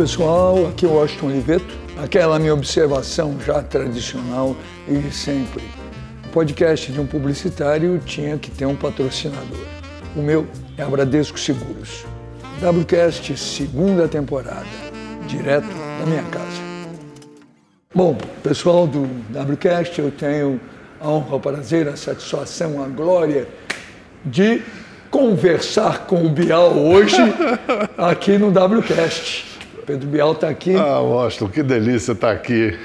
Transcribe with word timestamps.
pessoal, 0.00 0.66
aqui 0.66 0.86
é 0.86 0.88
o 0.88 0.92
Washington 0.92 1.26
Oliveto. 1.26 1.78
Aquela 2.02 2.38
minha 2.38 2.54
observação 2.54 3.38
já 3.44 3.62
tradicional 3.62 4.56
e 4.88 5.12
sempre. 5.12 5.62
O 6.24 6.28
podcast 6.28 6.90
de 6.90 6.98
um 6.98 7.06
publicitário 7.06 8.00
tinha 8.06 8.38
que 8.38 8.50
ter 8.50 8.64
um 8.64 8.74
patrocinador. 8.74 9.62
O 10.16 10.22
meu 10.22 10.46
é 10.78 10.82
a 10.82 10.86
Bradesco 10.86 11.38
Seguros. 11.38 12.06
WCast, 12.62 13.36
segunda 13.36 14.08
temporada, 14.08 14.64
direto 15.26 15.68
da 15.68 16.06
minha 16.06 16.22
casa. 16.30 16.62
Bom, 17.94 18.16
pessoal 18.42 18.86
do 18.86 19.02
WCast, 19.02 20.00
eu 20.00 20.10
tenho 20.10 20.58
a 20.98 21.10
honra, 21.10 21.36
o 21.36 21.40
prazer, 21.40 21.86
a 21.88 21.96
satisfação, 21.96 22.82
a 22.82 22.88
glória 22.88 23.46
de 24.24 24.62
conversar 25.10 26.06
com 26.06 26.24
o 26.24 26.30
Bial 26.30 26.72
hoje 26.72 27.18
aqui 27.98 28.38
no 28.38 28.48
WCast. 28.48 29.49
Pedro 29.86 30.08
Bial 30.08 30.32
está 30.32 30.48
aqui. 30.48 30.74
Ah, 30.74 31.00
Washington, 31.00 31.48
que 31.48 31.62
delícia 31.62 32.12
estar 32.12 32.30
aqui. 32.30 32.78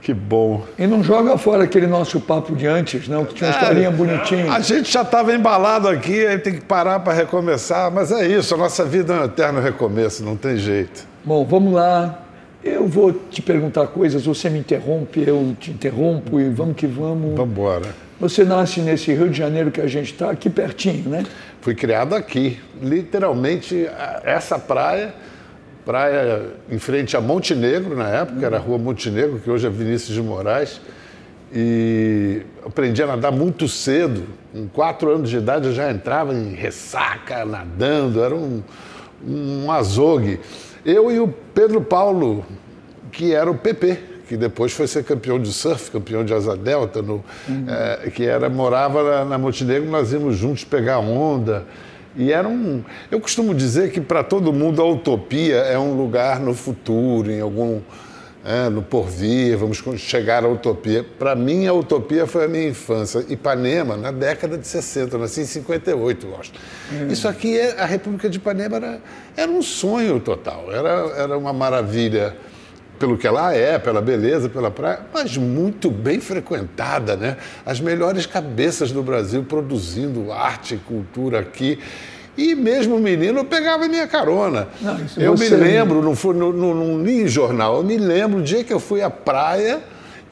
Que 0.00 0.12
bom. 0.12 0.66
E 0.78 0.86
não 0.86 1.02
joga 1.02 1.38
fora 1.38 1.64
aquele 1.64 1.86
nosso 1.86 2.20
papo 2.20 2.54
de 2.54 2.66
antes, 2.66 3.08
não, 3.08 3.24
que 3.24 3.32
tinha 3.32 3.48
uma 3.48 3.56
historinha 3.56 3.90
bonitinha. 3.90 4.52
A 4.52 4.60
gente 4.60 4.92
já 4.92 5.00
estava 5.00 5.34
embalado 5.34 5.88
aqui, 5.88 6.26
aí 6.26 6.36
tem 6.36 6.52
que 6.52 6.60
parar 6.60 7.00
para 7.00 7.14
recomeçar, 7.14 7.90
mas 7.90 8.12
é 8.12 8.26
isso, 8.26 8.54
a 8.54 8.58
nossa 8.58 8.84
vida 8.84 9.14
é 9.14 9.20
um 9.20 9.24
eterno 9.24 9.62
recomeço, 9.62 10.22
não 10.22 10.36
tem 10.36 10.58
jeito. 10.58 11.06
Bom, 11.24 11.42
vamos 11.46 11.72
lá. 11.72 12.20
Eu 12.62 12.86
vou 12.86 13.12
te 13.12 13.40
perguntar 13.40 13.86
coisas, 13.86 14.26
você 14.26 14.50
me 14.50 14.58
interrompe, 14.58 15.22
eu 15.26 15.56
te 15.58 15.70
interrompo 15.70 16.38
e 16.38 16.50
vamos 16.50 16.76
que 16.76 16.86
vamos. 16.86 17.34
Vamos 17.34 17.52
embora. 17.52 17.86
Você 18.20 18.44
nasce 18.44 18.80
nesse 18.80 19.12
Rio 19.12 19.30
de 19.30 19.38
Janeiro 19.38 19.70
que 19.70 19.80
a 19.80 19.86
gente 19.86 20.12
está, 20.12 20.30
aqui 20.30 20.50
pertinho, 20.50 21.08
né? 21.08 21.24
Fui 21.62 21.74
criado 21.74 22.14
aqui, 22.14 22.60
literalmente 22.82 23.88
essa 24.22 24.58
praia, 24.58 25.14
praia 25.84 26.42
em 26.70 26.78
frente 26.78 27.16
a 27.16 27.20
Montenegro 27.20 27.96
na 27.96 28.08
época, 28.08 28.44
era 28.44 28.56
a 28.56 28.60
Rua 28.60 28.78
Montenegro, 28.78 29.38
que 29.38 29.50
hoje 29.50 29.66
é 29.66 29.70
Vinícius 29.70 30.14
de 30.14 30.22
Moraes. 30.22 30.80
E 31.52 32.42
aprendi 32.66 33.02
a 33.02 33.06
nadar 33.06 33.30
muito 33.30 33.68
cedo. 33.68 34.24
Com 34.52 34.66
quatro 34.68 35.10
anos 35.10 35.30
de 35.30 35.36
idade 35.36 35.66
eu 35.66 35.72
já 35.72 35.90
entrava 35.90 36.34
em 36.34 36.54
ressaca, 36.54 37.44
nadando, 37.44 38.22
era 38.22 38.34
um, 38.34 38.62
um 39.24 39.70
azogue. 39.70 40.40
Eu 40.84 41.12
e 41.12 41.20
o 41.20 41.28
Pedro 41.54 41.80
Paulo, 41.80 42.44
que 43.12 43.32
era 43.32 43.48
o 43.50 43.56
PP, 43.56 43.98
que 44.28 44.36
depois 44.36 44.72
foi 44.72 44.86
ser 44.86 45.04
campeão 45.04 45.38
de 45.38 45.52
surf, 45.52 45.90
campeão 45.90 46.24
de 46.24 46.34
asa 46.34 46.56
delta, 46.56 47.02
no, 47.02 47.24
uhum. 47.48 47.66
é, 47.68 48.10
que 48.10 48.24
era 48.24 48.48
morava 48.48 49.02
na, 49.02 49.24
na 49.24 49.38
Montenegro, 49.38 49.88
nós 49.88 50.12
íamos 50.12 50.36
juntos 50.36 50.64
pegar 50.64 50.98
onda. 50.98 51.64
E 52.16 52.32
era 52.32 52.48
um. 52.48 52.82
Eu 53.10 53.20
costumo 53.20 53.54
dizer 53.54 53.90
que 53.90 54.00
para 54.00 54.22
todo 54.22 54.52
mundo 54.52 54.80
a 54.80 54.86
utopia 54.86 55.56
é 55.56 55.78
um 55.78 55.96
lugar 55.96 56.40
no 56.40 56.54
futuro, 56.54 57.30
em 57.30 57.40
algum. 57.40 57.80
É, 58.46 58.68
no 58.68 58.82
porvir, 58.82 59.56
vamos 59.56 59.82
chegar 59.96 60.44
à 60.44 60.48
utopia. 60.48 61.02
Para 61.18 61.34
mim, 61.34 61.66
a 61.66 61.72
utopia 61.72 62.26
foi 62.26 62.44
a 62.44 62.48
minha 62.48 62.68
infância. 62.68 63.24
Ipanema, 63.30 63.96
na 63.96 64.10
década 64.10 64.58
de 64.58 64.66
60, 64.66 65.16
eu 65.16 65.18
nasci 65.18 65.40
em 65.40 65.46
58, 65.46 66.26
gosto. 66.26 66.60
Hum. 66.92 67.08
Isso 67.08 67.26
aqui, 67.26 67.58
é, 67.58 67.80
a 67.80 67.86
República 67.86 68.28
de 68.28 68.36
Ipanema 68.36 68.76
era, 68.76 69.00
era 69.34 69.50
um 69.50 69.62
sonho 69.62 70.20
total, 70.20 70.70
era, 70.70 70.90
era 71.16 71.38
uma 71.38 71.54
maravilha 71.54 72.36
pelo 72.98 73.16
que 73.16 73.26
ela 73.26 73.54
é, 73.54 73.78
pela 73.78 74.00
beleza, 74.00 74.48
pela 74.48 74.70
praia, 74.70 75.00
mas 75.12 75.36
muito 75.36 75.90
bem 75.90 76.20
frequentada, 76.20 77.16
né? 77.16 77.36
As 77.64 77.80
melhores 77.80 78.26
cabeças 78.26 78.92
do 78.92 79.02
Brasil 79.02 79.44
produzindo 79.44 80.32
arte 80.32 80.74
e 80.74 80.78
cultura 80.78 81.40
aqui. 81.40 81.78
E 82.36 82.54
mesmo 82.54 82.98
menino 82.98 83.40
eu 83.40 83.44
pegava 83.44 83.86
minha 83.86 84.08
carona. 84.08 84.68
Não, 84.80 84.98
eu 85.16 85.34
me 85.34 85.48
lembro, 85.48 86.02
não, 86.02 86.16
fui, 86.16 86.34
não, 86.34 86.52
não, 86.52 86.74
não 86.74 87.02
li 87.02 87.28
jornal, 87.28 87.76
eu 87.76 87.84
me 87.84 87.96
lembro 87.96 88.40
o 88.40 88.42
dia 88.42 88.64
que 88.64 88.72
eu 88.72 88.80
fui 88.80 89.02
à 89.02 89.10
praia, 89.10 89.80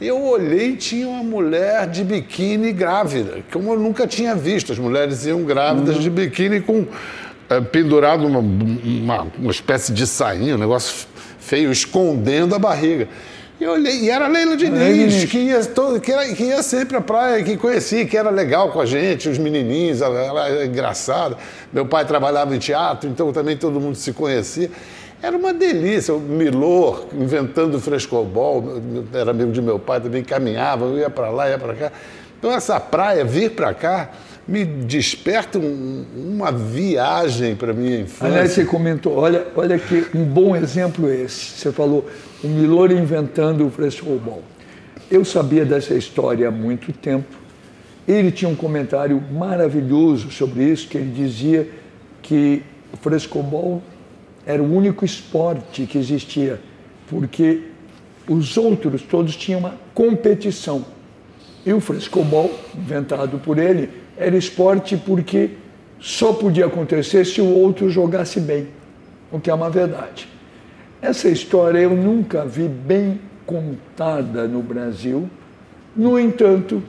eu 0.00 0.20
olhei 0.20 0.70
e 0.70 0.76
tinha 0.76 1.06
uma 1.06 1.22
mulher 1.22 1.88
de 1.88 2.02
biquíni 2.02 2.72
grávida, 2.72 3.38
como 3.52 3.72
eu 3.72 3.78
nunca 3.78 4.06
tinha 4.06 4.34
visto. 4.34 4.72
As 4.72 4.78
mulheres 4.78 5.24
iam 5.26 5.44
grávidas 5.44 5.96
uhum. 5.96 6.02
de 6.02 6.10
biquíni 6.10 6.60
com 6.60 6.86
é, 7.48 7.60
pendurado 7.60 8.26
uma, 8.26 8.40
uma, 8.40 9.26
uma 9.38 9.50
espécie 9.50 9.92
de 9.92 10.06
sainha, 10.06 10.56
um 10.56 10.58
negócio 10.58 11.06
feio, 11.42 11.70
escondendo 11.70 12.54
a 12.54 12.58
barriga. 12.58 13.08
E 13.60 13.64
eu 13.64 13.72
olhei, 13.72 14.00
e 14.00 14.10
era 14.10 14.24
a 14.24 14.28
Leila 14.28 14.56
Diniz, 14.56 15.24
que 15.26 15.38
ia, 15.38 15.64
todo, 15.64 16.00
que, 16.00 16.10
era, 16.10 16.26
que 16.34 16.44
ia 16.44 16.62
sempre 16.62 16.96
à 16.96 17.00
praia, 17.00 17.44
que 17.44 17.56
conhecia, 17.56 18.06
que 18.06 18.16
era 18.16 18.30
legal 18.30 18.70
com 18.72 18.80
a 18.80 18.86
gente, 18.86 19.28
os 19.28 19.38
menininhos, 19.38 20.00
ela, 20.00 20.18
ela 20.18 20.48
era 20.48 20.66
engraçada. 20.66 21.36
Meu 21.72 21.86
pai 21.86 22.04
trabalhava 22.04 22.56
em 22.56 22.58
teatro, 22.58 23.08
então 23.08 23.32
também 23.32 23.56
todo 23.56 23.78
mundo 23.80 23.96
se 23.96 24.12
conhecia. 24.12 24.70
Era 25.22 25.36
uma 25.36 25.52
delícia. 25.52 26.12
O 26.12 26.18
Milor, 26.18 27.06
inventando 27.12 27.76
o 27.76 27.80
frescobol, 27.80 28.80
era 29.12 29.30
amigo 29.30 29.52
de 29.52 29.62
meu 29.62 29.78
pai, 29.78 30.00
também 30.00 30.24
caminhava, 30.24 30.86
eu 30.86 30.98
ia 30.98 31.10
para 31.10 31.30
lá, 31.30 31.48
ia 31.48 31.58
para 31.58 31.74
cá. 31.74 31.92
Então, 32.38 32.52
essa 32.52 32.80
praia, 32.80 33.24
vir 33.24 33.52
para 33.52 33.72
cá, 33.72 34.10
me 34.46 34.64
desperta 34.64 35.58
um, 35.58 36.04
uma 36.16 36.50
viagem 36.50 37.54
para 37.54 37.72
minha 37.72 38.00
infância. 38.00 38.26
Aliás, 38.26 38.52
você 38.52 38.64
comentou, 38.64 39.16
olha, 39.16 39.46
olha 39.54 39.78
que 39.78 40.06
um 40.14 40.24
bom 40.24 40.56
exemplo 40.56 41.10
esse. 41.10 41.58
Você 41.58 41.72
falou 41.72 42.08
o 42.42 42.48
Milor 42.48 42.90
inventando 42.90 43.66
o 43.66 43.70
frescobol. 43.70 44.42
Eu 45.10 45.24
sabia 45.24 45.64
dessa 45.64 45.94
história 45.94 46.48
há 46.48 46.50
muito 46.50 46.92
tempo. 46.92 47.36
Ele 48.06 48.32
tinha 48.32 48.48
um 48.48 48.56
comentário 48.56 49.22
maravilhoso 49.32 50.30
sobre 50.30 50.64
isso, 50.64 50.88
que 50.88 50.98
ele 50.98 51.12
dizia 51.12 51.68
que 52.20 52.62
o 52.92 52.96
frescobol 52.96 53.82
era 54.44 54.60
o 54.60 54.74
único 54.74 55.04
esporte 55.04 55.86
que 55.86 55.98
existia, 55.98 56.60
porque 57.08 57.62
os 58.28 58.56
outros 58.56 59.02
todos 59.02 59.36
tinham 59.36 59.60
uma 59.60 59.74
competição. 59.94 60.84
E 61.64 61.72
o 61.72 61.80
frescobol, 61.80 62.50
inventado 62.76 63.38
por 63.38 63.56
ele, 63.56 63.88
era 64.22 64.36
esporte 64.36 64.96
porque 64.96 65.50
só 66.00 66.32
podia 66.32 66.66
acontecer 66.66 67.24
se 67.24 67.40
o 67.40 67.46
outro 67.46 67.88
jogasse 67.88 68.40
bem, 68.40 68.68
o 69.30 69.38
que 69.38 69.50
é 69.50 69.54
uma 69.54 69.70
verdade. 69.70 70.28
Essa 71.00 71.28
história 71.28 71.78
eu 71.78 71.96
nunca 71.96 72.44
vi 72.44 72.68
bem 72.68 73.20
contada 73.46 74.46
no 74.46 74.62
Brasil. 74.62 75.28
No 75.94 76.18
entanto, 76.18 76.82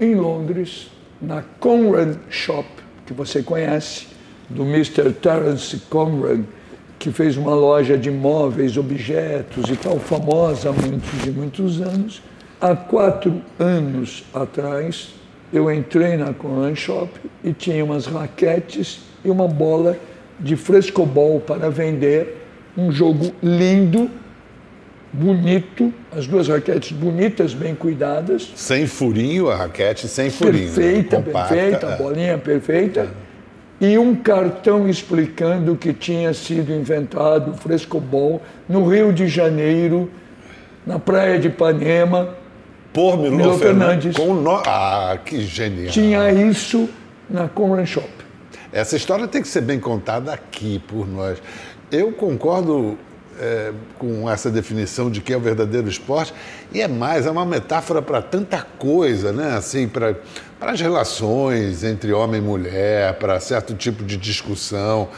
em 0.00 0.14
Londres, 0.14 0.90
na 1.20 1.42
Conrad 1.60 2.16
Shop, 2.28 2.66
que 3.06 3.12
você 3.12 3.42
conhece, 3.42 4.08
do 4.48 4.62
Mr. 4.64 5.12
Terence 5.12 5.78
Conrad, 5.88 6.40
que 6.98 7.10
fez 7.10 7.36
uma 7.36 7.54
loja 7.54 7.96
de 7.96 8.10
móveis, 8.10 8.76
objetos 8.76 9.70
e 9.70 9.76
tal, 9.76 9.98
famosa 9.98 10.70
há 10.70 10.72
muitos 10.72 11.26
e 11.26 11.30
muitos 11.30 11.80
anos. 11.80 12.22
Há 12.60 12.76
quatro 12.76 13.42
anos 13.58 14.24
atrás, 14.32 15.14
eu 15.52 15.70
entrei 15.70 16.16
na 16.16 16.32
Conrad 16.32 16.74
Shop 16.76 17.10
e 17.44 17.52
tinha 17.52 17.84
umas 17.84 18.06
raquetes 18.06 19.02
e 19.24 19.30
uma 19.30 19.46
bola 19.46 19.98
de 20.40 20.56
frescobol 20.56 21.40
para 21.40 21.70
vender, 21.70 22.46
um 22.76 22.90
jogo 22.90 23.32
lindo, 23.42 24.10
bonito, 25.12 25.92
as 26.10 26.26
duas 26.26 26.48
raquetes 26.48 26.92
bonitas, 26.92 27.52
bem 27.52 27.74
cuidadas. 27.74 28.50
Sem 28.56 28.86
furinho 28.86 29.50
a 29.50 29.56
raquete, 29.56 30.08
sem 30.08 30.30
furinho. 30.30 30.72
Perfeita, 30.72 31.18
né? 31.18 31.32
perfeita, 31.32 31.94
a 31.94 31.96
bolinha 31.96 32.38
perfeita. 32.38 33.00
É. 33.80 33.86
E 33.86 33.98
um 33.98 34.14
cartão 34.14 34.88
explicando 34.88 35.76
que 35.76 35.92
tinha 35.92 36.32
sido 36.32 36.72
inventado 36.72 37.50
o 37.50 37.54
frescobol 37.54 38.40
no 38.68 38.88
Rio 38.88 39.12
de 39.12 39.26
Janeiro, 39.28 40.10
na 40.86 40.98
praia 40.98 41.38
de 41.38 41.48
Ipanema, 41.48 42.36
por 42.92 43.16
Milor, 43.16 43.36
Milor 43.36 43.58
Fernandes. 43.58 44.16
Com 44.16 44.34
no... 44.34 44.62
Ah, 44.66 45.18
que 45.24 45.40
genial. 45.42 45.90
Tinha 45.90 46.30
isso 46.30 46.88
na 47.28 47.48
Conran 47.48 47.86
Shop. 47.86 48.08
Essa 48.72 48.96
história 48.96 49.26
tem 49.28 49.42
que 49.42 49.48
ser 49.48 49.60
bem 49.60 49.78
contada 49.78 50.32
aqui 50.32 50.78
por 50.86 51.06
nós. 51.06 51.38
Eu 51.90 52.12
concordo 52.12 52.96
é, 53.38 53.72
com 53.98 54.30
essa 54.30 54.50
definição 54.50 55.10
de 55.10 55.20
que 55.20 55.32
é 55.32 55.36
o 55.36 55.40
verdadeiro 55.40 55.88
esporte 55.88 56.32
e 56.72 56.80
é 56.80 56.88
mais, 56.88 57.26
é 57.26 57.30
uma 57.30 57.44
metáfora 57.44 58.00
para 58.00 58.22
tanta 58.22 58.64
coisa, 58.78 59.32
né? 59.32 59.56
Assim, 59.56 59.88
para 59.88 60.16
as 60.60 60.80
relações 60.80 61.84
entre 61.84 62.12
homem 62.12 62.40
e 62.40 62.44
mulher, 62.44 63.14
para 63.14 63.38
certo 63.40 63.74
tipo 63.74 64.04
de 64.04 64.16
discussão. 64.16 65.08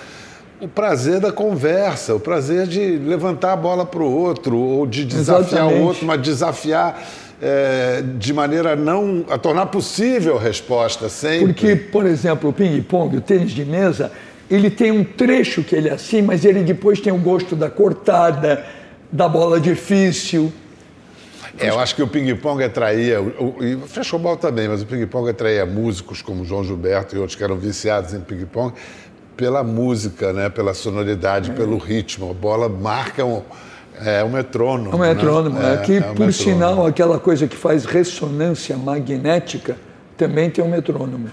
O 0.61 0.69
prazer 0.69 1.21
da 1.21 1.31
conversa, 1.31 2.15
o 2.15 2.21
prazer 2.21 2.67
de 2.67 2.97
levantar 2.99 3.53
a 3.53 3.57
bola 3.57 3.85
para 3.85 4.03
o 4.03 4.11
outro, 4.11 4.57
ou 4.57 4.87
de 4.87 5.05
desafiar 5.05 5.63
Exatamente. 5.63 5.81
o 5.81 5.85
outro, 5.85 6.07
mas 6.07 6.23
desafiar 6.23 7.03
é, 7.47 8.03
de 8.17 8.33
maneira 8.33 8.73
a 8.73 8.77
não 8.77 9.27
a 9.29 9.37
tornar 9.37 9.67
possível 9.67 10.39
a 10.39 10.41
resposta 10.41 11.11
sempre. 11.11 11.49
Porque, 11.49 11.77
por 11.77 12.07
exemplo, 12.07 12.49
o 12.49 12.53
ping-pong, 12.55 13.19
o 13.19 13.21
tênis 13.21 13.53
de 13.53 13.67
mesa, 13.67 14.11
ele 14.51 14.71
tem 14.71 14.91
um 14.91 15.05
trecho 15.05 15.63
que 15.63 15.77
ele 15.77 15.91
é 15.91 15.93
assim, 15.93 16.23
mas 16.23 16.43
ele 16.43 16.63
depois 16.63 17.01
tem 17.01 17.13
o 17.13 17.19
gosto 17.19 17.55
da 17.55 17.69
cortada, 17.69 18.65
da 19.13 19.29
bola 19.29 19.61
difícil. 19.61 20.51
É, 21.59 21.69
eu 21.69 21.79
acho 21.79 21.95
que 21.95 22.03
o 22.03 22.09
ping-pong 22.09 22.65
atraía, 22.65 23.21
o, 23.21 23.63
e 23.63 23.75
o 23.75 23.81
frescobol 23.83 24.39
também, 24.39 24.67
mas 24.67 24.81
o 24.81 24.87
ping-pong 24.87 25.29
atraía 25.29 25.67
músicos 25.67 26.23
como 26.23 26.47
João 26.47 26.65
Gilberto 26.65 27.15
e 27.15 27.19
outros 27.19 27.37
que 27.37 27.45
eram 27.45 27.57
viciados 27.59 28.15
em 28.15 28.21
ping-pong 28.21 28.73
pela 29.37 29.63
música, 29.63 30.33
né? 30.33 30.49
pela 30.49 30.73
sonoridade, 30.73 31.51
é. 31.51 31.55
pelo 31.55 31.77
ritmo. 31.77 32.31
A 32.31 32.35
bola 32.35 32.71
marca 32.71 33.23
um, 33.23 33.43
é 34.01 34.23
o 34.23 34.27
é 34.27 34.31
metrônomo. 34.31 34.97
O 34.97 35.05
é 35.05 35.15
metrônomo, 35.15 35.59
né? 35.59 35.75
é, 35.75 35.77
que, 35.79 35.93
é, 35.93 35.97
é 35.97 36.01
por 36.01 36.09
metrônomo. 36.09 36.33
sinal, 36.33 36.87
aquela 36.87 37.19
coisa 37.19 37.47
que 37.47 37.57
faz 37.57 37.85
ressonância 37.85 38.77
magnética 38.77 39.77
também 40.17 40.51
tem 40.51 40.65
um 40.65 40.69
metrônomo. 40.69 41.31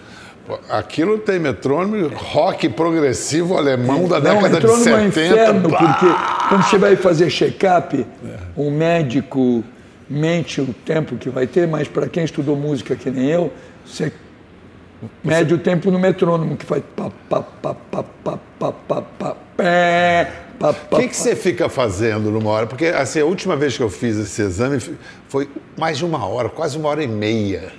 Aquilo 0.69 1.17
tem 1.19 1.39
metrônomo, 1.39 2.09
rock 2.13 2.67
progressivo 2.69 3.57
alemão 3.57 4.07
da 4.07 4.19
Não, 4.19 4.41
década 4.41 4.59
de 4.59 4.67
70. 4.67 4.99
É 4.99 5.07
inferno, 5.07 5.69
porque 5.69 6.05
quando 6.49 6.63
você 6.63 6.77
vai 6.77 6.95
fazer 6.95 7.29
check-up, 7.29 8.05
o 8.55 8.67
um 8.67 8.71
médico 8.71 9.63
mente 10.09 10.59
o 10.59 10.73
tempo 10.85 11.15
que 11.15 11.29
vai 11.29 11.47
ter, 11.47 11.67
mas 11.67 11.87
para 11.87 12.07
quem 12.07 12.25
estudou 12.25 12.55
música 12.55 12.95
que 12.95 13.09
nem 13.09 13.27
eu, 13.27 13.51
você 13.85 14.11
mede 15.23 15.53
o 15.53 15.57
tempo 15.57 15.89
no 15.89 15.97
metrônomo, 15.97 16.57
que 16.57 16.65
faz 16.65 16.83
pá, 16.95 17.09
pá, 17.29 17.41
pá, 17.41 17.73
pá, 17.73 18.03
pá, 18.23 18.37
pá, 18.59 18.71
pá, 18.71 19.01
pá 19.17 19.35
pé, 19.61 20.31
o 20.91 20.97
que, 20.97 21.07
que 21.07 21.15
você 21.15 21.35
fica 21.35 21.67
fazendo 21.69 22.29
numa 22.29 22.49
hora? 22.49 22.67
Porque 22.67 22.85
assim, 22.85 23.19
a 23.19 23.25
última 23.25 23.55
vez 23.55 23.75
que 23.75 23.81
eu 23.81 23.89
fiz 23.89 24.17
esse 24.17 24.41
exame 24.41 24.79
foi 25.27 25.49
mais 25.77 25.97
de 25.97 26.05
uma 26.05 26.25
hora, 26.25 26.49
quase 26.49 26.77
uma 26.77 26.89
hora 26.89 27.03
e 27.03 27.07
meia. 27.07 27.71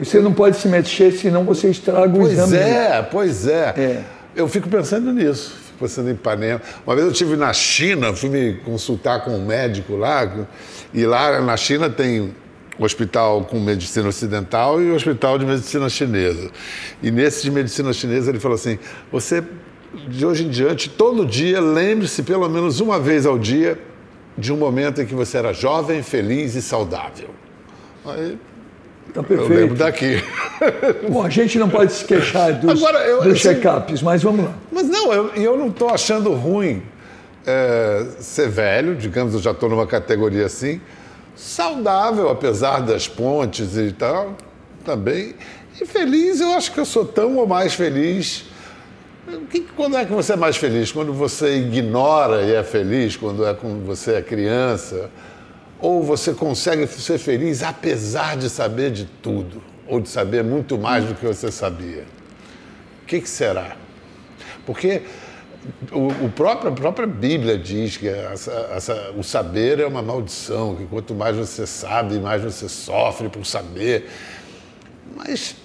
E 0.00 0.04
você 0.04 0.20
não 0.20 0.32
pode 0.32 0.56
se 0.56 0.68
mexer, 0.68 1.12
senão 1.12 1.44
você 1.44 1.70
estraga 1.70 2.08
o 2.08 2.20
pois 2.20 2.32
exame. 2.32 2.52
Pois 2.52 2.66
é, 2.66 3.02
pois 3.02 3.46
é. 3.46 3.74
é. 3.76 4.02
Eu 4.34 4.48
fico 4.48 4.68
pensando 4.68 5.12
nisso, 5.12 5.56
fico 5.66 5.78
pensando 5.80 6.08
em 6.08 6.12
Ipanema. 6.12 6.60
Uma 6.86 6.94
vez 6.94 7.06
eu 7.06 7.12
estive 7.12 7.36
na 7.36 7.52
China, 7.52 8.12
fui 8.12 8.28
me 8.28 8.54
consultar 8.64 9.24
com 9.24 9.30
um 9.30 9.44
médico 9.44 9.96
lá, 9.96 10.46
e 10.92 11.04
lá 11.04 11.40
na 11.40 11.56
China 11.56 11.88
tem 11.88 12.34
hospital 12.78 13.44
com 13.44 13.58
medicina 13.58 14.08
ocidental 14.08 14.82
e 14.82 14.90
o 14.90 14.94
hospital 14.94 15.38
de 15.38 15.46
medicina 15.46 15.88
chinesa. 15.88 16.50
E 17.02 17.10
nesse 17.10 17.42
de 17.42 17.50
medicina 17.50 17.92
chinesa 17.92 18.30
ele 18.30 18.40
falou 18.40 18.56
assim: 18.56 18.78
você, 19.10 19.42
de 20.08 20.24
hoje 20.24 20.44
em 20.44 20.48
diante, 20.48 20.88
todo 20.88 21.24
dia, 21.24 21.60
lembre-se 21.60 22.22
pelo 22.22 22.48
menos 22.48 22.80
uma 22.80 22.98
vez 22.98 23.26
ao 23.26 23.38
dia 23.38 23.78
de 24.36 24.52
um 24.52 24.56
momento 24.56 25.00
em 25.00 25.06
que 25.06 25.14
você 25.14 25.38
era 25.38 25.52
jovem, 25.52 26.02
feliz 26.02 26.54
e 26.54 26.62
saudável. 26.62 27.30
Aí 28.04 28.38
Tá 29.12 29.22
perfeito. 29.22 29.52
Eu 29.52 29.60
lembro 29.60 29.76
daqui. 29.76 30.22
Bom, 31.08 31.22
a 31.22 31.30
gente 31.30 31.58
não 31.58 31.70
pode 31.70 31.92
se 31.92 32.04
queixar 32.04 32.52
dos, 32.52 32.80
dos 33.22 33.40
check-ups, 33.40 34.02
mas 34.02 34.22
vamos 34.22 34.44
lá. 34.44 34.54
Mas 34.70 34.88
não, 34.88 35.12
eu, 35.12 35.28
eu 35.34 35.56
não 35.56 35.68
estou 35.68 35.88
achando 35.88 36.34
ruim 36.34 36.82
é, 37.46 38.06
ser 38.18 38.48
velho, 38.48 38.94
digamos, 38.94 39.32
eu 39.32 39.40
já 39.40 39.52
estou 39.52 39.68
numa 39.70 39.86
categoria 39.86 40.46
assim, 40.46 40.80
saudável, 41.34 42.28
apesar 42.28 42.80
das 42.80 43.08
pontes 43.08 43.76
e 43.76 43.92
tal, 43.92 44.36
também. 44.84 45.34
E 45.80 45.86
feliz, 45.86 46.40
eu 46.40 46.52
acho 46.52 46.72
que 46.72 46.80
eu 46.80 46.84
sou 46.84 47.04
tão 47.04 47.36
ou 47.36 47.46
mais 47.46 47.74
feliz. 47.74 48.44
Quando 49.74 49.96
é 49.96 50.04
que 50.04 50.12
você 50.12 50.34
é 50.34 50.36
mais 50.36 50.56
feliz? 50.56 50.92
Quando 50.92 51.12
você 51.12 51.56
ignora 51.56 52.42
e 52.42 52.54
é 52.54 52.62
feliz? 52.62 53.16
Quando 53.16 53.44
é 53.44 53.52
quando 53.54 53.84
você 53.84 54.14
é 54.14 54.22
criança? 54.22 55.10
Ou 55.80 56.02
você 56.02 56.32
consegue 56.32 56.86
ser 56.86 57.18
feliz 57.18 57.62
apesar 57.62 58.36
de 58.36 58.48
saber 58.48 58.90
de 58.90 59.04
tudo, 59.04 59.62
ou 59.86 60.00
de 60.00 60.08
saber 60.08 60.44
muito 60.44 60.78
mais 60.78 61.04
do 61.04 61.14
que 61.14 61.26
você 61.26 61.50
sabia? 61.50 62.04
O 63.02 63.06
que, 63.06 63.20
que 63.20 63.28
será? 63.28 63.76
Porque 64.64 65.02
o, 65.92 66.26
o 66.26 66.30
próprio, 66.30 66.70
a 66.70 66.74
própria 66.74 67.06
Bíblia 67.06 67.58
diz 67.58 67.96
que 67.96 68.08
essa, 68.08 68.52
essa, 68.74 69.12
o 69.16 69.22
saber 69.22 69.80
é 69.80 69.86
uma 69.86 70.02
maldição, 70.02 70.76
que 70.76 70.86
quanto 70.86 71.14
mais 71.14 71.36
você 71.36 71.66
sabe, 71.66 72.18
mais 72.18 72.42
você 72.42 72.68
sofre 72.68 73.28
por 73.28 73.44
saber. 73.44 74.08
Mas. 75.16 75.56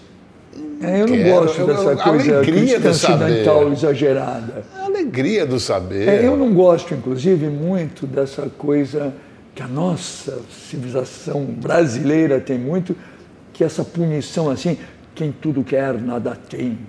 É, 0.81 1.01
eu 1.01 1.07
não 1.07 1.15
quero, 1.15 1.29
gosto 1.29 1.65
dessa 1.65 1.91
eu, 1.91 1.97
coisa 1.97 2.37
alegria 2.37 2.79
do 2.79 2.93
saber. 2.93 3.45
exagerada. 3.71 4.63
A 4.75 4.85
alegria 4.85 5.45
do 5.45 5.59
saber. 5.59 6.07
É, 6.07 6.25
eu 6.25 6.35
não 6.35 6.53
gosto, 6.53 6.93
inclusive, 6.93 7.47
muito 7.47 8.07
dessa 8.07 8.49
coisa 8.57 9.13
que 9.53 9.61
a 9.61 9.67
nossa 9.67 10.39
civilização 10.69 11.45
brasileira 11.45 12.39
tem 12.39 12.57
muito, 12.57 12.95
que 13.53 13.63
essa 13.63 13.83
punição 13.83 14.49
assim, 14.49 14.77
quem 15.13 15.31
tudo 15.31 15.63
quer, 15.63 15.93
nada 16.01 16.35
tem. 16.49 16.79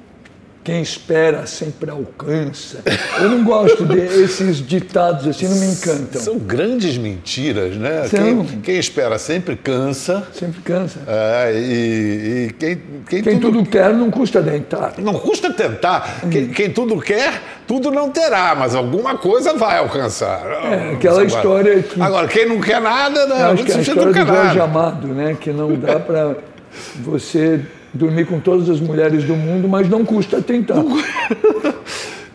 Quem 0.65 0.81
espera 0.81 1.45
sempre 1.45 1.91
alcança. 1.91 2.85
Eu 3.21 3.31
não 3.31 3.43
gosto 3.43 3.85
desses 3.85 4.65
ditados 4.65 5.27
assim, 5.27 5.49
não 5.49 5.57
me 5.57 5.67
encantam. 5.67 6.21
São 6.21 6.39
grandes 6.39 6.97
mentiras, 6.97 7.75
né? 7.75 8.07
Quem, 8.09 8.45
quem 8.61 8.79
espera 8.79 9.19
sempre 9.19 9.57
cansa. 9.57 10.25
Sempre 10.33 10.61
cansa. 10.61 11.01
É, 11.05 11.53
e, 11.53 12.47
e 12.47 12.53
quem, 12.53 12.81
quem, 13.09 13.23
quem 13.23 13.41
tudo... 13.41 13.59
tudo... 13.59 13.71
quer 13.71 13.93
não 13.93 14.09
custa 14.09 14.41
tentar. 14.41 14.95
Não 14.99 15.15
custa 15.15 15.53
tentar. 15.53 16.21
Hum. 16.25 16.31
Quem, 16.31 16.49
quem, 16.51 16.71
tudo 16.71 17.01
quer, 17.01 17.43
tudo 17.67 17.91
não 17.91 18.11
terá, 18.11 18.55
mas 18.55 18.77
alguma 18.77 19.19
coisa 19.19 19.55
vai 19.55 19.79
alcançar. 19.79 20.47
É, 20.47 20.93
aquela 20.95 21.25
história 21.25 21.83
que. 21.83 22.01
Agora, 22.01 22.29
quem 22.29 22.49
não 22.49 22.61
quer 22.61 22.81
nada, 22.81 23.27
né? 23.27 23.47
Acho 23.47 23.65
que 23.65 23.73
é 23.73 23.75
a 23.75 23.81
história 23.81 24.13
do 24.13 24.27
Jorge 24.27 24.61
Amado, 24.61 25.09
né? 25.09 25.37
Que 25.41 25.51
não 25.51 25.75
dá 25.75 25.99
para 25.99 26.37
você 27.03 27.61
dormir 27.93 28.27
com 28.27 28.41
todas 28.41 28.69
as 28.69 28.81
mulheres 28.81 29.25
do 29.25 29.37
mundo, 29.37 29.69
mas 29.69 29.89
não 29.89 30.05
custa 30.05 30.41
tentar. 30.41 30.83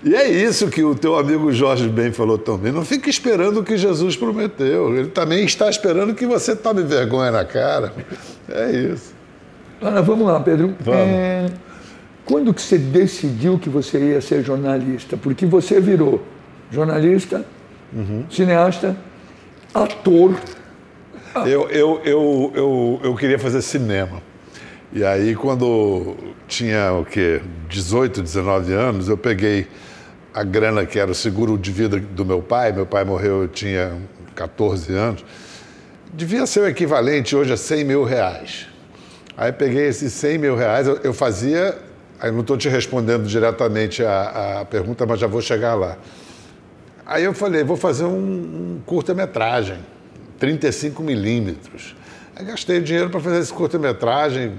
E 0.03 0.15
é 0.15 0.29
isso 0.29 0.69
que 0.69 0.83
o 0.83 0.95
teu 0.95 1.17
amigo 1.17 1.51
Jorge 1.51 1.89
bem 1.89 2.13
falou 2.13 2.37
também. 2.37 2.71
Não 2.71 2.85
fique 2.85 3.09
esperando 3.09 3.59
o 3.59 3.63
que 3.63 3.75
Jesus 3.75 4.15
prometeu. 4.15 4.95
Ele 4.95 5.09
também 5.09 5.43
está 5.43 5.69
esperando 5.69 6.13
que 6.13 6.25
você 6.25 6.55
tome 6.55 6.81
vergonha 6.83 7.31
na 7.31 7.43
cara. 7.43 7.91
É 8.47 8.71
isso. 8.71 9.13
Ana, 9.81 10.01
vamos 10.01 10.25
lá, 10.25 10.39
Pedro. 10.39 10.75
Vamos. 10.79 11.01
É... 11.01 11.47
Quando 12.23 12.53
que 12.53 12.61
você 12.61 12.77
decidiu 12.77 13.57
que 13.57 13.69
você 13.69 13.99
ia 13.99 14.21
ser 14.21 14.43
jornalista? 14.43 15.17
Porque 15.17 15.45
você 15.45 15.81
virou 15.81 16.23
jornalista, 16.71 17.45
uhum. 17.93 18.23
cineasta, 18.29 18.95
ator. 19.73 20.35
Eu, 21.45 21.69
eu, 21.69 22.01
eu, 22.03 22.51
eu, 22.55 22.99
eu 23.03 23.15
queria 23.15 23.39
fazer 23.39 23.61
cinema. 23.61 24.21
E 24.91 25.03
aí, 25.03 25.35
quando 25.35 26.15
tinha 26.47 26.93
o 26.93 27.03
quê? 27.03 27.41
18, 27.67 28.21
19 28.21 28.73
anos, 28.73 29.09
eu 29.09 29.17
peguei 29.17 29.67
a 30.33 30.43
grana 30.43 30.85
que 30.85 30.97
era 30.97 31.11
o 31.11 31.15
seguro 31.15 31.57
de 31.57 31.71
vida 31.71 31.99
do 31.99 32.23
meu 32.23 32.41
pai. 32.41 32.71
Meu 32.71 32.85
pai 32.85 33.03
morreu, 33.03 33.41
eu 33.41 33.47
tinha 33.47 33.97
14 34.33 34.93
anos. 34.93 35.25
Devia 36.13 36.45
ser 36.45 36.61
o 36.61 36.67
equivalente 36.67 37.35
hoje 37.35 37.51
a 37.51 37.57
100 37.57 37.83
mil 37.83 38.03
reais. 38.03 38.67
Aí 39.35 39.51
peguei 39.51 39.87
esses 39.87 40.13
100 40.13 40.37
mil 40.37 40.55
reais, 40.55 40.87
eu, 41.03 41.13
fazia. 41.13 41.77
Aí 42.19 42.31
não 42.31 42.39
estou 42.39 42.57
te 42.57 42.69
respondendo 42.69 43.27
diretamente 43.27 44.03
a, 44.03 44.61
a, 44.61 44.65
pergunta, 44.65 45.05
mas 45.05 45.19
já 45.19 45.27
vou 45.27 45.41
chegar 45.41 45.75
lá. 45.75 45.97
Aí 47.05 47.23
eu 47.23 47.33
falei, 47.33 47.63
vou 47.63 47.77
fazer 47.77 48.05
um, 48.05 48.17
um 48.17 48.81
curta-metragem, 48.85 49.77
35 50.39 51.03
milímetros. 51.03 51.95
Aí 52.37 52.45
gastei 52.45 52.79
dinheiro 52.79 53.09
para 53.09 53.19
fazer 53.19 53.39
esse 53.39 53.51
curta-metragem, 53.51 54.53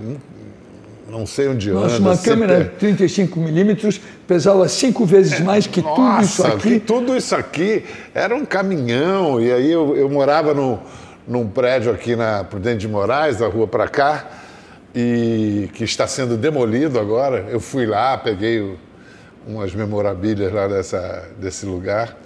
não 1.09 1.25
sei 1.25 1.47
onde 1.47 1.71
Nossa, 1.71 1.95
anda. 1.95 2.09
uma 2.09 2.19
câmera 2.19 2.73
35mm 2.81 4.01
pesava 4.27 4.69
cinco 4.69 5.07
vezes 5.07 5.39
mais 5.39 5.69
que 5.69 5.81
Nossa, 5.81 6.03
tudo 6.03 6.25
isso 6.25 6.47
aqui. 6.47 6.81
Tudo 6.81 7.17
isso 7.17 7.37
aqui 7.37 7.85
era 8.13 8.35
um 8.35 8.45
caminhão. 8.45 9.41
E 9.41 9.53
aí 9.53 9.71
eu, 9.71 9.97
eu 9.97 10.11
morava 10.11 10.53
no, 10.53 10.81
num 11.27 11.49
prédio 11.49 11.93
aqui 11.93 12.17
na 12.17 12.43
Prudente 12.43 12.79
de 12.79 12.89
Moraes, 12.89 13.37
da 13.37 13.47
rua 13.47 13.69
para 13.69 13.87
cá, 13.87 14.27
e 14.93 15.71
que 15.73 15.85
está 15.85 16.09
sendo 16.09 16.37
demolido 16.37 16.99
agora. 16.99 17.47
Eu 17.49 17.61
fui 17.61 17.87
lá, 17.87 18.19
peguei 18.19 18.77
umas 19.47 19.73
memorabilhas 19.73 20.53
lá 20.53 20.67
dessa, 20.67 21.29
desse 21.39 21.65
lugar. 21.65 22.17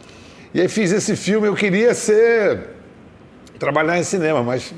E 0.55 0.63
aí 0.63 0.69
fiz 0.69 0.93
esse 0.93 1.15
filme. 1.15 1.47
Eu 1.47 1.55
queria 1.55 1.93
ser 1.93 2.59
trabalhar 3.63 3.97
em 3.97 4.03
cinema, 4.03 4.43
mas 4.43 4.75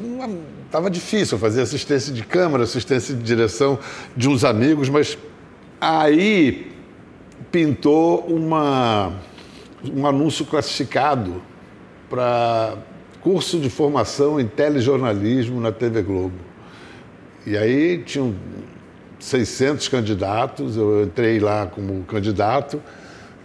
estava 0.67 0.91
difícil 0.91 1.38
fazer 1.38 1.62
assistência 1.62 2.12
de 2.12 2.23
câmera, 2.23 2.64
assistência 2.64 3.14
de 3.14 3.23
direção 3.23 3.79
de 4.14 4.29
uns 4.29 4.45
amigos, 4.45 4.91
mas 4.91 5.17
aí 5.81 6.71
pintou 7.50 8.26
uma, 8.26 9.11
um 9.91 10.07
anúncio 10.07 10.45
classificado 10.45 11.41
para 12.11 12.76
curso 13.23 13.59
de 13.59 13.71
formação 13.71 14.38
em 14.38 14.47
telejornalismo 14.47 15.59
na 15.62 15.73
TV 15.73 16.03
Globo. 16.03 16.37
E 17.47 17.57
aí 17.57 18.03
tinham 18.05 18.35
600 19.19 19.88
candidatos, 19.88 20.76
eu 20.76 21.05
entrei 21.05 21.41
lá 21.41 21.67
como 21.69 22.05
candidato 22.05 22.83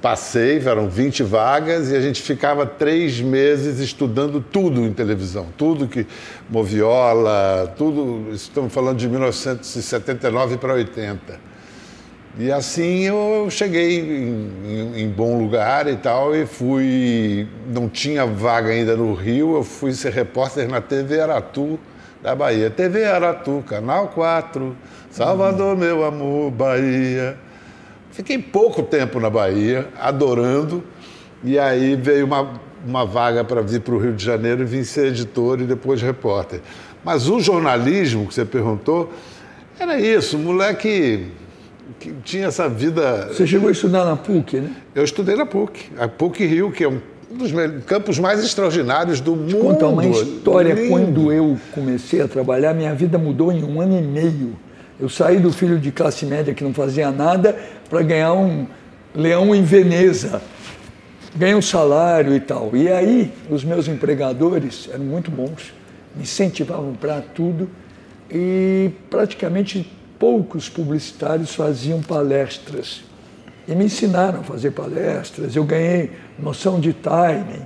Passei, 0.02 0.60
eram 0.66 0.88
20 0.88 1.24
vagas 1.24 1.92
e 1.92 1.96
a 1.96 2.00
gente 2.00 2.22
ficava 2.22 2.66
três 2.66 3.20
meses 3.20 3.80
estudando 3.80 4.40
tudo 4.40 4.86
em 4.86 4.94
televisão, 4.94 5.48
tudo 5.58 5.90
que 5.90 6.08
moviola, 6.50 7.74
tudo. 7.78 8.34
Estamos 8.34 8.74
falando 8.74 8.98
de 8.98 9.10
1979 9.10 10.58
para 10.58 10.74
80. 10.76 11.50
E 12.38 12.50
assim 12.50 13.02
eu 13.02 13.48
cheguei 13.50 14.00
em, 14.00 14.52
em, 14.64 15.02
em, 15.02 15.10
bom 15.10 15.38
lugar 15.38 15.86
e 15.90 15.98
tal, 15.98 16.34
e 16.34 16.46
fui. 16.46 17.46
Não 17.68 17.90
tinha 17.90 18.26
vaga 18.26 18.70
ainda 18.70 18.96
no 18.96 19.14
Rio, 19.14 19.56
eu 19.56 19.64
fui 19.64 19.92
ser 19.92 20.14
repórter 20.14 20.70
na 20.70 20.80
TV 20.80 21.20
Aratu 21.20 21.78
da 22.24 22.34
Bahia. 22.34 22.70
TV 22.70 23.04
Aratu, 23.04 23.62
Canal 23.68 24.08
4, 24.10 24.78
Salvador, 25.12 25.76
meu 25.76 26.06
amor, 26.06 26.52
Bahia. 26.52 27.38
Fiquei 28.20 28.38
pouco 28.38 28.84
tempo 28.84 29.18
na 29.18 29.30
Bahia, 29.30 29.88
adorando, 29.98 30.84
e 31.42 31.58
aí 31.58 31.96
veio 31.96 32.26
uma, 32.26 32.60
uma 32.86 33.06
vaga 33.06 33.46
para 33.46 33.62
vir 33.62 33.80
para 33.80 33.96
o 33.96 33.98
Rio 33.98 34.12
de 34.12 34.26
Janeiro 34.26 34.64
e 34.64 34.66
vim 34.66 34.84
ser 34.84 35.08
editor 35.08 35.62
e 35.62 35.64
depois 35.64 36.02
repórter. 36.02 36.60
Mas 37.02 37.30
o 37.30 37.40
jornalismo 37.40 38.28
que 38.28 38.34
você 38.34 38.44
perguntou, 38.44 39.10
era 39.80 39.98
isso, 39.98 40.38
moleque 40.38 41.28
que 41.98 42.12
tinha 42.26 42.48
essa 42.48 42.68
vida. 42.68 43.30
Você 43.32 43.48
chegou 43.48 43.70
a 43.70 43.72
estudar 43.72 44.04
na 44.04 44.18
PUC, 44.18 44.58
né? 44.58 44.76
Eu 44.94 45.06
estudei 45.06 45.38
na 45.38 45.46
PUC, 45.46 45.90
a 45.98 46.10
PUC 46.10 46.46
Rio, 46.46 46.74
que 46.74 46.84
é 46.84 46.90
um 46.90 47.00
dos 47.32 47.54
campos 47.86 48.20
mais 48.20 48.44
extraordinários 48.44 49.22
do 49.22 49.34
mundo. 49.34 49.60
Contar 49.60 49.88
uma 49.88 50.06
história. 50.06 50.74
Lindo. 50.74 50.90
Quando 50.90 51.32
eu 51.32 51.58
comecei 51.72 52.20
a 52.20 52.28
trabalhar, 52.28 52.74
minha 52.74 52.94
vida 52.94 53.18
mudou 53.18 53.50
em 53.50 53.64
um 53.64 53.80
ano 53.80 53.98
e 53.98 54.02
meio. 54.02 54.58
Eu 55.00 55.08
saí 55.08 55.40
do 55.40 55.52
filho 55.54 55.80
de 55.80 55.92
classe 55.92 56.26
média 56.26 56.54
que 56.54 56.64
não 56.64 56.74
fazia 56.74 57.10
nada 57.10 57.58
para 57.90 58.02
ganhar 58.02 58.34
um 58.34 58.68
leão 59.16 59.56
em 59.56 59.64
Veneza. 59.64 60.42
Ganhei 61.36 61.56
um 61.56 61.62
salário 61.62 62.36
e 62.36 62.40
tal. 62.40 62.72
E 62.76 62.90
aí, 62.90 63.32
os 63.50 63.64
meus 63.64 63.88
empregadores 63.88 64.90
eram 64.92 65.06
muito 65.06 65.32
bons, 65.32 65.74
me 66.16 66.24
incentivavam 66.24 66.94
para 66.94 67.22
tudo 67.22 67.70
e 68.30 68.92
praticamente 69.10 69.90
poucos 70.18 70.68
publicitários 70.68 71.56
faziam 71.56 72.02
palestras. 72.02 73.02
E 73.68 73.76
me 73.76 73.86
ensinaram 73.86 74.42
a 74.42 74.44
fazer 74.44 74.72
palestras. 74.72 75.56
Eu 75.56 75.64
ganhei 75.64 76.12
noção 76.38 76.80
de 76.80 76.92
timing, 76.92 77.62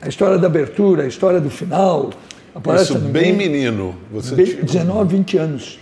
a 0.00 0.08
história 0.08 0.38
da 0.38 0.46
abertura, 0.46 1.02
a 1.02 1.06
história 1.06 1.40
do 1.40 1.50
final. 1.50 2.10
A 2.54 2.60
palestra 2.60 2.98
Isso 2.98 3.08
bem 3.08 3.32
meio, 3.32 3.50
menino. 3.50 3.96
Você 4.12 4.34
bem, 4.34 4.44
tinha... 4.44 4.62
19, 4.62 5.16
20 5.16 5.38
anos. 5.38 5.78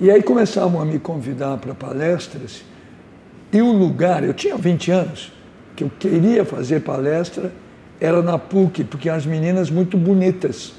E 0.00 0.10
aí 0.10 0.22
começavam 0.22 0.80
a 0.80 0.84
me 0.84 0.98
convidar 0.98 1.56
para 1.58 1.74
palestras. 1.74 2.64
E 3.52 3.62
o 3.62 3.72
lugar, 3.72 4.24
eu 4.24 4.34
tinha 4.34 4.56
20 4.56 4.90
anos, 4.90 5.32
que 5.76 5.84
eu 5.84 5.90
queria 5.98 6.44
fazer 6.44 6.80
palestra, 6.80 7.52
era 8.00 8.20
na 8.20 8.38
PUC, 8.38 8.84
porque 8.84 9.08
as 9.08 9.24
meninas 9.24 9.70
muito 9.70 9.96
bonitas. 9.96 10.72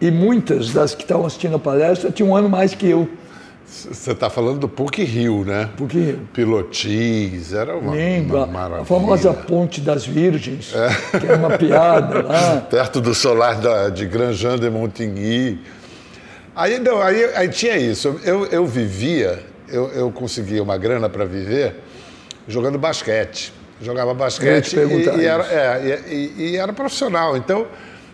E 0.00 0.10
muitas 0.10 0.72
das 0.72 0.94
que 0.94 1.02
estavam 1.02 1.26
assistindo 1.26 1.56
a 1.56 1.58
palestra 1.58 2.10
tinham 2.10 2.30
um 2.30 2.36
ano 2.36 2.48
mais 2.48 2.74
que 2.74 2.86
eu. 2.86 3.08
Você 3.66 4.12
está 4.12 4.30
falando 4.30 4.60
do 4.60 4.68
PUC 4.68 5.04
Rio, 5.04 5.44
né? 5.44 5.68
PUC 5.76 5.98
Rio. 5.98 6.20
Pilotis, 6.32 7.52
era 7.52 7.76
uma, 7.76 7.92
uma 7.92 8.46
maravilha. 8.46 8.82
A 8.82 8.84
famosa 8.84 9.32
Ponte 9.32 9.80
das 9.80 10.06
Virgens, 10.06 10.74
é. 10.74 11.18
que 11.18 11.26
era 11.26 11.36
uma 11.36 11.56
piada 11.56 12.22
lá. 12.22 12.60
Perto 12.70 13.00
do 13.00 13.14
solar 13.14 13.60
da, 13.60 13.88
de 13.88 14.06
Grandjean 14.06 14.58
de 14.58 14.70
Montigny. 14.70 15.60
Aí, 16.54 16.78
não, 16.78 17.00
aí, 17.00 17.24
aí 17.34 17.48
tinha 17.48 17.76
isso. 17.76 18.20
Eu, 18.24 18.46
eu 18.46 18.66
vivia, 18.66 19.40
eu, 19.68 19.88
eu 19.88 20.10
conseguia 20.10 20.62
uma 20.62 20.76
grana 20.76 21.08
para 21.08 21.24
viver 21.24 21.76
jogando 22.48 22.78
basquete. 22.78 23.52
Jogava 23.80 24.12
basquete 24.12 24.76
e, 24.76 25.20
e, 25.20 25.26
era, 25.26 25.44
é, 25.44 25.98
e, 26.06 26.34
e, 26.36 26.56
era 26.56 26.72
profissional. 26.72 27.36
Então, 27.36 27.66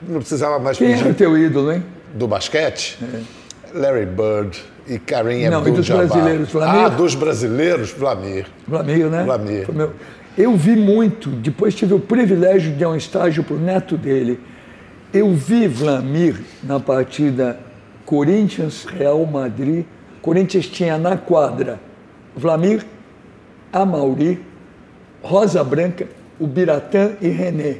não 0.06 0.20
precisava 0.20 0.58
mais 0.58 0.78
Quem 0.78 0.88
pedir. 0.88 1.00
era 1.00 1.10
o 1.10 1.14
teu 1.14 1.36
ídolo, 1.36 1.72
hein? 1.72 1.84
Do 2.14 2.28
basquete? 2.28 2.98
É. 3.02 3.46
Larry 3.76 4.06
Bird 4.06 4.62
e 4.86 4.98
Karim 4.98 5.48
Não, 5.48 5.66
e 5.66 5.70
dos 5.72 5.88
brasileiros, 5.88 6.50
Vlamir? 6.50 6.84
Ah, 6.84 6.88
dos 6.88 7.14
brasileiros, 7.14 7.90
Vlamir. 7.90 8.46
Vlamir, 8.66 9.06
né? 9.06 9.24
Vlamir. 9.24 9.66
Eu 10.38 10.54
vi 10.54 10.76
muito, 10.76 11.30
depois 11.30 11.74
tive 11.74 11.94
o 11.94 11.98
privilégio 11.98 12.72
de 12.72 12.78
dar 12.78 12.90
um 12.90 12.96
estágio 12.96 13.42
para 13.42 13.56
o 13.56 13.58
neto 13.58 13.96
dele. 13.96 14.38
Eu 15.12 15.34
vi 15.34 15.66
Vlamir 15.66 16.36
na 16.62 16.78
partida 16.78 17.58
Corinthians-Real 18.06 19.26
Madrid. 19.26 19.84
Corinthians 20.22 20.66
tinha 20.66 20.96
na 20.96 21.16
quadra 21.16 21.78
Vlamir, 22.34 22.84
Amauri, 23.72 24.40
Rosa 25.22 25.62
Branca, 25.62 26.06
o 26.38 26.46
Biratã 26.46 27.12
e 27.20 27.28
René. 27.28 27.78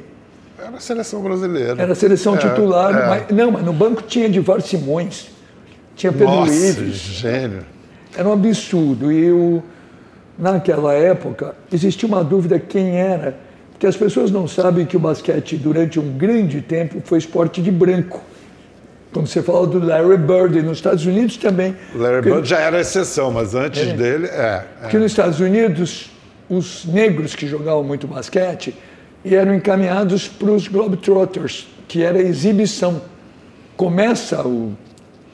Era 0.59 0.77
a 0.77 0.79
seleção 0.79 1.21
brasileira. 1.21 1.81
Era 1.81 1.91
a 1.93 1.95
seleção 1.95 2.35
é, 2.35 2.39
titular. 2.39 2.95
É. 2.95 3.07
Mas, 3.07 3.37
não, 3.37 3.51
mas 3.51 3.63
no 3.63 3.73
banco 3.73 4.01
tinha 4.01 4.29
Divar 4.29 4.61
Simões. 4.61 5.29
Tinha 5.95 6.11
Pedro 6.11 6.27
Nossa, 6.27 6.53
Ives. 6.53 6.95
gênio. 6.95 7.63
Era 8.15 8.27
um 8.27 8.33
absurdo. 8.33 9.11
E 9.11 9.25
eu, 9.25 9.63
naquela 10.37 10.93
época, 10.93 11.55
existia 11.71 12.07
uma 12.07 12.23
dúvida 12.23 12.59
quem 12.59 12.97
era, 12.97 13.37
porque 13.71 13.87
as 13.87 13.95
pessoas 13.95 14.31
não 14.31 14.47
sabem 14.47 14.85
que 14.85 14.97
o 14.97 14.99
basquete, 14.99 15.55
durante 15.55 15.99
um 15.99 16.17
grande 16.17 16.61
tempo, 16.61 17.01
foi 17.03 17.19
esporte 17.19 17.61
de 17.61 17.71
branco. 17.71 18.21
Quando 19.11 19.27
você 19.27 19.41
fala 19.41 19.65
do 19.65 19.79
Larry 19.79 20.17
Bird, 20.17 20.61
nos 20.61 20.77
Estados 20.77 21.05
Unidos 21.05 21.37
também. 21.37 21.75
O 21.95 21.97
Larry 21.97 22.17
porque, 22.17 22.29
Bird 22.31 22.49
já 22.49 22.59
era 22.59 22.79
exceção, 22.79 23.31
mas 23.31 23.55
antes 23.55 23.87
é, 23.87 23.93
dele, 23.93 24.27
é, 24.27 24.29
é. 24.29 24.65
Porque 24.81 24.97
nos 24.97 25.11
Estados 25.11 25.39
Unidos, 25.39 26.11
os 26.49 26.85
negros 26.85 27.35
que 27.35 27.47
jogavam 27.47 27.83
muito 27.83 28.07
basquete 28.07 28.75
eram 29.25 29.55
encaminhados 29.55 30.27
para 30.27 30.51
os 30.51 30.67
Globetrotters, 30.67 31.67
que 31.87 32.03
era 32.03 32.19
exibição. 32.19 33.01
Começa 33.75 34.45
o 34.45 34.73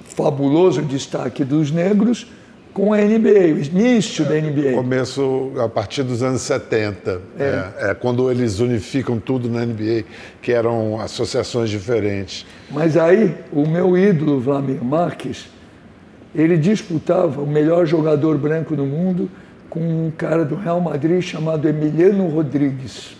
fabuloso 0.05 0.81
destaque 0.81 1.43
dos 1.43 1.71
negros 1.71 2.27
com 2.73 2.91
a 2.91 2.97
NBA, 2.97 3.53
o 3.53 3.59
início 3.59 4.25
da 4.25 4.33
NBA. 4.33 4.73
Começo 4.73 5.51
a 5.63 5.69
partir 5.69 6.03
dos 6.03 6.23
anos 6.23 6.41
70, 6.41 7.21
é. 7.37 7.43
É, 7.43 7.91
é, 7.91 7.93
quando 7.93 8.29
eles 8.31 8.59
unificam 8.59 9.19
tudo 9.19 9.47
na 9.47 9.63
NBA, 9.63 10.05
que 10.41 10.51
eram 10.51 10.99
associações 10.99 11.69
diferentes. 11.69 12.45
Mas 12.71 12.97
aí, 12.97 13.35
o 13.51 13.67
meu 13.67 13.95
ídolo, 13.97 14.39
Vladimir 14.39 14.83
Marques, 14.83 15.47
ele 16.33 16.57
disputava 16.57 17.41
o 17.41 17.47
melhor 17.47 17.85
jogador 17.85 18.37
branco 18.37 18.75
do 18.75 18.85
mundo 18.85 19.29
com 19.69 19.79
um 19.79 20.11
cara 20.11 20.43
do 20.43 20.55
Real 20.55 20.81
Madrid 20.81 21.21
chamado 21.21 21.69
Emiliano 21.69 22.27
Rodrigues. 22.27 23.15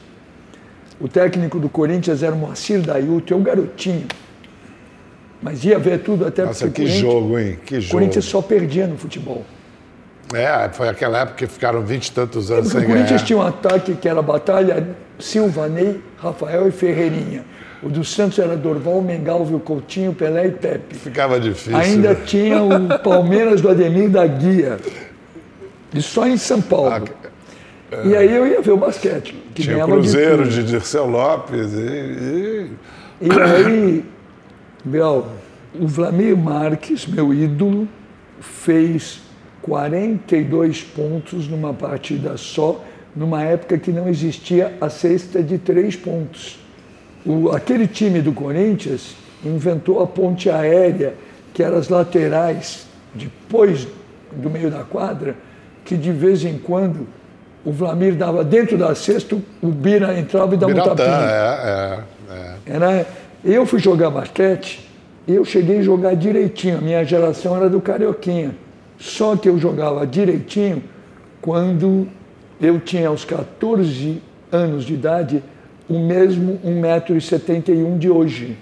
O 1.00 1.07
técnico 1.07 1.60
do 1.60 1.69
Corinthians 1.69 2.24
era 2.24 2.33
o 2.33 2.38
Moacir 2.38 2.81
Dailton, 2.81 3.33
é 3.33 3.38
um 3.38 3.43
garotinho 3.43 4.07
mas 5.43 5.63
ia 5.65 5.77
ver 5.77 6.00
tudo 6.00 6.25
até 6.25 6.45
Nossa, 6.45 6.69
que 6.69 6.88
jogo, 6.88 7.38
hein? 7.38 7.59
Que 7.65 7.81
jogo. 7.81 7.88
O 7.88 8.00
Corinthians 8.00 8.25
só 8.25 8.41
perdia 8.41 8.88
no 8.88 8.97
futebol. 8.97 9.43
É, 10.33 10.69
foi 10.69 10.88
aquela 10.88 11.19
época 11.19 11.35
que 11.35 11.47
ficaram 11.47 11.81
20 11.81 12.07
e 12.07 12.12
tantos 12.13 12.50
anos 12.50 12.67
é 12.67 12.69
sem 12.69 12.79
ganhar. 12.79 12.88
O 12.88 12.93
Corinthians 12.93 13.23
tinha 13.23 13.38
um 13.38 13.41
ataque 13.41 13.93
que 13.93 14.07
era 14.07 14.21
batalha 14.21 14.88
Silvanei, 15.19 16.01
Rafael 16.17 16.67
e 16.67 16.71
Ferreirinha. 16.71 17.43
O 17.83 17.89
do 17.89 18.05
Santos 18.05 18.39
era 18.39 18.55
Dorval, 18.55 19.01
Mengalvio, 19.01 19.59
Coutinho, 19.59 20.13
Pelé 20.13 20.47
e 20.47 20.51
Pepe. 20.51 20.95
Ficava 20.95 21.38
difícil. 21.38 21.75
Ainda 21.75 22.13
né? 22.13 22.21
tinha 22.25 22.63
o 22.63 22.97
Palmeiras 23.03 23.59
do 23.59 23.69
Ademir 23.69 24.09
da 24.09 24.25
Guia. 24.25 24.77
E 25.93 26.01
só 26.01 26.25
em 26.25 26.38
São 26.38 26.62
Paulo. 26.62 26.89
Ah, 26.89 27.01
é. 27.91 28.07
E 28.07 28.15
aí 28.15 28.33
eu 28.33 28.47
ia 28.47 28.62
ver 28.62 28.71
o 28.71 28.77
basquete. 28.77 29.35
Que 29.53 29.63
tinha 29.63 29.85
o 29.85 29.89
Cruzeiro 29.89 30.47
de, 30.47 30.63
de 30.63 30.71
Dirceu 30.71 31.05
Lopes. 31.05 31.73
E, 31.73 31.77
e... 31.79 32.71
e 33.21 33.31
aí 33.31 34.05
Biel, 34.83 35.27
o 35.79 35.87
Vlamir 35.87 36.37
Marques, 36.37 37.05
meu 37.07 37.33
ídolo, 37.33 37.87
fez 38.39 39.21
42 39.61 40.83
pontos 40.83 41.47
numa 41.47 41.73
partida 41.73 42.35
só, 42.37 42.83
numa 43.15 43.43
época 43.43 43.77
que 43.77 43.91
não 43.91 44.09
existia 44.09 44.73
a 44.81 44.89
cesta 44.89 45.41
de 45.41 45.57
três 45.57 45.95
pontos. 45.95 46.59
O, 47.25 47.49
aquele 47.51 47.87
time 47.87 48.21
do 48.21 48.33
Corinthians 48.33 49.15
inventou 49.45 50.01
a 50.01 50.07
ponte 50.07 50.49
aérea, 50.49 51.13
que 51.53 51.63
eram 51.63 51.77
as 51.77 51.87
laterais, 51.87 52.85
depois 53.13 53.87
do 54.31 54.49
meio 54.49 54.69
da 54.69 54.83
quadra, 54.83 55.35
que 55.85 55.95
de 55.95 56.11
vez 56.11 56.43
em 56.43 56.57
quando 56.57 57.07
o 57.63 57.71
Vlamir 57.71 58.15
dava 58.15 58.43
dentro 58.43 58.77
da 58.77 58.93
cesta, 58.93 59.37
o 59.61 59.67
Bira 59.67 60.19
entrava 60.19 60.53
e 60.53 60.57
dava 60.57 60.73
Biratã, 60.73 60.91
um 60.91 60.95
tapinha. 60.95 61.29
É, 61.29 61.99
é, 62.29 62.35
é. 62.35 62.55
Era, 62.65 63.07
eu 63.43 63.65
fui 63.65 63.79
jogar 63.79 64.09
basquete 64.09 64.88
e 65.27 65.33
eu 65.33 65.43
cheguei 65.43 65.79
a 65.79 65.81
jogar 65.81 66.15
direitinho. 66.15 66.77
A 66.77 66.81
minha 66.81 67.03
geração 67.03 67.55
era 67.55 67.69
do 67.69 67.81
Carioquinha. 67.81 68.55
Só 68.97 69.35
que 69.35 69.50
eu 69.50 69.57
jogava 69.57 70.05
direitinho 70.07 70.83
quando 71.41 72.07
eu 72.62 72.79
tinha 72.79 73.09
aos 73.09 73.25
14 73.25 74.21
anos 74.51 74.85
de 74.85 74.93
idade 74.93 75.43
o 75.89 76.00
mesmo 76.00 76.59
1,71m 76.65 77.97
de 77.97 78.09
hoje. 78.09 78.57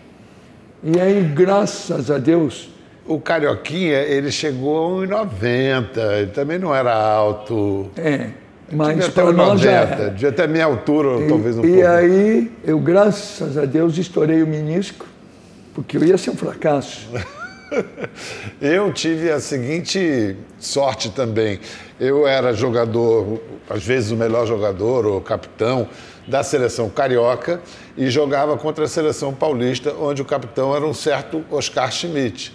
E 0.83 0.99
aí, 0.99 1.21
graças 1.21 2.09
a 2.09 2.17
Deus. 2.17 2.69
O 3.05 3.19
Carioquinha, 3.19 3.99
ele 3.99 4.31
chegou 4.31 5.03
a 5.03 5.05
1,90, 5.07 6.17
ele 6.17 6.31
também 6.31 6.57
não 6.57 6.73
era 6.73 6.93
alto. 6.93 7.89
É, 7.95 8.29
mas 8.71 9.07
para 9.09 9.31
nós 9.31 9.59
já 9.61 9.71
era. 9.71 10.09
Devia 10.11 10.31
ter 10.31 10.47
minha 10.47 10.65
altura, 10.65 11.23
e, 11.23 11.27
talvez 11.27 11.57
um 11.57 11.59
e 11.59 11.67
pouco. 11.67 11.77
E 11.77 11.85
aí, 11.85 12.51
eu, 12.63 12.79
graças 12.79 13.57
a 13.57 13.65
Deus, 13.65 13.97
estourei 13.97 14.41
o 14.41 14.47
menisco, 14.47 15.05
porque 15.73 15.97
eu 15.97 16.03
ia 16.03 16.17
ser 16.17 16.31
um 16.31 16.35
fracasso. 16.35 17.07
eu 18.61 18.91
tive 18.93 19.31
a 19.31 19.39
seguinte 19.39 20.35
sorte 20.59 21.09
também. 21.09 21.59
Eu 21.99 22.27
era 22.27 22.53
jogador, 22.53 23.39
às 23.69 23.83
vezes 23.83 24.11
o 24.11 24.15
melhor 24.15 24.47
jogador 24.47 25.05
ou 25.05 25.21
capitão 25.21 25.87
da 26.27 26.43
seleção 26.43 26.89
carioca 26.89 27.61
e 27.97 28.09
jogava 28.09 28.57
contra 28.57 28.85
a 28.85 28.87
seleção 28.87 29.33
paulista, 29.33 29.93
onde 29.99 30.21
o 30.21 30.25
capitão 30.25 30.75
era 30.75 30.85
um 30.85 30.93
certo 30.93 31.43
Oscar 31.51 31.91
Schmidt. 31.91 32.53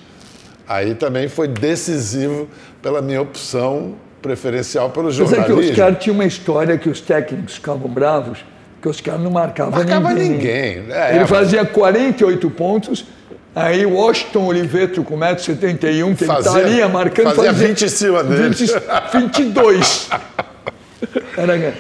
Aí 0.68 0.94
também 0.94 1.28
foi 1.28 1.46
decisivo 1.46 2.49
pela 2.82 3.00
minha 3.00 3.23
opção 3.23 3.94
preferencial 4.26 4.90
pelo 4.90 5.06
Mas 5.06 5.21
é 5.21 5.25
que 5.25 5.30
jornalismo. 5.30 5.71
os 5.71 5.76
caras 5.76 5.99
tinham 6.00 6.14
uma 6.14 6.25
história 6.25 6.76
que 6.76 6.88
os 6.88 7.00
técnicos 7.00 7.54
ficavam 7.54 7.88
bravos, 7.88 8.38
que 8.83 8.88
os 8.88 9.00
caras 9.00 9.21
não 9.21 9.30
marcavam 9.30 9.73
Marcava 9.73 10.12
ninguém. 10.12 10.30
ninguém. 10.80 10.85
É, 10.95 11.14
Ele 11.14 11.25
é, 11.25 11.26
fazia 11.26 11.64
48 11.64 12.50
pontos, 12.50 13.04
aí 13.54 13.87
o 13.87 13.95
Washington 13.95 14.47
Oliveto 14.47 15.04
com 15.04 15.16
1,71m, 15.16 16.16
que 16.16 16.25
ele 16.25 16.33
Fazia- 16.33 16.50
estaria 16.61 16.88
marcando, 16.88 17.35
fazia 17.35 17.52
20 17.52 17.85
em 17.85 17.88
cima 17.88 18.25
dele. 18.25 18.49
20, 18.50 18.73
22. 19.12 20.09
Era- 21.37 21.75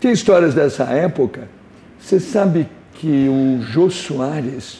Tem 0.00 0.12
histórias 0.12 0.54
dessa 0.54 0.84
época. 0.84 1.48
Você 1.98 2.20
sabe 2.20 2.68
que 2.94 3.28
o 3.28 3.62
Jô 3.62 3.90
Soares, 3.90 4.78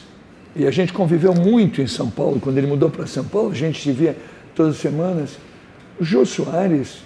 e 0.54 0.66
a 0.66 0.70
gente 0.70 0.92
conviveu 0.92 1.34
muito 1.34 1.80
em 1.80 1.86
São 1.86 2.08
Paulo, 2.10 2.38
quando 2.40 2.58
ele 2.58 2.66
mudou 2.66 2.90
para 2.90 3.06
São 3.06 3.24
Paulo, 3.24 3.50
a 3.50 3.54
gente 3.54 3.80
se 3.82 3.92
via 3.92 4.16
todas 4.54 4.74
as 4.74 4.80
semanas. 4.80 5.30
O 6.00 6.04
Jô 6.04 6.24
Soares 6.24 6.98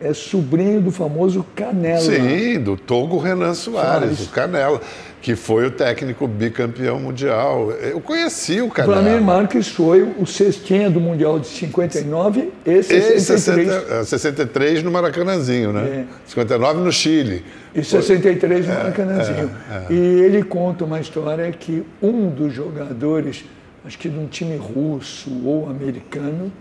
é 0.00 0.12
sobrinho 0.12 0.80
do 0.80 0.90
famoso 0.90 1.44
Canela. 1.54 2.00
Sim, 2.00 2.60
do 2.60 2.76
Togo 2.76 3.18
Renan 3.18 3.54
Soares, 3.54 4.18
Soares. 4.18 4.26
o 4.26 4.30
Canela, 4.30 4.80
que 5.22 5.34
foi 5.34 5.66
o 5.66 5.70
técnico 5.70 6.28
bicampeão 6.28 7.00
mundial. 7.00 7.72
Eu 7.72 8.00
conheci 8.00 8.60
o 8.60 8.66
O 8.66 8.68
Vladimir 8.68 8.94
Canela. 9.04 9.20
Marques 9.22 9.68
foi 9.68 10.02
o 10.02 10.26
cestinha 10.26 10.90
do 10.90 11.00
Mundial 11.00 11.38
de 11.40 11.46
59 11.48 12.52
e 12.64 12.82
63. 12.82 13.22
E 13.22 13.24
60, 13.24 13.94
eh, 14.00 14.04
63 14.04 14.82
no 14.82 14.90
Maracanãzinho, 14.92 15.72
né? 15.72 16.04
É. 16.04 16.04
59 16.26 16.80
no 16.80 16.92
Chile. 16.92 17.42
E 17.74 17.82
63 17.82 18.66
no 18.66 18.72
É, 18.72 18.76
Maracanãzinho. 18.76 19.50
E 19.90 19.94
ele 19.96 20.42
conta 20.42 20.84
uma 20.84 21.00
história 21.00 21.50
que 21.50 21.82
um 22.02 22.28
dos 22.28 22.52
jogadores, 22.52 23.44
acho 23.84 23.98
que 23.98 24.08
de 24.10 24.18
um 24.18 24.26
time 24.26 24.56
russo 24.56 25.30
ou 25.44 25.68
americano, 25.70 26.52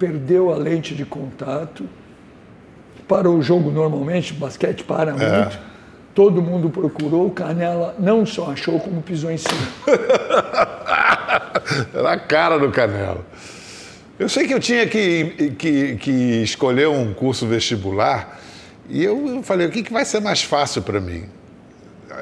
perdeu 0.00 0.52
a 0.52 0.56
lente 0.56 0.94
de 0.94 1.04
contato. 1.04 1.84
Para 3.06 3.30
o 3.30 3.42
jogo 3.42 3.70
normalmente, 3.70 4.32
basquete 4.32 4.82
para 4.82 5.12
É. 5.12 5.42
muito. 5.42 5.58
Todo 6.14 6.42
mundo 6.42 6.70
procurou, 6.70 7.26
o 7.26 7.30
Canela 7.30 7.94
não 7.98 8.26
só 8.26 8.50
achou, 8.50 8.80
como 8.80 9.00
pisou 9.00 9.30
em 9.30 9.36
cima. 9.36 9.60
Era 11.94 12.12
a 12.12 12.18
cara 12.18 12.58
do 12.58 12.70
Canela. 12.70 13.24
Eu 14.18 14.28
sei 14.28 14.46
que 14.46 14.54
eu 14.54 14.60
tinha 14.60 14.86
que, 14.86 15.54
que, 15.56 15.96
que 15.96 16.10
escolher 16.42 16.88
um 16.88 17.14
curso 17.14 17.46
vestibular 17.46 18.38
e 18.88 19.04
eu 19.04 19.40
falei, 19.42 19.68
o 19.68 19.70
que, 19.70 19.84
que 19.84 19.92
vai 19.92 20.04
ser 20.04 20.20
mais 20.20 20.42
fácil 20.42 20.82
para 20.82 21.00
mim? 21.00 21.24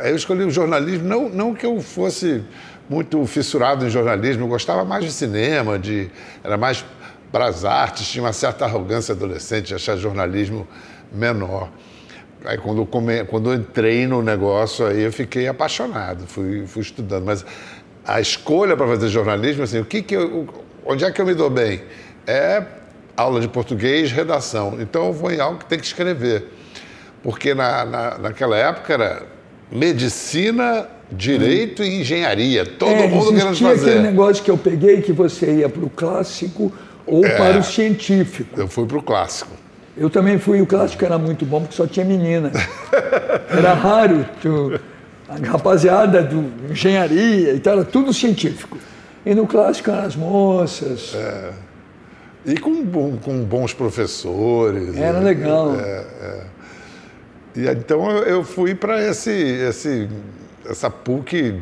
Aí 0.01 0.11
eu 0.11 0.17
escolhi 0.17 0.45
o 0.45 0.51
jornalismo, 0.51 1.09
não, 1.09 1.29
não 1.29 1.55
que 1.55 1.65
eu 1.65 1.81
fosse 1.81 2.45
muito 2.89 3.25
fissurado 3.27 3.87
em 3.87 3.91
jornalismo, 3.91 4.45
eu 4.45 4.49
gostava 4.49 4.85
mais 4.85 5.05
de 5.05 5.13
cinema, 5.13 5.79
de, 5.79 6.09
era 6.45 6.57
mais 6.57 6.85
para 7.33 7.47
as 7.47 7.65
artes, 7.65 8.07
tinha 8.09 8.23
uma 8.25 8.33
certa 8.33 8.65
arrogância 8.65 9.15
adolescente 9.15 9.67
de 9.67 9.75
achar 9.75 9.97
jornalismo 9.97 10.67
menor. 11.13 11.69
Aí 12.45 12.57
quando 12.57 12.79
eu, 12.83 12.87
come, 12.87 13.25
quando 13.25 13.51
eu 13.53 13.55
entrei 13.59 14.07
no 14.07 14.23
negócio, 14.23 14.87
aí 14.87 15.03
eu 15.03 15.13
fiquei 15.13 15.49
apaixonado, 15.49 16.27
fui, 16.27 16.67
fui 16.67 16.83
estudando. 16.83 17.25
Mas 17.25 17.45
a 18.07 18.21
escolha 18.21 18.77
para 18.77 18.87
fazer 18.87 19.09
jornalismo, 19.09 19.65
assim, 19.65 19.81
o 19.81 19.85
que 19.85 20.01
que 20.03 20.15
eu, 20.17 20.47
onde 20.87 21.05
é 21.05 21.11
que 21.11 21.21
eu 21.21 21.27
me 21.27 21.35
dou 21.35 21.51
bem? 21.51 21.83
É 22.27 22.63
aula 23.17 23.41
de 23.41 23.49
português, 23.49 24.13
redação. 24.13 24.77
Então 24.81 25.07
eu 25.07 25.13
vou 25.13 25.33
em 25.33 25.41
algo 25.41 25.59
que 25.59 25.65
tem 25.67 25.79
que 25.79 25.85
escrever. 25.87 26.47
Porque 27.23 27.53
na, 27.53 27.85
na, 27.85 28.19
naquela 28.19 28.57
época 28.57 28.95
era 28.95 29.23
medicina, 29.71 30.87
direito 31.11 31.83
e 31.83 32.01
engenharia. 32.01 32.65
Todo 32.65 32.91
É, 32.93 33.09
mundo 33.09 33.31
querendo 33.33 33.47
existia 33.49 33.69
aquele 33.69 33.85
fazer. 33.85 34.01
negócio 34.03 34.45
que 34.45 34.51
eu 34.51 34.57
peguei 34.57 35.03
que 35.03 35.13
você 35.13 35.53
ia 35.57 35.69
para 35.69 35.85
o 35.85 35.91
clássico 35.91 36.73
ou 37.09 37.25
É. 37.25 37.37
para 37.37 37.59
o 37.59 37.62
científico. 37.62 38.59
Eu 38.61 38.69
fui 38.69 38.87
para 38.87 38.99
o 38.99 39.03
clássico. 39.03 39.50
Eu 39.97 40.09
também 40.09 40.38
fui, 40.38 40.61
o 40.61 40.66
clássico 40.66 41.05
era 41.05 41.18
muito 41.18 41.44
bom 41.44 41.61
porque 41.62 41.75
só 41.75 41.87
tinha 41.87 42.05
menina. 42.07 42.53
Era 43.51 43.75
raro, 43.75 44.25
tu, 44.40 44.79
a 45.29 45.35
rapaziada 45.51 46.23
do 46.23 46.44
engenharia 46.71 47.53
e 47.55 47.59
tal, 47.61 47.75
era 47.75 47.85
tudo 47.85 48.12
científico. 48.14 48.79
E 49.27 49.35
no 49.35 49.47
clássico 49.47 49.90
eram 49.90 50.05
as 50.05 50.14
moças. 50.14 51.16
E 52.47 52.57
com, 52.59 52.87
com 53.18 53.42
bons 53.44 53.75
professores. 53.75 54.97
Era 54.97 55.21
E- 55.21 55.25
legal. 55.25 55.73
E 57.57 57.66
então 57.66 58.09
eu- 58.11 58.23
eu 58.25 58.44
fui 58.44 58.75
para 58.75 59.05
esse, 59.05 59.33
esse, 59.33 60.09
essa 60.68 60.90
PUC 60.90 61.61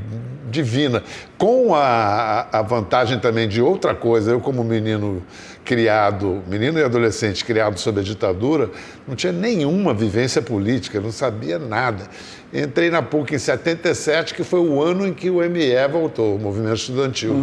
divina, 0.50 1.02
com 1.38 1.74
a, 1.74 2.46
a 2.50 2.62
vantagem 2.62 3.18
também 3.18 3.48
de 3.48 3.62
outra 3.62 3.94
coisa. 3.94 4.32
Eu, 4.32 4.40
como 4.40 4.64
menino 4.64 5.22
criado, 5.64 6.42
menino 6.46 6.78
e 6.78 6.84
adolescente 6.84 7.44
criado 7.44 7.78
sob 7.78 8.00
a 8.00 8.02
ditadura, 8.02 8.70
não 9.06 9.16
tinha 9.16 9.32
nenhuma 9.32 9.92
vivência 9.92 10.40
política, 10.40 11.00
não 11.00 11.10
sabia 11.10 11.58
nada. 11.58 12.04
Entrei 12.52 12.90
na 12.90 13.02
PUC 13.02 13.34
em 13.34 13.38
77, 13.38 14.34
que 14.34 14.44
foi 14.44 14.60
o 14.60 14.80
ano 14.80 15.06
em 15.06 15.12
que 15.12 15.28
o 15.28 15.38
ME 15.50 15.88
voltou, 15.90 16.36
o 16.36 16.38
movimento 16.38 16.76
estudantil. 16.76 17.34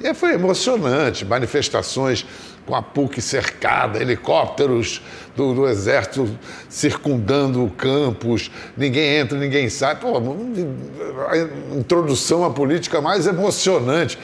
E 0.00 0.06
aí 0.08 0.14
foi 0.14 0.34
emocionante, 0.34 1.24
manifestações 1.24 2.26
com 2.68 2.74
a 2.74 2.82
PUC 2.82 3.22
cercada, 3.22 3.98
helicópteros 3.98 5.00
do, 5.34 5.54
do 5.54 5.66
exército 5.66 6.28
circundando 6.68 7.64
o 7.64 7.70
campus, 7.70 8.50
ninguém 8.76 9.16
entra, 9.16 9.38
ninguém 9.38 9.70
sai. 9.70 9.96
Pô, 9.96 10.18
a 10.18 11.74
introdução 11.78 12.44
à 12.44 12.50
política 12.50 13.00
mais 13.00 13.26
emocionante. 13.26 14.18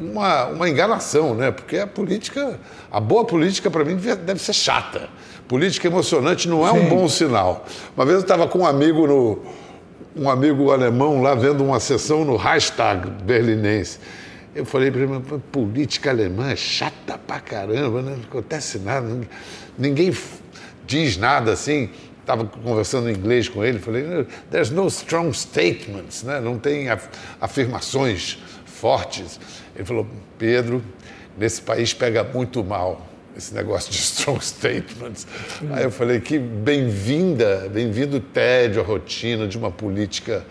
Uma, 0.00 0.46
uma 0.46 0.70
enganação, 0.70 1.34
né? 1.34 1.50
Porque 1.50 1.76
a 1.76 1.86
política, 1.86 2.58
a 2.90 2.98
boa 2.98 3.26
política, 3.26 3.70
para 3.70 3.84
mim, 3.84 3.96
deve 3.96 4.40
ser 4.40 4.54
chata. 4.54 5.10
Política 5.46 5.86
emocionante 5.86 6.48
não 6.48 6.66
é 6.66 6.72
um 6.72 6.84
Sim. 6.84 6.88
bom 6.88 7.08
sinal. 7.10 7.66
Uma 7.94 8.06
vez 8.06 8.16
eu 8.16 8.22
estava 8.22 8.48
com 8.48 8.60
um 8.60 8.66
amigo 8.66 9.06
no, 9.06 9.42
um 10.16 10.30
amigo 10.30 10.70
alemão 10.70 11.20
lá 11.20 11.34
vendo 11.34 11.62
uma 11.62 11.78
sessão 11.78 12.24
no 12.24 12.36
Reichstag 12.36 13.10
berlinense. 13.22 13.98
Eu 14.54 14.64
falei 14.66 14.90
para 14.90 15.00
ele, 15.02 15.12
"Mas 15.12 15.40
política 15.50 16.10
alemã 16.10 16.50
é 16.50 16.56
chata 16.56 17.16
pra 17.18 17.40
caramba, 17.40 18.02
né? 18.02 18.14
não 18.16 18.24
acontece 18.24 18.78
nada, 18.78 19.08
ninguém- 19.78 20.14
diz 20.86 21.16
nada 21.16 21.52
assim. 21.52 21.90
Estava 22.20 22.44
conversando 22.44 23.10
em 23.10 23.14
inglês 23.14 23.48
com 23.48 23.64
ele, 23.64 23.80
falei, 23.80 24.04
there's 24.50 24.70
no 24.70 24.86
strong 24.86 25.36
statements, 25.36 26.22
né? 26.22 26.40
não 26.40 26.56
tem 26.56 26.88
af- 26.88 27.08
afirmações 27.40 28.38
fortes. 28.64 29.40
Ele 29.74 29.84
falou, 29.84 30.06
Pedro, 30.38 30.84
nesse 31.36 31.60
país 31.62 31.92
pega 31.92 32.22
muito 32.22 32.62
mal 32.62 33.04
esse 33.36 33.52
negócio 33.54 33.90
de 33.90 33.98
strong 34.00 34.38
statements. 34.44 35.26
Aí 35.72 35.82
eu 35.82 35.90
falei 35.90 36.20
que 36.20 36.38
bem-vinda, 36.38 37.68
bem-vindo 37.72 38.18
o 38.18 38.20
tédio, 38.20 38.80
a 38.82 38.84
rotina 38.84 39.48
de 39.48 39.56
uma 39.58 39.70
política 39.72 40.44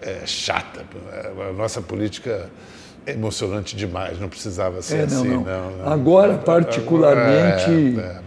é, 0.00 0.24
chata. 0.24 0.86
A 1.48 1.52
nossa 1.52 1.82
política 1.82 2.48
emocionante 3.06 3.74
demais, 3.76 4.18
não 4.20 4.28
precisava 4.28 4.80
ser 4.82 4.94
É, 4.94 4.98
não, 4.98 5.04
assim. 5.06 5.28
não. 5.28 5.42
não. 5.44 5.92
Agora, 5.92 6.34
particularmente, 6.34 7.98
É, 7.98 8.18
é. 8.18 8.22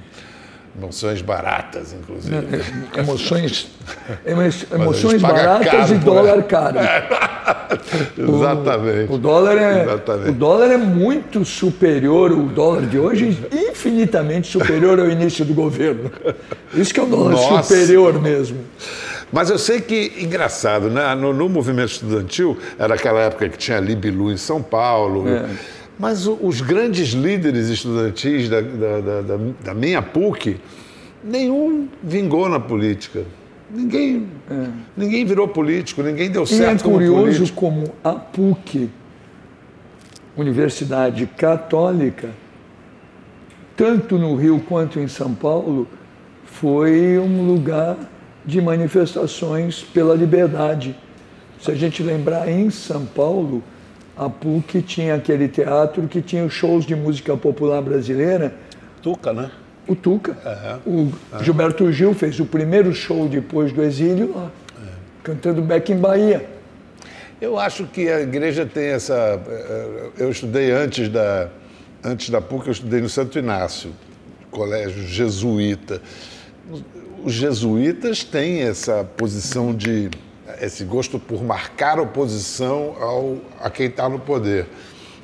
Emoções 0.78 1.22
baratas, 1.22 1.94
inclusive. 1.94 2.36
emoções, 2.98 3.70
emo- 4.28 4.42
emoções 4.74 5.22
paga 5.22 5.34
baratas 5.60 5.92
e 5.92 5.94
por 5.96 6.04
dólar 6.04 6.44
caro. 6.44 6.80
Exatamente. 8.18 9.12
O 9.14 9.18
dólar, 9.18 9.58
é, 9.58 9.84
Exatamente. 9.84 10.30
o 10.30 10.34
dólar 10.34 10.72
é 10.72 10.78
muito 10.78 11.46
superior, 11.46 12.32
o 12.34 12.44
dólar 12.48 12.82
de 12.88 13.00
hoje, 13.00 13.40
infinitamente 13.54 14.48
superior 14.52 15.00
ao 15.00 15.10
início 15.10 15.46
do 15.46 15.54
governo. 15.54 16.12
Isso 16.74 16.94
que 16.94 17.00
é 17.00 17.04
o 17.04 17.08
dólar 17.08 17.32
Nossa. 17.32 17.64
superior 17.74 18.22
mesmo. 18.22 18.58
Mas 19.36 19.50
eu 19.50 19.58
sei 19.58 19.82
que, 19.82 20.14
engraçado, 20.18 20.90
né? 20.90 21.14
no, 21.14 21.34
no 21.34 21.50
movimento 21.50 21.90
estudantil, 21.92 22.58
era 22.80 22.94
aquela 22.96 23.20
época 23.20 23.50
que 23.50 23.58
tinha 23.58 23.82
Libilu 23.82 24.32
em 24.32 24.38
São 24.38 24.62
Paulo, 24.64 25.28
É. 25.28 25.50
mas 26.00 26.26
o- 26.26 26.40
os 26.42 26.62
grandes 26.62 27.10
líderes 27.10 27.68
estudantis 27.68 28.48
da, 28.48 28.62
da, 28.62 29.02
da- 29.02 29.38
da- 29.62 29.74
minha 29.74 30.02
PUC, 30.02 30.56
nenhum 31.22 31.90
vingou 32.02 32.48
na 32.48 32.62
política. 32.62 33.26
Ninguém, 33.70 34.26
ninguém 34.96 35.26
virou 35.26 35.50
político, 35.50 36.02
ninguém 36.02 36.32
deu 36.32 36.44
É. 36.44 36.46
E 36.46 36.48
certo 36.48 36.80
é 36.80 36.84
como 36.84 36.96
curioso 36.96 37.22
político. 37.34 37.60
como 37.60 37.84
a 38.06 38.14
PUC, 38.14 38.90
Universidade 40.38 41.26
Católica, 41.38 42.30
tanto 43.76 44.18
no 44.18 44.34
Rio 44.38 44.64
quanto 44.66 44.98
em 44.98 45.10
São 45.10 45.34
Paulo, 45.34 45.86
foi 46.46 47.20
um 47.20 47.46
lugar 47.46 47.98
de 48.46 48.62
manifestações 48.62 49.82
pela 49.84 50.16
liberdade. 50.16 50.96
Se 51.62 51.72
a 51.72 51.76
gente 51.76 52.04
lembrar, 52.04 52.48
em 52.50 52.70
São 52.70 53.06
Paulo, 53.06 53.64
a 54.16 54.30
PUC 54.30 54.82
tinha 54.82 55.16
aquele 55.16 55.48
teatro 55.48 56.08
que 56.08 56.22
tinha 56.22 56.46
os 56.46 56.54
shows 56.54 56.86
de 56.86 56.96
música 56.96 57.36
popular 57.36 57.82
brasileira, 57.82 58.54
Tuca, 59.02 59.34
né? 59.34 59.52
o 59.88 59.96
Tuca. 59.96 60.36
O 60.86 61.12
Gilberto 61.44 61.92
Gil 61.92 62.14
fez 62.14 62.40
o 62.40 62.46
primeiro 62.46 62.94
show 62.94 63.28
depois 63.28 63.72
do 63.72 63.84
exílio 63.84 64.34
lá, 64.36 64.52
cantando 65.24 65.62
Beck 65.62 65.92
em 65.92 65.98
Bahia. 65.98 66.46
Eu 67.42 67.60
acho 67.60 67.86
que 67.86 68.08
a 68.10 68.22
igreja 68.22 68.66
tem 68.66 68.86
essa. 68.86 69.42
eh, 69.48 70.10
Eu 70.18 70.32
estudei 70.32 70.72
antes 70.72 71.10
da, 71.10 71.50
antes 72.04 72.30
da 72.30 72.40
PUC, 72.42 72.68
eu 72.68 72.72
estudei 72.72 73.02
no 73.02 73.10
Santo 73.10 73.38
Inácio, 73.38 73.92
colégio 74.50 75.04
jesuíta. 75.06 76.02
Os 77.24 77.34
jesuítas 77.34 78.24
têm 78.24 78.62
essa 78.62 79.04
posição 79.04 79.74
de 79.74 80.10
esse 80.62 80.84
gosto 80.84 81.20
por 81.20 81.44
marcar 81.44 82.00
oposição 82.00 82.96
ao, 83.00 83.38
a 83.60 83.70
quem 83.70 83.88
está 83.88 84.08
no 84.08 84.20
poder. 84.20 84.68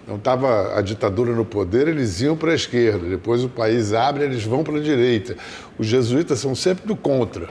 Então 0.03 0.15
estava 0.15 0.77
a 0.77 0.81
ditadura 0.81 1.33
no 1.33 1.45
poder, 1.45 1.87
eles 1.87 2.21
iam 2.21 2.35
para 2.35 2.51
a 2.51 2.55
esquerda. 2.55 3.07
Depois 3.07 3.43
o 3.43 3.49
país 3.49 3.93
abre, 3.93 4.23
eles 4.23 4.43
vão 4.43 4.63
para 4.63 4.77
a 4.77 4.81
direita. 4.81 5.37
Os 5.77 5.87
jesuítas 5.87 6.39
são 6.39 6.55
sempre 6.55 6.87
do 6.87 6.95
contra. 6.95 7.49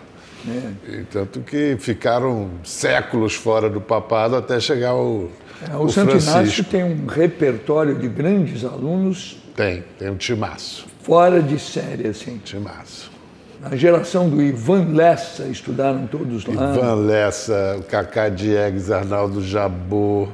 É. 0.48 0.92
E 0.92 1.04
tanto 1.04 1.40
que 1.40 1.76
ficaram 1.78 2.50
séculos 2.64 3.34
fora 3.34 3.68
do 3.68 3.80
papado 3.80 4.36
até 4.36 4.58
chegar 4.58 4.90
ao. 4.90 5.28
É, 5.70 5.76
o, 5.76 5.84
o 5.84 5.88
Santo 5.90 6.16
Inácio 6.16 6.64
tem 6.64 6.82
um 6.82 7.06
repertório 7.06 7.94
de 7.94 8.08
grandes 8.08 8.64
alunos. 8.64 9.36
Tem, 9.54 9.84
tem 9.98 10.10
um 10.10 10.16
timaço. 10.16 10.86
Fora 11.02 11.42
de 11.42 11.58
série, 11.58 12.08
assim. 12.08 12.38
Timaço. 12.38 13.09
A 13.62 13.76
geração 13.76 14.28
do 14.28 14.40
Ivan 14.40 14.94
Lessa 14.94 15.44
estudaram 15.44 16.06
todos 16.06 16.46
lá. 16.46 16.74
Ivan 16.74 16.94
Lessa, 16.94 17.84
Cacá 17.88 18.30
Diegues, 18.30 18.90
Arnaldo 18.90 19.42
Jabor, 19.42 20.28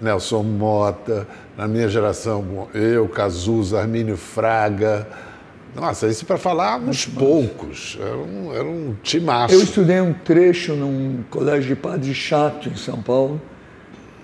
Nelson 0.00 0.42
Mota. 0.42 1.26
Na 1.56 1.68
minha 1.68 1.88
geração, 1.88 2.68
eu, 2.74 3.08
Cazuza, 3.08 3.80
Armínio 3.80 4.16
Fraga. 4.16 5.06
Nossa, 5.76 6.08
isso 6.08 6.26
para 6.26 6.36
falar 6.38 6.80
uns 6.80 7.06
poucos. 7.06 7.96
Era 8.00 8.16
um, 8.16 8.52
era 8.52 8.64
um 8.64 8.96
timaço. 9.00 9.54
Eu 9.54 9.62
estudei 9.62 10.00
um 10.00 10.12
trecho 10.12 10.74
num 10.74 11.22
colégio 11.30 11.68
de 11.68 11.80
padre 11.80 12.12
chato 12.12 12.68
em 12.68 12.76
São 12.76 13.00
Paulo, 13.00 13.40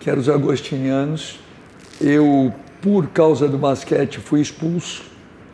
que 0.00 0.10
era 0.10 0.18
os 0.18 0.28
agostinianos. 0.28 1.38
Eu, 2.00 2.52
por 2.82 3.06
causa 3.06 3.46
do 3.46 3.56
basquete, 3.56 4.18
fui 4.18 4.40
expulso 4.40 5.07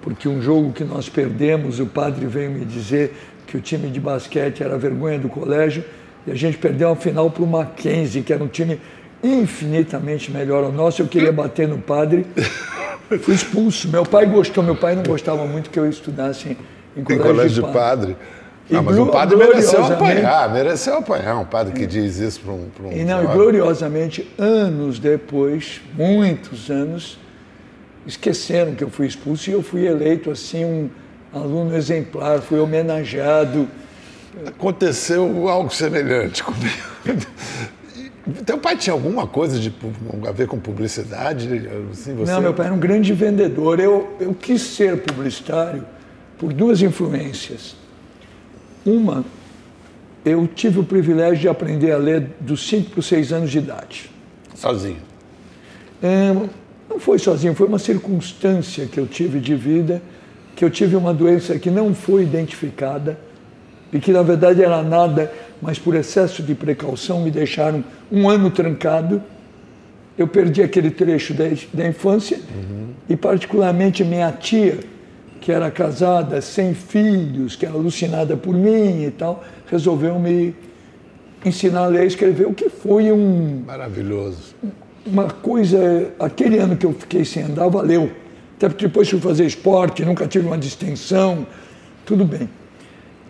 porque 0.04 0.28
um 0.28 0.40
jogo 0.42 0.70
que 0.70 0.84
nós 0.84 1.08
perdemos, 1.08 1.80
o 1.80 1.86
padre 1.86 2.26
veio 2.26 2.50
me 2.50 2.62
dizer 2.66 3.16
que 3.46 3.56
o 3.56 3.60
time 3.60 3.88
de 3.88 3.98
basquete 3.98 4.62
era 4.62 4.74
a 4.74 4.76
vergonha 4.76 5.18
do 5.18 5.30
colégio, 5.30 5.82
e 6.26 6.30
a 6.30 6.34
gente 6.34 6.58
perdeu 6.58 6.90
a 6.90 6.96
final 6.96 7.30
para 7.30 7.42
o 7.42 7.46
Mackenzie, 7.46 8.22
que 8.22 8.30
era 8.30 8.44
um 8.44 8.48
time 8.48 8.78
infinitamente 9.22 10.30
melhor 10.30 10.62
ao 10.62 10.70
nosso. 10.70 11.00
Eu 11.00 11.08
queria 11.08 11.32
bater 11.32 11.66
no 11.66 11.78
padre, 11.78 12.26
fui 13.22 13.34
expulso. 13.34 13.88
Meu 13.88 14.04
pai 14.04 14.26
gostou, 14.26 14.62
meu 14.62 14.76
pai 14.76 14.94
não 14.94 15.04
gostava 15.04 15.46
muito 15.46 15.70
que 15.70 15.80
eu 15.80 15.88
estudasse 15.88 16.54
em 16.94 17.02
colégio, 17.02 17.24
em 17.24 17.26
colégio 17.26 17.62
de 17.64 17.72
padre. 17.72 18.16
De 18.68 18.74
padre. 18.74 18.84
mas 18.84 18.98
o 18.98 19.06
padre 19.06 19.36
mereceu 19.36 19.84
apanhar, 19.86 20.52
mereceu 20.52 20.98
apanhar 20.98 21.36
um 21.38 21.46
padre 21.46 21.72
que 21.72 21.86
diz 21.86 22.18
isso 22.18 22.40
para 22.40 22.52
um, 22.52 22.68
para 22.68 22.88
um. 22.88 22.92
E 22.92 23.04
não, 23.04 23.24
e 23.24 23.26
gloriosamente, 23.26 24.30
anos 24.36 24.98
depois, 24.98 25.80
muitos 25.96 26.70
anos, 26.70 27.18
esqueceram 28.06 28.74
que 28.74 28.84
eu 28.84 28.90
fui 28.90 29.06
expulso 29.06 29.50
e 29.50 29.52
eu 29.52 29.62
fui 29.62 29.86
eleito 29.86 30.30
assim 30.30 30.64
um 30.64 30.90
aluno 31.32 31.76
exemplar, 31.76 32.40
fui 32.40 32.58
homenageado. 32.58 33.68
Aconteceu 34.46 35.48
algo 35.48 35.72
semelhante 35.72 36.42
comigo. 36.42 37.26
Teu 38.46 38.56
pai 38.56 38.76
tinha 38.76 38.94
alguma 38.94 39.26
coisa 39.26 39.58
de, 39.58 39.72
a 40.26 40.32
ver 40.32 40.46
com 40.46 40.58
publicidade? 40.58 41.68
Assim, 41.92 42.14
você... 42.14 42.32
Não, 42.32 42.40
meu 42.40 42.54
pai 42.54 42.66
era 42.66 42.74
um 42.74 42.78
grande 42.78 43.12
vendedor. 43.12 43.78
Eu, 43.78 44.16
eu 44.18 44.34
quis 44.34 44.62
ser 44.62 45.02
publicitário 45.02 45.84
por 46.38 46.52
duas 46.52 46.80
influências. 46.80 47.76
Uma, 48.84 49.24
eu 50.24 50.46
tive 50.46 50.80
o 50.80 50.84
privilégio 50.84 51.38
de 51.38 51.48
aprender 51.48 51.92
a 51.92 51.98
ler 51.98 52.30
dos 52.40 52.66
5 52.66 52.90
para 52.90 53.00
os 53.00 53.06
6 53.06 53.32
anos 53.32 53.50
de 53.50 53.58
idade. 53.58 54.10
Sozinho? 54.54 55.02
É, 56.02 56.34
não 56.94 57.00
foi 57.00 57.18
sozinho, 57.18 57.54
foi 57.56 57.66
uma 57.66 57.78
circunstância 57.78 58.86
que 58.86 59.00
eu 59.00 59.06
tive 59.06 59.40
de 59.40 59.56
vida, 59.56 60.00
que 60.54 60.64
eu 60.64 60.70
tive 60.70 60.94
uma 60.94 61.12
doença 61.12 61.58
que 61.58 61.68
não 61.68 61.92
foi 61.92 62.22
identificada 62.22 63.18
e 63.92 63.98
que 63.98 64.12
na 64.12 64.22
verdade 64.22 64.62
era 64.62 64.80
nada, 64.80 65.30
mas 65.60 65.76
por 65.76 65.96
excesso 65.96 66.40
de 66.40 66.54
precaução 66.54 67.20
me 67.20 67.32
deixaram 67.32 67.82
um 68.12 68.28
ano 68.28 68.48
trancado. 68.48 69.20
Eu 70.16 70.28
perdi 70.28 70.62
aquele 70.62 70.88
trecho 70.88 71.34
da, 71.34 71.46
da 71.72 71.84
infância 71.84 72.38
uhum. 72.54 72.90
e 73.08 73.16
particularmente 73.16 74.04
minha 74.04 74.30
tia, 74.30 74.78
que 75.40 75.50
era 75.50 75.72
casada, 75.72 76.40
sem 76.40 76.74
filhos, 76.74 77.56
que 77.56 77.66
era 77.66 77.74
alucinada 77.74 78.36
por 78.36 78.54
mim 78.54 79.02
e 79.02 79.10
tal, 79.10 79.42
resolveu 79.68 80.16
me 80.20 80.54
ensinar 81.44 81.80
a 81.80 81.86
ler 81.88 82.04
e 82.04 82.06
escrever, 82.06 82.46
o 82.46 82.54
que 82.54 82.68
foi 82.68 83.10
um... 83.10 83.64
Maravilhoso 83.66 84.54
uma 85.06 85.28
coisa, 85.28 86.12
aquele 86.18 86.58
ano 86.58 86.76
que 86.76 86.86
eu 86.86 86.92
fiquei 86.92 87.24
sem 87.24 87.42
andar, 87.42 87.68
valeu. 87.68 88.10
Até 88.56 88.68
porque 88.68 88.86
depois 88.86 89.08
fui 89.08 89.20
fazer 89.20 89.44
esporte, 89.44 90.04
nunca 90.04 90.26
tive 90.26 90.46
uma 90.46 90.56
distensão, 90.56 91.46
tudo 92.06 92.24
bem. 92.24 92.48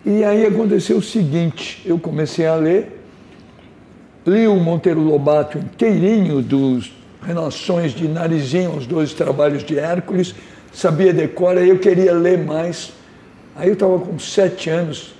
E 0.05 0.23
aí 0.23 0.45
aconteceu 0.45 0.97
o 0.97 1.01
seguinte, 1.01 1.81
eu 1.85 1.97
comecei 1.97 2.45
a 2.45 2.55
ler, 2.55 3.01
li 4.25 4.47
o 4.47 4.55
Monteiro 4.55 5.01
Lobato 5.01 5.57
inteirinho 5.57 6.41
dos 6.41 6.93
Relações 7.25 7.91
de 7.91 8.07
Narizinho, 8.07 8.75
os 8.75 8.85
dois 8.85 9.13
trabalhos 9.13 9.63
de 9.63 9.79
Hércules, 9.79 10.35
sabia 10.71 11.11
decora, 11.11 11.65
eu 11.65 11.79
queria 11.79 12.13
ler 12.13 12.37
mais. 12.37 12.93
Aí 13.55 13.67
eu 13.69 13.73
estava 13.73 13.97
com 13.97 14.19
sete 14.19 14.69
anos, 14.69 15.15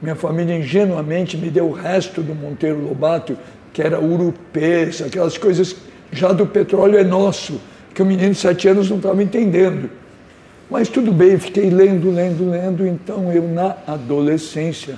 minha 0.00 0.14
família 0.14 0.56
ingenuamente 0.56 1.36
me 1.36 1.50
deu 1.50 1.66
o 1.66 1.72
resto 1.72 2.22
do 2.22 2.34
Monteiro 2.34 2.80
Lobato, 2.80 3.36
que 3.74 3.82
era 3.82 4.00
urupês, 4.00 5.02
aquelas 5.02 5.36
coisas 5.36 5.76
já 6.12 6.32
do 6.32 6.46
petróleo 6.46 6.96
é 6.96 7.04
nosso, 7.04 7.60
que 7.92 8.00
o 8.00 8.06
menino 8.06 8.30
de 8.30 8.38
sete 8.38 8.68
anos 8.68 8.88
não 8.88 8.98
estava 8.98 9.20
entendendo. 9.22 9.90
Mas 10.70 10.88
tudo 10.88 11.12
bem, 11.12 11.36
fiquei 11.38 11.68
lendo, 11.68 12.10
lendo, 12.10 12.48
lendo, 12.48 12.86
então 12.86 13.32
eu 13.32 13.46
na 13.46 13.76
adolescência, 13.86 14.96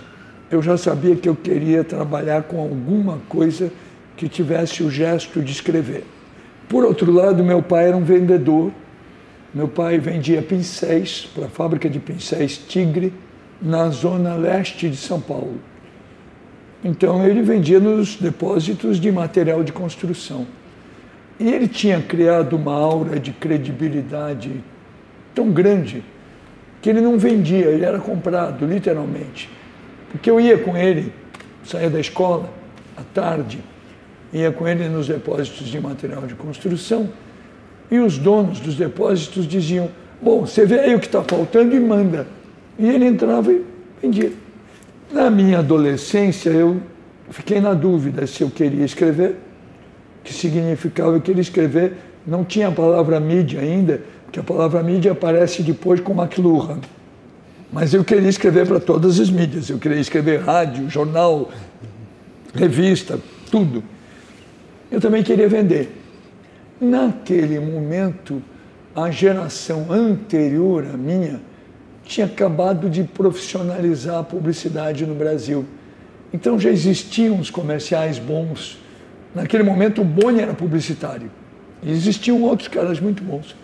eu 0.51 0.63
já 0.63 0.77
sabia 0.77 1.17
que 1.17 1.29
eu 1.29 1.35
queria 1.35 1.83
trabalhar 1.83 2.43
com 2.45 2.61
alguma 2.61 3.19
coisa 3.29 3.73
que 4.15 4.29
tivesse 4.29 4.83
o 4.83 4.91
gesto 4.91 5.41
de 5.41 5.53
escrever. 5.53 6.05
Por 6.69 6.85
outro 6.85 7.11
lado, 7.11 7.43
meu 7.43 7.63
pai 7.63 7.89
era 7.89 7.97
um 7.97 8.05
vendedor. 8.05 8.71
Meu 9.55 9.69
pai 9.69 9.99
vendia 9.99 10.43
pincéis 10.43 11.29
para 11.35 11.47
a 11.47 11.49
fábrica 11.49 11.89
de 11.89 11.99
pincéis 11.99 12.59
Tigre, 12.59 13.13
na 13.61 13.89
zona 13.89 14.35
leste 14.35 14.89
de 14.89 14.97
São 14.97 15.21
Paulo. 15.21 15.59
Então 16.85 17.27
ele 17.27 17.43
vendia 17.43 17.81
nos 17.81 18.17
depósitos 18.17 19.01
de 19.01 19.11
material 19.11 19.63
de 19.63 19.73
construção. 19.73 20.47
E 21.39 21.53
ele 21.53 21.69
tinha 21.69 22.01
criado 22.01 22.57
uma 22.57 22.75
aura 22.75 23.21
de 23.21 23.33
credibilidade 23.33 24.51
tão 25.35 25.51
grande 25.51 26.03
que 26.81 26.89
ele 26.89 27.01
não 27.01 27.19
vendia, 27.19 27.67
ele 27.67 27.85
era 27.85 27.99
comprado, 27.99 28.65
literalmente. 28.65 29.51
Porque 30.11 30.31
eu 30.31 30.41
ia 30.41 30.57
com 30.57 30.77
ele, 30.77 31.13
saía 31.65 31.91
da 31.91 32.01
escola 32.01 32.49
à 32.97 33.03
tarde, 33.03 33.59
ia 34.33 34.51
com 34.51 34.67
ele 34.67 34.89
nos 34.89 35.09
depósitos 35.09 35.67
de 35.67 35.81
material 35.81 36.23
de 36.23 36.35
construção, 36.35 37.11
e 37.91 37.99
os 37.99 38.19
donos 38.19 38.61
dos 38.61 38.77
depósitos 38.77 39.47
diziam: 39.47 39.91
Bom, 40.21 40.47
você 40.47 40.65
vê 40.65 40.81
aí 40.81 40.95
o 40.95 41.01
que 41.01 41.07
está 41.07 41.23
faltando 41.23 41.75
e 41.75 41.81
manda. 41.81 42.27
E 42.79 42.89
ele 42.89 43.05
entrava 43.05 43.53
e 43.53 43.65
vendia. 44.01 44.33
Na 45.11 45.31
minha 45.31 45.61
adolescência, 45.61 46.51
eu 46.51 46.81
fiquei 47.31 47.61
na 47.61 47.75
dúvida 47.75 48.27
se 48.27 48.43
eu 48.43 48.51
queria 48.51 48.85
escrever, 48.85 49.37
que 50.25 50.33
significava 50.33 51.13
eu 51.17 51.21
queria 51.21 51.41
escrever, 51.41 51.95
não 52.27 52.45
tinha 52.45 52.69
a 52.69 52.73
palavra 52.73 53.21
mídia 53.21 53.61
ainda, 53.61 54.03
que 54.33 54.41
a 54.41 54.43
palavra 54.43 54.83
mídia 54.83 55.13
aparece 55.13 55.63
depois 55.63 56.01
com 56.01 56.13
McLuhan. 56.13 56.81
Mas 57.73 57.95
eu 57.95 58.05
queria 58.05 58.29
escrever 58.29 58.67
para 58.67 58.81
todas 58.81 59.21
as 59.21 59.31
mídias, 59.31 59.71
eu 59.71 59.79
queria 59.79 60.01
escrever 60.01 60.41
rádio, 60.41 60.89
jornal, 60.91 61.51
revista, 62.55 63.19
tudo. 63.51 63.83
Eu 64.91 65.01
também 65.01 65.23
queria 65.23 65.49
vender. 65.49 65.91
Naquele 66.81 67.59
momento, 67.59 68.43
a 68.95 69.11
geração 69.11 69.87
anterior 69.91 70.85
à 70.93 70.97
minha, 70.97 71.41
tinha 72.07 72.27
acabado 72.27 72.89
de 72.89 73.03
profissionalizar 73.05 74.19
a 74.21 74.23
publicidade 74.23 75.05
no 75.05 75.15
Brasil. 75.15 75.67
Então 76.33 76.59
já 76.59 76.71
existiam 76.71 77.39
os 77.39 77.51
comerciais 77.51 78.19
bons. 78.19 78.79
Naquele 79.35 79.63
momento 79.63 80.01
o 80.01 80.05
Boni 80.05 80.41
era 80.41 80.55
publicitário. 80.55 81.31
E 81.83 81.91
existiam 81.91 82.41
outros 82.43 82.69
caras 82.69 83.01
muito 83.01 83.23
bons. 83.23 83.55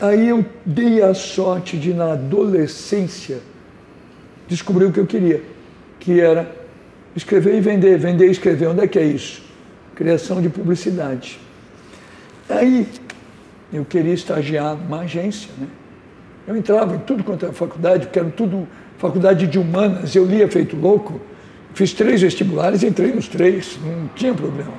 Aí 0.00 0.28
eu 0.28 0.44
dei 0.64 1.02
a 1.02 1.12
sorte 1.12 1.76
de, 1.76 1.92
na 1.92 2.12
adolescência, 2.12 3.38
descobrir 4.48 4.86
o 4.86 4.92
que 4.92 4.98
eu 4.98 5.06
queria, 5.06 5.42
que 5.98 6.18
era 6.18 6.50
escrever 7.14 7.56
e 7.56 7.60
vender, 7.60 7.98
vender 7.98 8.26
e 8.26 8.30
escrever. 8.30 8.68
Onde 8.68 8.80
é 8.80 8.88
que 8.88 8.98
é 8.98 9.04
isso? 9.04 9.42
Criação 9.94 10.40
de 10.40 10.48
publicidade. 10.48 11.38
Aí 12.48 12.88
eu 13.70 13.84
queria 13.84 14.14
estagiar 14.14 14.74
numa 14.74 15.00
agência, 15.00 15.50
né? 15.58 15.66
Eu 16.46 16.56
entrava 16.56 16.96
em 16.96 16.98
tudo 16.98 17.22
quanto 17.22 17.44
era 17.44 17.54
faculdade, 17.54 18.06
porque 18.06 18.18
era 18.18 18.30
tudo 18.30 18.66
faculdade 18.98 19.46
de 19.46 19.58
humanas, 19.58 20.14
eu 20.14 20.24
lia 20.24 20.48
feito 20.48 20.76
louco. 20.76 21.20
Fiz 21.74 21.92
três 21.92 22.20
vestibulares, 22.20 22.82
entrei 22.82 23.12
nos 23.12 23.28
três, 23.28 23.78
não 23.84 24.08
tinha 24.14 24.34
problema. 24.34 24.72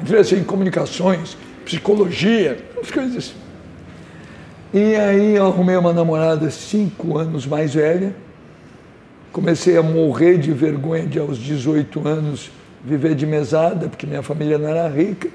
Entrei 0.00 0.20
assim, 0.20 0.36
em 0.36 0.44
comunicações, 0.44 1.36
psicologia, 1.64 2.58
as 2.80 2.90
coisas 2.90 3.16
assim. 3.16 3.44
E 4.72 4.96
aí 4.96 5.36
eu 5.36 5.46
arrumei 5.46 5.76
uma 5.76 5.92
namorada 5.92 6.50
cinco 6.50 7.16
anos 7.16 7.46
mais 7.46 7.74
velha. 7.74 8.14
Comecei 9.32 9.76
a 9.76 9.82
morrer 9.82 10.38
de 10.38 10.52
vergonha 10.52 11.06
de 11.06 11.18
aos 11.18 11.38
18 11.38 12.06
anos 12.06 12.50
viver 12.84 13.14
de 13.14 13.24
mesada, 13.24 13.88
porque 13.88 14.06
minha 14.06 14.22
família 14.22 14.58
não 14.58 14.68
era 14.68 14.88
rica. 14.88 15.28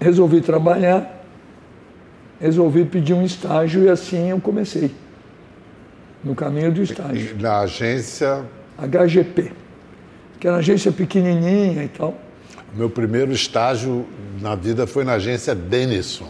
Resolvi 0.00 0.40
trabalhar, 0.40 1.13
resolvi 2.44 2.84
pedir 2.84 3.14
um 3.14 3.24
estágio 3.24 3.84
e 3.84 3.88
assim 3.88 4.30
eu 4.30 4.38
comecei. 4.38 4.90
No 6.22 6.34
caminho 6.34 6.70
do 6.70 6.82
estágio. 6.82 7.36
Na 7.40 7.60
agência. 7.60 8.44
HGP, 8.76 9.52
que 10.38 10.46
era 10.46 10.56
uma 10.56 10.60
agência 10.60 10.92
pequenininha 10.92 11.84
e 11.84 11.88
tal. 11.88 12.14
Meu 12.74 12.90
primeiro 12.90 13.32
estágio 13.32 14.04
na 14.40 14.54
vida 14.54 14.86
foi 14.86 15.04
na 15.04 15.14
agência 15.14 15.54
Denison. 15.54 16.28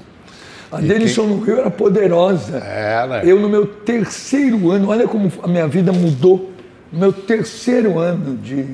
A 0.70 0.80
e 0.80 0.86
Denison 0.86 1.26
quem... 1.26 1.36
no 1.36 1.42
Rio 1.42 1.58
era 1.58 1.70
poderosa. 1.70 2.58
Era. 2.58 3.24
Eu, 3.24 3.40
no 3.40 3.48
meu 3.48 3.66
terceiro 3.66 4.70
ano, 4.70 4.90
olha 4.90 5.08
como 5.08 5.32
a 5.42 5.48
minha 5.48 5.66
vida 5.66 5.92
mudou. 5.92 6.52
No 6.92 7.00
meu 7.00 7.12
terceiro 7.12 7.98
ano 7.98 8.36
de, 8.36 8.64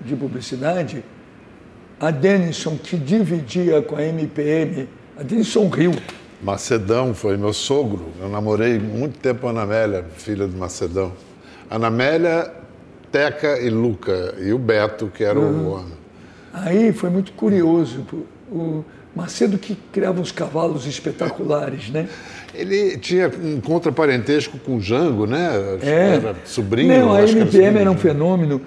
de 0.00 0.14
publicidade, 0.14 1.02
a 1.98 2.10
Denison, 2.10 2.76
que 2.76 2.96
dividia 2.96 3.80
com 3.82 3.96
a 3.96 4.02
MPM, 4.02 4.88
a 5.18 5.22
Denison 5.22 5.68
Rio. 5.68 5.92
Macedão 6.42 7.14
foi 7.14 7.36
meu 7.36 7.52
sogro. 7.52 8.06
Eu 8.20 8.28
namorei 8.28 8.78
muito 8.78 9.18
tempo 9.18 9.46
a 9.46 9.50
Ana 9.50 9.62
Amélia, 9.62 10.04
filha 10.16 10.46
do 10.46 10.56
Macedão. 10.56 11.12
Ana 11.70 11.86
Amélia, 11.86 12.52
Teca 13.12 13.60
e 13.60 13.70
Luca. 13.70 14.34
E 14.38 14.52
o 14.52 14.58
Beto, 14.58 15.06
que 15.06 15.22
era 15.22 15.38
uhum. 15.38 15.66
o 15.66 15.70
homem. 15.72 16.02
Aí 16.52 16.92
foi 16.92 17.10
muito 17.10 17.32
curioso. 17.32 18.04
O 18.50 18.84
Macedo 19.14 19.56
que 19.56 19.76
criava 19.92 20.20
uns 20.20 20.32
cavalos 20.32 20.86
espetaculares, 20.86 21.90
né? 21.90 22.08
Ele 22.54 22.96
tinha 22.98 23.30
um 23.42 23.60
contraparentesco 23.60 24.58
com 24.58 24.76
o 24.76 24.80
Jango, 24.80 25.26
né? 25.26 25.78
É. 25.82 26.14
Era 26.16 26.36
sobrinho. 26.44 26.88
Não, 26.88 27.14
a 27.14 27.22
MPM 27.22 27.66
era, 27.66 27.80
era 27.80 27.90
um 27.90 27.96
fenômeno 27.96 28.60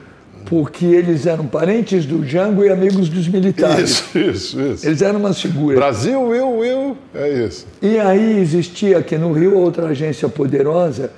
porque 0.46 0.86
eles 0.86 1.26
eram 1.26 1.48
parentes 1.48 2.06
do 2.06 2.26
Jango 2.26 2.64
e 2.64 2.70
amigos 2.70 3.10
dos 3.10 3.28
militares. 3.28 3.90
Isso, 3.90 4.20
isso, 4.20 4.62
isso. 4.62 4.88
Eles 4.88 5.02
eram 5.02 5.20
umas 5.20 5.42
figuras. 5.42 5.78
Brasil, 5.78 6.34
eu, 6.36 6.64
eu, 6.64 6.98
é 7.14 7.46
isso. 7.46 7.68
E 7.82 7.98
aí 8.00 8.40
existia 8.40 9.00
aqui 9.00 9.18
no 9.18 9.34
Rio 9.34 9.58
outra 9.58 9.88
agência 9.88 10.30
poderosa, 10.30 11.12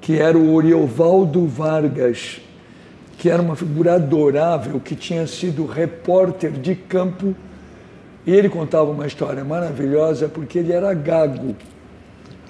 que 0.00 0.18
era 0.18 0.36
o 0.36 0.54
Oriovaldo 0.54 1.46
Vargas, 1.46 2.40
que 3.18 3.28
era 3.28 3.42
uma 3.42 3.54
figura 3.54 3.94
adorável, 3.94 4.80
que 4.80 4.96
tinha 4.96 5.26
sido 5.26 5.66
repórter 5.66 6.52
de 6.52 6.74
campo. 6.74 7.36
E 8.26 8.32
ele 8.32 8.48
contava 8.48 8.90
uma 8.90 9.06
história 9.06 9.44
maravilhosa 9.44 10.28
porque 10.28 10.58
ele 10.58 10.72
era 10.72 10.94
gago. 10.94 11.54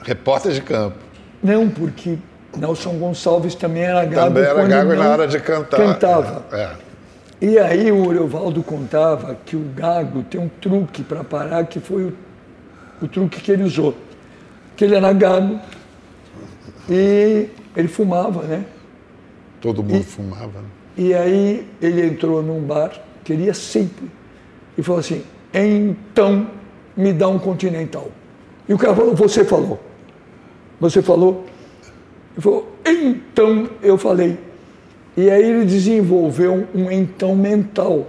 Repórter 0.03 0.53
de 0.53 0.63
campo. 0.63 0.99
Não, 1.43 1.69
porque 1.69 2.19
Nelson 2.57 2.99
Gonçalves 2.99 3.55
também 3.55 3.85
era 3.85 4.05
gago. 4.05 4.35
Também 4.35 4.45
era 4.45 4.65
gago 4.65 4.95
na 4.95 5.09
hora 5.11 5.29
de 5.29 5.41
cantar. 5.41 5.77
Cantava. 5.77 6.45
É, 6.53 6.61
é. 6.61 6.77
E 7.41 7.59
aí 7.59 7.91
o 7.91 8.07
Oriovaldo 8.07 8.63
contava 8.63 9.37
que 9.45 9.57
o 9.57 9.65
gago 9.75 10.23
tem 10.23 10.41
um 10.41 10.49
truque 10.49 11.03
para 11.03 11.25
parar, 11.25 11.67
que 11.67 11.81
foi 11.81 12.05
o, 12.05 12.13
o 13.03 13.09
truque 13.09 13.41
que 13.41 13.51
ele 13.51 13.65
usou. 13.65 13.95
Que 14.77 14.85
ele 14.85 14.95
era 14.95 15.13
gago 15.13 15.59
e 16.89 17.49
ele 17.77 17.89
fumava, 17.89 18.43
né? 18.43 18.65
Todo 19.61 19.83
mundo 19.83 20.01
e, 20.01 20.05
fumava. 20.05 20.61
Né? 20.61 20.69
E 20.97 21.15
aí 21.15 21.67
ele 21.81 22.07
entrou 22.07 22.43
num 22.43 22.61
bar, 22.61 22.93
queria 23.25 23.55
sempre, 23.55 24.11
e 24.77 24.83
falou 24.83 25.01
assim, 25.01 25.25
então 25.53 26.49
me 26.97 27.13
dá 27.13 27.29
um 27.29 27.39
continental. 27.39 28.09
E 28.69 28.75
o 28.75 28.79
cara 28.79 28.95
falou, 28.95 29.15
você 29.15 29.45
falou. 29.45 29.81
Você 30.81 31.03
falou? 31.03 31.47
Ele 32.35 32.41
falou, 32.41 32.77
então 32.85 33.69
eu 33.83 33.99
falei. 33.99 34.39
E 35.17 35.31
aí 35.31 35.43
ele 35.43 35.67
desenvolveu 35.67 36.67
um 36.75 36.91
então 36.91 37.37
mental, 37.37 38.07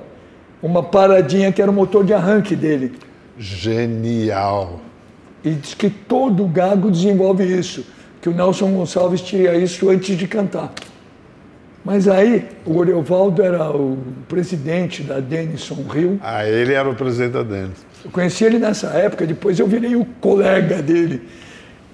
uma 0.62 0.82
paradinha 0.82 1.52
que 1.52 1.62
era 1.62 1.70
o 1.70 1.74
motor 1.74 2.06
de 2.06 2.14
arranque 2.14 2.56
dele. 2.56 2.94
Genial. 3.38 4.80
E 5.44 5.52
diz 5.52 5.74
que 5.74 5.90
todo 5.90 6.48
gago 6.48 6.90
desenvolve 6.90 7.44
isso, 7.44 7.86
que 8.22 8.30
o 8.30 8.34
Nelson 8.34 8.72
Gonçalves 8.72 9.22
tinha 9.22 9.54
isso 9.56 9.90
antes 9.90 10.18
de 10.18 10.28
cantar. 10.28 10.72
Mas 11.84 12.08
aí 12.08 12.48
o 12.66 12.78
Oriovaldo 12.78 13.44
era 13.44 13.70
o 13.70 13.98
presidente 14.30 15.04
da 15.04 15.20
Denison 15.20 15.84
Rio. 15.90 16.18
Ah, 16.22 16.48
ele 16.48 16.72
era 16.72 16.90
o 16.90 16.96
presidente 16.96 17.34
da 17.34 17.44
Denison. 17.44 17.84
Eu 18.06 18.12
conheci 18.12 18.46
ele 18.46 18.58
nessa 18.58 18.88
época, 18.88 19.28
depois 19.28 19.60
eu 19.60 19.68
virei 19.68 19.98
o 19.98 20.06
colega 20.22 20.82
dele. 20.82 21.28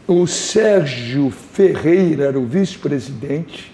O 0.09 0.25
Sérgio 0.25 1.29
Ferreira 1.29 2.23
era 2.23 2.39
o 2.39 2.43
vice-presidente. 2.43 3.71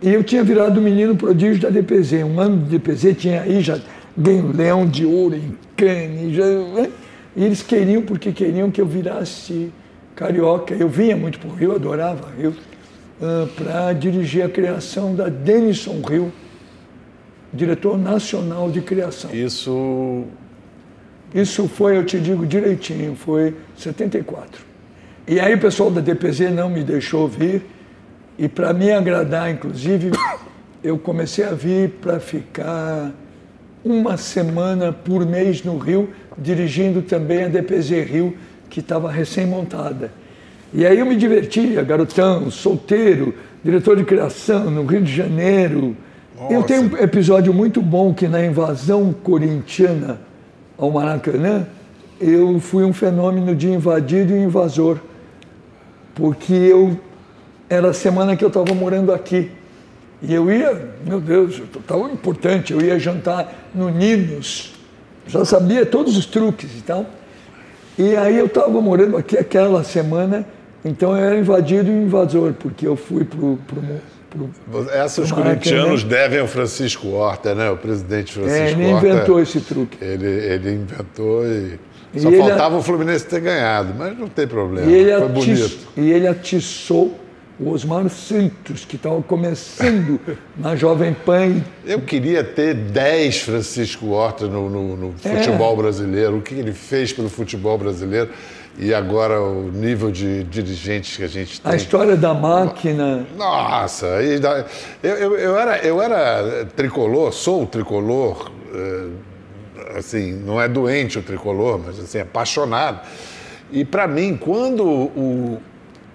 E 0.00 0.08
eu 0.08 0.22
tinha 0.22 0.44
virado 0.44 0.78
o 0.78 0.80
menino 0.80 1.16
prodígio 1.16 1.60
da 1.60 1.68
DPZ. 1.68 2.22
Um 2.22 2.38
ano 2.38 2.58
de 2.58 2.78
DPZ 2.78 3.16
tinha 3.18 3.42
aí 3.42 3.60
já 3.60 3.76
ganho 4.16 4.56
leão 4.56 4.86
de 4.86 5.04
ouro 5.04 5.34
em 5.34 5.58
Cannes. 5.76 6.32
Já, 6.32 6.44
né? 6.44 6.92
E 7.34 7.42
eles 7.42 7.60
queriam, 7.60 8.02
porque 8.02 8.30
queriam 8.30 8.70
que 8.70 8.80
eu 8.80 8.86
virasse 8.86 9.72
carioca. 10.14 10.72
Eu 10.76 10.88
vinha 10.88 11.16
muito 11.16 11.40
para 11.40 11.50
o 11.50 11.54
Rio, 11.54 11.74
adorava 11.74 12.30
Rio, 12.38 12.54
uh, 13.20 13.48
para 13.48 13.92
dirigir 13.94 14.44
a 14.44 14.48
criação 14.48 15.12
da 15.12 15.28
Denison 15.28 16.02
Rio, 16.08 16.32
diretor 17.52 17.98
nacional 17.98 18.70
de 18.70 18.80
criação. 18.80 19.34
Isso. 19.34 20.22
Isso 21.34 21.66
foi, 21.66 21.96
eu 21.96 22.06
te 22.06 22.20
digo 22.20 22.46
direitinho, 22.46 23.16
foi 23.16 23.56
74. 23.76 24.65
E 25.28 25.40
aí 25.40 25.54
o 25.54 25.58
pessoal 25.58 25.90
da 25.90 26.00
DPZ 26.00 26.52
não 26.52 26.70
me 26.70 26.84
deixou 26.84 27.26
vir, 27.26 27.62
e 28.38 28.48
para 28.48 28.72
me 28.72 28.92
agradar, 28.92 29.50
inclusive, 29.50 30.12
eu 30.84 30.96
comecei 30.96 31.44
a 31.44 31.50
vir 31.50 31.90
para 32.00 32.20
ficar 32.20 33.10
uma 33.84 34.16
semana 34.16 34.92
por 34.92 35.26
mês 35.26 35.64
no 35.64 35.78
Rio, 35.78 36.10
dirigindo 36.38 37.02
também 37.02 37.42
a 37.42 37.48
DPZ 37.48 38.04
Rio, 38.04 38.36
que 38.70 38.78
estava 38.78 39.10
recém-montada. 39.10 40.12
E 40.72 40.86
aí 40.86 41.00
eu 41.00 41.06
me 41.06 41.16
divertia, 41.16 41.82
garotão, 41.82 42.48
solteiro, 42.48 43.34
diretor 43.64 43.96
de 43.96 44.04
criação 44.04 44.70
no 44.70 44.84
Rio 44.86 45.02
de 45.02 45.12
Janeiro. 45.12 45.96
Nossa. 46.38 46.54
Eu 46.54 46.62
tenho 46.62 46.82
um 46.82 46.96
episódio 46.98 47.52
muito 47.52 47.82
bom 47.82 48.14
que 48.14 48.28
na 48.28 48.44
invasão 48.44 49.12
corintiana 49.12 50.20
ao 50.78 50.90
Maracanã, 50.92 51.66
eu 52.20 52.60
fui 52.60 52.84
um 52.84 52.92
fenômeno 52.92 53.56
de 53.56 53.68
invadido 53.68 54.32
e 54.32 54.38
invasor 54.38 55.00
porque 56.16 56.54
eu 56.54 56.98
era 57.68 57.90
a 57.90 57.92
semana 57.92 58.34
que 58.34 58.42
eu 58.42 58.48
estava 58.48 58.74
morando 58.74 59.12
aqui. 59.12 59.52
E 60.22 60.32
eu 60.32 60.50
ia, 60.50 60.96
meu 61.04 61.20
Deus, 61.20 61.60
estava 61.78 62.10
importante, 62.10 62.72
eu 62.72 62.80
ia 62.80 62.98
jantar 62.98 63.68
no 63.74 63.90
Ninos, 63.90 64.72
já 65.26 65.44
sabia 65.44 65.84
todos 65.84 66.16
os 66.16 66.24
truques 66.24 66.70
e 66.76 66.80
tal. 66.80 67.04
E 67.98 68.16
aí 68.16 68.38
eu 68.38 68.46
estava 68.46 68.80
morando 68.80 69.16
aqui 69.16 69.36
aquela 69.36 69.84
semana, 69.84 70.46
então 70.82 71.16
eu 71.16 71.22
era 71.22 71.38
invadido 71.38 71.90
e 71.90 71.92
invasor, 71.92 72.54
porque 72.54 72.86
eu 72.86 72.96
fui 72.96 73.24
para 73.24 73.38
o. 73.38 73.58
Essas 74.92 75.30
corintianos 75.30 76.02
devem 76.02 76.40
ao 76.40 76.46
Francisco 76.46 77.08
Horta, 77.08 77.54
né? 77.54 77.70
O 77.70 77.76
presidente 77.76 78.32
Francisco 78.32 78.58
é, 78.58 78.70
ele 78.70 78.92
Horta. 78.92 79.06
Ele 79.06 79.14
inventou 79.14 79.40
esse 79.40 79.60
truque. 79.60 79.96
Ele, 80.02 80.26
ele 80.26 80.72
inventou 80.74 81.46
e 81.46 81.78
só 82.18 82.30
e 82.30 82.38
faltava 82.38 82.74
ele, 82.74 82.80
o 82.80 82.82
Fluminense 82.82 83.26
ter 83.26 83.40
ganhado, 83.40 83.94
mas 83.96 84.18
não 84.18 84.28
tem 84.28 84.46
problema. 84.46 84.90
E 84.90 84.94
ele, 84.94 85.18
Foi 85.18 85.28
bonito. 85.28 85.78
E 85.96 86.10
ele 86.10 86.26
atiçou 86.26 87.18
o 87.58 87.70
Osmar 87.70 88.08
Santos, 88.10 88.84
que 88.84 88.96
estava 88.96 89.22
começando 89.22 90.20
na 90.56 90.76
Jovem 90.76 91.14
Pan. 91.14 91.62
Eu 91.84 92.00
queria 92.02 92.44
ter 92.44 92.74
10 92.74 93.40
Francisco 93.40 94.08
Horta 94.10 94.46
no, 94.46 94.68
no, 94.68 94.96
no 94.96 95.14
é. 95.24 95.36
futebol 95.36 95.72
é. 95.72 95.76
brasileiro, 95.76 96.36
o 96.38 96.42
que 96.42 96.54
ele 96.54 96.72
fez 96.72 97.12
pelo 97.12 97.28
futebol 97.28 97.78
brasileiro 97.78 98.30
e 98.78 98.92
agora 98.92 99.40
o 99.40 99.70
nível 99.70 100.10
de 100.10 100.44
dirigentes 100.44 101.16
que 101.16 101.24
a 101.24 101.28
gente 101.28 101.60
tem. 101.60 101.72
A 101.72 101.76
história 101.76 102.14
da 102.14 102.34
máquina. 102.34 103.26
Nossa, 103.36 104.06
eu, 105.02 105.14
eu, 105.14 105.38
eu, 105.38 105.58
era, 105.58 105.78
eu 105.78 106.02
era 106.02 106.66
tricolor, 106.76 107.32
sou 107.32 107.66
tricolor. 107.66 108.50
Eh, 108.74 109.06
assim, 109.94 110.32
não 110.32 110.60
é 110.60 110.68
doente 110.68 111.18
o 111.18 111.22
tricolor, 111.22 111.80
mas 111.84 111.98
assim, 111.98 112.20
apaixonado. 112.20 113.00
E 113.70 113.84
para 113.84 114.06
mim, 114.06 114.36
quando 114.36 114.84
o, 114.84 115.60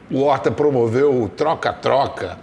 o 0.10 0.22
Horta 0.22 0.52
promoveu 0.52 1.24
o 1.24 1.30
troca-troca 1.30 2.38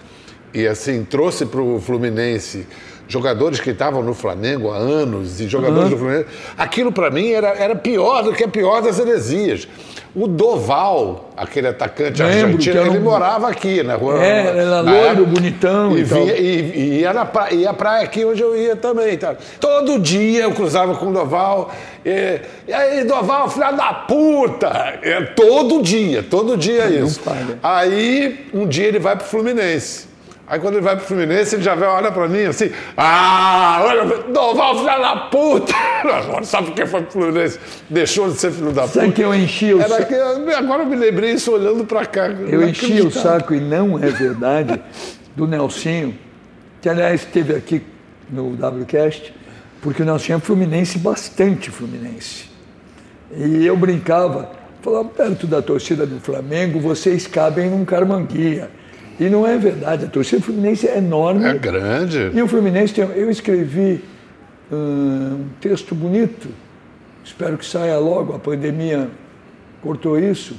e 0.52 0.66
assim 0.66 1.04
trouxe 1.04 1.46
para 1.46 1.60
o 1.60 1.80
Fluminense 1.80 2.66
jogadores 3.08 3.58
que 3.58 3.70
estavam 3.70 4.02
no 4.02 4.14
Flamengo 4.14 4.70
há 4.70 4.76
anos 4.76 5.40
e 5.40 5.48
jogadores 5.48 5.84
uhum. 5.84 5.90
do 5.90 5.98
Flamengo. 5.98 6.26
Aquilo 6.56 6.92
para 6.92 7.10
mim 7.10 7.30
era, 7.30 7.48
era 7.48 7.74
pior 7.74 8.22
do 8.22 8.32
que 8.32 8.44
a 8.44 8.48
pior 8.48 8.82
das 8.82 8.98
heresias. 8.98 9.66
O 10.14 10.26
Doval, 10.26 11.30
aquele 11.36 11.68
atacante 11.68 12.22
Lembro, 12.22 12.56
argentino, 12.56 12.80
ele 12.80 12.98
um... 12.98 13.02
morava 13.02 13.48
aqui 13.48 13.82
na 13.82 13.94
rua. 13.94 14.22
É, 14.24 14.58
era 14.58 14.80
loiro, 14.80 15.26
bonitão 15.26 15.96
e, 15.96 16.02
via, 16.02 16.38
e, 16.38 16.70
e 16.74 17.00
ia, 17.00 17.12
na 17.12 17.24
praia, 17.24 17.54
ia 17.54 17.72
praia 17.74 18.04
aqui 18.04 18.24
onde 18.24 18.42
eu 18.42 18.56
ia 18.56 18.74
também. 18.74 19.16
Tá? 19.16 19.36
Todo 19.60 19.98
dia 19.98 20.44
eu 20.44 20.52
cruzava 20.52 20.94
com 20.96 21.06
o 21.06 21.12
Doval. 21.12 21.70
E, 22.04 22.40
e 22.66 22.72
aí, 22.72 23.04
Doval, 23.04 23.48
filha 23.50 23.70
da 23.70 23.92
puta! 23.92 24.98
É, 25.02 25.20
todo 25.20 25.82
dia, 25.82 26.22
todo 26.22 26.56
dia 26.56 26.86
isso. 26.88 27.20
Aí, 27.62 28.46
um 28.52 28.66
dia 28.66 28.86
ele 28.86 28.98
vai 28.98 29.14
pro 29.14 29.26
Fluminense. 29.26 30.07
Aí 30.50 30.58
quando 30.58 30.76
ele 30.76 30.84
vai 30.84 30.96
pro 30.96 31.04
Fluminense, 31.04 31.56
ele 31.56 31.62
já 31.62 31.74
vem, 31.74 31.87
olha 31.87 32.11
pra 32.11 32.26
mim 32.26 32.44
assim, 32.44 32.72
ah, 32.96 33.82
olha, 33.84 34.04
Doval, 34.32 34.76
filho 34.76 34.87
da 34.87 35.16
puta! 35.30 35.74
Agora 36.11 36.42
sabe 36.42 36.68
por 36.68 36.74
que 36.74 36.87
foi 36.87 37.02
pro 37.02 37.12
Fluminense? 37.12 37.61
Deixou 37.90 38.30
de 38.30 38.38
ser 38.38 38.52
filho 38.52 38.72
da 38.72 38.82
puta. 38.82 39.00
Sabe 39.00 39.12
que 39.12 39.20
eu 39.20 39.34
enchi 39.34 39.74
o 39.74 39.87
saco? 39.87 40.14
Agora 40.56 40.84
eu 40.84 40.87
me 40.87 40.96
lembrei 40.96 41.32
isso 41.32 41.52
olhando 41.52 41.84
pra 41.84 42.06
cá. 42.06 42.28
Eu 42.28 42.66
enchi 42.66 43.02
o 43.02 43.11
saco 43.11 43.52
e 43.52 43.61
não 43.61 44.02
é 44.02 44.08
verdade 44.08 44.80
do 45.37 45.46
Nelsinho, 45.46 46.18
que 46.80 46.88
aliás 46.88 47.20
esteve 47.20 47.54
aqui 47.54 47.82
no 48.30 48.52
WCast, 48.54 49.34
porque 49.82 50.02
o 50.02 50.04
Nelsinho 50.06 50.37
é 50.37 50.40
fluminense, 50.40 50.98
bastante 50.98 51.70
fluminense. 51.70 52.46
E 53.37 53.66
eu 53.66 53.76
brincava, 53.76 54.50
falava, 54.80 55.11
perto 55.11 55.46
da 55.46 55.61
torcida 55.61 56.06
do 56.06 56.18
Flamengo, 56.20 56.80
vocês 56.80 57.26
cabem 57.26 57.68
num 57.68 57.84
carmanguia. 57.84 58.77
E 59.18 59.28
não 59.28 59.46
é 59.46 59.59
verdade, 59.59 60.04
a 60.04 60.09
torcida 60.09 60.40
Fluminense 60.40 60.87
é 60.87 60.98
enorme. 60.98 61.44
É 61.44 61.54
grande. 61.54 62.31
E 62.33 62.40
o 62.40 62.46
Fluminense 62.46 62.94
tem. 62.94 63.04
Eu 63.04 63.28
escrevi 63.31 64.04
um 64.70 65.46
texto 65.61 65.94
bonito, 65.94 66.48
espero 67.24 67.59
que 67.59 67.66
saia 67.66 67.98
logo, 67.98 68.35
a 68.35 68.38
pandemia 68.38 69.11
cortou 69.83 70.18
isso. 70.18 70.54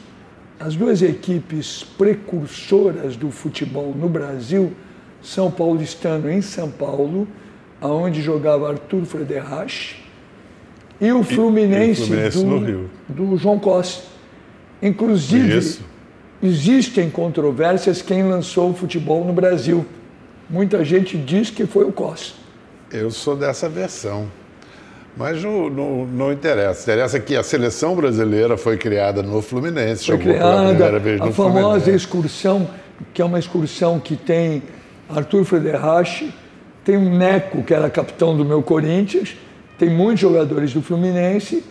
As 0.60 0.76
duas 0.76 1.02
equipes 1.02 1.84
precursoras 1.98 3.16
do 3.16 3.32
futebol 3.32 3.96
no 3.96 4.10
Brasil 4.10 4.74
são 5.22 5.50
Paulistano 5.50 6.30
em 6.30 6.42
São 6.42 6.70
Paulo, 6.70 7.26
aonde 7.80 8.22
jogava 8.22 8.70
Arthur 8.70 9.06
Frederich, 9.06 10.04
e 11.00 11.14
o 11.14 11.24
Fluminense, 11.24 12.12
e, 12.12 12.16
e 12.16 12.28
o 12.28 12.32
Fluminense 12.32 12.90
do, 13.08 13.30
do 13.32 13.38
João 13.38 13.58
Costa. 13.58 14.04
Inclusive, 14.82 15.58
Isso 15.58 15.90
Existem 16.42 17.10
controvérsias 17.10 18.02
quem 18.02 18.24
lançou 18.24 18.72
o 18.72 18.74
futebol 18.74 19.26
no 19.26 19.34
Brasil. 19.34 19.86
Muita 20.50 20.84
gente 20.86 21.18
diz 21.18 21.50
que 21.50 21.66
foi 21.66 21.84
o 21.84 21.92
Costa. 21.92 22.34
Eu 22.92 23.12
sou 23.12 23.36
dessa 23.36 23.68
versão. 23.68 24.28
Mas 25.18 25.44
não, 25.44 25.70
não, 25.70 26.06
não, 26.06 26.32
interessa. 26.32 26.84
Interessa 26.84 27.20
que 27.20 27.36
a 27.36 27.44
seleção 27.44 27.94
brasileira 27.94 28.56
foi 28.56 28.78
criada 28.78 29.22
no 29.22 29.42
Fluminense. 29.42 30.06
Foi 30.06 30.18
criada 30.18 30.72
a 30.72 31.32
famosa 31.32 31.34
Fluminense. 31.34 31.92
excursão, 31.92 32.70
que 33.14 33.22
é 33.22 33.26
uma 33.26 33.38
excursão 33.38 34.00
que 34.00 34.16
tem 34.16 34.64
Arthur 35.10 35.44
Frederich, 35.44 36.34
tem 36.86 36.96
um 36.96 37.18
Neco, 37.18 37.64
que 37.64 37.74
era 37.74 37.90
capitão 37.90 38.36
do 38.38 38.46
meu 38.46 38.64
Corinthians, 38.64 39.36
tem 39.78 39.90
muitos 39.90 40.22
jogadores 40.22 40.74
do 40.74 40.82
Fluminense, 40.82 41.64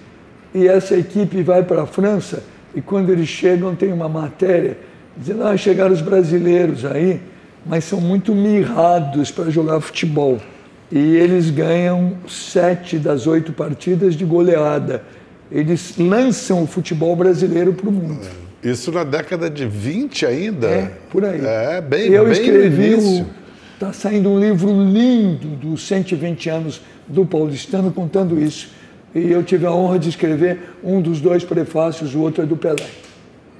e 0.54 0.68
essa 0.68 0.94
equipe 0.94 1.42
vai 1.42 1.62
para 1.62 1.82
a 1.82 1.86
França 1.86 2.42
e 2.74 2.80
quando 2.80 3.10
eles 3.10 3.28
chegam, 3.28 3.74
tem 3.74 3.92
uma 3.92 4.08
matéria 4.08 4.76
dizendo: 5.16 5.44
ah, 5.44 5.56
chegaram 5.56 5.92
os 5.92 6.00
brasileiros 6.00 6.84
aí, 6.84 7.20
mas 7.66 7.84
são 7.84 8.00
muito 8.00 8.34
mirrados 8.34 9.30
para 9.30 9.50
jogar 9.50 9.80
futebol. 9.80 10.38
E 10.90 11.16
eles 11.16 11.50
ganham 11.50 12.14
sete 12.26 12.98
das 12.98 13.26
oito 13.26 13.52
partidas 13.52 14.14
de 14.14 14.24
goleada. 14.24 15.02
Eles 15.50 15.94
lançam 15.98 16.62
o 16.62 16.66
futebol 16.66 17.14
brasileiro 17.14 17.72
para 17.72 17.88
o 17.88 17.92
mundo. 17.92 18.26
Isso 18.62 18.90
na 18.90 19.04
década 19.04 19.48
de 19.48 19.66
20 19.66 20.26
ainda? 20.26 20.66
É, 20.66 20.92
por 21.10 21.24
aí. 21.24 21.40
É, 21.44 21.80
bem 21.80 22.10
Eu 22.10 22.24
bem 22.24 22.32
escrevi. 22.32 23.24
Está 23.74 23.92
saindo 23.92 24.30
um 24.30 24.40
livro 24.40 24.70
lindo 24.70 25.48
dos 25.48 25.86
120 25.86 26.50
anos 26.50 26.80
do 27.06 27.24
paulistano 27.24 27.92
contando 27.92 28.40
isso. 28.40 28.70
E 29.14 29.30
eu 29.30 29.42
tive 29.42 29.66
a 29.66 29.72
honra 29.72 29.98
de 29.98 30.08
escrever 30.08 30.74
um 30.82 31.00
dos 31.00 31.20
dois 31.20 31.44
prefácios, 31.44 32.14
o 32.14 32.20
outro 32.20 32.42
é 32.42 32.46
do 32.46 32.56
Pelé. 32.56 32.86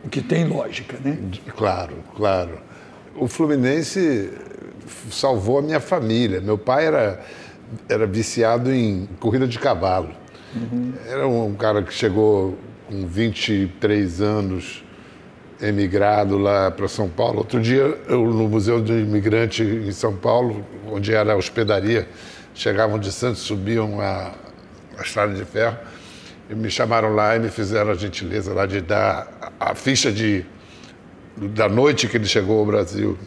O 0.05 0.09
que 0.09 0.21
tem 0.21 0.47
lógica, 0.47 0.99
né? 1.03 1.19
Claro, 1.57 1.97
claro. 2.15 2.59
O 3.17 3.27
Fluminense 3.27 4.31
salvou 5.11 5.59
a 5.59 5.63
minha 5.63 5.81
família. 5.81 6.41
Meu 6.41 6.57
pai 6.57 6.87
era, 6.87 7.21
era 7.89 8.07
viciado 8.07 8.73
em 8.73 9.09
corrida 9.19 9.47
de 9.47 9.59
cavalo. 9.59 10.11
Uhum. 10.55 10.93
Era 11.07 11.27
um 11.27 11.55
cara 11.55 11.83
que 11.83 11.93
chegou 11.93 12.57
com 12.87 13.07
23 13.07 14.21
anos, 14.21 14.85
emigrado 15.61 16.39
lá 16.39 16.71
para 16.71 16.89
São 16.89 17.09
Paulo. 17.09 17.39
Outro 17.39 17.61
dia, 17.61 17.99
eu, 18.09 18.25
no 18.25 18.49
Museu 18.49 18.81
do 18.81 18.97
Imigrante 18.97 19.63
em 19.63 19.93
São 19.93 20.15
Paulo, 20.15 20.65
onde 20.91 21.13
era 21.13 21.33
a 21.33 21.37
hospedaria, 21.37 22.09
chegavam 22.55 22.99
de 22.99 23.13
Santos, 23.13 23.41
subiam 23.41 24.01
a, 24.01 24.33
a 24.99 25.03
estrada 25.03 25.33
de 25.33 25.45
ferro, 25.45 25.77
e 26.51 26.55
me 26.55 26.71
chamaram 26.71 27.15
lá 27.15 27.37
e 27.37 27.39
me 27.39 27.49
fizeram 27.49 27.91
a 27.91 27.95
gentileza 27.95 28.53
lá 28.53 28.67
de 28.67 28.81
dar 28.81 29.53
a, 29.61 29.75
ficha 29.75 30.11
de, 30.11 30.45
da 31.37 31.69
noite 31.69 32.09
que 32.09 32.17
ele 32.17 32.27
chegou 32.27 32.59
ao 32.59 32.67
Brasil. 32.67 33.19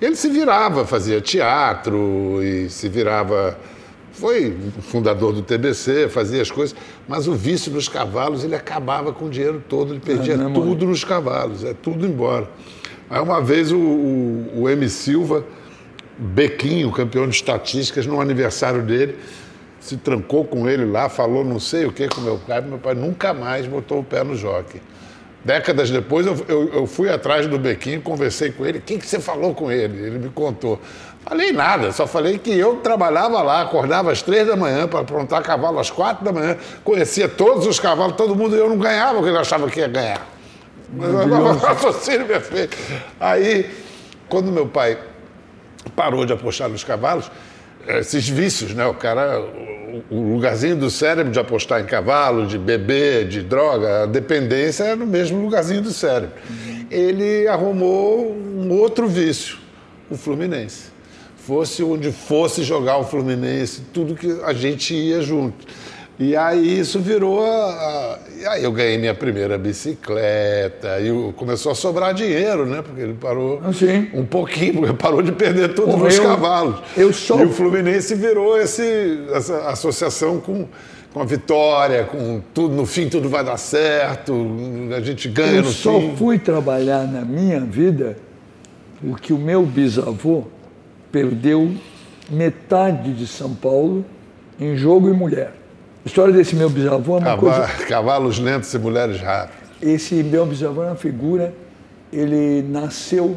Ele 0.00 0.16
se 0.16 0.28
virava, 0.28 0.86
fazia 0.86 1.20
teatro 1.20 2.42
e 2.42 2.68
se 2.68 2.88
virava. 2.88 3.58
Foi 4.12 4.56
fundador 4.80 5.34
do 5.34 5.42
TBC, 5.42 6.08
fazia 6.08 6.40
as 6.40 6.50
coisas, 6.50 6.74
mas 7.06 7.28
o 7.28 7.34
vício 7.34 7.70
nos 7.70 7.86
cavalos, 7.86 8.44
ele 8.44 8.54
acabava 8.54 9.12
com 9.12 9.26
o 9.26 9.30
dinheiro 9.30 9.62
todo, 9.68 9.92
ele 9.92 10.00
perdia 10.00 10.34
é, 10.34 10.38
tudo 10.38 10.86
nos 10.86 11.04
cavalos, 11.04 11.62
é 11.64 11.74
tudo 11.74 12.06
embora. 12.06 12.48
Aí 13.10 13.20
uma 13.20 13.42
vez 13.42 13.70
o, 13.70 13.76
o, 13.78 14.62
o 14.62 14.68
M. 14.70 14.88
Silva, 14.88 15.44
Bequinho, 16.18 16.90
campeão 16.90 17.28
de 17.28 17.36
estatísticas, 17.36 18.06
no 18.06 18.18
aniversário 18.18 18.82
dele, 18.82 19.16
se 19.86 19.96
trancou 19.96 20.44
com 20.44 20.68
ele 20.68 20.84
lá, 20.84 21.08
falou 21.08 21.44
não 21.44 21.60
sei 21.60 21.86
o 21.86 21.92
que 21.92 22.08
com 22.08 22.20
meu 22.20 22.38
pai, 22.38 22.60
meu 22.60 22.78
pai 22.78 22.94
nunca 22.94 23.32
mais 23.32 23.66
botou 23.66 24.00
o 24.00 24.04
pé 24.04 24.24
no 24.24 24.34
jockey. 24.34 24.82
Décadas 25.44 25.90
depois, 25.90 26.26
eu, 26.26 26.36
eu, 26.48 26.74
eu 26.74 26.86
fui 26.88 27.08
atrás 27.08 27.46
do 27.46 27.56
Bequinho, 27.56 28.02
conversei 28.02 28.50
com 28.50 28.66
ele. 28.66 28.78
O 28.78 28.82
que, 28.82 28.98
que 28.98 29.06
você 29.06 29.20
falou 29.20 29.54
com 29.54 29.70
ele? 29.70 30.04
Ele 30.04 30.18
me 30.18 30.28
contou. 30.28 30.80
Falei 31.24 31.52
nada, 31.52 31.92
só 31.92 32.04
falei 32.04 32.36
que 32.36 32.50
eu 32.50 32.76
trabalhava 32.76 33.40
lá, 33.42 33.62
acordava 33.62 34.10
às 34.10 34.22
três 34.22 34.44
da 34.44 34.56
manhã 34.56 34.88
para 34.88 35.00
aprontar 35.00 35.40
cavalo 35.42 35.78
às 35.78 35.88
quatro 35.88 36.24
da 36.24 36.32
manhã, 36.32 36.56
conhecia 36.82 37.28
todos 37.28 37.64
os 37.64 37.78
cavalos, 37.78 38.16
todo 38.16 38.34
mundo, 38.34 38.56
e 38.56 38.58
eu 38.58 38.68
não 38.68 38.78
ganhava 38.78 39.20
o 39.20 39.22
que 39.22 39.28
ele 39.28 39.38
achava 39.38 39.70
que 39.70 39.78
ia 39.78 39.88
ganhar. 39.88 40.26
Mas 40.92 41.10
o 41.10 41.58
raciocínio 41.58 42.26
perfeito. 42.26 42.76
Aí, 43.20 43.70
quando 44.28 44.50
meu 44.50 44.66
pai 44.66 44.98
parou 45.94 46.26
de 46.26 46.32
apostar 46.32 46.68
nos 46.68 46.82
cavalos, 46.82 47.30
esses 47.86 48.28
vícios, 48.28 48.74
né? 48.74 48.84
O 48.86 48.94
cara, 48.94 49.40
o 50.10 50.34
lugarzinho 50.34 50.76
do 50.76 50.90
cérebro 50.90 51.32
de 51.32 51.38
apostar 51.38 51.80
em 51.80 51.86
cavalo, 51.86 52.46
de 52.46 52.58
beber, 52.58 53.28
de 53.28 53.42
droga, 53.42 54.04
a 54.04 54.06
dependência 54.06 54.84
é 54.84 54.96
no 54.96 55.06
mesmo 55.06 55.40
lugarzinho 55.42 55.82
do 55.82 55.92
cérebro. 55.92 56.30
Ele 56.90 57.46
arrumou 57.48 58.32
um 58.32 58.70
outro 58.72 59.08
vício, 59.08 59.58
o 60.10 60.16
Fluminense. 60.16 60.90
Fosse 61.36 61.82
onde 61.82 62.10
fosse 62.10 62.62
jogar 62.62 62.98
o 62.98 63.04
Fluminense, 63.04 63.82
tudo 63.92 64.14
que 64.14 64.40
a 64.44 64.52
gente 64.52 64.94
ia 64.94 65.20
junto. 65.20 65.66
E 66.18 66.34
aí 66.34 66.78
isso 66.78 66.98
virou. 66.98 67.44
A, 67.44 68.18
a, 68.46 68.52
aí 68.52 68.64
eu 68.64 68.72
ganhei 68.72 68.96
minha 68.96 69.14
primeira 69.14 69.58
bicicleta, 69.58 70.98
e 71.00 71.32
começou 71.34 71.72
a 71.72 71.74
sobrar 71.74 72.14
dinheiro, 72.14 72.64
né? 72.64 72.80
Porque 72.80 73.02
ele 73.02 73.14
parou 73.14 73.60
Sim. 73.74 74.08
um 74.14 74.24
pouquinho, 74.24 74.74
porque 74.74 74.94
parou 74.94 75.20
de 75.20 75.32
perder 75.32 75.74
todos 75.74 75.94
os 75.94 76.18
cavalos. 76.18 76.76
Eu 76.96 77.12
sou... 77.12 77.40
E 77.40 77.44
o 77.44 77.50
Fluminense 77.50 78.14
virou 78.14 78.58
esse, 78.58 79.26
essa 79.32 79.68
associação 79.68 80.40
com, 80.40 80.66
com 81.12 81.20
a 81.20 81.24
vitória, 81.24 82.04
com 82.04 82.40
tudo, 82.54 82.74
no 82.74 82.86
fim 82.86 83.10
tudo 83.10 83.28
vai 83.28 83.44
dar 83.44 83.58
certo, 83.58 84.34
a 84.96 85.00
gente 85.00 85.28
ganha 85.28 85.56
eu 85.56 85.62
no 85.64 85.70
fim. 85.70 85.88
Eu 85.88 86.00
só 86.00 86.16
fui 86.16 86.38
trabalhar 86.38 87.06
na 87.06 87.22
minha 87.22 87.60
vida 87.60 88.16
porque 89.06 89.32
o 89.32 89.38
meu 89.38 89.66
bisavô 89.66 90.44
perdeu 91.12 91.74
metade 92.30 93.12
de 93.12 93.26
São 93.26 93.54
Paulo 93.54 94.04
em 94.58 94.76
jogo 94.76 95.08
e 95.08 95.12
mulher. 95.12 95.52
A 96.06 96.08
história 96.08 96.32
desse 96.32 96.54
meu 96.54 96.70
bisavô 96.70 97.16
é 97.16 97.18
uma 97.18 97.36
coisa... 97.36 97.66
Cavalos 97.88 98.38
lentos 98.38 98.72
e 98.72 98.78
mulheres 98.78 99.20
rápidas. 99.20 99.56
Esse 99.82 100.14
meu 100.22 100.46
bisavô 100.46 100.84
é 100.84 100.86
uma 100.86 100.94
figura, 100.94 101.52
ele 102.12 102.62
nasceu 102.62 103.36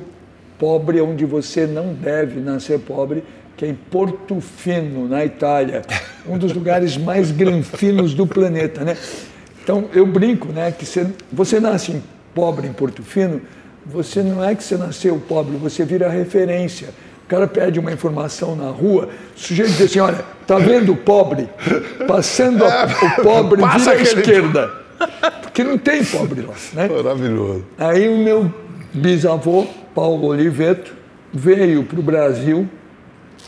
pobre 0.60 1.02
onde 1.02 1.26
você 1.26 1.66
não 1.66 1.96
deve 1.96 2.40
nascer 2.40 2.78
pobre, 2.78 3.24
que 3.58 3.66
é 3.66 3.70
em 3.70 3.74
Portofino, 3.74 5.08
na 5.08 5.26
Itália, 5.26 5.82
um 6.28 6.38
dos 6.38 6.54
lugares 6.54 6.96
mais 6.96 7.32
granfinos 7.32 8.14
do 8.14 8.28
planeta, 8.28 8.84
né? 8.84 8.96
Então, 9.64 9.90
eu 9.92 10.06
brinco, 10.06 10.50
né, 10.50 10.72
que 10.72 10.86
você, 10.86 11.08
você 11.34 11.60
nasce 11.60 12.00
pobre 12.36 12.68
em 12.68 12.74
Portofino, 12.74 13.42
você 13.84 14.22
não 14.22 14.44
é 14.44 14.54
que 14.54 14.64
você 14.64 14.78
nasceu 14.78 15.20
pobre, 15.28 15.58
você 15.58 15.84
vira 15.84 16.08
referência. 16.08 16.90
Cara 17.30 17.48
pede 17.48 17.80
uma 17.80 17.92
informação 17.92 18.56
na 18.56 18.70
rua, 18.70 19.08
o 19.36 19.40
sujeito 19.40 19.72
diz 19.74 19.82
assim, 19.82 20.00
olha, 20.00 20.26
tá 20.48 20.58
vendo 20.58 20.92
o 20.94 20.98
pobre? 20.98 21.48
Passando 22.08 22.66
a, 22.66 22.86
o 22.86 23.22
pobre 23.24 23.62
Passa 23.62 23.78
vira 23.78 23.92
à 23.92 23.94
aquele- 24.02 24.22
esquerda. 24.22 24.72
Porque 25.42 25.64
não 25.64 25.78
tem 25.78 26.04
pobre 26.04 26.42
lá, 26.42 26.54
né? 26.74 26.88
Maravilhoso. 26.90 27.64
Aí 27.78 28.10
o 28.10 28.18
meu 28.18 28.54
bisavô, 28.94 29.66
Paulo 29.96 30.28
Oliveto, 30.28 30.92
veio 31.32 31.84
para 31.84 32.00
o 32.00 32.04
Brasil, 32.04 32.68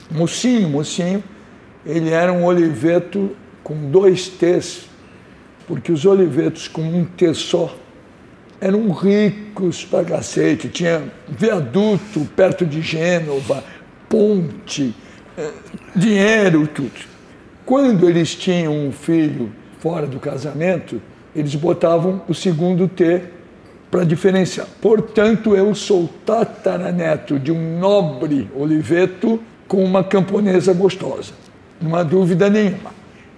mocinho, 0.10 0.70
mocinho. 0.70 1.24
Ele 1.86 2.10
era 2.12 2.32
um 2.32 2.46
Oliveto 2.46 3.32
com 3.64 3.90
dois 3.90 4.28
T's, 4.30 4.86
porque 5.68 5.92
os 5.92 6.06
Olivetos 6.06 6.68
com 6.68 6.82
um 6.84 7.04
T 7.04 7.34
só 7.34 7.76
eram 8.62 8.92
ricos 8.92 9.84
pra 9.84 10.06
cacete. 10.06 10.70
Tinha 10.70 11.04
viaduto 11.28 12.22
perto 12.36 12.66
de 12.66 12.82
Gênova, 12.82 13.64
ponte, 14.08 14.94
eh, 15.36 15.50
dinheiro, 15.96 16.68
tudo. 16.68 17.12
Quando 17.66 18.08
eles 18.08 18.36
tinham 18.36 18.88
um 18.88 18.92
filho 18.92 19.52
fora 19.80 20.06
do 20.06 20.20
casamento, 20.20 21.02
eles 21.36 21.56
botavam 21.56 22.22
o 22.28 22.34
segundo 22.34 22.88
T 22.88 23.24
para 23.90 24.04
diferenciar. 24.04 24.68
Portanto, 24.80 25.56
eu 25.56 25.74
sou 25.74 26.10
tataraneto 26.26 27.40
de 27.40 27.52
um 27.52 27.80
nobre 27.80 28.50
Oliveto 28.56 29.42
com 29.68 29.84
uma 29.84 30.04
camponesa 30.04 30.74
gostosa. 30.74 31.34
Não 31.82 31.96
há 31.96 32.04
dúvida 32.04 32.50
nenhuma. 32.50 32.92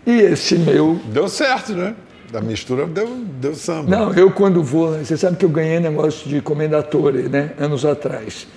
E 0.06 0.12
esse 0.12 0.58
meu 0.58 1.00
Deu 1.12 1.28
certo, 1.30 1.74
né? 1.74 1.96
Da 2.34 2.42
mistura 2.42 2.88
deu, 2.88 3.08
deu 3.40 3.54
samba. 3.54 3.96
não, 3.96 4.12
eu 4.12 4.32
quando 4.32 4.64
vou, 4.64 4.98
você 4.98 5.16
sabe 5.16 5.38
que 5.38 5.46
eu 5.46 5.50
ganhei 5.50 5.80
negócio 5.80 6.28
de 6.28 6.42
comendatore, 6.42 7.30
né, 7.30 7.52
anos 7.60 7.86
atrás. 7.86 8.48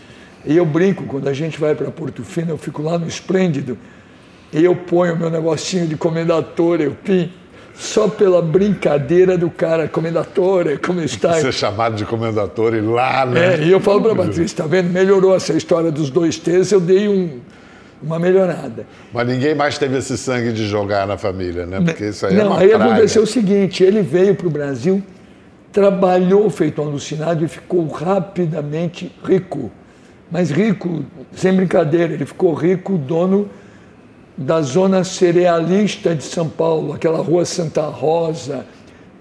E 0.46 0.56
eu 0.56 0.64
brinco, 0.64 1.04
quando 1.04 1.28
a 1.28 1.34
gente 1.34 1.60
vai 1.60 1.74
para 1.74 1.90
Porto 1.90 2.24
Fino, 2.24 2.52
eu 2.52 2.56
fico 2.56 2.80
lá 2.80 2.98
no 2.98 3.06
Esplêndido, 3.06 3.76
e 4.50 4.64
eu 4.64 4.74
ponho 4.74 5.14
meu 5.14 5.28
negocinho 5.28 5.86
de 5.86 5.94
comendatore, 5.94 6.84
eu 6.84 6.92
pim, 7.04 7.30
só 7.74 8.08
pela 8.08 8.40
brincadeira 8.40 9.36
do 9.36 9.50
cara, 9.50 9.86
comendatore, 9.86 10.78
como 10.78 11.02
está? 11.02 11.34
Ser 11.34 11.52
chamado 11.52 11.96
de 11.96 12.06
comendator 12.06 12.74
e 12.74 12.80
lá, 12.80 13.26
né? 13.26 13.56
É, 13.56 13.62
e 13.62 13.70
eu 13.70 13.78
falo 13.78 14.00
para 14.00 14.12
a 14.12 14.16
Patrícia, 14.16 14.56
tá 14.56 14.66
vendo? 14.66 14.88
Melhorou 14.88 15.36
essa 15.36 15.52
história 15.52 15.92
dos 15.92 16.08
dois 16.08 16.38
T's, 16.38 16.72
eu 16.72 16.80
dei 16.80 17.08
um, 17.08 17.40
uma 18.02 18.18
melhorada. 18.18 18.86
Mas 19.12 19.26
ninguém 19.26 19.54
mais 19.54 19.78
teve 19.78 19.96
esse 19.98 20.16
sangue 20.18 20.52
de 20.52 20.66
jogar 20.66 21.06
na 21.06 21.16
família, 21.16 21.66
né? 21.66 21.80
Porque 21.80 22.06
isso 22.06 22.26
aí 22.26 22.34
é 22.34 22.38
Não, 22.38 22.48
uma 22.48 22.60
aí 22.60 22.68
praga. 22.68 22.84
aconteceu 22.84 23.22
o 23.22 23.26
seguinte: 23.26 23.82
ele 23.82 24.02
veio 24.02 24.34
para 24.34 24.46
o 24.46 24.50
Brasil, 24.50 25.02
trabalhou 25.72 26.48
feito 26.50 26.82
um 26.82 26.86
alucinado 26.86 27.44
e 27.44 27.48
ficou 27.48 27.86
rapidamente 27.88 29.12
rico. 29.24 29.70
Mas 30.30 30.50
rico, 30.50 31.04
sem 31.32 31.52
brincadeira, 31.52 32.12
ele 32.12 32.26
ficou 32.26 32.52
rico, 32.52 32.98
dono 32.98 33.48
da 34.36 34.60
zona 34.60 35.02
cerealista 35.02 36.14
de 36.14 36.24
São 36.24 36.48
Paulo, 36.48 36.92
aquela 36.92 37.18
rua 37.18 37.44
Santa 37.44 37.82
Rosa, 37.82 38.66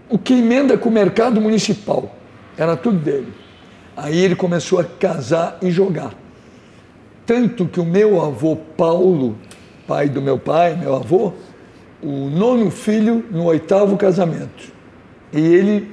o 0.10 0.18
que 0.18 0.34
emenda 0.34 0.78
com 0.78 0.90
o 0.90 0.92
mercado 0.92 1.40
municipal. 1.40 2.14
Era 2.58 2.76
tudo 2.76 3.00
dele. 3.00 3.34
Aí 3.96 4.18
ele 4.18 4.36
começou 4.36 4.80
a 4.80 4.84
casar 4.84 5.58
e 5.62 5.72
jogar. 5.72 6.12
Tanto 7.26 7.66
que 7.66 7.80
o 7.80 7.86
meu 7.86 8.22
avô 8.22 8.56
Paulo, 8.56 9.36
pai 9.88 10.08
do 10.08 10.22
meu 10.22 10.38
pai, 10.38 10.76
meu 10.76 10.96
avô, 10.96 11.34
o 12.02 12.30
nono 12.30 12.70
filho 12.70 13.26
no 13.32 13.46
oitavo 13.46 13.98
casamento. 13.98 14.72
E 15.34 15.40
ele, 15.40 15.92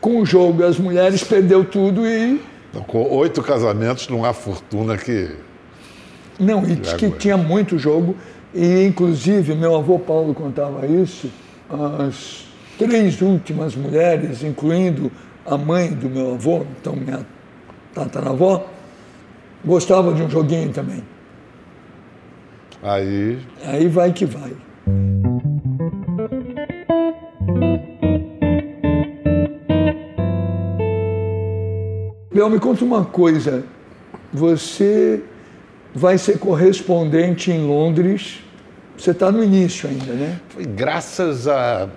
com 0.00 0.20
o 0.20 0.26
jogo, 0.26 0.64
as 0.64 0.78
mulheres 0.78 1.22
perdeu 1.22 1.64
tudo 1.64 2.06
e. 2.06 2.40
Então, 2.70 2.82
com 2.82 3.08
oito 3.16 3.42
casamentos, 3.42 4.08
não 4.08 4.24
há 4.24 4.32
fortuna 4.32 4.96
que. 4.96 5.30
Não, 6.38 6.64
e 6.64 6.76
que 6.76 7.10
tinha 7.10 7.36
muito 7.36 7.78
jogo. 7.78 8.16
E, 8.52 8.84
inclusive, 8.84 9.54
meu 9.54 9.76
avô 9.76 9.98
Paulo 9.98 10.34
contava 10.34 10.86
isso, 10.86 11.30
as 11.68 12.46
três 12.78 13.20
últimas 13.20 13.74
mulheres, 13.76 14.42
incluindo 14.42 15.10
a 15.46 15.56
mãe 15.56 15.92
do 15.92 16.08
meu 16.08 16.34
avô, 16.34 16.64
então 16.80 16.94
minha 16.94 17.26
tataravó, 17.92 18.66
gostavam 19.64 20.14
de 20.14 20.22
um 20.22 20.30
joguinho 20.30 20.72
também. 20.72 21.02
Aí. 22.82 23.38
Aí 23.64 23.88
vai 23.88 24.12
que 24.12 24.26
vai. 24.26 24.52
Léo, 32.34 32.50
me 32.50 32.58
conta 32.58 32.84
uma 32.84 33.04
coisa. 33.04 33.64
Você 34.32 35.22
vai 35.94 36.18
ser 36.18 36.38
correspondente 36.38 37.50
em 37.50 37.64
Londres. 37.64 38.40
Você 38.98 39.12
está 39.12 39.30
no 39.30 39.42
início 39.42 39.88
ainda, 39.88 40.12
né? 40.12 40.40
Foi 40.48 40.64
graças 40.64 41.46
a 41.46 41.88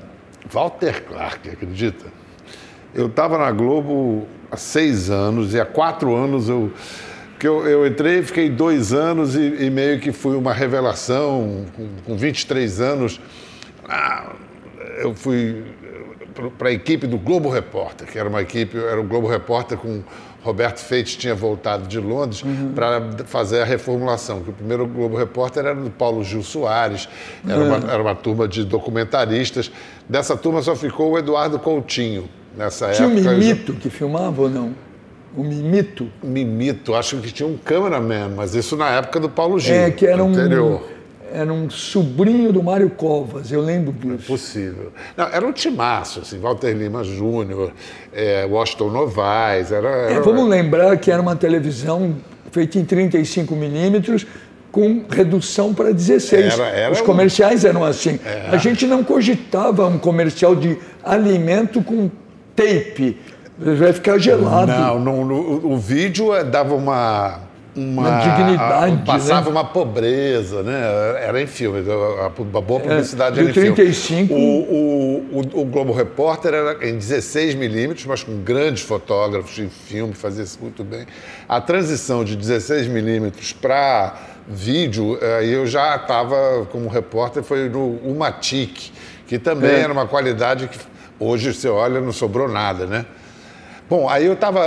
Walter 0.52 1.04
Clark, 1.04 1.50
acredita? 1.50 2.06
Eu 2.94 3.08
estava 3.08 3.38
na 3.38 3.52
Globo 3.52 4.28
há 4.52 4.58
seis 4.58 5.10
anos 5.10 5.54
e 5.54 5.60
há 5.60 5.66
quatro 5.66 6.16
anos 6.16 6.48
eu. 6.48 6.72
Que 7.40 7.48
eu, 7.48 7.68
eu 7.68 7.86
entrei, 7.86 8.24
fiquei 8.24 8.50
dois 8.50 8.94
anos 8.94 9.36
e, 9.36 9.66
e 9.66 9.70
meio 9.70 10.00
que 10.00 10.12
fui 10.12 10.36
uma 10.36 10.54
revelação. 10.54 11.66
Com, 11.76 11.88
com 12.06 12.18
23 12.18 12.82
anos, 12.82 13.20
ah, 13.88 14.34
eu 15.00 15.14
fui 15.14 15.64
para 16.58 16.70
a 16.70 16.72
equipe 16.72 17.08
do 17.08 17.18
Globo 17.18 17.50
Repórter, 17.50 18.08
que 18.08 18.20
era 18.20 18.30
uma 18.30 18.42
equipe, 18.42 18.78
era 18.78 19.00
o 19.00 19.04
Globo 19.04 19.28
Repórter 19.28 19.78
com 19.78 20.04
Roberto 20.44 20.80
Feite 20.80 21.18
tinha 21.18 21.36
voltado 21.36 21.88
de 21.88 22.00
Londres 22.00 22.44
para 22.74 23.02
fazer 23.26 23.62
a 23.62 23.66
reformulação. 23.66 24.42
Que 24.42 24.50
o 24.52 24.54
primeiro 24.54 24.88
Globo 24.88 25.18
Repórter 25.18 25.66
era 25.66 25.76
do 25.76 25.90
Paulo 25.90 26.24
Gil 26.24 26.44
Soares, 26.44 27.10
era, 27.48 27.60
uma, 27.60 27.92
era 27.92 28.02
uma 28.02 28.16
turma 28.16 28.48
de 28.48 28.64
documentaristas. 28.64 29.72
Dessa 30.08 30.38
turma 30.38 30.62
só 30.62 30.76
ficou 30.76 31.12
o 31.12 31.18
Eduardo 31.18 31.60
Coutinho 31.60 32.30
nessa 32.56 32.92
Tinha 32.92 33.08
um 33.08 33.18
época. 33.18 33.34
Mimito 33.34 33.74
que 33.74 33.90
filmava 33.90 34.44
ou 34.44 34.50
não? 34.50 34.87
O 35.38 35.44
Mimito. 35.44 36.08
Mimito, 36.24 36.96
acho 36.96 37.18
que 37.18 37.32
tinha 37.32 37.48
um 37.48 37.56
cameraman, 37.58 38.30
mas 38.36 38.56
isso 38.56 38.76
na 38.76 38.90
época 38.90 39.20
do 39.20 39.30
Paulo 39.30 39.60
Gil. 39.60 39.76
É, 39.76 39.92
que 39.92 40.06
era 40.08 40.24
um, 40.24 40.30
anterior. 40.30 40.82
era 41.32 41.54
um 41.54 41.70
sobrinho 41.70 42.52
do 42.52 42.64
Mário 42.64 42.90
Covas, 42.90 43.52
eu 43.52 43.62
lembro 43.62 43.94
disso. 43.94 44.26
Possível. 44.28 44.92
Não, 45.16 45.26
era 45.28 45.46
um 45.46 45.52
timaço, 45.52 46.22
assim, 46.22 46.40
Walter 46.40 46.74
Lima 46.74 47.04
Júnior, 47.04 47.72
é, 48.12 48.46
Washington 48.46 48.90
Novaes, 48.90 49.72
era... 49.72 49.88
É, 50.10 50.14
era 50.14 50.22
vamos 50.22 50.50
lembrar 50.50 50.98
que 50.98 51.12
era 51.12 51.22
uma 51.22 51.36
televisão 51.36 52.16
feita 52.52 52.80
em 52.80 52.84
35 52.86 53.56
milímetros 53.56 54.26
com 54.72 55.06
redução 55.10 55.72
para 55.74 55.92
16. 55.94 56.54
Era- 56.54 56.68
era 56.70 56.92
Os 56.94 57.02
um- 57.02 57.06
comerciais 57.06 57.64
eram 57.64 57.84
assim. 57.86 58.20
A 58.52 58.58
gente 58.58 58.88
não 58.88 59.04
cogitava 59.04 59.86
um 59.88 60.00
comercial 60.00 60.56
de 60.56 60.78
alimento 61.04 61.82
com 61.84 62.10
tape. 62.56 63.18
Vai 63.60 63.92
ficar 63.94 64.18
gelado. 64.20 64.72
Não, 64.72 65.00
no, 65.00 65.26
no- 65.26 65.72
o 65.74 65.78
vídeo 65.78 66.34
eh, 66.36 66.44
dava 66.44 66.76
uma. 66.76 67.46
Uma, 67.76 68.10
Uma 68.10 68.20
dignidade, 68.22 68.94
a- 69.04 69.06
passava 69.06 69.46
né? 69.46 69.52
uma 69.52 69.64
pobreza, 69.64 70.64
né? 70.64 70.82
Era 71.22 71.40
em 71.40 71.46
filme, 71.46 71.84
a, 71.88 72.26
a 72.26 72.30
boa 72.62 72.80
publicidade 72.80 73.38
É, 73.38 73.42
era 73.44 73.50
em 73.52 73.54
do 73.54 73.60
filme. 73.62 73.76
35. 73.76 74.34
O, 74.34 74.38
o, 74.40 75.26
o, 75.32 75.62
o 75.62 75.66
Globo 75.66 75.94
Repórter 75.94 76.56
era 76.56 76.88
em 76.90 76.98
16 76.98 77.54
milímetros, 77.54 78.04
mas 78.08 78.24
com 78.24 78.36
grandes 78.42 78.82
fotógrafos 78.82 79.54
de 79.54 79.68
filme, 79.70 80.16
fazia 80.16 80.44
isso 80.44 80.58
muito 80.60 80.84
bem. 80.84 81.06
A 81.48 81.62
transição 81.62 82.24
de 82.24 82.36
16 82.36 82.88
milímetros 82.88 83.54
para 83.54 84.16
vídeo, 84.48 85.20
eh, 85.22 85.38
aí 85.42 85.54
eu 85.54 85.68
já 85.68 85.98
estava 85.98 86.66
como 86.72 86.88
repórter, 86.90 87.44
foi 87.44 87.70
no 87.70 88.00
Umatic, 88.04 88.90
que 89.28 89.38
também 89.38 89.70
É. 89.70 89.80
era 89.82 89.94
uma 89.94 90.08
qualidade 90.08 90.68
que 90.68 90.80
hoje 91.20 91.54
você 91.54 91.68
olha 91.70 92.02
não 92.02 92.12
sobrou 92.12 92.48
nada, 92.48 92.88
né? 92.88 93.06
Bom, 93.90 94.10
aí 94.10 94.26
eu 94.26 94.34
estava 94.34 94.60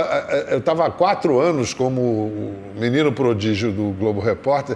eu 0.49 0.59
tava 0.61 0.87
há 0.87 0.89
quatro 0.89 1.39
anos 1.39 1.75
como 1.75 2.01
o 2.01 2.55
menino 2.75 3.11
prodígio 3.11 3.71
do 3.71 3.91
Globo 3.91 4.19
Repórter 4.19 4.75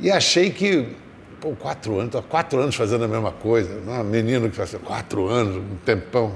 e 0.00 0.10
achei 0.10 0.50
que, 0.50 0.96
pô, 1.40 1.52
quatro 1.52 2.00
anos, 2.00 2.16
há 2.16 2.22
quatro 2.22 2.58
anos 2.58 2.74
fazendo 2.74 3.04
a 3.04 3.08
mesma 3.08 3.30
coisa, 3.30 3.70
né? 3.86 4.02
menino 4.02 4.50
que 4.50 4.56
faz 4.56 4.74
quatro 4.84 5.28
anos, 5.28 5.56
um 5.56 5.76
tempão. 5.84 6.32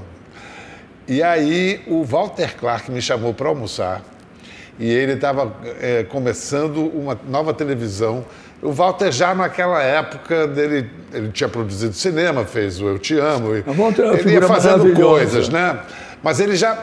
E 1.09 1.20
aí 1.20 1.80
o 1.88 2.05
Walter 2.05 2.57
Clark 2.57 2.90
me 2.93 3.03
chamou 3.03 3.34
para 3.34 3.49
almoçar 3.49 4.03
e 4.78 4.88
ele 4.88 5.14
estava 5.14 5.53
começando 6.11 6.86
uma 6.95 7.18
nova 7.28 7.53
televisão. 7.53 8.24
O 8.62 8.70
Walter 8.70 9.11
já 9.11 9.34
naquela 9.34 9.82
época 9.82 10.47
dele, 10.47 10.88
ele 11.12 11.30
tinha 11.32 11.49
produzido 11.49 11.93
cinema, 11.93 12.45
fez 12.45 12.80
o 12.80 12.86
Eu 12.86 13.01
Te 13.01 13.18
Amo. 13.18 13.57
e 13.57 13.64
é 14.16 14.20
ele 14.20 14.34
ia 14.34 14.43
fazendo 14.43 14.95
coisas, 14.95 15.49
né? 15.49 15.80
Mas 16.22 16.38
ele 16.38 16.55
já 16.55 16.78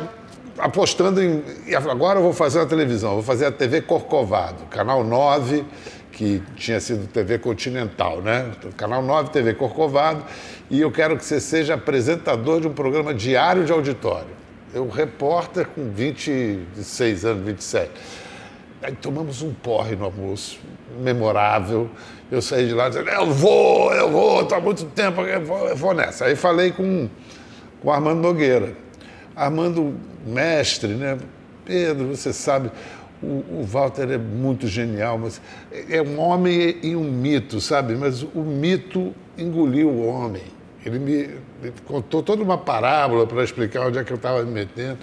apostando 0.60 1.22
em. 1.22 1.44
Agora 1.90 2.20
eu 2.20 2.24
vou 2.24 2.34
fazer 2.34 2.60
uma 2.60 2.66
televisão, 2.66 3.14
vou 3.14 3.24
fazer 3.24 3.46
a 3.46 3.52
TV 3.52 3.82
Corcovado, 3.82 4.66
Canal 4.66 5.04
9, 5.04 5.66
que 6.12 6.44
tinha 6.56 6.80
sido 6.80 7.08
TV 7.08 7.40
Continental, 7.40 8.22
né? 8.22 8.52
Canal 8.76 9.02
9, 9.02 9.32
TV 9.32 9.54
Corcovado, 9.54 10.24
e 10.70 10.82
eu 10.82 10.92
quero 10.92 11.18
que 11.18 11.24
você 11.24 11.40
seja 11.40 11.76
apresentador 11.76 12.62
de 12.62 12.68
um 12.68 12.74
programa 12.74 13.14
diário 13.14 13.66
de 13.66 13.72
auditório. 13.72 14.40
Eu, 14.74 14.88
repórter 14.88 15.68
com 15.68 15.90
26 15.90 17.26
anos, 17.26 17.46
27. 17.46 17.92
Aí 18.84 18.94
tomamos 18.94 19.42
um 19.42 19.52
porre 19.52 19.96
no 19.96 20.06
almoço, 20.06 20.60
memorável. 21.02 21.90
Eu 22.32 22.42
saí 22.42 22.68
de 22.68 22.74
lá 22.74 22.88
dizendo, 22.88 23.10
eu 23.10 23.26
vou, 23.26 23.92
eu 23.94 24.12
vou, 24.12 24.42
estou 24.42 24.58
há 24.58 24.62
muito 24.62 24.86
tempo, 24.86 25.22
eu 25.22 25.44
vou, 25.44 25.68
eu 25.68 25.76
vou 25.76 25.94
nessa. 25.94 26.26
Aí 26.26 26.36
falei 26.36 26.72
com, 26.72 27.10
com 27.82 27.92
Armando 27.92 28.22
Nogueira. 28.22 28.89
Armando, 29.40 29.96
mestre, 30.28 30.90
né? 30.96 31.18
Pedro, 31.64 32.08
você 32.08 32.34
sabe, 32.34 32.70
o, 33.24 33.44
o, 33.60 33.64
Walter 33.64 34.12
é 34.12 34.18
muito 34.18 34.68
genial, 34.68 35.18
mas 35.18 35.40
é 35.72 36.02
um 36.02 36.20
homem 36.20 36.78
e 36.84 36.94
um 36.96 37.10
mito, 37.10 37.62
sabe? 37.62 37.96
Mas 37.96 38.22
o 38.22 38.42
mito 38.42 39.16
engoliu 39.38 39.90
o 39.90 40.06
homem. 40.06 40.44
Ele 40.86 41.00
me 41.00 41.30
contou 41.86 42.22
toda 42.22 42.44
uma 42.44 42.58
parábola 42.58 43.26
para 43.26 43.42
explicar 43.44 43.88
onde 43.88 43.98
é 43.98 44.04
que 44.04 44.12
eu 44.12 44.18
estava 44.18 44.44
me 44.44 44.52
metendo. 44.52 45.00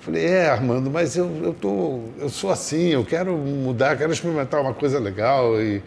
Falei, 0.00 0.24
é, 0.26 0.50
Armando, 0.50 0.90
mas 0.90 1.16
eu, 1.16 1.30
eu, 1.42 1.54
tô, 1.54 2.00
eu 2.18 2.28
sou 2.28 2.50
assim, 2.50 2.88
eu 2.88 3.04
quero 3.04 3.36
mudar, 3.36 3.96
quero 3.96 4.12
experimentar 4.12 4.60
uma 4.60 4.74
coisa 4.74 4.98
legal. 4.98 5.60
E, 5.60 5.82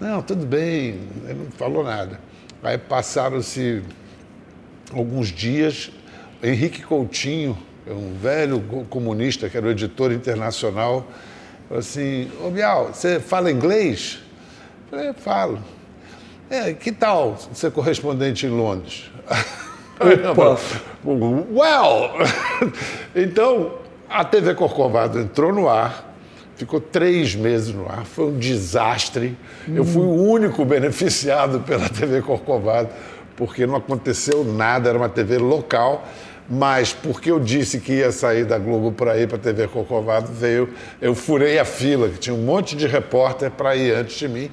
não, 0.00 0.22
tudo 0.22 0.46
bem, 0.46 0.98
ele 1.24 1.44
não 1.44 1.50
falou 1.52 1.84
nada. 1.84 2.18
Aí 2.62 2.78
passaram-se 2.78 3.82
alguns 4.92 5.28
dias, 5.28 5.90
Henrique 6.42 6.82
Coutinho, 6.82 7.56
um 7.86 8.14
velho 8.14 8.60
comunista 8.90 9.48
que 9.48 9.56
era 9.56 9.64
o 9.64 9.70
editor 9.70 10.10
internacional, 10.10 11.06
falou 11.68 11.78
assim, 11.78 12.28
ô 12.44 12.50
Bial, 12.50 12.88
você 12.92 13.20
fala 13.20 13.50
inglês? 13.50 14.18
Eu 14.90 14.98
falei, 14.98 15.12
falo. 15.12 15.58
É, 16.50 16.72
que 16.72 16.90
tal 16.90 17.38
ser 17.52 17.70
correspondente 17.70 18.44
em 18.44 18.50
Londres? 18.50 19.10
Well! 21.52 22.10
então, 23.14 23.74
a 24.10 24.24
TV 24.24 24.52
Corcovado 24.54 25.20
entrou 25.20 25.52
no 25.52 25.68
ar, 25.68 26.12
ficou 26.56 26.80
três 26.80 27.36
meses 27.36 27.72
no 27.72 27.86
ar, 27.88 28.04
foi 28.04 28.26
um 28.26 28.36
desastre. 28.36 29.36
Hum. 29.68 29.76
Eu 29.76 29.84
fui 29.84 30.02
o 30.02 30.12
único 30.12 30.64
beneficiado 30.64 31.60
pela 31.60 31.88
TV 31.88 32.20
Corcovado, 32.20 32.88
porque 33.36 33.64
não 33.64 33.76
aconteceu 33.76 34.44
nada, 34.44 34.88
era 34.88 34.98
uma 34.98 35.08
TV 35.08 35.38
local 35.38 36.04
mas 36.54 36.92
porque 36.92 37.30
eu 37.30 37.40
disse 37.40 37.80
que 37.80 37.94
ia 37.94 38.12
sair 38.12 38.44
da 38.44 38.58
Globo 38.58 38.92
para 38.92 39.16
ir 39.16 39.26
para 39.26 39.38
a 39.38 39.40
TV 39.40 39.66
Corcovado, 39.68 40.30
veio, 40.30 40.68
eu 41.00 41.14
furei 41.14 41.58
a 41.58 41.64
fila, 41.64 42.10
que 42.10 42.18
tinha 42.18 42.36
um 42.36 42.42
monte 42.42 42.76
de 42.76 42.86
repórter 42.86 43.50
para 43.50 43.74
ir 43.74 43.94
antes 43.94 44.18
de 44.18 44.28
mim. 44.28 44.50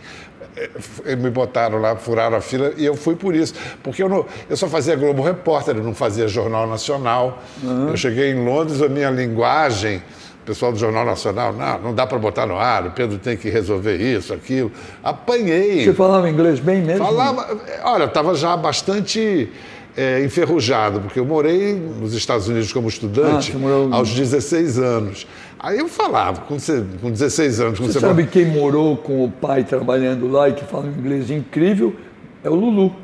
Eh, 1.06 1.18
me 1.18 1.30
botaram 1.30 1.78
lá, 1.78 1.97
furaram 1.97 2.38
a 2.38 2.41
fila 2.41 2.72
e 2.78 2.86
eu 2.86 2.95
fui 2.95 3.18
por 3.18 3.36
isso. 3.36 3.54
Porque 3.84 4.02
eu, 4.02 4.08
não, 4.08 4.26
eu 4.50 4.56
só 4.56 4.70
fazia 4.70 4.95
Globo 4.95 5.22
Repórter, 5.22 5.76
eu 5.76 5.84
não 5.84 5.93
fazia 5.93 6.26
Jornal 6.30 6.66
Nacional. 6.66 7.43
Uhum. 7.62 7.89
Eu 7.89 7.97
cheguei 7.97 8.32
em 8.32 8.45
Londres, 8.45 8.82
a 8.82 8.88
minha 8.88 9.10
linguagem, 9.10 9.97
o 10.41 10.45
pessoal 10.45 10.72
do 10.72 10.78
Jornal 10.78 11.06
Nacional, 11.06 11.52
não, 11.52 11.80
não 11.80 11.93
dá 11.93 12.08
para 12.08 12.18
botar 12.18 12.45
no 12.45 12.58
ar, 12.58 12.88
o 12.88 12.91
Pedro 12.91 13.18
tem 13.18 13.36
que 13.36 13.50
resolver 13.50 13.97
isso, 13.97 14.34
aquilo. 14.34 14.72
Apanhei. 15.04 15.84
Você 15.84 15.93
falava 15.93 16.30
inglês 16.30 16.62
bem 16.62 16.82
mesmo? 16.82 17.06
Falava, 17.06 17.60
olha, 17.84 18.04
eu 18.04 18.08
estava 18.08 18.34
já 18.36 18.56
bastante 18.56 19.52
é, 20.00 20.24
enferrujado, 20.24 21.02
porque 21.02 21.20
eu 21.20 21.26
morei 21.26 21.74
nos 21.74 22.14
Estados 22.14 22.47
Unidos 22.47 22.72
como 22.72 22.88
estudante 22.88 23.52
ah, 23.54 23.60
morou... 23.60 23.93
aos 23.93 24.14
16 24.14 24.80
anos. 24.80 25.28
Aí 25.60 25.78
eu 25.78 25.89
falava, 25.89 26.39
com, 26.41 26.56
com 27.02 27.12
16 27.12 27.60
anos. 27.60 27.80
Você, 27.80 27.93
você 27.93 28.00
sabe 28.00 28.26
quem 28.26 28.45
morou 28.45 28.95
com 28.95 29.26
o 29.26 29.30
pai 29.30 29.66
trabalhando 29.66 30.32
lá 30.32 30.47
e 30.47 30.54
que 30.54 30.64
fala 30.64 30.86
um 30.86 30.91
inglês 30.91 31.30
incrível? 31.30 31.93
É 32.41 32.50
o 32.50 32.56
Lulu. 32.56 32.95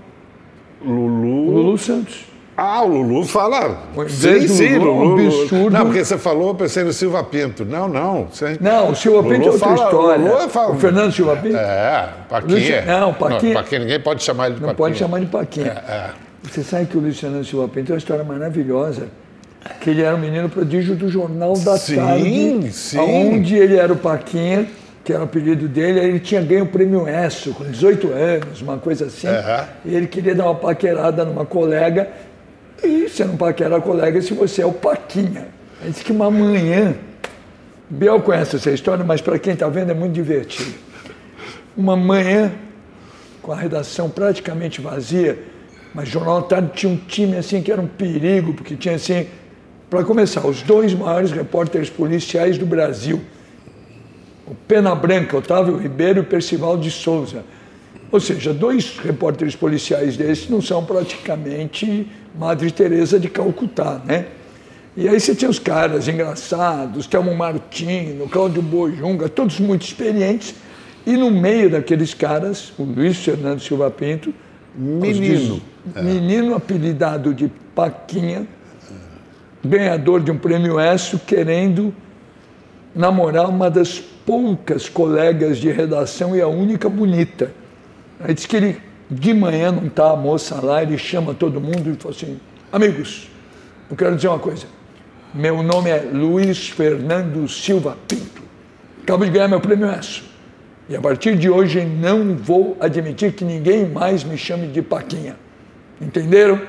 Lulu. 0.81 1.51
Lulu 1.51 1.77
Santos. 1.77 2.27
Ah, 2.55 2.81
o 2.83 2.87
Lulu 2.87 3.25
fala. 3.25 3.77
Sim, 4.07 4.47
sim, 4.47 4.77
Lulu. 4.77 5.19
É 5.19 5.25
absurdo. 5.25 5.69
Não, 5.71 5.85
porque 5.87 6.05
você 6.05 6.17
falou, 6.17 6.47
eu 6.49 6.55
pensei 6.55 6.85
no 6.85 6.93
Silva 6.93 7.21
Pinto. 7.25 7.65
Não, 7.65 7.89
não. 7.89 8.29
Sim. 8.31 8.55
Não, 8.61 8.91
o 8.91 8.95
Silva 8.95 9.21
Pinto 9.27 9.49
é 9.49 9.51
outra 9.51 9.67
fala, 9.67 9.83
história. 9.83 10.47
fala... 10.47 10.71
O 10.71 10.79
Fernando 10.79 11.11
Silva 11.11 11.35
Pinto? 11.35 11.57
É, 11.57 12.09
Paquinha. 12.29 12.85
Não, 12.85 13.13
Paquinha. 13.13 13.53
Não, 13.53 13.61
Paquinha, 13.61 13.79
ninguém 13.81 13.99
pode 13.99 14.23
chamar 14.23 14.45
ele 14.45 14.55
de 14.55 14.61
não 14.61 14.69
Paquinha. 14.69 14.87
Não 14.87 14.89
pode 14.89 14.97
chamar 14.97 15.19
de 15.19 15.25
Paquinha. 15.25 15.83
É, 15.85 15.91
é. 15.91 16.24
Você 16.49 16.63
sabe 16.63 16.85
que 16.85 16.97
o 16.97 17.01
Luciano 17.01 17.43
Silva 17.43 17.67
Pinto 17.67 17.91
é 17.91 17.93
uma 17.93 17.97
história 17.97 18.23
maravilhosa. 18.23 19.07
Que 19.81 19.89
ele 19.89 20.03
era 20.03 20.15
um 20.15 20.19
menino 20.19 20.47
prodígio 20.47 20.95
do 20.95 21.09
Jornal 21.09 21.53
da 21.57 21.77
sim, 21.77 21.95
Tarde. 21.95 22.71
Sim. 22.71 22.99
Onde 22.99 23.55
ele 23.55 23.75
era 23.75 23.91
o 23.91 23.95
Paquinha, 23.95 24.67
que 25.03 25.11
era 25.11 25.21
o 25.21 25.25
apelido 25.25 25.67
dele, 25.67 25.99
ele 25.99 26.19
tinha 26.19 26.41
ganho 26.41 26.65
o 26.65 26.67
prêmio 26.67 27.07
ESSO 27.07 27.53
com 27.53 27.63
18 27.63 28.11
anos, 28.11 28.61
uma 28.61 28.77
coisa 28.77 29.05
assim. 29.05 29.27
Uhum. 29.27 29.65
E 29.85 29.95
ele 29.95 30.07
queria 30.07 30.35
dar 30.35 30.45
uma 30.45 30.55
paquerada 30.55 31.25
numa 31.25 31.45
colega. 31.45 32.09
E 32.83 33.09
você 33.09 33.25
não 33.25 33.35
paquera 33.37 33.77
a 33.77 33.81
colega 33.81 34.21
se 34.21 34.33
você 34.33 34.61
é 34.61 34.65
o 34.65 34.71
Paquinha. 34.71 35.47
Ele 35.81 35.91
disse 35.91 36.03
que 36.03 36.11
uma 36.11 36.29
manhã. 36.29 36.95
Biel 37.89 38.21
conhece 38.21 38.55
essa 38.55 38.71
história, 38.71 39.03
mas 39.03 39.21
para 39.21 39.37
quem 39.39 39.53
está 39.53 39.67
vendo 39.67 39.91
é 39.91 39.93
muito 39.93 40.13
divertido. 40.13 40.73
Uma 41.75 41.95
manhã, 41.95 42.51
com 43.41 43.51
a 43.51 43.55
redação 43.55 44.09
praticamente 44.09 44.81
vazia, 44.81 45.37
mas 45.95 46.09
Jornal 46.09 46.41
da 46.41 46.47
Tarde 46.47 46.71
tinha 46.75 46.91
um 46.91 46.97
time 46.97 47.37
assim 47.37 47.61
que 47.61 47.71
era 47.71 47.81
um 47.81 47.87
perigo, 47.87 48.53
porque 48.53 48.75
tinha 48.75 48.95
assim, 48.95 49.27
para 49.89 50.03
começar, 50.03 50.45
os 50.45 50.61
dois 50.61 50.93
maiores 50.93 51.31
repórteres 51.31 51.89
policiais 51.89 52.57
do 52.57 52.65
Brasil. 52.65 53.21
O 54.45 54.53
Pena 54.67 54.93
Branca, 54.93 55.37
Otávio 55.37 55.77
Ribeiro 55.77 56.19
e 56.19 56.23
Percival 56.23 56.77
de 56.77 56.91
Souza. 56.91 57.45
Ou 58.11 58.19
seja, 58.19 58.53
dois 58.53 58.97
repórteres 58.99 59.55
policiais 59.55 60.17
desses 60.17 60.49
não 60.49 60.61
são 60.61 60.83
praticamente 60.83 62.07
Madre 62.37 62.69
Teresa 62.71 63.17
de 63.17 63.29
Calcutá, 63.29 64.01
né? 64.05 64.25
E 64.97 65.07
aí 65.07 65.17
você 65.17 65.33
tinha 65.33 65.49
os 65.49 65.59
caras 65.59 66.09
engraçados, 66.09 67.07
Telmo 67.07 67.33
Martino, 67.33 68.27
Cláudio 68.27 68.61
Bojunga, 68.61 69.29
todos 69.29 69.61
muito 69.61 69.85
experientes, 69.85 70.55
e 71.05 71.15
no 71.15 71.31
meio 71.31 71.69
daqueles 71.69 72.13
caras, 72.13 72.73
o 72.77 72.83
Luiz 72.83 73.17
Fernando 73.17 73.61
Silva 73.61 73.89
Pinto, 73.89 74.33
menino, 74.77 75.61
é. 75.95 76.01
menino 76.01 76.55
apelidado 76.55 77.33
de 77.33 77.51
Paquinha, 77.73 78.47
ganhador 79.63 80.21
de 80.21 80.31
um 80.31 80.37
prêmio 80.37 80.79
ESSO, 80.79 81.19
querendo 81.19 81.93
namorar 82.93 83.49
uma 83.49 83.69
das 83.69 83.99
poucas 83.99 84.87
colegas 84.87 85.57
de 85.57 85.71
redação 85.71 86.35
e 86.35 86.41
a 86.41 86.47
única 86.47 86.89
bonita. 86.89 87.51
Aí 88.19 88.33
diz 88.33 88.45
que 88.45 88.55
ele, 88.55 88.81
de 89.09 89.33
manhã, 89.33 89.71
não 89.71 89.87
está 89.87 90.11
a 90.11 90.15
moça 90.15 90.59
lá, 90.63 90.81
ele 90.81 90.97
chama 90.97 91.33
todo 91.33 91.59
mundo 91.59 91.89
e 91.89 91.95
fala 91.95 92.15
assim: 92.15 92.39
Amigos, 92.71 93.29
eu 93.89 93.95
quero 93.95 94.15
dizer 94.15 94.27
uma 94.27 94.39
coisa. 94.39 94.65
Meu 95.33 95.61
nome 95.61 95.89
é 95.89 95.99
Luiz 95.99 96.69
Fernando 96.69 97.47
Silva 97.47 97.97
Pinto. 98.07 98.41
Acabo 99.03 99.25
de 99.25 99.31
ganhar 99.31 99.47
meu 99.47 99.59
prêmio 99.59 99.91
ESSO. 99.91 100.34
E 100.87 100.95
a 100.95 101.01
partir 101.01 101.35
de 101.35 101.49
hoje 101.49 101.83
não 101.83 102.35
vou 102.35 102.77
admitir 102.79 103.33
que 103.33 103.43
ninguém 103.43 103.87
mais 103.87 104.23
me 104.23 104.37
chame 104.37 104.67
de 104.67 104.81
Paquinha. 104.81 105.35
Entenderam? 105.99 106.61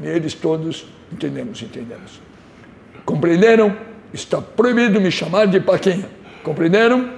E 0.00 0.06
eles 0.06 0.34
todos 0.34 0.86
entendemos, 1.10 1.62
entendemos. 1.62 2.20
Compreenderam? 3.04 3.74
Está 4.12 4.40
proibido 4.40 5.00
me 5.00 5.10
chamar 5.10 5.46
de 5.46 5.60
Paquinha. 5.60 6.08
Compreenderam? 6.42 7.10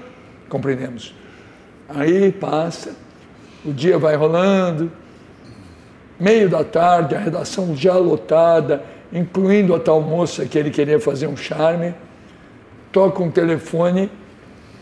Compreendemos. 0.48 1.14
Aí 1.88 2.30
passa, 2.30 2.94
o 3.64 3.72
dia 3.72 3.98
vai 3.98 4.14
rolando, 4.14 4.90
meio 6.18 6.48
da 6.48 6.62
tarde, 6.62 7.16
a 7.16 7.18
redação 7.18 7.74
já 7.74 7.94
lotada, 7.94 8.84
incluindo 9.12 9.74
a 9.74 9.80
tal 9.80 10.00
moça 10.00 10.46
que 10.46 10.56
ele 10.56 10.70
queria 10.70 11.00
fazer 11.00 11.26
um 11.26 11.36
charme, 11.36 11.92
toca 12.92 13.20
um 13.20 13.30
telefone 13.30 14.10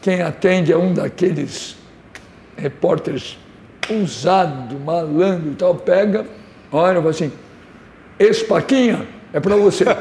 quem 0.09 0.23
atende 0.23 0.73
é 0.73 0.79
um 0.79 0.95
daqueles 0.95 1.77
repórteres 2.57 3.37
usado, 3.91 4.81
malandro 4.81 5.53
e 5.53 5.55
tal, 5.55 5.75
pega, 5.75 6.25
olha 6.73 6.95
e 6.95 6.97
fala 6.97 7.11
assim, 7.11 7.31
esse 8.19 8.43
Paquinha 8.43 9.07
é 9.35 9.39
para 9.39 9.55
você. 9.57 9.85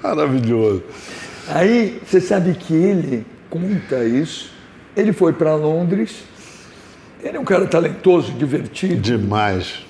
Maravilhoso. 0.00 0.84
Aí 1.48 2.00
você 2.06 2.20
sabe 2.20 2.54
que 2.54 2.72
ele 2.72 3.26
conta 3.50 4.04
isso, 4.04 4.52
ele 4.96 5.12
foi 5.12 5.32
para 5.32 5.56
Londres, 5.56 6.22
ele 7.20 7.36
é 7.36 7.40
um 7.40 7.44
cara 7.44 7.66
talentoso, 7.66 8.30
divertido. 8.30 9.00
Demais. 9.00 9.84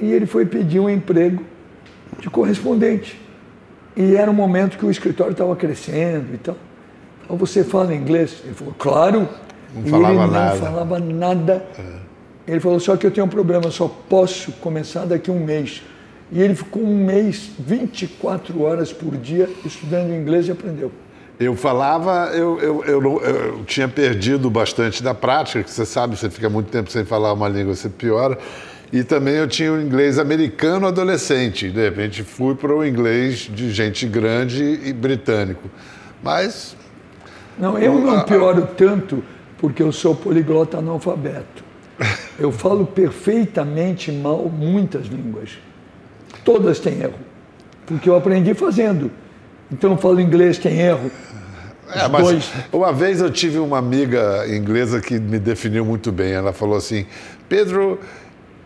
E 0.00 0.10
ele 0.10 0.26
foi 0.26 0.44
pedir 0.44 0.80
um 0.80 0.90
emprego 0.90 1.44
de 2.18 2.28
correspondente. 2.28 3.24
E 3.96 4.14
era 4.14 4.30
um 4.30 4.34
momento 4.34 4.76
que 4.76 4.84
o 4.84 4.90
escritório 4.90 5.32
estava 5.32 5.56
crescendo 5.56 6.34
e 6.34 6.38
tal. 6.38 6.56
Então, 7.24 7.36
você 7.36 7.64
fala 7.64 7.94
inglês? 7.94 8.42
Ele 8.44 8.54
falou, 8.54 8.74
claro. 8.78 9.28
Não 9.74 9.84
falava 9.84 10.22
ele 10.22 10.32
nada. 10.32 10.54
Não 10.54 10.66
falava 10.66 10.98
nada. 10.98 11.66
É. 11.78 12.52
Ele 12.52 12.60
falou, 12.60 12.78
só 12.78 12.96
que 12.96 13.06
eu 13.06 13.10
tenho 13.10 13.26
um 13.26 13.30
problema, 13.30 13.70
só 13.70 13.88
posso 13.88 14.52
começar 14.52 15.04
daqui 15.04 15.30
a 15.30 15.32
um 15.32 15.40
mês. 15.40 15.82
E 16.30 16.40
ele 16.40 16.54
ficou 16.54 16.82
um 16.82 17.04
mês, 17.04 17.50
24 17.58 18.62
horas 18.62 18.92
por 18.92 19.16
dia, 19.16 19.48
estudando 19.64 20.12
inglês 20.12 20.46
e 20.48 20.52
aprendeu. 20.52 20.92
Eu 21.38 21.54
falava, 21.54 22.30
eu, 22.32 22.58
eu, 22.60 22.84
eu, 22.84 23.22
eu, 23.22 23.64
tinha 23.64 23.88
perdido 23.88 24.48
bastante 24.48 25.02
da 25.02 25.14
prática, 25.14 25.62
que 25.62 25.70
você 25.70 25.84
sabe, 25.84 26.16
você 26.16 26.30
fica 26.30 26.48
muito 26.48 26.68
tempo 26.70 26.90
sem 26.90 27.04
falar 27.04 27.32
uma 27.32 27.48
língua, 27.48 27.74
você 27.74 27.88
piora. 27.88 28.38
E 28.92 29.02
também 29.02 29.34
eu 29.34 29.48
tinha 29.48 29.72
o 29.72 29.80
inglês 29.80 30.18
americano 30.18 30.86
adolescente. 30.86 31.70
De 31.70 31.82
repente 31.82 32.22
fui 32.22 32.54
para 32.54 32.74
o 32.74 32.84
inglês 32.84 33.50
de 33.52 33.70
gente 33.72 34.06
grande 34.06 34.80
e 34.84 34.92
britânico. 34.92 35.68
Mas. 36.22 36.76
Não, 37.58 37.78
eu 37.78 37.98
não 37.98 38.22
pioro 38.22 38.68
tanto 38.76 39.22
porque 39.58 39.82
eu 39.82 39.90
sou 39.90 40.14
poliglota 40.14 40.78
analfabeto. 40.78 41.64
Eu 42.38 42.52
falo 42.52 42.86
perfeitamente 42.86 44.12
mal 44.12 44.44
muitas 44.48 45.06
línguas. 45.06 45.58
Todas 46.44 46.78
têm 46.78 47.00
erro. 47.00 47.18
Porque 47.86 48.08
eu 48.08 48.16
aprendi 48.16 48.52
fazendo. 48.52 49.10
Então 49.72 49.92
eu 49.92 49.96
falo 49.96 50.20
inglês, 50.20 50.58
tem 50.58 50.78
erro. 50.78 51.10
É, 51.94 52.08
mas 52.08 52.22
dois. 52.22 52.52
uma 52.72 52.92
vez 52.92 53.20
eu 53.20 53.30
tive 53.30 53.58
uma 53.58 53.78
amiga 53.78 54.44
inglesa 54.48 55.00
que 55.00 55.18
me 55.18 55.38
definiu 55.38 55.84
muito 55.84 56.10
bem. 56.12 56.32
Ela 56.32 56.52
falou 56.52 56.76
assim: 56.76 57.06
Pedro, 57.48 57.98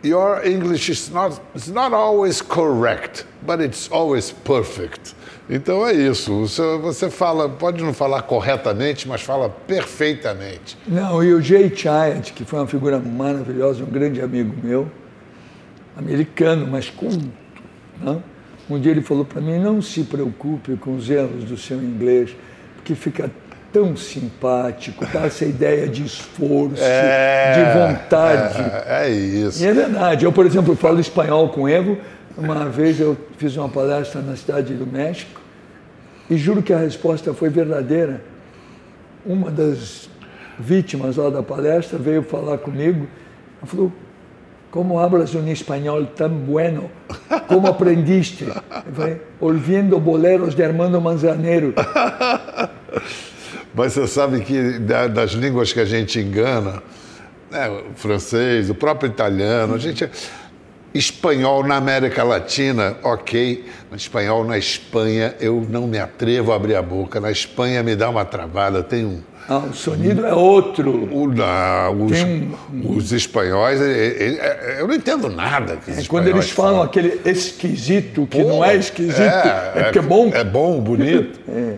your 0.02 0.44
English 0.44 0.90
is 0.90 1.10
not, 1.10 1.40
it's 1.54 1.68
not 1.68 1.92
always 1.92 2.40
correct, 2.42 3.26
but 3.46 3.60
it's 3.60 3.90
always 3.90 4.30
perfect. 4.30 5.14
Então 5.48 5.86
é 5.86 5.92
isso. 5.92 6.46
Você 6.82 7.10
fala, 7.10 7.48
pode 7.48 7.82
não 7.82 7.92
falar 7.92 8.22
corretamente, 8.22 9.08
mas 9.08 9.20
fala 9.20 9.48
perfeitamente. 9.48 10.78
Não, 10.86 11.22
e 11.24 11.34
o 11.34 11.42
Jay 11.42 11.68
Child, 11.74 12.32
que 12.34 12.44
foi 12.44 12.60
uma 12.60 12.68
figura 12.68 13.00
maravilhosa, 13.00 13.82
um 13.82 13.90
grande 13.90 14.22
amigo 14.22 14.54
meu, 14.62 14.88
americano, 15.96 16.68
mas 16.68 16.88
culto. 16.88 17.28
Né? 18.00 18.22
Um 18.70 18.78
dia 18.78 18.92
ele 18.92 19.02
falou 19.02 19.24
para 19.24 19.40
mim: 19.40 19.58
não 19.58 19.82
se 19.82 20.04
preocupe 20.04 20.76
com 20.76 20.94
os 20.94 21.10
erros 21.10 21.44
do 21.44 21.56
seu 21.56 21.82
inglês, 21.82 22.30
porque 22.76 22.94
fica 22.94 23.28
tão 23.72 23.96
simpático, 23.96 25.06
tá 25.06 25.26
essa 25.26 25.44
ideia 25.44 25.88
de 25.88 26.04
esforço, 26.04 26.82
é, 26.82 27.52
de 27.54 27.78
vontade. 27.78 28.60
É, 28.86 29.06
é, 29.06 29.10
isso. 29.10 29.62
E 29.62 29.66
é 29.66 29.72
verdade. 29.72 30.24
Eu, 30.24 30.32
por 30.32 30.46
exemplo, 30.46 30.74
falo 30.76 31.00
espanhol 31.00 31.48
com 31.50 31.68
erro. 31.68 31.98
Uma 32.36 32.66
vez 32.66 32.98
eu 33.00 33.16
fiz 33.36 33.56
uma 33.56 33.68
palestra 33.68 34.20
na 34.22 34.36
cidade 34.36 34.74
do 34.74 34.86
México 34.86 35.40
e 36.28 36.36
juro 36.36 36.62
que 36.62 36.72
a 36.72 36.78
resposta 36.78 37.34
foi 37.34 37.48
verdadeira. 37.48 38.22
Uma 39.24 39.50
das 39.50 40.08
vítimas 40.58 41.16
lá 41.16 41.28
da 41.30 41.42
palestra 41.42 41.98
veio 41.98 42.22
falar 42.22 42.58
comigo. 42.58 43.06
Ela 43.58 43.66
falou: 43.66 43.92
Como 44.70 44.98
hablas 44.98 45.34
um 45.34 45.46
espanhol 45.48 46.06
tão 46.06 46.30
bueno? 46.30 46.90
Como 47.46 47.66
aprendiste? 47.66 48.44
Eu 48.46 48.92
falei: 48.94 49.20
Ouvindo 49.40 49.98
boleros 50.00 50.54
de 50.54 50.62
Armando 50.62 51.00
Manzanero. 51.00 51.74
Mas 53.74 53.92
você 53.92 54.06
sabe 54.06 54.40
que 54.40 54.78
das 54.78 55.32
línguas 55.32 55.72
que 55.72 55.80
a 55.80 55.84
gente 55.84 56.18
engana, 56.18 56.82
né, 57.50 57.68
o 57.68 57.94
francês, 57.94 58.68
o 58.68 58.74
próprio 58.74 59.08
italiano, 59.08 59.74
a 59.74 59.78
gente 59.78 60.08
Espanhol 60.92 61.64
na 61.64 61.76
América 61.76 62.24
Latina, 62.24 62.96
ok. 63.02 63.64
Mas 63.90 64.02
espanhol 64.02 64.44
na 64.44 64.58
Espanha, 64.58 65.34
eu 65.40 65.64
não 65.68 65.86
me 65.86 65.98
atrevo 65.98 66.52
a 66.52 66.56
abrir 66.56 66.74
a 66.74 66.82
boca. 66.82 67.20
Na 67.20 67.30
Espanha 67.30 67.82
me 67.82 67.94
dá 67.94 68.08
uma 68.08 68.24
travada, 68.24 68.82
tem 68.82 69.04
um. 69.04 69.20
Ah, 69.48 69.58
o 69.58 69.72
sonido 69.72 70.26
é 70.26 70.34
outro. 70.34 71.08
O, 71.12 71.26
não, 71.28 72.04
os, 72.04 72.20
um, 72.22 72.96
os 72.96 73.12
espanhóis, 73.12 73.80
eu 74.78 74.86
não 74.86 74.94
entendo 74.94 75.28
nada. 75.28 75.76
Que 75.76 75.90
é 75.92 76.04
quando 76.06 76.28
eles 76.28 76.50
falam, 76.50 76.72
falam, 76.72 76.82
aquele 76.84 77.20
esquisito, 77.24 78.26
que 78.26 78.42
Pô, 78.42 78.48
não 78.48 78.64
é 78.64 78.76
esquisito, 78.76 79.20
é, 79.20 79.72
é 79.74 79.82
porque 79.84 79.98
é 79.98 80.02
bom. 80.02 80.30
É 80.32 80.44
bom, 80.44 80.80
bonito. 80.80 81.40
é. 81.48 81.74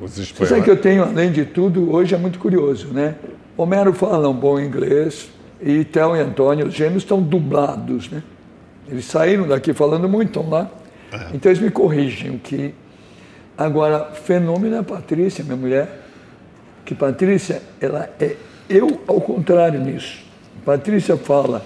Os 0.00 0.18
espanhóis. 0.18 0.36
Você 0.36 0.46
sabe 0.46 0.62
que 0.62 0.70
eu 0.70 0.76
tenho, 0.76 1.02
além 1.02 1.30
de 1.30 1.44
tudo, 1.44 1.92
hoje 1.92 2.14
é 2.14 2.18
muito 2.18 2.38
curioso, 2.38 2.88
né? 2.88 3.16
Homero 3.56 3.92
fala 3.92 4.28
um 4.28 4.34
bom 4.34 4.58
inglês 4.58 5.28
e 5.60 5.84
Theo 5.84 6.16
e 6.16 6.20
Antônio, 6.20 6.66
os 6.66 6.74
gêmeos, 6.74 7.02
estão 7.02 7.20
dublados, 7.20 8.08
né? 8.08 8.22
Eles 8.88 9.04
saíram 9.04 9.46
daqui 9.46 9.74
falando 9.74 10.08
muito, 10.08 10.28
estão 10.28 10.48
lá. 10.48 10.70
É. 11.12 11.28
Então 11.34 11.52
eles 11.52 11.62
me 11.62 11.70
corrigem 11.70 12.38
que. 12.38 12.74
Agora, 13.58 14.12
fenômeno 14.12 14.76
é 14.76 14.78
a 14.78 14.82
Patrícia, 14.82 15.44
minha 15.44 15.56
mulher, 15.56 16.06
que 16.84 16.94
Patrícia, 16.94 17.60
ela 17.78 18.08
é 18.18 18.36
eu 18.70 19.02
ao 19.06 19.20
contrário 19.20 19.78
nisso. 19.80 20.24
Patrícia 20.64 21.16
fala 21.16 21.62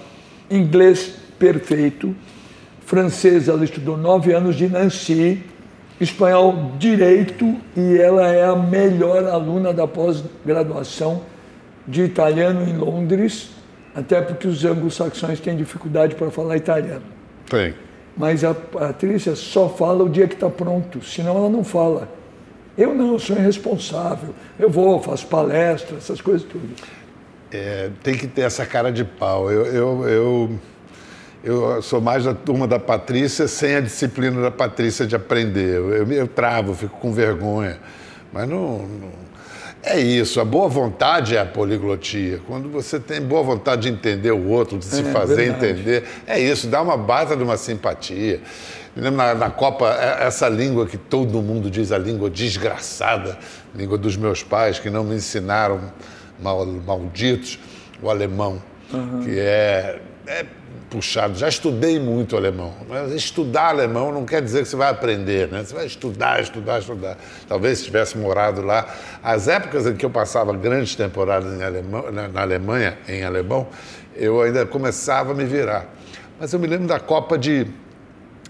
inglês 0.51 1.15
perfeito, 1.39 2.13
francês 2.85 3.47
ela 3.47 3.63
estudou 3.63 3.95
nove 3.95 4.33
anos 4.33 4.55
de 4.55 4.67
Nancy, 4.67 5.41
espanhol 5.99 6.71
direito 6.77 7.55
e 7.75 7.97
ela 7.97 8.27
é 8.27 8.45
a 8.45 8.55
melhor 8.55 9.23
aluna 9.25 9.73
da 9.73 9.87
pós-graduação 9.87 11.21
de 11.87 12.03
italiano 12.03 12.67
em 12.67 12.75
Londres, 12.75 13.51
até 13.93 14.21
porque 14.21 14.47
os 14.47 14.65
anglo-saxões 14.65 15.39
têm 15.39 15.55
dificuldade 15.55 16.15
para 16.15 16.29
falar 16.29 16.57
italiano. 16.57 17.03
Tem. 17.49 17.73
Mas 18.17 18.43
a 18.43 18.53
Patrícia 18.53 19.35
só 19.35 19.69
fala 19.69 20.03
o 20.03 20.09
dia 20.09 20.27
que 20.27 20.35
está 20.35 20.49
pronto, 20.49 21.03
senão 21.03 21.37
ela 21.37 21.49
não 21.49 21.63
fala. 21.63 22.09
Eu 22.77 22.93
não, 22.93 23.13
eu 23.13 23.19
sou 23.19 23.37
irresponsável. 23.37 24.33
Eu 24.59 24.69
vou, 24.69 25.01
faço 25.01 25.27
palestra, 25.27 25.97
essas 25.97 26.19
coisas 26.19 26.45
tudo. 26.45 26.69
É, 27.51 27.89
tem 28.03 28.17
que 28.17 28.27
ter 28.27 28.41
essa 28.41 28.65
cara 28.65 28.91
de 28.91 29.03
pau. 29.05 29.49
Eu, 29.49 29.65
eu, 29.65 30.09
eu, 30.09 30.59
eu, 31.45 31.81
sou 31.81 32.01
mais 32.01 32.25
da 32.25 32.33
turma 32.33 32.67
da 32.67 32.79
Patrícia 32.79 33.47
sem 33.47 33.75
a 33.75 33.79
disciplina 33.79 34.41
da 34.41 34.51
Patrícia 34.51 35.05
de 35.05 35.15
aprender. 35.15 35.77
Eu, 35.77 35.93
eu, 35.93 36.11
eu 36.11 36.27
travo, 36.27 36.73
fico 36.73 36.97
com 36.99 37.13
vergonha. 37.13 37.77
Mas 38.33 38.49
não, 38.49 38.79
não 38.79 39.25
é 39.85 39.99
isso, 39.99 40.41
a 40.41 40.45
boa 40.45 40.67
vontade 40.67 41.37
é 41.37 41.39
a 41.39 41.45
poliglotia. 41.45 42.41
Quando 42.47 42.69
você 42.69 42.99
tem 42.99 43.21
boa 43.21 43.43
vontade 43.43 43.83
de 43.83 43.89
entender 43.89 44.31
o 44.31 44.47
outro, 44.47 44.79
de 44.79 44.85
se 44.85 45.01
é, 45.01 45.03
fazer 45.03 45.35
verdade. 45.35 45.73
entender, 45.73 46.03
é 46.25 46.39
isso, 46.39 46.67
dá 46.67 46.81
uma 46.81 46.97
base 46.97 47.35
de 47.35 47.43
uma 47.43 47.55
simpatia. 47.55 48.41
Na, 48.95 49.35
na, 49.35 49.49
Copa, 49.51 49.95
é, 49.99 50.25
essa 50.25 50.49
língua 50.49 50.87
que 50.87 50.97
todo 50.97 51.39
mundo 51.39 51.69
diz, 51.69 51.91
a 51.91 51.99
língua 51.99 52.31
desgraçada, 52.31 53.37
língua 53.75 53.95
dos 53.95 54.17
meus 54.17 54.41
pais, 54.41 54.79
que 54.79 54.89
não 54.89 55.03
me 55.03 55.15
ensinaram, 55.15 55.79
mal, 56.41 56.65
malditos, 56.65 57.59
o 58.01 58.09
alemão, 58.09 58.59
uhum. 58.91 59.23
que 59.23 59.37
é, 59.37 59.99
é 60.25 60.45
puxado. 60.95 61.37
Já 61.37 61.49
estudei 61.49 61.99
muito 61.99 62.37
alemão, 62.37 62.73
mas 62.87 63.11
estudar 63.11 63.67
alemão 63.67 64.13
não 64.13 64.25
quer 64.25 64.41
dizer 64.41 64.63
que 64.63 64.69
você 64.69 64.77
vai 64.77 64.89
aprender, 64.89 65.49
né? 65.49 65.61
Você 65.61 65.75
vai 65.75 65.85
estudar, 65.85 66.41
estudar, 66.41 66.79
estudar. 66.79 67.17
Talvez 67.49 67.79
se 67.79 67.85
tivesse 67.85 68.17
morado 68.17 68.61
lá. 68.61 68.87
As 69.21 69.49
épocas 69.49 69.85
em 69.85 69.93
que 69.93 70.05
eu 70.05 70.09
passava 70.09 70.53
grandes 70.53 70.95
temporadas 70.95 71.59
em 71.59 71.63
alemão, 71.63 72.09
na, 72.13 72.29
na 72.29 72.41
Alemanha, 72.41 72.97
em 73.09 73.23
alemão, 73.25 73.67
eu 74.15 74.41
ainda 74.41 74.65
começava 74.65 75.33
a 75.33 75.35
me 75.35 75.43
virar. 75.43 75.85
Mas 76.39 76.53
eu 76.53 76.59
me 76.59 76.67
lembro 76.67 76.87
da 76.87 76.99
Copa 76.99 77.37
de 77.37 77.67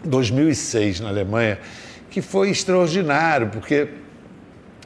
2006 0.04 1.00
na 1.00 1.10
Alemanha, 1.10 1.58
que 2.12 2.22
foi 2.22 2.52
extraordinário, 2.52 3.50
porque 3.50 3.88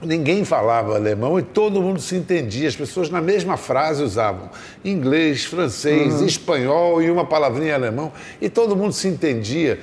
Ninguém 0.02 0.45
falava 0.45 0.95
alemão 0.95 1.38
e 1.38 1.41
todo 1.41 1.82
mundo 1.82 2.00
se 2.00 2.16
entendia. 2.16 2.70
As 2.70 2.76
pessoas 2.76 3.10
na 3.10 3.22
mesma 3.22 3.58
frase 3.58 4.02
usavam 4.02 4.50
inglês, 4.84 5.43
francês, 5.43 6.16
uhum. 6.16 6.26
espanhol 6.26 7.02
e 7.02 7.12
uma 7.12 7.26
palavrinha 7.26 7.76
alemão 7.76 8.12
e 8.41 8.50
todo 8.50 8.76
mundo 8.76 8.93
se 8.93 9.08
entendia. 9.08 9.80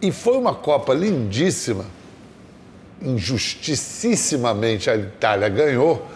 E 0.00 0.12
foi 0.12 0.36
uma 0.36 0.54
Copa 0.54 0.94
lindíssima. 0.94 1.84
Injusticíssimamente 3.02 4.88
a 4.88 4.96
Itália 4.96 5.48
ganhou 5.48 6.06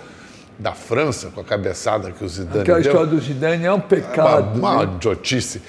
da 0.59 0.72
França 0.72 1.30
com 1.30 1.41
a 1.41 1.45
cabeçada 1.45 2.12
que 2.12 2.24
o 2.24 2.28
Zidane 2.28 2.61
Aquela 2.61 2.80
deu. 2.80 2.93
história 2.93 3.11
do 3.11 3.20
Zidane 3.20 3.64
é 3.64 3.72
um 3.72 3.80
pecado. 3.80 4.59
Uma, 4.59 4.70
uma 4.74 4.87
né? 4.87 4.93
idiotice. 4.95 5.61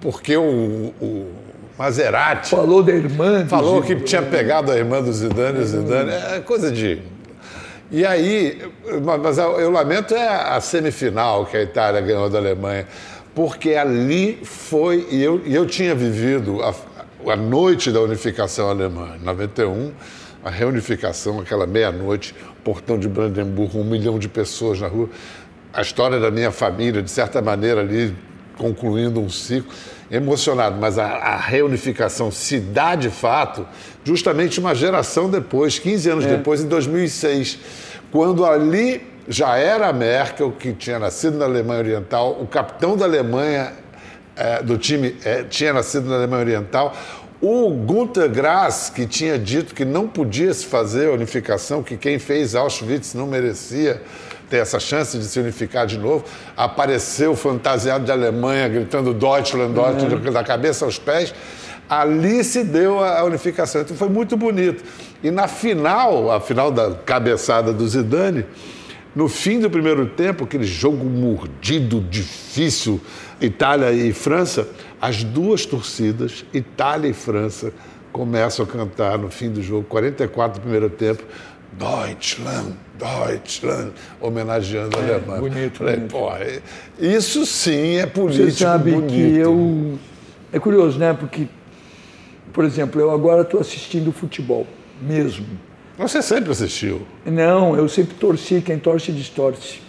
Porque 0.00 0.34
o, 0.36 0.94
o 1.00 1.34
Maserati. 1.80 2.50
Falou 2.50 2.82
da 2.82 2.92
irmã. 2.92 3.46
Falou 3.46 3.80
que 3.80 3.96
tinha 3.96 4.20
pegado 4.20 4.70
a 4.70 4.76
irmã 4.76 5.00
do 5.00 5.10
Zidane, 5.10 5.60
o 5.60 5.64
Zidane. 5.64 6.10
É 6.10 6.38
coisa 6.40 6.70
de. 6.70 7.00
E 7.90 8.04
aí, 8.04 8.60
mas 9.02 9.38
eu 9.38 9.70
lamento 9.70 10.14
é 10.14 10.28
a 10.28 10.60
semifinal 10.60 11.46
que 11.46 11.56
a 11.56 11.62
Itália 11.62 12.02
ganhou 12.02 12.28
da 12.28 12.36
Alemanha, 12.36 12.86
porque 13.34 13.70
ali 13.76 14.40
foi, 14.44 15.06
e 15.10 15.22
eu, 15.22 15.40
e 15.42 15.54
eu 15.54 15.64
tinha 15.64 15.94
vivido 15.94 16.62
a, 16.62 16.74
a 17.32 17.34
noite 17.34 17.90
da 17.90 18.02
unificação 18.02 18.68
alemã, 18.68 19.16
em 19.18 19.24
91, 19.24 19.90
a 20.44 20.50
reunificação, 20.50 21.40
aquela 21.40 21.66
meia-noite, 21.66 22.34
portão 22.62 22.98
de 22.98 23.08
Brandenburgo, 23.08 23.78
um 23.78 23.84
milhão 23.84 24.18
de 24.18 24.28
pessoas 24.28 24.78
na 24.78 24.86
rua. 24.86 25.08
A 25.72 25.80
história 25.80 26.20
da 26.20 26.30
minha 26.30 26.50
família, 26.50 27.00
de 27.00 27.10
certa 27.10 27.40
maneira, 27.40 27.80
ali 27.80 28.14
concluindo 28.58 29.18
um 29.18 29.30
ciclo 29.30 29.72
emocionado, 30.10 30.76
mas 30.80 30.98
a, 30.98 31.06
a, 31.06 31.36
reunificação 31.36 32.30
se 32.30 32.58
dá 32.58 32.96
de 32.96 33.10
fato 33.10 33.66
justamente 34.04 34.58
uma 34.58 34.74
geração 34.74 35.30
depois, 35.30 35.78
15 35.78 36.10
anos 36.10 36.24
é. 36.24 36.36
depois, 36.36 36.60
em 36.60 36.66
2006, 36.66 37.58
quando 38.10 38.44
ali 38.44 39.06
já 39.28 39.56
era 39.56 39.88
a 39.88 39.92
Merkel, 39.92 40.50
que 40.50 40.72
tinha 40.72 40.98
nascido 40.98 41.38
na 41.38 41.44
Alemanha 41.44 41.80
Oriental, 41.80 42.36
o 42.40 42.46
capitão 42.46 42.96
da 42.96 43.04
Alemanha, 43.04 43.72
é, 44.34 44.62
do 44.62 44.76
time, 44.76 45.14
é, 45.24 45.44
tinha 45.44 45.72
nascido 45.72 46.08
na 46.08 46.16
Alemanha 46.16 46.42
Oriental, 46.42 46.96
o 47.40 47.70
Gunter 47.70 48.28
Grass, 48.28 48.90
que 48.90 49.06
tinha 49.06 49.38
dito 49.38 49.74
que 49.74 49.84
não 49.84 50.08
podia 50.08 50.52
se 50.52 50.66
fazer 50.66 51.08
a 51.08 51.12
unificação, 51.12 51.82
que 51.82 51.96
quem 51.96 52.18
fez 52.18 52.54
Auschwitz 52.54 53.14
não 53.14 53.26
merecia 53.26 54.02
ter 54.50 54.58
essa 54.58 54.80
chance 54.80 55.16
de 55.16 55.24
se 55.24 55.38
unificar 55.38 55.86
de 55.86 55.96
novo, 55.96 56.24
apareceu 56.56 57.36
fantasiado 57.36 58.04
de 58.04 58.10
Alemanha, 58.10 58.68
gritando 58.68 59.14
Deutschland, 59.14 59.72
Deutschland, 59.72 60.26
uhum. 60.26 60.32
da 60.32 60.42
cabeça 60.42 60.84
aos 60.84 60.98
pés. 60.98 61.32
Ali 61.88 62.44
se 62.44 62.64
deu 62.64 63.02
a 63.02 63.24
unificação. 63.24 63.80
Então 63.80 63.96
foi 63.96 64.08
muito 64.08 64.36
bonito. 64.36 64.84
E 65.22 65.30
na 65.30 65.48
final, 65.48 66.30
a 66.30 66.40
final 66.40 66.70
da 66.70 66.94
cabeçada 66.94 67.72
do 67.72 67.86
Zidane, 67.88 68.44
no 69.14 69.28
fim 69.28 69.58
do 69.58 69.70
primeiro 69.70 70.06
tempo, 70.06 70.44
aquele 70.44 70.64
jogo 70.64 71.04
mordido, 71.04 72.00
difícil, 72.00 73.00
Itália 73.40 73.90
e 73.92 74.12
França, 74.12 74.68
as 75.00 75.24
duas 75.24 75.64
torcidas, 75.66 76.44
Itália 76.52 77.08
e 77.08 77.12
França, 77.12 77.72
começam 78.12 78.64
a 78.64 78.68
cantar 78.68 79.18
no 79.18 79.30
fim 79.30 79.50
do 79.50 79.62
jogo, 79.62 79.84
44 79.88 80.60
do 80.60 80.62
primeiro 80.62 80.90
tempo, 80.90 81.22
Deutschland, 81.78 82.74
Deutschland, 82.98 83.92
homenageando 84.20 84.98
a 84.98 85.02
É, 85.02 85.14
Alemanha. 85.14 85.40
bonito, 85.40 85.78
Falei, 85.78 85.96
bonito. 85.96 86.10
pô, 86.12 86.30
é- 86.36 86.60
isso 86.98 87.46
sim 87.46 87.96
é 87.96 88.06
político 88.06 88.50
Você 88.50 88.64
sabe 88.64 88.92
bonito. 88.92 89.12
que 89.12 89.36
eu. 89.38 89.98
É 90.52 90.58
curioso, 90.58 90.98
né? 90.98 91.14
Porque, 91.18 91.46
por 92.52 92.64
exemplo, 92.64 93.00
eu 93.00 93.10
agora 93.10 93.42
estou 93.42 93.60
assistindo 93.60 94.10
futebol, 94.12 94.66
mesmo. 95.00 95.46
Você 95.96 96.20
sempre 96.22 96.50
assistiu. 96.50 97.02
Não, 97.24 97.76
eu 97.76 97.88
sempre 97.88 98.14
torci, 98.16 98.60
quem 98.64 98.78
torce 98.78 99.12
distorce. 99.12 99.80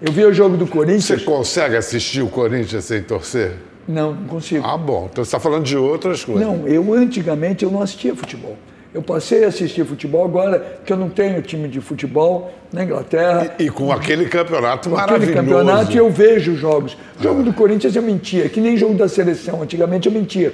Eu 0.00 0.10
vi 0.12 0.24
o 0.24 0.32
jogo 0.32 0.56
do 0.56 0.64
Você 0.64 0.72
Corinthians. 0.72 1.22
consegue 1.24 1.76
assistir 1.76 2.22
o 2.22 2.28
Corinthians 2.28 2.84
sem 2.84 3.02
torcer? 3.02 3.56
Não, 3.86 4.14
não 4.14 4.26
consigo. 4.28 4.64
Ah, 4.66 4.78
bom. 4.78 5.08
Então 5.10 5.22
você 5.24 5.28
está 5.28 5.40
falando 5.40 5.64
de 5.64 5.76
outras 5.76 6.24
coisas. 6.24 6.42
Não, 6.46 6.66
eu 6.66 6.94
antigamente 6.94 7.64
eu 7.64 7.70
não 7.70 7.82
assistia 7.82 8.14
futebol. 8.14 8.56
Eu 8.92 9.02
passei 9.02 9.44
a 9.44 9.48
assistir 9.48 9.84
futebol 9.86 10.24
agora 10.24 10.80
que 10.84 10.92
eu 10.92 10.96
não 10.96 11.08
tenho 11.08 11.40
time 11.42 11.68
de 11.68 11.80
futebol 11.80 12.52
na 12.72 12.82
Inglaterra. 12.82 13.54
E 13.58 13.70
com 13.70 13.92
aquele 13.92 14.26
campeonato 14.26 14.88
Aquele 14.88 14.96
maravilhoso. 14.96 15.32
campeonato 15.38 15.96
eu 15.96 16.10
vejo 16.10 16.56
jogos. 16.56 16.96
Jogo 17.20 17.42
do 17.44 17.52
Corinthians 17.52 17.94
eu 17.94 18.02
mentia, 18.02 18.48
que 18.48 18.60
nem 18.60 18.76
jogo 18.76 18.94
da 18.94 19.08
seleção. 19.08 19.62
Antigamente 19.62 20.08
eu 20.08 20.12
mentia. 20.12 20.52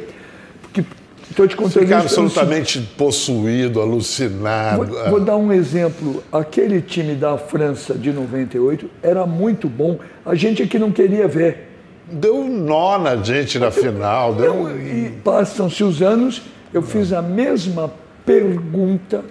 Porque 0.61 0.85
estou 1.31 1.49
te 1.49 1.57
contando 1.57 1.85
Fica 1.85 1.99
isso 2.05 2.15
pelo 2.15 2.27
absolutamente 2.27 2.81
possuído, 2.99 3.81
alucinado. 3.81 4.85
Vou, 4.85 5.11
vou 5.13 5.21
dar 5.21 5.37
um 5.37 5.51
exemplo. 5.51 6.23
Aquele 6.31 6.83
time 6.83 7.15
da 7.15 7.39
França 7.39 7.95
de 7.95 8.13
98 8.13 8.91
era 9.03 9.25
muito 9.25 9.67
bom. 9.67 9.99
A 10.27 10.35
gente 10.35 10.63
aqui 10.63 10.79
não 10.79 10.93
queria 10.93 11.27
ver. 11.27 11.71
Deu 12.13 12.37
um 12.37 12.49
nó 12.49 12.99
na 12.99 13.17
gente 13.17 13.59
na 13.59 13.71
final. 13.71 14.35
Deu 14.35 14.45
Eu- 14.45 14.55
um... 14.65 14.77
e 14.79 15.11
passam-se 15.25 15.83
os 15.83 16.03
anos, 16.03 16.43
eu 16.75 16.83
fiz 16.83 17.15
a 17.15 17.23
mesma 17.23 17.91
pergunta 18.27 19.25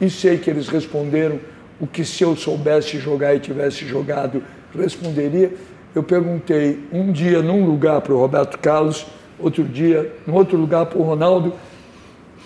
e 0.00 0.08
sei 0.08 0.38
que 0.38 0.48
eles 0.48 0.68
responderam 0.68 1.38
o 1.80 1.86
que 1.86 2.04
se 2.04 2.22
eu 2.22 2.34
soubesse 2.36 2.98
jogar 2.98 3.34
e 3.34 3.40
tivesse 3.40 3.84
jogado, 3.84 4.42
responderia. 4.74 5.52
Eu 5.94 6.02
perguntei 6.02 6.78
um 6.92 7.10
dia 7.12 7.42
num 7.42 7.66
lugar 7.66 8.00
para 8.00 8.14
o 8.14 8.18
Roberto 8.18 8.58
Carlos, 8.58 9.06
outro 9.38 9.64
dia, 9.64 10.14
em 10.26 10.30
outro 10.32 10.56
lugar 10.56 10.86
para 10.86 10.98
o 10.98 11.02
Ronaldo, 11.02 11.52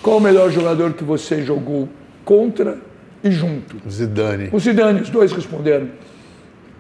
qual 0.03 0.17
o 0.17 0.21
melhor 0.21 0.51
jogador 0.51 0.95
que 0.95 1.05
você 1.05 1.43
jogou 1.43 1.89
contra 2.25 2.79
e 3.23 3.31
junto? 3.31 3.77
Zidane. 3.89 4.49
O 4.53 4.59
Zidane, 4.59 5.03
os 5.03 5.11
dois 5.11 5.31
responderam. 5.33 5.89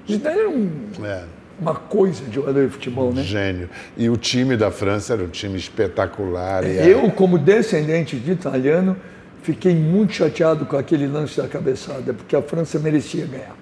Zidane 0.09 0.39
era 0.39 0.49
um- 0.49 0.71
É, 1.05 1.25
uma 1.61 1.75
coisa 1.75 2.25
de 2.25 2.35
jogador 2.35 2.65
de 2.67 2.73
futebol, 2.73 3.13
né? 3.13 3.23
gênio. 3.23 3.69
E 3.97 4.09
o 4.09 4.17
time 4.17 4.57
da 4.57 4.71
França 4.71 5.13
era 5.13 5.23
um 5.23 5.29
time 5.29 5.59
espetacular. 5.59 6.65
e 6.65 6.89
Eu, 6.89 7.11
como 7.11 7.39
descendente 7.39 8.17
de 8.17 8.33
italiano, 8.33 8.97
fiquei 9.43 9.75
muito 9.75 10.13
chateado 10.15 10.65
com 10.65 10.77
aquele 10.77 11.07
lance 11.07 11.37
da 11.41 11.47
cabeçada, 11.47 12.13
porque 12.15 12.35
a 12.35 12.43
França 12.43 12.79
merecia 12.79 13.27
ganhar. 13.27 13.57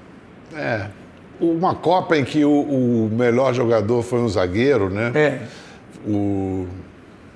É. 0.55 0.87
Uma 1.41 1.75
Copa 1.75 2.17
em 2.17 2.25
que 2.25 2.45
o, 2.45 2.51
o 2.51 3.11
melhor 3.13 3.55
jogador 3.55 4.03
foi 4.03 4.21
um 4.21 4.29
zagueiro, 4.29 4.91
né? 4.91 5.13
É. 5.15 5.39
O. 6.07 6.67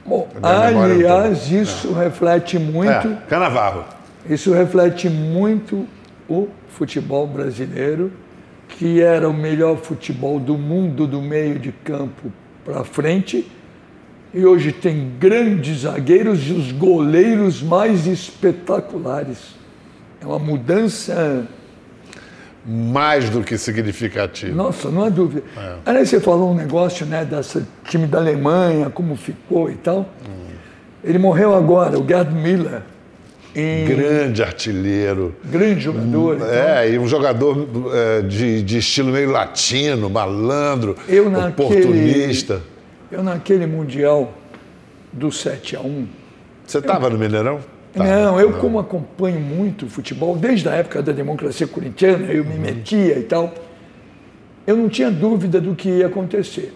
Bom, 0.05 0.29
tá 0.41 0.67
aliás, 0.67 1.49
isso 1.51 1.93
reflete 1.93 2.59
muito, 2.59 2.91
É, 3.09 3.19
Canavarro. 3.29 3.85
isso 4.29 4.53
reflete 4.53 5.09
muito 5.09 5.87
o 6.29 6.49
futebol 6.71 7.25
brasileiro, 7.27 8.11
que 8.79 9.01
era 9.01 9.29
o 9.29 9.35
melhor 9.35 9.77
futebol 9.77 10.41
do 10.41 10.57
mundo 10.57 11.07
do 11.07 11.21
meio 11.21 11.59
de 11.59 11.73
campo 11.73 12.33
para 12.65 12.85
frente, 12.85 13.51
e 14.35 14.45
hoje 14.47 14.73
tem 14.73 15.13
grandes 15.19 15.81
zagueiros 15.81 16.49
e 16.49 16.53
os 16.53 16.73
goleiros 16.73 17.63
mais 17.63 18.07
espetaculares. 18.07 19.55
É 20.21 20.27
uma 20.27 20.39
mudança 20.39 21.47
Mais 22.65 23.29
do 23.29 23.43
que 23.43 23.59
significativo. 23.59 24.55
Nossa, 24.55 24.89
não 24.89 25.05
há 25.05 25.09
dúvida. 25.09 25.43
Aliás, 25.85 26.09
você 26.09 26.21
falou 26.21 26.53
um 26.53 26.55
negócio, 26.55 27.05
né, 27.05 27.25
desse 27.25 27.65
time 27.89 28.07
da 28.07 28.19
Alemanha, 28.19 28.89
como 28.89 29.17
ficou 29.17 29.69
e 29.69 29.75
tal. 29.75 30.09
Ele 31.03 31.19
morreu 31.19 31.55
agora, 31.57 31.99
o 31.99 32.07
Gerd 32.07 32.33
Miller, 32.33 32.83
em 33.55 33.85
Grande 33.85 34.43
artilheiro. 34.43 35.35
grande 35.45 35.81
jogador. 35.81 36.37
e 36.37 36.39
tal. 36.41 36.49
É, 36.49 36.91
e 36.91 36.99
um 36.99 37.07
jogador 37.07 37.69
é, 37.95 38.23
de, 38.23 38.63
de 38.63 38.79
estilo 38.79 39.13
meio 39.13 39.31
latino, 39.31 40.09
malandro, 40.09 40.97
Eu 41.09 41.29
naquele- 41.31 41.69
oportunista. 41.69 42.61
Eu 43.11 43.23
naquele 43.23 43.67
Mundial 43.67 44.33
do 45.13 45.31
7 45.31 45.77
a 45.77 45.81
1 45.81 46.07
Você 46.67 46.79
estava 46.79 47.11
no 47.11 47.19
Mineirão? 47.19 47.61
Tá. 47.93 48.03
Não, 48.05 48.41
eu 48.41 48.53
como 48.55 48.79
acompanho 48.79 49.39
muito 49.39 49.87
futebol, 49.87 50.35
desde 50.35 50.67
a 50.67 50.73
época 50.73 51.03
da 51.03 51.13
democracia 51.13 51.67
corintiana, 51.67 52.33
eu 52.33 52.43
me 52.43 52.55
metia 52.57 53.19
e 53.19 53.23
tal, 53.23 53.53
eu 54.67 54.75
não 54.77 54.89
tinha 54.89 55.11
dúvida 55.11 55.61
do 55.61 55.75
que 55.75 55.91
ia 55.91 56.07
acontecer. 56.07 56.73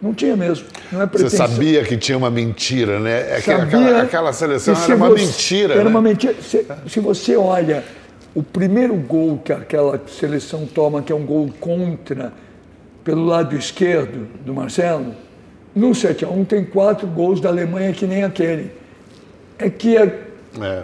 Não 0.00 0.14
tinha 0.14 0.36
mesmo. 0.36 0.66
Não 0.92 1.02
é 1.02 1.06
Você 1.06 1.10
pretensão. 1.24 1.46
sabia 1.48 1.82
que 1.84 1.96
tinha 1.96 2.16
uma 2.16 2.30
mentira, 2.30 3.00
né? 3.00 3.32
É 3.32 3.40
que 3.40 3.50
Sabia 3.50 3.64
aquela, 3.64 4.02
aquela 4.02 4.32
seleção 4.32 4.74
era 4.80 4.94
uma 4.94 5.08
você- 5.08 5.24
mentira. 5.26 5.74
Era 5.74 5.84
né? 5.84 5.90
uma 5.90 6.00
mentira. 6.02 6.34
Se, 6.40 6.64
se 6.86 7.00
você 7.00 7.36
olha 7.36 7.82
o 8.34 8.42
primeiro 8.42 8.94
gol 8.94 9.38
que 9.44 9.52
aquela 9.52 10.00
seleção 10.06 10.66
toma, 10.66 11.02
que 11.02 11.10
é 11.10 11.14
um 11.16 11.26
gol 11.26 11.50
contra, 11.58 12.32
pelo 13.02 13.24
lado 13.24 13.56
esquerdo 13.56 14.28
do 14.44 14.54
Marcelo, 14.54 15.14
no 15.74 15.90
7x1 15.90 16.44
tem 16.46 16.64
quatro 16.64 17.06
gols 17.08 17.40
da 17.40 17.48
Alemanha 17.48 17.92
que 17.92 18.06
nem 18.06 18.22
aquele. 18.22 18.70
É 19.58 19.68
que 19.68 19.96
a- 19.96 20.04
É. 20.60 20.82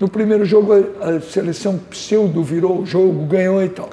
no 0.00 0.08
primeiro 0.08 0.44
jogo 0.44 0.72
a, 1.00 1.08
a 1.10 1.20
seleção 1.20 1.78
pseudo 1.88 2.42
virou 2.42 2.80
o 2.80 2.86
jogo, 2.86 3.24
ganhou 3.26 3.62
e 3.62 3.68
tal. 3.68 3.90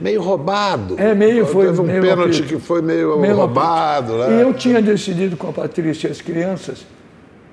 Meio 0.00 0.22
roubado. 0.22 0.94
É, 0.98 1.14
meio 1.14 1.44
foi 1.46 1.66
Teve 1.66 1.80
um 1.80 1.84
meio 1.84 2.02
pênalti 2.02 2.38
apito. 2.42 2.54
que 2.54 2.60
foi 2.60 2.80
meio, 2.80 3.18
Meio 3.18 3.36
roubado. 3.36 4.18
Né? 4.18 4.38
E 4.38 4.40
eu 4.42 4.54
tinha 4.54 4.80
decidido 4.80 5.36
com 5.36 5.48
a 5.48 5.52
Patrícia 5.52 6.08
e 6.08 6.10
as 6.10 6.20
crianças, 6.20 6.86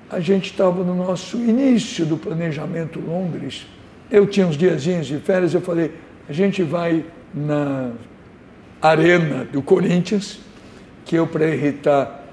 a 0.08 0.20
gente 0.20 0.52
estava 0.52 0.84
no 0.84 0.94
nosso 0.94 1.36
início 1.36 2.06
do 2.06 2.16
planejamento 2.16 3.00
Londres. 3.00 3.66
Eu 4.10 4.26
tinha 4.26 4.46
uns 4.46 4.56
diazinhos 4.56 5.06
de 5.06 5.18
férias, 5.18 5.52
eu 5.54 5.60
falei, 5.60 5.92
a 6.28 6.32
gente 6.32 6.62
vai 6.62 7.04
na 7.34 7.90
arena 8.80 9.44
do 9.44 9.60
Corinthians, 9.60 10.38
que 11.04 11.16
eu, 11.16 11.26
para 11.26 11.48
irritar 11.48 12.24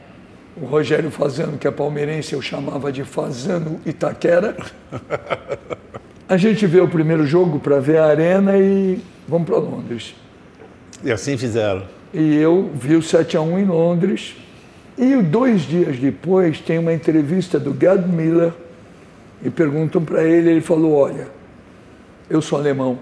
o 0.56 0.66
Rogério 0.66 1.10
Fazano, 1.10 1.58
que 1.58 1.68
é 1.68 1.72
palmeirense, 1.72 2.34
eu 2.34 2.42
chamava 2.42 2.92
de 2.92 3.04
Fazano 3.04 3.80
Itaquera. 3.86 4.56
A 6.28 6.38
gente 6.38 6.66
vê 6.66 6.80
o 6.80 6.88
primeiro 6.88 7.26
jogo 7.26 7.60
para 7.60 7.80
ver 7.80 7.98
a 7.98 8.06
arena 8.06 8.58
e 8.58 9.00
vamos 9.28 9.48
para 9.48 9.58
Londres. 9.58 10.16
E 11.04 11.12
assim 11.12 11.38
fizeram. 11.38 11.84
E 12.14 12.36
eu 12.36 12.72
vi 12.74 12.96
o 12.96 13.02
7 13.02 13.36
a 13.36 13.42
1 13.42 13.60
em 13.60 13.66
Londres. 13.66 14.36
E 14.98 15.16
dois 15.18 15.62
dias 15.64 15.98
depois 15.98 16.60
tem 16.60 16.78
uma 16.78 16.94
entrevista 16.94 17.60
do 17.60 17.76
Gerd 17.78 18.08
Miller 18.08 18.54
e 19.44 19.50
perguntam 19.50 20.04
para 20.04 20.24
ele, 20.24 20.52
ele 20.52 20.62
falou, 20.62 20.94
olha, 20.94 21.28
eu 22.30 22.42
sou 22.42 22.58
alemão, 22.58 23.00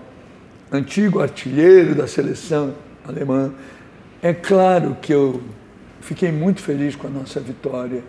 antigo 0.71 1.21
artilheiro 1.21 1.93
da 1.93 2.07
seleção 2.07 2.73
alemã. 3.07 3.51
É 4.21 4.33
claro 4.33 4.97
que 5.01 5.13
eu 5.13 5.41
fiquei 5.99 6.31
muito 6.31 6.61
feliz 6.61 6.95
com 6.95 7.07
a 7.07 7.09
nossa 7.09 7.39
vitória, 7.39 8.01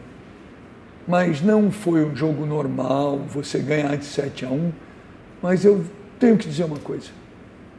mas 1.07 1.43
não 1.43 1.71
foi 1.71 2.05
um 2.05 2.15
jogo 2.17 2.47
normal, 2.47 3.19
você 3.29 3.59
ganhar 3.59 3.97
de 3.97 4.05
7 4.05 4.47
a 4.47 4.49
1. 4.49 4.73
Mas 5.43 5.65
eu 5.65 5.85
tenho 6.19 6.37
que 6.37 6.49
dizer 6.49 6.65
uma 6.65 6.79
coisa, 6.79 7.09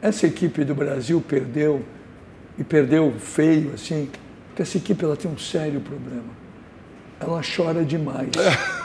essa 0.02 0.26
equipe 0.26 0.64
do 0.64 0.74
Brasil 0.74 1.22
perdeu 1.26 1.82
e 2.58 2.62
perdeu 2.62 3.12
feio, 3.18 3.72
assim, 3.74 4.08
porque 4.48 4.62
essa 4.62 4.76
equipe 4.76 5.04
ela 5.04 5.16
tem 5.16 5.30
um 5.30 5.38
sério 5.38 5.80
problema. 5.80 6.28
Ela 7.20 7.40
chora 7.56 7.84
demais. 7.84 8.28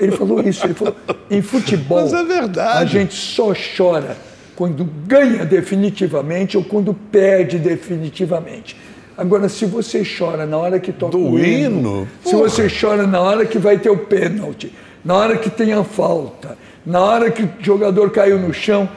Ele 0.00 0.10
falou 0.12 0.40
isso, 0.40 0.64
ele 0.64 0.74
falou, 0.74 0.96
em 1.30 1.40
futebol, 1.40 2.00
Mas 2.00 2.12
é 2.12 2.24
verdade. 2.24 2.82
a 2.82 2.84
gente 2.84 3.14
só 3.14 3.52
chora 3.76 4.16
quando 4.56 4.84
ganha 5.06 5.44
definitivamente 5.44 6.56
ou 6.56 6.64
quando 6.64 6.92
perde 6.92 7.56
definitivamente. 7.56 8.76
Agora, 9.16 9.48
se 9.48 9.64
você 9.64 10.02
chora 10.04 10.44
na 10.44 10.56
hora 10.56 10.80
que 10.80 10.92
toca 10.92 11.12
Do 11.16 11.24
o 11.24 11.38
hino? 11.38 12.08
se 12.24 12.34
você 12.34 12.68
chora 12.68 13.06
na 13.06 13.20
hora 13.20 13.46
que 13.46 13.58
vai 13.58 13.78
ter 13.78 13.90
o 13.90 13.96
pênalti, 13.96 14.72
na 15.04 15.14
hora 15.14 15.36
que 15.36 15.48
tem 15.50 15.72
a 15.72 15.84
falta, 15.84 16.58
na 16.88 17.02
hora 17.02 17.30
que 17.30 17.42
o 17.42 17.50
jogador 17.60 18.10
caiu 18.10 18.38
no 18.38 18.52
chão, 18.52 18.88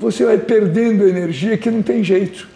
você 0.00 0.24
vai 0.24 0.36
perdendo 0.36 1.08
energia 1.08 1.56
que 1.56 1.70
não 1.70 1.80
tem 1.80 2.02
jeito. 2.02 2.48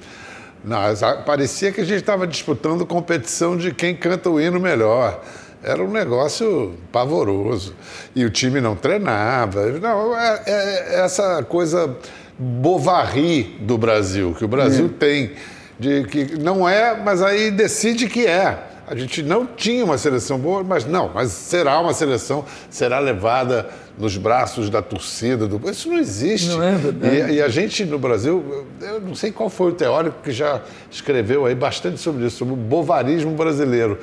Não, 0.65 0.79
parecia 1.25 1.71
que 1.71 1.81
a 1.81 1.85
gente 1.85 2.01
estava 2.01 2.27
disputando 2.27 2.85
competição 2.85 3.57
de 3.57 3.73
quem 3.73 3.95
canta 3.95 4.29
o 4.29 4.41
hino 4.41 4.59
melhor. 4.59 5.23
Era 5.63 5.81
um 5.81 5.91
negócio 5.93 6.75
pavoroso. 6.91 7.73
E 8.17 8.25
o 8.25 8.31
time 8.31 8.61
não 8.61 8.75
treinava. 8.75 9.67
Não, 9.79 10.19
é, 10.19 10.43
é 10.45 11.05
essa 11.05 11.41
coisa 11.45 11.97
Bovary 12.37 13.59
do 13.61 13.79
Brasil, 13.79 14.35
que 14.37 14.45
o 14.45 14.49
Brasil 14.49 14.87
é. 14.87 14.99
tem, 14.99 15.33
de 15.79 16.03
que 16.03 16.37
não 16.37 16.69
é, 16.69 17.01
mas 17.01 17.23
aí 17.23 17.53
decide 17.53 18.09
que 18.09 18.27
é. 18.27 18.67
A 18.89 18.97
gente 18.97 19.23
não 19.23 19.47
tinha 19.47 19.85
uma 19.85 19.97
seleção 19.97 20.37
boa, 20.37 20.65
mas 20.65 20.85
não, 20.85 21.13
mas 21.15 21.31
será 21.31 21.79
uma 21.79 21.95
seleção, 21.95 22.45
será 22.69 22.99
levada 22.99 23.71
nos 24.01 24.17
braços 24.17 24.71
da 24.71 24.81
torcida. 24.83 25.47
Do... 25.47 25.71
Isso 25.71 25.89
não 25.89 25.99
existe. 25.99 26.49
Não 26.49 26.63
é 26.63 26.75
verdade. 26.75 27.17
E, 27.17 27.35
e, 27.35 27.43
a 27.43 27.49
gente 27.49 27.85
no 27.85 27.99
Brasil, 27.99 28.67
eu 28.81 29.01
não 29.01 29.15
sei 29.15 29.31
qual 29.31 29.51
foi 29.51 29.71
o 29.71 29.75
teórico 29.75 30.17
que 30.23 30.33
já 30.33 30.63
escreveu 30.91 31.47
aí 31.47 31.55
bastante 31.55 32.01
sobre 32.01 32.27
isso, 32.27 32.39
sobre 32.39 32.55
o 32.55 32.57
bovarismo 32.57 33.33
brasileiro 33.33 33.99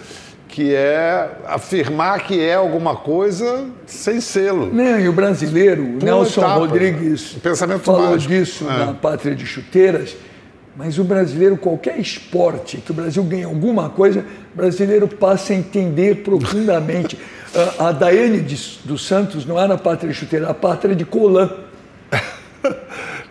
que 0.48 0.74
é 0.74 1.30
afirmar 1.46 2.22
que 2.22 2.40
é 2.40 2.56
alguma 2.56 2.96
coisa 2.96 3.66
sem 3.86 4.22
selo. 4.22 4.74
Não, 4.74 5.00
e 5.00 5.08
o 5.08 5.14
brasileiro, 5.14 5.84
o 5.84 6.04
Nelson 6.04 6.42
etapa, 6.42 6.60
Rodrigues, 6.60 7.34
pensamento 7.44 7.82
falou 7.82 8.12
mágico. 8.12 8.34
disso 8.34 8.66
é. 8.66 8.86
na 8.86 8.94
Pátria 8.94 9.36
de 9.36 9.46
Chuteiras, 9.46 10.16
mas 10.78 11.00
o 11.00 11.04
brasileiro, 11.04 11.58
qualquer 11.58 12.00
esporte 12.00 12.78
que 12.78 12.92
o 12.92 12.94
Brasil 12.94 13.24
ganhe 13.24 13.44
alguma 13.44 13.90
coisa, 13.90 14.24
o 14.54 14.58
brasileiro 14.58 15.08
passa 15.08 15.52
a 15.52 15.56
entender 15.56 16.18
profundamente. 16.18 17.18
a, 17.80 17.88
a 17.88 17.92
Daiane 17.92 18.40
dos 18.86 19.06
Santos 19.06 19.44
não 19.44 19.60
era 19.60 19.74
a 19.74 19.78
pátria 19.78 20.12
de 20.12 20.18
chuteira, 20.18 20.46
era 20.46 20.52
a 20.52 20.56
pátria 20.56 20.96
de 20.96 21.04
Colan. 21.04 21.50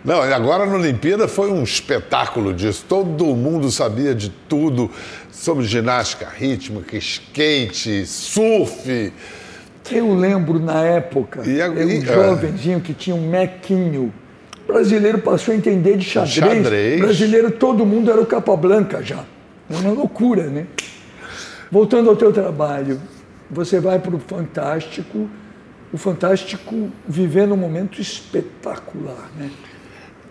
Não, 0.03 0.25
e 0.25 0.31
agora 0.31 0.65
na 0.65 0.75
Olimpíada 0.75 1.27
foi 1.27 1.51
um 1.51 1.63
espetáculo 1.63 2.53
disso. 2.53 2.85
Todo 2.87 3.25
mundo 3.35 3.69
sabia 3.71 4.15
de 4.15 4.29
tudo 4.29 4.89
sobre 5.31 5.65
ginástica 5.65 6.29
rítmica, 6.29 6.95
skate, 6.97 8.05
surf. 8.05 9.11
Eu 9.91 10.13
lembro 10.13 10.59
na 10.59 10.81
época, 10.83 11.43
e, 11.45 11.59
eu, 11.59 11.71
um 11.73 12.01
jovenzinho 12.01 12.79
que 12.79 12.93
tinha 12.93 13.15
um 13.15 13.29
mequinho. 13.29 14.13
Brasileiro 14.67 15.19
passou 15.19 15.53
a 15.53 15.57
entender 15.57 15.97
de 15.97 16.05
xadrez. 16.05 16.35
xadrez. 16.35 16.99
brasileiro, 16.99 17.51
todo 17.51 17.85
mundo 17.85 18.11
era 18.11 18.21
o 18.21 18.25
capa 18.25 18.55
branca 18.55 19.01
já. 19.01 19.23
É 19.69 19.75
uma 19.75 19.91
loucura, 19.91 20.43
né? 20.43 20.67
Voltando 21.71 22.09
ao 22.09 22.15
teu 22.15 22.31
trabalho, 22.31 22.99
você 23.49 23.79
vai 23.79 23.99
para 23.99 24.15
o 24.15 24.19
Fantástico, 24.19 25.29
o 25.91 25.97
Fantástico 25.97 26.89
vivendo 27.07 27.53
um 27.53 27.57
momento 27.57 28.01
espetacular, 28.01 29.29
né? 29.37 29.49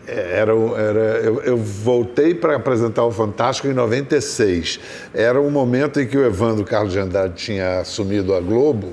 É, 0.07 0.39
era, 0.39 0.53
era, 0.53 1.01
eu, 1.25 1.41
eu 1.43 1.57
voltei 1.57 2.33
para 2.33 2.55
apresentar 2.55 3.05
o 3.05 3.11
Fantástico 3.11 3.67
em 3.67 3.73
96. 3.73 4.79
Era 5.13 5.41
um 5.41 5.51
momento 5.51 6.01
em 6.01 6.07
que 6.07 6.17
o 6.17 6.25
Evandro 6.25 6.65
Carlos 6.65 6.93
de 6.93 6.99
Andrade 7.01 7.35
tinha 7.35 7.81
assumido 7.81 8.33
a 8.33 8.41
Globo, 8.41 8.93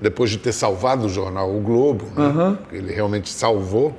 depois 0.00 0.30
de 0.30 0.38
ter 0.38 0.52
salvado 0.52 1.06
o 1.06 1.08
jornal 1.08 1.54
O 1.54 1.60
Globo, 1.60 2.06
né? 2.16 2.26
uhum. 2.26 2.58
ele 2.72 2.92
realmente 2.92 3.28
salvou, 3.30 3.96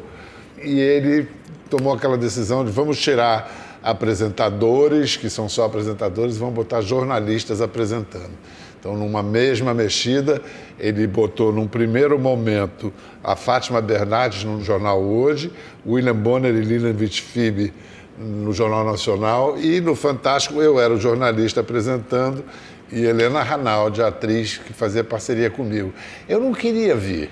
e 0.63 0.79
ele 0.79 1.27
tomou 1.69 1.93
aquela 1.93 2.17
decisão 2.17 2.63
de 2.63 2.71
vamos 2.71 2.99
tirar 2.99 3.79
apresentadores, 3.83 5.17
que 5.17 5.29
são 5.29 5.49
só 5.49 5.65
apresentadores, 5.65 6.35
e 6.35 6.39
vamos 6.39 6.55
botar 6.55 6.81
jornalistas 6.81 7.61
apresentando. 7.61 8.31
Então, 8.79 8.97
numa 8.97 9.23
mesma 9.23 9.73
mexida, 9.73 10.41
ele 10.79 11.07
botou 11.07 11.51
num 11.53 11.67
primeiro 11.67 12.19
momento 12.19 12.91
a 13.23 13.35
Fátima 13.35 13.81
Bernardes 13.81 14.43
no 14.43 14.61
Jornal 14.61 15.01
Hoje, 15.01 15.51
William 15.85 16.15
Bonner 16.15 16.53
e 16.53 16.61
Lilian 16.61 16.93
Vitfib 16.93 17.73
no 18.17 18.51
Jornal 18.53 18.83
Nacional 18.83 19.57
e 19.57 19.81
no 19.81 19.95
Fantástico 19.95 20.61
eu 20.61 20.79
era 20.79 20.93
o 20.93 20.99
jornalista 20.99 21.61
apresentando 21.61 22.43
e 22.91 23.05
Helena 23.05 23.41
Ranaldi, 23.41 24.01
a 24.01 24.07
atriz 24.07 24.57
que 24.57 24.71
fazia 24.71 25.03
parceria 25.03 25.49
comigo. 25.49 25.93
Eu 26.29 26.39
não 26.39 26.53
queria 26.53 26.95
vir. 26.95 27.29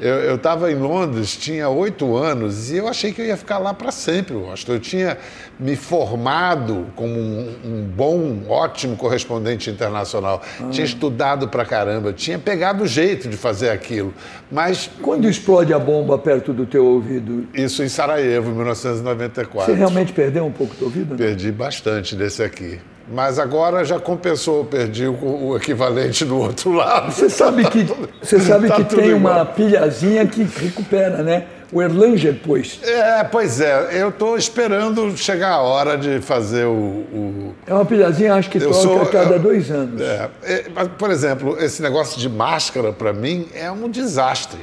Eu 0.00 0.36
estava 0.36 0.72
em 0.72 0.76
Londres, 0.76 1.36
tinha 1.36 1.68
oito 1.68 2.16
anos, 2.16 2.70
e 2.70 2.78
eu 2.78 2.88
achei 2.88 3.12
que 3.12 3.20
eu 3.20 3.26
ia 3.26 3.36
ficar 3.36 3.58
lá 3.58 3.74
para 3.74 3.92
sempre, 3.92 4.34
acho. 4.50 4.72
Eu 4.72 4.80
tinha 4.80 5.18
me 5.60 5.76
formado 5.76 6.86
como 6.96 7.12
um, 7.12 7.54
um 7.64 7.82
bom, 7.82 8.42
ótimo 8.48 8.96
correspondente 8.96 9.70
internacional. 9.70 10.42
Ah. 10.58 10.68
Tinha 10.70 10.84
estudado 10.84 11.48
para 11.48 11.64
caramba, 11.64 12.12
tinha 12.12 12.38
pegado 12.38 12.84
o 12.84 12.86
jeito 12.86 13.28
de 13.28 13.36
fazer 13.36 13.68
aquilo. 13.68 14.14
Mas. 14.50 14.90
Quando 15.02 15.28
explode 15.28 15.72
a 15.74 15.78
bomba 15.78 16.16
perto 16.16 16.52
do 16.52 16.64
teu 16.64 16.86
ouvido? 16.86 17.46
Isso 17.54 17.82
em 17.82 17.88
Sarajevo, 17.88 18.50
em 18.50 18.54
1994. 18.54 19.72
Você 19.72 19.78
realmente 19.78 20.12
perdeu 20.12 20.46
um 20.46 20.52
pouco 20.52 20.74
do 20.76 20.86
ouvido? 20.86 21.14
Perdi 21.14 21.52
bastante 21.52 22.16
desse 22.16 22.42
aqui. 22.42 22.80
Mas 23.12 23.40
agora 23.40 23.84
já 23.84 23.98
compensou, 23.98 24.64
perdi 24.64 25.04
o, 25.06 25.48
o 25.48 25.56
equivalente 25.56 26.24
do 26.24 26.38
outro 26.38 26.72
lado. 26.72 27.10
Você 27.10 27.28
sabe 27.28 27.68
que, 27.68 27.84
você 28.22 28.38
sabe 28.38 28.68
tá 28.68 28.76
que 28.76 28.84
tem 28.84 29.10
igual. 29.10 29.34
uma 29.34 29.44
pilhazinha 29.44 30.24
que 30.26 30.44
recupera, 30.44 31.20
né? 31.22 31.44
O 31.72 31.80
Erlanger, 31.80 32.40
pois. 32.44 32.80
É, 32.82 33.22
pois 33.24 33.60
é. 33.60 34.02
Eu 34.02 34.08
estou 34.08 34.36
esperando 34.36 35.16
chegar 35.16 35.52
a 35.52 35.60
hora 35.60 35.96
de 35.96 36.20
fazer 36.20 36.64
o. 36.64 36.72
o... 36.72 37.54
É 37.66 37.72
uma 37.72 37.84
pilhazinha, 37.84 38.34
acho 38.34 38.50
que 38.50 38.58
eu 38.58 38.70
toca 38.70 38.74
sou, 38.74 39.02
a 39.02 39.06
cada 39.06 39.38
dois 39.38 39.70
anos. 39.70 40.00
É, 40.00 40.30
é, 40.42 40.66
mas, 40.74 40.88
por 40.88 41.10
exemplo, 41.10 41.56
esse 41.62 41.80
negócio 41.80 42.18
de 42.18 42.28
máscara, 42.28 42.92
para 42.92 43.12
mim, 43.12 43.46
é 43.54 43.70
um 43.70 43.88
desastre. 43.88 44.58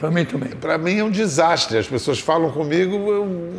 Para 0.00 0.10
mim 0.10 0.24
também. 0.24 0.50
Para 0.50 0.78
mim 0.78 0.98
é 0.98 1.04
um 1.04 1.10
desastre. 1.10 1.76
As 1.76 1.86
pessoas 1.86 2.18
falam 2.18 2.50
comigo, 2.50 2.94
eu 3.10 3.52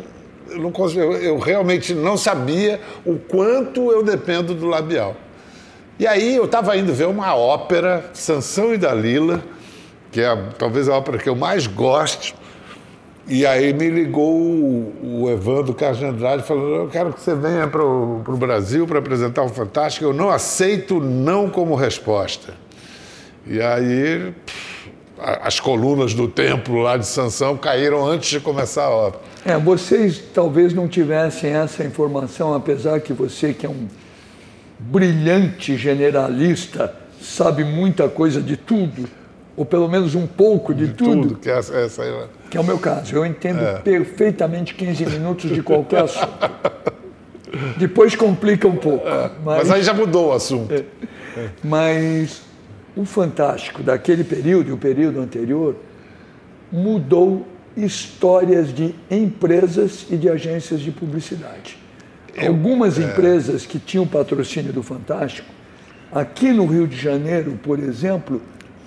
eu, 0.50 0.58
não 0.58 0.72
consigo, 0.72 1.02
eu 1.02 1.38
realmente 1.38 1.94
não 1.94 2.16
sabia 2.16 2.80
o 3.04 3.16
quanto 3.16 3.92
eu 3.92 4.02
dependo 4.02 4.54
do 4.54 4.66
labial. 4.66 5.16
E 5.98 6.06
aí 6.06 6.36
eu 6.36 6.44
estava 6.44 6.76
indo 6.76 6.92
ver 6.92 7.06
uma 7.06 7.34
ópera, 7.34 8.10
Sansão 8.14 8.72
e 8.72 8.78
Dalila, 8.78 9.42
que 10.10 10.20
é 10.20 10.36
talvez 10.56 10.88
a 10.88 10.96
ópera 10.96 11.18
que 11.18 11.28
eu 11.28 11.36
mais 11.36 11.66
gosto. 11.66 12.34
E 13.28 13.44
aí 13.44 13.74
me 13.74 13.90
ligou 13.90 14.34
o, 14.34 15.28
Evandro 15.30 15.74
Carlos 15.74 15.98
de 15.98 16.06
Andrade 16.06 16.42
falando, 16.44 16.74
eu 16.76 16.88
quero 16.88 17.12
que 17.12 17.20
você 17.20 17.34
venha 17.34 17.66
para 17.66 17.84
o 17.84 18.36
Brasil 18.38 18.86
para 18.86 19.00
apresentar 19.00 19.42
o 19.42 19.50
Fantástico, 19.50 20.06
eu 20.06 20.14
não 20.14 20.30
aceito 20.30 20.98
não 20.98 21.50
como 21.50 21.74
resposta. 21.74 22.54
E 23.46 23.60
aí 23.60 24.32
as 25.42 25.60
colunas 25.60 26.14
do 26.14 26.26
templo 26.26 26.80
lá 26.80 26.96
de 26.96 27.06
Sansão 27.06 27.54
caíram 27.56 28.06
antes 28.06 28.30
de 28.30 28.40
começar 28.40 28.84
a 28.84 28.90
obra. 28.90 29.20
É, 29.44 29.58
vocês 29.58 30.22
talvez 30.32 30.72
não 30.72 30.88
tivessem 30.88 31.52
essa 31.52 31.84
informação, 31.84 32.54
apesar 32.54 33.00
que 33.00 33.12
você 33.12 33.52
que 33.52 33.66
é 33.66 33.68
um 33.68 33.88
brilhante 34.78 35.76
generalista, 35.76 36.94
sabe 37.20 37.62
muita 37.62 38.08
coisa 38.08 38.40
de 38.40 38.56
tudo, 38.56 39.08
ou 39.58 39.66
pelo 39.66 39.88
menos 39.88 40.14
um 40.14 40.24
pouco 40.24 40.72
de, 40.72 40.86
de 40.86 40.92
tudo. 40.92 41.28
tudo. 41.28 41.34
que, 41.34 41.50
é, 41.50 41.58
essa 41.58 42.04
é, 42.04 42.28
que 42.48 42.56
é 42.56 42.60
o 42.60 42.64
meu 42.64 42.78
caso. 42.78 43.12
Eu 43.12 43.26
entendo 43.26 43.60
é. 43.60 43.80
perfeitamente 43.80 44.72
15 44.72 45.04
minutos 45.06 45.50
de 45.50 45.60
qualquer 45.64 46.04
assunto. 46.04 46.28
Depois 47.76 48.14
complica 48.14 48.68
um 48.68 48.76
pouco. 48.76 49.06
É, 49.08 49.32
mas... 49.44 49.58
mas... 49.58 49.70
aí 49.72 49.82
já 49.82 49.92
mudou 49.92 50.28
o 50.28 50.32
assunto. 50.32 50.72
É. 50.72 50.84
Mas 51.64 52.42
o 52.96 53.04
fantástico 53.04 53.82
daquele 53.82 54.22
período 54.22 54.70
e 54.70 54.72
o 54.72 54.78
período 54.78 55.20
anterior 55.20 55.74
mudou 56.70 57.44
histórias 57.76 58.72
de 58.72 58.94
empresas 59.10 60.06
e 60.08 60.16
de 60.16 60.28
agências 60.28 60.78
de 60.78 60.92
publicidade. 60.92 61.76
Eu, 62.36 62.52
Algumas 62.52 62.96
é... 62.96 63.02
empresas 63.02 63.66
que 63.66 63.80
tinham 63.80 64.06
patrocínio 64.06 64.72
do 64.72 64.84
Fantástico, 64.84 65.48
aqui 66.12 66.52
no 66.52 66.64
Rio 66.64 66.86
de 66.86 66.96
Janeiro, 66.96 67.58
por 67.60 67.80
exemplo, 67.80 68.40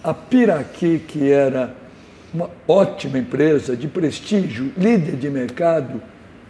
a 0.04 0.14
Piraqui, 0.14 0.99
que 0.99 1.32
era 1.32 1.76
uma 2.34 2.49
ótima 2.68 3.18
empresa 3.18 3.76
de 3.76 3.88
prestígio, 3.88 4.72
líder 4.78 5.16
de 5.16 5.30
mercado, 5.30 6.02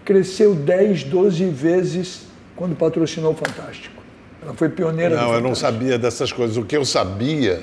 cresceu 0.05 0.53
10, 0.53 1.05
12 1.05 1.45
vezes 1.45 2.27
quando 2.55 2.75
patrocinou 2.75 3.33
o 3.33 3.35
Fantástico. 3.35 4.01
Ela 4.43 4.53
foi 4.53 4.69
pioneira. 4.69 5.15
Não, 5.15 5.33
eu 5.33 5.41
não 5.41 5.55
sabia 5.55 5.97
dessas 5.97 6.31
coisas. 6.31 6.57
O 6.57 6.63
que 6.63 6.75
eu 6.75 6.85
sabia, 6.85 7.61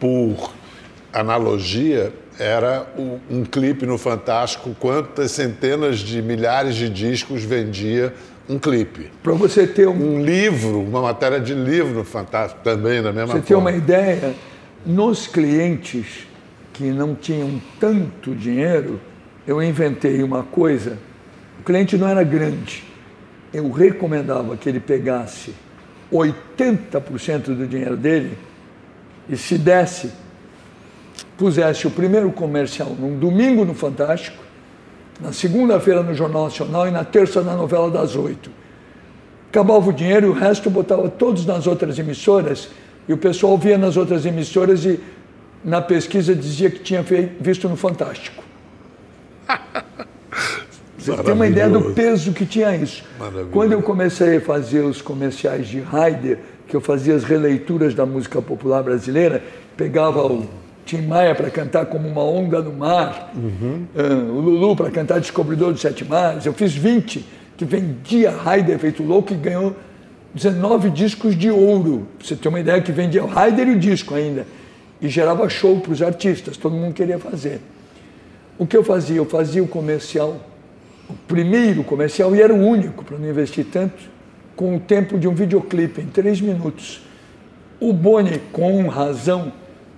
por 0.00 0.52
analogia, 1.12 2.12
era 2.38 2.86
um 3.30 3.44
clipe 3.44 3.86
no 3.86 3.96
Fantástico, 3.96 4.76
quantas 4.78 5.30
centenas 5.30 6.00
de 6.00 6.20
milhares 6.20 6.74
de 6.74 6.88
discos 6.88 7.42
vendia 7.42 8.12
um 8.48 8.58
clipe. 8.58 9.10
Para 9.22 9.32
você 9.32 9.66
ter 9.66 9.88
um... 9.88 10.16
um... 10.16 10.22
livro, 10.22 10.80
uma 10.80 11.02
matéria 11.02 11.40
de 11.40 11.54
livro 11.54 11.94
no 11.94 12.04
Fantástico 12.04 12.60
também, 12.62 13.00
na 13.00 13.12
mesma 13.12 13.34
Você 13.34 13.40
ter 13.40 13.54
uma 13.54 13.72
ideia, 13.72 14.34
nos 14.84 15.26
clientes 15.26 16.26
que 16.72 16.84
não 16.84 17.14
tinham 17.14 17.60
tanto 17.80 18.34
dinheiro, 18.34 19.00
eu 19.46 19.62
inventei 19.62 20.22
uma 20.22 20.42
coisa. 20.42 20.98
O 21.60 21.62
cliente 21.62 21.96
não 21.96 22.08
era 22.08 22.22
grande. 22.22 22.84
Eu 23.52 23.70
recomendava 23.70 24.56
que 24.56 24.68
ele 24.68 24.80
pegasse 24.80 25.54
80% 26.12 27.56
do 27.56 27.66
dinheiro 27.66 27.96
dele 27.96 28.36
e 29.28 29.36
se 29.36 29.58
desse, 29.58 30.12
pusesse 31.36 31.86
o 31.86 31.90
primeiro 31.90 32.30
comercial 32.30 32.90
num 32.90 33.18
domingo 33.18 33.64
no 33.64 33.74
Fantástico, 33.74 34.42
na 35.20 35.32
segunda-feira 35.32 36.02
no 36.02 36.14
Jornal 36.14 36.44
Nacional 36.44 36.86
e 36.86 36.90
na 36.90 37.04
terça 37.04 37.42
na 37.42 37.54
novela 37.54 37.90
das 37.90 38.14
oito. 38.14 38.50
Acabava 39.48 39.88
o 39.88 39.92
dinheiro 39.92 40.26
e 40.26 40.30
o 40.30 40.32
resto 40.32 40.68
botava 40.68 41.08
todos 41.08 41.46
nas 41.46 41.66
outras 41.66 41.98
emissoras 41.98 42.68
E 43.08 43.12
o 43.12 43.16
pessoal 43.16 43.56
via 43.56 43.78
nas 43.78 43.96
outras 43.96 44.26
emissoras 44.26 44.84
e 44.84 45.00
na 45.64 45.80
pesquisa 45.80 46.34
dizia 46.34 46.70
que 46.70 46.80
tinha 46.80 47.04
visto 47.40 47.68
no 47.68 47.76
Fantástico. 47.76 48.42
Você 50.98 51.22
tem 51.22 51.34
uma 51.34 51.46
ideia 51.46 51.68
do 51.68 51.92
peso 51.92 52.32
que 52.32 52.44
tinha 52.44 52.74
isso. 52.74 53.04
Quando 53.52 53.72
eu 53.72 53.80
comecei 53.80 54.38
a 54.38 54.40
fazer 54.40 54.80
os 54.80 55.00
comerciais 55.00 55.68
de 55.68 55.82
Haider, 55.92 56.38
que 56.66 56.74
eu 56.74 56.80
fazia 56.80 57.14
as 57.14 57.22
releituras 57.22 57.94
da 57.94 58.04
música 58.04 58.42
popular 58.42 58.82
brasileira, 58.82 59.42
pegava 59.76 60.26
o 60.26 60.48
Tim 60.84 61.02
Maia 61.02 61.34
para 61.34 61.48
cantar 61.48 61.86
como 61.86 62.08
uma 62.08 62.22
onda 62.22 62.60
no 62.60 62.72
mar, 62.72 63.32
uhum. 63.36 63.86
uh, 63.94 64.32
o 64.32 64.40
Lulu 64.40 64.74
para 64.74 64.90
cantar 64.90 65.20
Descobridor 65.20 65.72
dos 65.72 65.80
Sete 65.80 66.04
Mares. 66.04 66.44
Eu 66.44 66.52
fiz 66.52 66.74
20, 66.74 67.24
que 67.56 67.64
vendia 67.64 68.34
Haider 68.44 68.78
feito 68.78 69.02
louco 69.02 69.32
e 69.32 69.36
ganhou 69.36 69.76
19 70.36 70.90
discos 70.90 71.34
de 71.34 71.50
ouro. 71.50 72.06
Pra 72.18 72.28
você 72.28 72.36
ter 72.36 72.48
uma 72.48 72.60
ideia 72.60 72.80
que 72.80 72.92
vendia 72.92 73.24
o 73.24 73.38
Haider 73.38 73.66
e 73.66 73.72
o 73.72 73.78
disco 73.78 74.14
ainda. 74.14 74.46
E 75.00 75.08
gerava 75.08 75.48
show 75.48 75.80
para 75.80 75.92
os 75.92 76.00
artistas, 76.00 76.56
todo 76.56 76.76
mundo 76.76 76.94
queria 76.94 77.18
fazer. 77.18 77.60
O 78.56 78.66
que 78.66 78.76
eu 78.76 78.84
fazia? 78.84 79.16
Eu 79.16 79.26
fazia 79.26 79.62
o 79.62 79.68
comercial 79.68 80.40
o 81.08 81.14
primeiro 81.28 81.84
comercial, 81.84 82.34
e 82.34 82.42
era 82.42 82.52
o 82.52 82.58
único 82.58 83.04
para 83.04 83.18
não 83.18 83.28
investir 83.28 83.66
tanto, 83.66 84.02
com 84.54 84.76
o 84.76 84.80
tempo 84.80 85.18
de 85.18 85.28
um 85.28 85.34
videoclipe, 85.34 86.00
em 86.00 86.06
três 86.06 86.40
minutos. 86.40 87.02
O 87.78 87.92
Boni, 87.92 88.40
com 88.52 88.88
razão, 88.88 89.52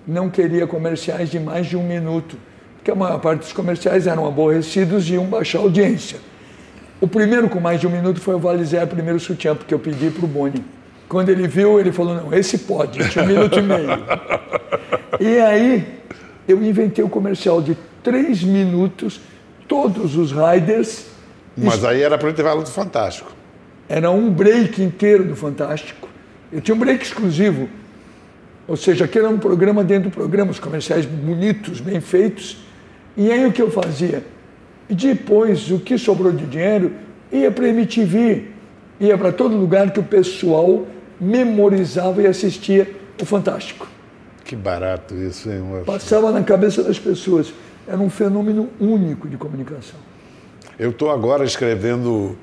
não 0.06 0.28
queria 0.28 0.66
comerciais 0.66 1.30
de 1.30 1.38
mais 1.38 1.66
de 1.66 1.76
um 1.76 1.86
minuto, 1.86 2.36
porque 2.76 2.90
a 2.90 2.94
maior 2.94 3.20
parte 3.20 3.40
dos 3.40 3.52
comerciais 3.52 4.06
eram 4.06 4.26
aborrecidos 4.26 5.08
e 5.08 5.14
iam 5.14 5.26
baixar 5.26 5.58
a 5.58 5.62
audiência. 5.62 6.18
O 7.00 7.06
primeiro 7.06 7.48
com 7.48 7.60
mais 7.60 7.80
de 7.80 7.86
um 7.86 7.90
minuto 7.90 8.20
foi 8.20 8.34
o 8.34 8.38
Valizé, 8.38 8.84
primeiro 8.84 9.20
sutiã, 9.20 9.54
porque 9.54 9.72
eu 9.72 9.78
pedi 9.78 10.10
para 10.10 10.24
o 10.24 10.28
Boni. 10.28 10.64
Quando 11.08 11.28
ele 11.28 11.46
viu, 11.46 11.78
ele 11.78 11.92
falou, 11.92 12.14
não, 12.14 12.34
esse 12.34 12.58
pode, 12.58 13.08
tinha 13.08 13.24
um 13.24 13.28
minuto 13.28 13.58
e 13.58 13.62
meio. 13.62 13.88
E 15.20 15.38
aí, 15.38 15.98
eu 16.46 16.62
inventei 16.62 17.04
o 17.04 17.08
comercial 17.08 17.60
de 17.60 17.76
três 18.04 18.44
minutos, 18.44 19.20
todos 19.66 20.16
os 20.16 20.30
riders. 20.30 21.06
Mas 21.56 21.84
aí 21.84 22.02
era 22.02 22.16
para 22.16 22.28
o 22.28 22.30
intervalo 22.30 22.62
do 22.62 22.68
Fantástico. 22.68 23.32
Era 23.88 24.10
um 24.10 24.30
break 24.30 24.80
inteiro 24.80 25.24
do 25.24 25.34
Fantástico. 25.34 26.08
Eu 26.52 26.60
tinha 26.60 26.74
um 26.74 26.78
break 26.78 27.04
exclusivo. 27.04 27.68
Ou 28.68 28.76
seja, 28.76 29.06
aquele 29.06 29.24
era 29.24 29.34
um 29.34 29.38
programa 29.38 29.82
dentro 29.82 30.10
do 30.10 30.14
programa, 30.14 30.50
os 30.50 30.60
comerciais 30.60 31.04
bonitos, 31.04 31.80
bem 31.80 32.00
feitos. 32.00 32.58
E 33.16 33.32
aí 33.32 33.44
o 33.46 33.52
que 33.52 33.62
eu 33.62 33.70
fazia? 33.70 34.22
Depois, 34.88 35.70
o 35.70 35.78
que 35.78 35.98
sobrou 35.98 36.32
de 36.32 36.46
dinheiro 36.46 36.92
ia 37.30 37.50
para 37.50 37.66
a 37.66 37.68
MTV, 37.68 38.44
ia 38.98 39.18
para 39.18 39.32
todo 39.32 39.56
lugar 39.56 39.90
que 39.90 40.00
o 40.00 40.04
pessoal 40.04 40.86
memorizava 41.20 42.22
e 42.22 42.26
assistia 42.26 42.90
o 43.20 43.24
Fantástico. 43.24 43.86
Que 44.44 44.56
barato 44.56 45.14
isso, 45.14 45.50
hein? 45.50 45.62
Passava 45.84 46.30
na 46.32 46.42
cabeça 46.42 46.82
das 46.82 46.98
pessoas 46.98 47.52
era 47.88 47.98
um 47.98 48.10
fenômeno 48.10 48.68
único 48.78 49.28
de 49.28 49.38
comunicação. 49.38 49.98
Eu 50.78 50.90
estou 50.90 51.10
agora 51.10 51.44
escrevendo 51.44 52.36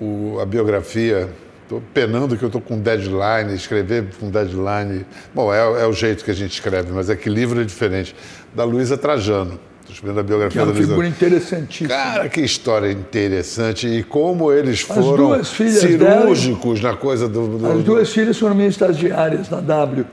o, 0.00 0.38
a 0.40 0.46
biografia, 0.46 1.28
estou 1.64 1.82
penando 1.92 2.36
que 2.36 2.44
eu 2.44 2.46
estou 2.46 2.60
com 2.60 2.78
deadline, 2.78 3.54
escrever 3.54 4.06
com 4.18 4.30
deadline. 4.30 5.04
Bom, 5.34 5.52
é, 5.52 5.58
é, 5.58 5.86
o 5.86 5.92
jeito 5.92 6.24
que 6.24 6.30
a 6.30 6.34
gente 6.34 6.52
escreve, 6.52 6.92
mas 6.92 7.10
é 7.10 7.16
que 7.16 7.28
livro 7.28 7.60
é 7.60 7.64
diferente. 7.64 8.14
Da 8.54 8.62
Luísa 8.62 8.96
Trajano. 8.96 9.58
Escrevendo 9.90 10.20
a 10.20 10.22
biografia 10.22 10.60
é 10.60 10.64
uma 10.64 10.72
Luísa. 10.72 10.88
figura 10.88 11.08
interessantíssima. 11.08 11.88
Cara, 11.88 12.28
que 12.28 12.40
história 12.40 12.92
interessante 12.92 13.86
e 13.86 14.02
como 14.02 14.52
eles 14.52 14.80
foram 14.80 15.42
cirúrgicos 15.42 16.80
dela, 16.80 16.92
na 16.92 16.98
coisa 16.98 17.28
do, 17.28 17.58
do, 17.58 17.66
As 17.66 17.82
duas 17.82 18.10
filhas 18.10 18.38
foram 18.38 18.54
minhas 18.54 18.74
estagiárias 18.74 19.48
na 19.48 19.60
W 19.60 20.04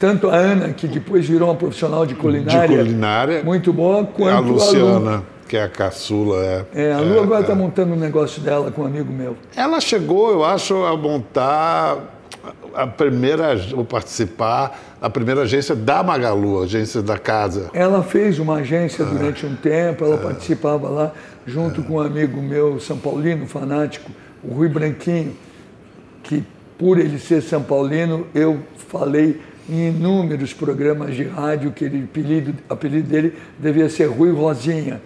tanto 0.00 0.30
a 0.30 0.34
Ana, 0.34 0.70
que 0.70 0.88
depois 0.88 1.28
virou 1.28 1.50
uma 1.50 1.54
profissional 1.54 2.06
de 2.06 2.14
culinária, 2.14 2.78
de 2.78 2.84
culinária 2.84 3.44
muito 3.44 3.70
boa, 3.70 4.02
quanto 4.02 4.34
a 4.34 4.40
Luciana. 4.40 5.10
A 5.10 5.16
Lu. 5.16 5.26
Que 5.46 5.58
é 5.58 5.64
a 5.64 5.68
caçula, 5.68 6.42
é. 6.42 6.64
É, 6.74 6.92
a 6.92 7.00
Lu 7.00 7.16
é, 7.16 7.20
agora 7.20 7.40
está 7.42 7.52
é. 7.52 7.56
montando 7.56 7.92
um 7.92 7.98
negócio 7.98 8.40
dela 8.40 8.70
com 8.70 8.82
um 8.82 8.86
amigo 8.86 9.12
meu. 9.12 9.36
Ela 9.54 9.78
chegou, 9.78 10.30
eu 10.30 10.42
acho, 10.42 10.74
a 10.84 10.96
montar 10.96 11.98
a 12.74 12.86
primeira, 12.86 13.58
ou 13.74 13.84
participar, 13.84 14.78
a 15.00 15.08
primeira 15.10 15.42
agência 15.42 15.74
da 15.74 16.02
Magalu, 16.02 16.60
a 16.60 16.64
agência 16.64 17.02
da 17.02 17.18
casa. 17.18 17.70
Ela 17.72 18.02
fez 18.02 18.38
uma 18.38 18.56
agência 18.56 19.04
durante 19.04 19.46
um 19.46 19.54
tempo, 19.54 20.04
ela 20.04 20.18
participava 20.18 20.88
lá, 20.88 21.12
junto 21.46 21.82
com 21.82 21.94
um 21.94 22.00
amigo 22.00 22.40
meu, 22.40 22.78
São 22.80 22.98
Paulino, 22.98 23.46
fanático, 23.46 24.10
o 24.42 24.54
Rui 24.54 24.68
Branquinho, 24.68 25.36
que 26.22 26.44
por 26.78 26.98
ele 26.98 27.18
ser 27.18 27.42
São 27.42 27.62
Paulino, 27.62 28.26
eu 28.34 28.60
falei 28.88 29.40
em 29.68 29.88
inúmeros 29.88 30.52
programas 30.52 31.14
de 31.14 31.24
rádio 31.24 31.70
que 31.72 31.84
ele, 31.84 32.04
apelido, 32.04 32.54
apelido 32.68 33.08
dele 33.08 33.34
devia 33.58 33.88
ser 33.88 34.06
Rui 34.06 34.32
Rosinha. 34.32 35.00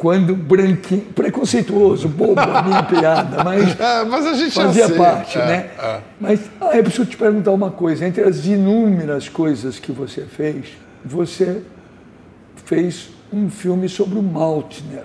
Quando 0.00 0.34
branquinho, 0.34 1.02
preconceituoso, 1.14 2.08
bobo, 2.08 2.40
a 2.40 2.62
minha 2.62 2.82
piada, 2.82 3.44
mas, 3.44 3.68
é, 3.78 4.04
mas 4.04 4.54
fazia 4.54 4.88
parte, 4.88 5.38
é, 5.38 5.46
né? 5.46 5.70
É. 5.78 6.00
Mas 6.18 6.40
ah, 6.58 6.74
eu 6.74 6.82
preciso 6.82 7.04
te 7.04 7.18
perguntar 7.18 7.50
uma 7.50 7.70
coisa: 7.70 8.06
entre 8.06 8.24
as 8.24 8.46
inúmeras 8.46 9.28
coisas 9.28 9.78
que 9.78 9.92
você 9.92 10.22
fez, 10.22 10.68
você 11.04 11.60
fez 12.64 13.10
um 13.30 13.50
filme 13.50 13.90
sobre 13.90 14.18
o 14.18 14.22
Maltner. 14.22 15.04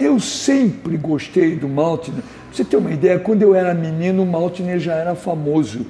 Eu 0.00 0.18
sempre 0.18 0.96
gostei 0.96 1.54
do 1.54 1.68
Maltner. 1.68 2.22
Pra 2.22 2.52
você 2.52 2.64
ter 2.64 2.76
uma 2.76 2.90
ideia, 2.90 3.20
quando 3.20 3.42
eu 3.42 3.54
era 3.54 3.72
menino, 3.72 4.24
o 4.24 4.26
Maltner 4.26 4.80
já 4.80 4.94
era 4.94 5.14
famoso 5.14 5.86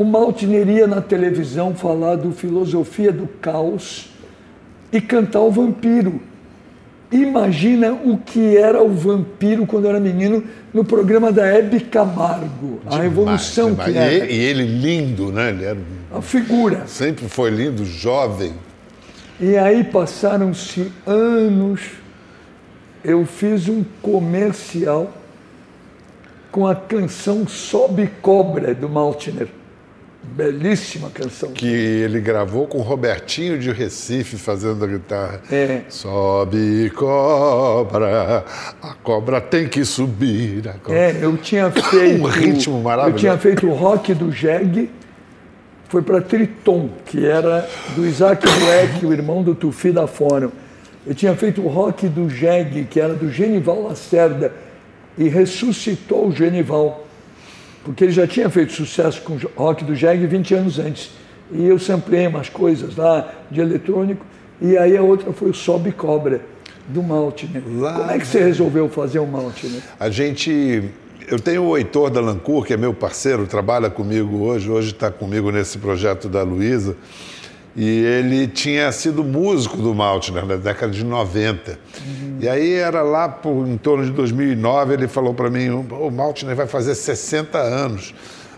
o 0.00 0.04
Maltner 0.04 0.66
ia 0.66 0.86
na 0.86 1.02
televisão 1.02 1.74
falar 1.74 2.16
do 2.16 2.32
filosofia 2.32 3.12
do 3.12 3.26
caos 3.26 4.10
e 4.90 4.98
cantar 4.98 5.40
o 5.40 5.50
vampiro. 5.50 6.22
Imagina 7.12 7.92
o 7.92 8.18
que 8.18 8.56
era 8.56 8.80
o 8.82 8.90
vampiro 8.94 9.66
quando 9.66 9.88
era 9.88 9.98
menino 9.98 10.44
no 10.72 10.84
programa 10.84 11.32
da 11.32 11.44
Hebe 11.44 11.80
Camargo, 11.80 12.80
a 12.86 12.98
revolução 12.98 13.72
demais. 13.72 13.92
que 13.92 13.98
era. 13.98 14.26
E 14.26 14.38
ele 14.38 14.64
lindo, 14.64 15.32
né? 15.32 15.48
Ele 15.50 15.64
era 15.64 15.78
a 16.14 16.22
figura. 16.22 16.84
Sempre 16.86 17.28
foi 17.28 17.50
lindo, 17.50 17.84
jovem. 17.84 18.52
E 19.40 19.56
aí 19.56 19.82
passaram-se 19.82 20.92
anos. 21.04 21.80
Eu 23.02 23.24
fiz 23.26 23.68
um 23.68 23.82
comercial 24.02 25.12
com 26.52 26.66
a 26.66 26.74
canção 26.74 27.48
Sobe 27.48 28.08
Cobra 28.20 28.74
do 28.74 28.88
Maltner. 28.88 29.48
Belíssima 30.22 31.08
canção. 31.10 31.52
Que 31.52 31.66
ele 31.66 32.20
gravou 32.20 32.66
com 32.66 32.78
Robertinho 32.82 33.58
de 33.58 33.72
Recife 33.72 34.36
fazendo 34.36 34.84
a 34.84 34.88
guitarra. 34.88 35.40
É. 35.50 35.82
Sobe 35.88 36.90
cobra, 36.94 38.44
a 38.82 38.94
cobra 39.02 39.40
tem 39.40 39.66
que 39.66 39.84
subir. 39.84 40.62
É, 40.88 41.16
eu 41.20 41.36
tinha 41.38 41.70
feito. 41.72 42.22
um 42.22 42.26
ritmo 42.26 42.82
maravilhoso. 42.82 43.16
Eu 43.16 43.20
tinha 43.20 43.38
feito 43.38 43.66
o 43.66 43.72
rock 43.72 44.14
do 44.14 44.30
Jeg, 44.30 44.90
foi 45.88 46.02
para 46.02 46.20
Triton, 46.20 46.90
que 47.06 47.26
era 47.26 47.68
do 47.96 48.06
Isaac 48.06 48.46
Bueck, 48.46 49.04
o 49.04 49.12
irmão 49.12 49.42
do 49.42 49.54
Tufi 49.54 49.90
da 49.90 50.06
Fórum. 50.06 50.50
Eu 51.06 51.14
tinha 51.14 51.34
feito 51.34 51.62
o 51.62 51.66
rock 51.66 52.06
do 52.08 52.28
Jeg, 52.30 52.86
que 52.88 53.00
era 53.00 53.14
do 53.14 53.30
Genival 53.32 53.82
Lacerda, 53.82 54.52
e 55.16 55.28
ressuscitou 55.28 56.28
o 56.28 56.32
Genival 56.32 57.06
porque 57.84 58.04
ele 58.04 58.12
já 58.12 58.26
tinha 58.26 58.48
feito 58.50 58.72
sucesso 58.72 59.22
com 59.22 59.34
o 59.34 59.40
rock 59.56 59.84
do 59.84 59.94
Jeg 59.94 60.26
20 60.26 60.54
anos 60.54 60.78
antes. 60.78 61.10
E 61.52 61.66
eu 61.66 61.78
samplei 61.78 62.26
umas 62.26 62.48
coisas 62.48 62.96
lá 62.96 63.32
de 63.50 63.60
eletrônico, 63.60 64.24
e 64.60 64.76
aí 64.76 64.96
a 64.96 65.02
outra 65.02 65.32
foi 65.32 65.50
o 65.50 65.54
Sobe 65.54 65.90
Cobra, 65.90 66.40
do 66.86 67.02
Maltner. 67.02 67.62
Lá... 67.66 67.94
Como 67.94 68.10
é 68.10 68.18
que 68.18 68.26
você 68.26 68.40
resolveu 68.40 68.88
fazer 68.88 69.18
o 69.18 69.26
Maltner? 69.26 69.82
A 69.98 70.10
gente. 70.10 70.84
Eu 71.28 71.38
tenho 71.38 71.64
o 71.64 71.76
Heitor 71.76 72.10
Dalancourt, 72.10 72.66
que 72.66 72.74
é 72.74 72.76
meu 72.76 72.92
parceiro, 72.92 73.46
trabalha 73.46 73.88
comigo 73.88 74.38
hoje, 74.38 74.68
hoje 74.68 74.90
está 74.90 75.10
comigo 75.12 75.52
nesse 75.52 75.78
projeto 75.78 76.28
da 76.28 76.42
Luísa. 76.42 76.96
E 77.76 78.04
ele 78.04 78.48
tinha 78.48 78.90
sido 78.90 79.22
músico 79.22 79.76
do 79.76 79.94
Maltner 79.94 80.44
na 80.44 80.56
década 80.56 80.92
de 80.92 81.04
90. 81.04 81.70
Uhum. 81.70 82.38
E 82.40 82.48
aí 82.48 82.74
era 82.74 83.02
lá 83.02 83.28
por, 83.28 83.66
em 83.66 83.76
torno 83.76 84.04
de 84.04 84.10
2009, 84.10 84.94
ele 84.94 85.08
falou 85.08 85.32
para 85.32 85.48
mim, 85.48 85.68
o 85.68 86.10
Maltner 86.10 86.56
vai 86.56 86.66
fazer 86.66 86.94
60 86.94 87.58
anos. 87.58 88.12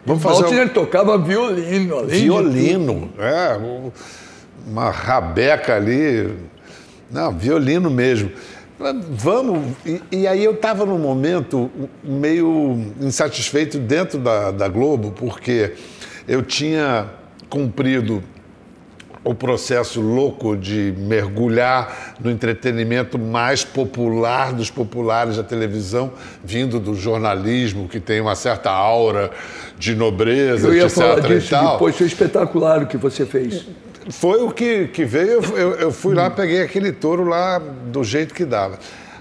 Vamos 0.07 0.25
o 0.25 0.29
fazer 0.29 0.43
Maltner 0.43 0.67
um... 0.67 0.69
tocava 0.71 1.19
violino, 1.19 1.99
além 1.99 2.23
Violino, 2.23 3.11
é, 3.19 3.59
uma 4.67 4.91
rabeca 4.91 5.77
ali. 5.77 6.35
Não, 7.11 7.31
violino 7.37 7.91
mesmo. 7.91 8.31
Vamos. 9.11 9.77
E, 9.85 10.01
e 10.11 10.27
aí 10.27 10.43
eu 10.43 10.53
estava 10.53 10.87
num 10.87 10.99
momento 10.99 11.71
meio 12.03 12.93
insatisfeito 13.01 13.79
dentro 13.79 14.19
da, 14.19 14.51
da 14.51 14.69
Globo, 14.69 15.13
porque 15.13 15.75
eu 16.27 16.43
tinha 16.43 17.11
cumprido 17.49 18.23
o 19.25 19.35
processo 19.35 20.01
louco 20.01 20.57
de 20.57 20.93
mergulhar 20.97 22.17
no 22.21 22.31
entretenimento 22.31 23.19
mais 23.19 23.65
popular 23.65 24.53
dos 24.53 24.71
populares 24.71 25.37
da 25.37 25.45
televisão, 25.45 26.13
vindo 26.43 26.81
do 26.81 26.95
jornalismo, 26.95 27.89
que 27.89 28.01
tem 28.01 28.21
uma 28.21 28.35
certa 28.35 28.71
aura 28.71 29.31
de 29.79 29.95
nobreza, 29.95 30.67
Eu 30.69 30.75
ia 30.75 30.85
etc. 30.85 30.97
falar 30.97 31.31
e 31.31 31.35
disso 31.35 31.51
tal. 31.51 31.73
depois, 31.75 31.97
foi 31.97 32.07
espetacular 32.07 32.83
o 32.83 32.87
que 32.87 32.97
você 32.97 33.25
fez. 33.25 33.65
Foi 34.11 34.43
o 34.43 34.51
que, 34.51 34.89
que 34.89 35.05
veio, 35.05 35.41
eu, 35.55 35.75
eu 35.75 35.93
fui 35.93 36.15
lá, 36.15 36.29
peguei 36.29 36.61
aquele 36.63 36.91
touro 36.91 37.25
lá 37.25 37.59
do 37.59 38.03
jeito 38.03 38.35
que 38.35 38.45
dava. 38.45 38.79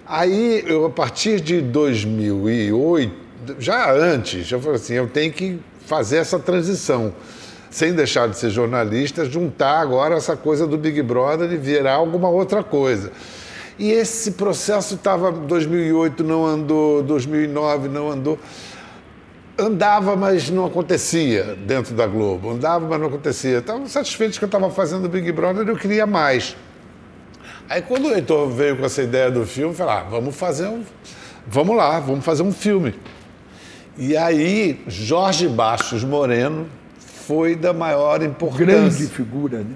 Aí, 0.07 0.63
eu, 0.65 0.85
a 0.85 0.89
partir 0.89 1.39
de 1.39 1.61
2008, 1.61 3.13
já 3.59 3.91
antes, 3.93 4.51
eu 4.51 4.59
falei 4.59 4.75
assim, 4.77 4.95
eu 4.95 5.07
tenho 5.07 5.31
que 5.31 5.59
fazer 5.85 6.17
essa 6.17 6.39
transição, 6.39 7.13
sem 7.71 7.93
deixar 7.93 8.27
de 8.27 8.37
ser 8.37 8.51
jornalista, 8.51 9.25
juntar 9.25 9.79
agora 9.79 10.15
essa 10.15 10.37
coisa 10.37 10.67
do 10.67 10.77
Big 10.77 11.01
Brother 11.01 11.51
e 11.51 11.57
virar 11.57 11.93
alguma 11.93 12.29
outra 12.29 12.61
coisa. 12.61 13.11
E 13.79 13.89
esse 13.89 14.33
processo 14.33 14.95
estava, 14.95 15.31
2008 15.31 16.23
não 16.23 16.45
andou, 16.45 17.01
2009 17.01 17.87
não 17.87 18.11
andou 18.11 18.37
andava, 19.57 20.15
mas 20.15 20.49
não 20.49 20.65
acontecia 20.65 21.55
dentro 21.55 21.93
da 21.93 22.07
Globo. 22.07 22.51
Andava, 22.51 22.87
mas 22.87 22.99
não 22.99 23.07
acontecia. 23.07 23.59
Estava 23.59 23.87
satisfeito 23.87 24.37
que 24.37 24.43
eu 24.43 24.47
estava 24.47 24.69
fazendo 24.69 25.05
o 25.05 25.09
Big 25.09 25.31
Brother 25.31 25.65
e 25.65 25.69
eu 25.69 25.77
queria 25.77 26.05
mais. 26.05 26.55
Aí 27.69 27.81
quando 27.81 28.07
o 28.07 28.13
Heitor 28.13 28.49
veio 28.49 28.77
com 28.77 28.85
essa 28.85 29.01
ideia 29.01 29.31
do 29.31 29.45
filme, 29.45 29.71
eu 29.71 29.77
falei, 29.77 29.93
ah, 29.93 30.07
vamos 30.09 30.35
fazer 30.35 30.67
um. 30.67 30.83
Vamos 31.47 31.75
lá, 31.75 31.99
vamos 31.99 32.25
fazer 32.25 32.43
um 32.43 32.51
filme. 32.51 32.95
E 33.97 34.15
aí, 34.15 34.81
Jorge 34.87 35.47
Bastos 35.47 36.03
Moreno 36.03 36.67
foi 37.21 37.55
da 37.55 37.73
maior 37.73 38.19
Grande 38.19 38.31
importância. 38.35 39.07
figura, 39.09 39.59
né? 39.59 39.75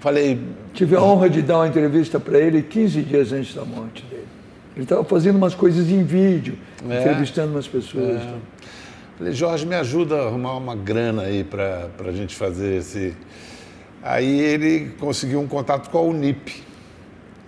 Falei, 0.00 0.40
Tive 0.72 0.96
a 0.96 1.02
honra 1.02 1.28
de 1.28 1.42
dar 1.42 1.58
uma 1.58 1.68
entrevista 1.68 2.18
para 2.18 2.38
ele 2.38 2.62
15 2.62 3.02
dias 3.02 3.32
antes 3.32 3.54
da 3.54 3.64
morte 3.64 4.02
dele. 4.04 4.24
Ele 4.74 4.84
estava 4.84 5.04
fazendo 5.04 5.36
umas 5.36 5.54
coisas 5.54 5.90
em 5.90 6.02
vídeo, 6.04 6.56
É? 6.88 7.00
entrevistando 7.00 7.52
umas 7.52 7.66
pessoas. 7.68 8.22
Falei, 9.18 9.32
Jorge, 9.34 9.66
me 9.66 9.74
ajuda 9.74 10.16
a 10.16 10.26
arrumar 10.28 10.56
uma 10.56 10.74
grana 10.74 11.22
aí 11.22 11.44
para 11.44 11.88
a 12.06 12.12
gente 12.12 12.34
fazer 12.34 12.76
esse. 12.78 13.14
Aí 14.02 14.40
ele 14.40 14.92
conseguiu 14.98 15.40
um 15.40 15.46
contato 15.46 15.90
com 15.90 15.98
a 15.98 16.02
Unip. 16.02 16.62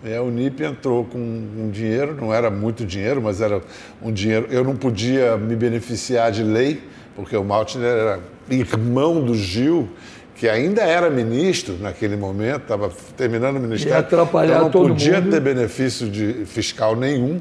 E 0.04 0.14
a 0.14 0.20
Unip 0.22 0.62
entrou 0.62 1.04
com 1.04 1.16
um 1.18 1.70
dinheiro, 1.70 2.14
não 2.20 2.34
era 2.34 2.50
muito 2.50 2.84
dinheiro, 2.84 3.22
mas 3.22 3.40
era 3.40 3.62
um 4.02 4.12
dinheiro. 4.12 4.48
Eu 4.50 4.62
não 4.64 4.76
podia 4.76 5.36
me 5.38 5.56
beneficiar 5.56 6.30
de 6.30 6.42
lei, 6.42 6.82
porque 7.16 7.34
o 7.36 7.44
Maltner 7.44 7.86
era 7.86 8.20
irmão 8.54 9.20
do 9.20 9.34
Gil, 9.34 9.88
que 10.36 10.48
ainda 10.48 10.82
era 10.82 11.08
ministro 11.10 11.76
naquele 11.80 12.16
momento, 12.16 12.62
estava 12.62 12.90
terminando 13.16 13.56
o 13.56 13.60
ministério. 13.60 13.94
Ia 13.94 14.00
atrapalhar 14.00 14.54
então 14.54 14.62
não 14.64 14.70
todo 14.70 14.88
podia 14.88 15.20
mundo. 15.20 15.30
ter 15.30 15.40
benefício 15.40 16.08
de 16.08 16.44
fiscal 16.46 16.96
nenhum, 16.96 17.40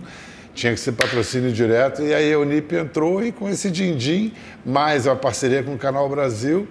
tinha 0.54 0.74
que 0.74 0.80
ser 0.80 0.92
patrocínio 0.92 1.52
direto. 1.52 2.02
E 2.02 2.14
aí 2.14 2.32
a 2.32 2.40
Unip 2.40 2.76
entrou 2.76 3.24
e 3.24 3.32
com 3.32 3.50
esse 3.50 3.72
din-din, 3.72 4.34
mais 4.66 5.08
a 5.08 5.16
parceria 5.16 5.64
com 5.64 5.74
o 5.74 5.78
Canal 5.78 6.08
Brasil, 6.10 6.68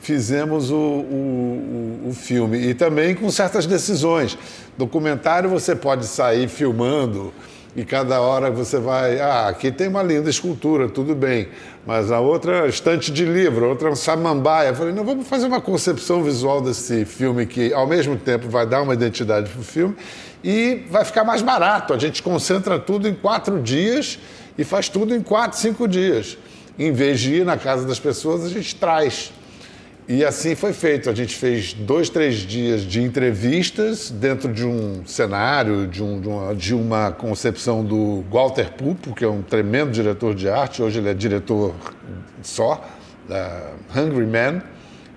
fizemos 0.00 0.70
o, 0.70 0.74
o, 0.74 2.02
o, 2.04 2.08
o 2.08 2.14
filme. 2.14 2.58
E 2.58 2.74
também 2.74 3.14
com 3.14 3.30
certas 3.30 3.66
decisões. 3.66 4.38
Documentário 4.76 5.50
você 5.50 5.74
pode 5.74 6.06
sair 6.06 6.48
filmando 6.48 7.32
e 7.78 7.84
cada 7.84 8.20
hora 8.20 8.50
você 8.50 8.76
vai. 8.76 9.20
Ah, 9.20 9.46
aqui 9.46 9.70
tem 9.70 9.86
uma 9.86 10.02
linda 10.02 10.28
escultura, 10.28 10.88
tudo 10.88 11.14
bem. 11.14 11.46
Mas 11.86 12.10
a 12.10 12.18
outra 12.18 12.66
é 12.66 12.68
estante 12.68 13.12
de 13.12 13.24
livro, 13.24 13.66
a 13.66 13.68
outra 13.68 13.88
é 13.88 13.92
um 13.92 13.96
samambaia. 13.96 14.70
Eu 14.70 14.74
falei, 14.74 14.92
não, 14.92 15.04
vamos 15.04 15.28
fazer 15.28 15.46
uma 15.46 15.60
concepção 15.60 16.20
visual 16.24 16.60
desse 16.60 17.04
filme 17.04 17.46
que, 17.46 17.72
ao 17.72 17.86
mesmo 17.86 18.16
tempo, 18.16 18.48
vai 18.48 18.66
dar 18.66 18.82
uma 18.82 18.94
identidade 18.94 19.48
para 19.48 19.60
o 19.60 19.62
filme 19.62 19.94
e 20.42 20.86
vai 20.90 21.04
ficar 21.04 21.22
mais 21.22 21.40
barato. 21.40 21.94
A 21.94 21.98
gente 21.98 22.20
concentra 22.20 22.80
tudo 22.80 23.06
em 23.06 23.14
quatro 23.14 23.62
dias 23.62 24.18
e 24.58 24.64
faz 24.64 24.88
tudo 24.88 25.14
em 25.14 25.22
quatro, 25.22 25.56
cinco 25.56 25.86
dias. 25.86 26.36
Em 26.76 26.90
vez 26.90 27.20
de 27.20 27.36
ir 27.36 27.44
na 27.44 27.56
casa 27.56 27.86
das 27.86 28.00
pessoas, 28.00 28.44
a 28.44 28.48
gente 28.48 28.74
traz. 28.74 29.32
E 30.08 30.24
assim 30.24 30.54
foi 30.54 30.72
feito. 30.72 31.10
A 31.10 31.14
gente 31.14 31.34
fez 31.36 31.74
dois, 31.74 32.08
três 32.08 32.36
dias 32.36 32.80
de 32.82 33.02
entrevistas 33.02 34.10
dentro 34.10 34.50
de 34.50 34.64
um 34.64 35.02
cenário, 35.04 35.86
de, 35.86 36.02
um- 36.02 36.18
de 36.20 36.28
uma, 36.28 36.54
de 36.54 36.74
uma 36.74 37.12
concepção 37.12 37.84
do 37.84 38.24
Walter 38.32 38.72
Pupo, 38.72 39.14
que 39.14 39.22
é 39.22 39.28
um 39.28 39.42
tremendo 39.42 39.90
diretor 39.90 40.34
de 40.34 40.48
arte. 40.48 40.82
Hoje 40.82 40.98
ele 40.98 41.10
é 41.10 41.14
diretor 41.14 41.74
só, 42.42 42.82
da 43.28 43.72
Hungry 43.94 44.26
Man. 44.26 44.62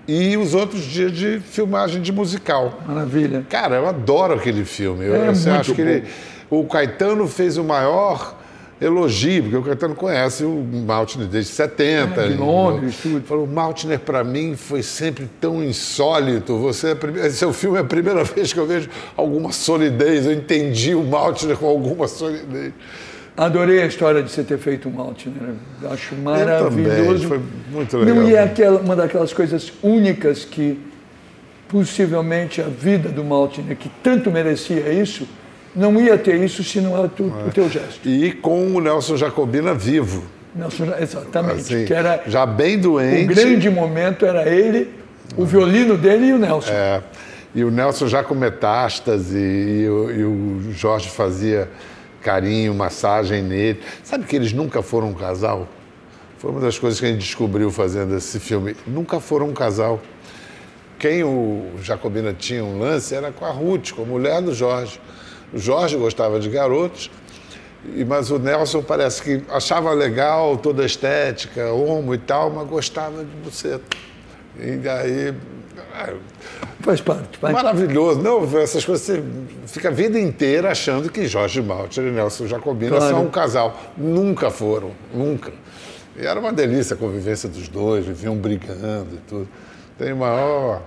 E 0.06 0.36
os 0.36 0.52
outros 0.52 0.82
dias 0.82 1.10
de 1.12 1.40
filmagem 1.40 2.02
de 2.02 2.12
musical. 2.12 2.80
Maravilha. 2.86 3.46
Cara, 3.48 3.76
eu 3.76 3.86
adoro 3.88 4.34
aquele 4.34 4.64
filme. 4.64 5.06
Eu, 5.06 5.14
É 5.14 5.28
acho 5.30 5.74
que 5.74 5.80
ele, 5.80 6.04
o 6.50 6.64
Caetano 6.66 7.26
fez 7.28 7.56
o 7.56 7.64
maior 7.64 8.36
elogio, 8.82 9.42
porque 9.42 9.56
o 9.56 9.62
Caetano 9.62 9.94
conhece 9.94 10.44
o 10.44 10.64
Maltner 10.86 11.26
desde 11.26 11.52
70. 11.52 12.20
É, 12.20 12.28
de 12.28 12.34
Londres, 12.34 12.96
tudo. 13.00 13.16
Ele 13.16 13.24
Falou, 13.24 13.44
o 13.44 13.48
Maltner 13.48 14.00
para 14.00 14.24
mim 14.24 14.56
foi 14.56 14.82
sempre 14.82 15.28
tão 15.40 15.62
insólito. 15.62 16.58
Você 16.58 16.88
é 16.88 16.92
a 16.92 16.96
primeira, 16.96 17.30
seu 17.30 17.52
filme 17.52 17.78
é 17.78 17.80
a 17.80 17.84
primeira 17.84 18.24
vez 18.24 18.52
que 18.52 18.58
eu 18.58 18.66
vejo 18.66 18.88
alguma 19.16 19.52
solidez. 19.52 20.26
Eu 20.26 20.32
entendi 20.32 20.94
o 20.94 21.02
Maltner 21.02 21.56
com 21.56 21.66
alguma 21.66 22.08
solidez. 22.08 22.72
Adorei 23.36 23.82
a 23.82 23.86
história 23.86 24.22
de 24.22 24.30
você 24.30 24.42
ter 24.42 24.58
feito 24.58 24.88
um 24.88 24.92
Maltner. 24.92 25.54
Acho 25.90 26.14
maravilhoso. 26.16 27.28
foi 27.28 27.40
muito 27.70 27.96
legal. 27.96 28.14
Não, 28.16 28.28
e 28.28 28.34
é 28.34 28.42
aquela, 28.42 28.80
uma 28.80 28.94
daquelas 28.94 29.32
coisas 29.32 29.72
únicas 29.82 30.44
que 30.44 30.78
possivelmente 31.68 32.60
a 32.60 32.66
vida 32.66 33.08
do 33.08 33.24
Maltner, 33.24 33.74
que 33.76 33.90
tanto 34.02 34.30
merecia 34.30 34.92
isso, 34.92 35.26
não 35.74 36.00
ia 36.00 36.16
ter 36.18 36.36
isso 36.42 36.62
se 36.62 36.80
não 36.80 36.96
era 36.98 37.08
tu- 37.08 37.24
o 37.46 37.50
teu 37.52 37.68
gesto. 37.68 38.06
E 38.08 38.32
com 38.32 38.74
o 38.74 38.80
Nelson 38.80 39.16
Jacobina 39.16 39.74
vivo. 39.74 40.24
Nelson, 40.54 40.86
exatamente. 41.00 41.60
Assim, 41.60 41.84
que 41.86 41.94
era 41.94 42.22
já 42.26 42.44
bem 42.44 42.76
o 42.76 42.80
doente. 42.80 43.24
grande 43.34 43.70
momento 43.70 44.26
era 44.26 44.48
ele, 44.48 44.90
o 45.36 45.44
violino 45.46 45.96
dele 45.96 46.26
e 46.26 46.32
o 46.34 46.38
Nelson. 46.38 46.70
É, 46.70 47.02
e 47.54 47.64
o 47.64 47.70
Nelson 47.70 48.06
já 48.06 48.22
com 48.22 48.34
metástase, 48.34 49.38
e, 49.38 49.88
o- 49.88 50.10
e 50.10 50.24
o 50.24 50.72
Jorge 50.72 51.08
fazia 51.08 51.68
carinho, 52.20 52.74
massagem 52.74 53.42
nele. 53.42 53.80
Sabe 54.04 54.24
que 54.26 54.36
eles 54.36 54.52
nunca 54.52 54.82
foram 54.82 55.08
um 55.08 55.14
casal? 55.14 55.66
Foi 56.38 56.50
uma 56.50 56.60
das 56.60 56.78
coisas 56.78 57.00
que 57.00 57.06
a 57.06 57.08
gente 57.08 57.20
descobriu 57.20 57.70
fazendo 57.70 58.14
esse 58.16 58.38
filme. 58.38 58.76
Nunca 58.86 59.20
foram 59.20 59.48
um 59.48 59.52
casal. 59.54 60.00
Quem 60.98 61.24
o 61.24 61.70
Jacobina 61.82 62.32
tinha 62.32 62.62
um 62.64 62.78
lance 62.78 63.14
era 63.14 63.32
com 63.32 63.44
a 63.44 63.50
Ruth, 63.50 63.92
com 63.92 64.02
a 64.02 64.04
mulher 64.04 64.40
do 64.42 64.54
Jorge. 64.54 65.00
O 65.52 65.58
Jorge 65.58 65.96
gostava 65.96 66.40
de 66.40 66.48
garotos, 66.48 67.10
e- 67.94 68.04
mas 68.04 68.30
o 68.30 68.38
Nelson 68.38 68.82
parece 68.82 69.22
que 69.22 69.42
achava 69.50 69.92
legal 69.92 70.56
toda 70.56 70.82
a 70.82 70.86
estética, 70.86 71.70
homo 71.72 72.14
e 72.14 72.18
tal, 72.18 72.50
mas 72.50 72.66
gostava 72.68 73.24
de 73.24 73.36
buceta. 73.44 73.84
E 74.58 74.72
daí. 74.76 75.34
ah, 75.94 76.12
Faz 76.80 77.00
parte. 77.00 77.38
Faz. 77.38 77.54
Maravilhoso. 77.54 78.20
Não, 78.20 78.42
essas 78.58 78.84
coisas 78.84 79.06
você 79.06 79.22
fica 79.66 79.88
a 79.88 79.92
vida 79.92 80.18
inteira 80.18 80.70
achando 80.70 81.10
que 81.10 81.26
Jorge 81.26 81.62
Malter 81.62 82.04
e 82.04 82.10
Nelson 82.10 82.46
Jacobina 82.46 82.96
Claro. 82.96 83.14
são 83.14 83.24
um 83.24 83.30
casal. 83.30 83.78
Nunca 83.96 84.50
foram, 84.50 84.90
nunca. 85.14 85.52
E 86.16 86.26
era 86.26 86.38
uma 86.40 86.52
delícia 86.52 86.94
a 86.94 86.96
convivência 86.98 87.48
dos 87.48 87.68
dois, 87.68 88.04
viviam 88.04 88.36
brigando 88.36 89.14
e 89.14 89.18
tudo. 89.28 89.48
O 90.00 90.16
maior 90.16 90.82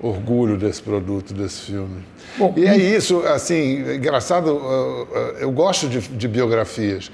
orgulho 0.00 0.56
desse 0.56 0.82
produto, 0.82 1.32
desse 1.32 1.62
filme. 1.62 2.02
Bom, 2.36 2.52
e 2.56 2.66
é 2.66 2.76
isso, 2.76 3.20
assim, 3.20 3.94
engraçado, 3.94 4.52
uh, 4.52 5.02
uh, 5.02 5.06
eu 5.38 5.50
gosto 5.50 5.88
de, 5.88 6.00
de 6.00 6.28
biografias. 6.28 7.10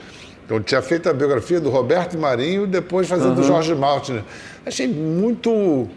Eu 0.48 0.61
tinha 0.61 0.82
feito 0.82 1.09
a 1.09 1.12
biografia 1.12 1.61
do 1.61 1.70
Roberto 1.70 2.19
Marinho 2.19 2.65
e 2.65 2.66
depois 2.66 3.07
fazendo 3.07 3.36
do 3.36 3.43
Jorge 3.44 3.73
Maltner. 3.74 4.24
Achei 4.66 4.89
muito 4.89 5.89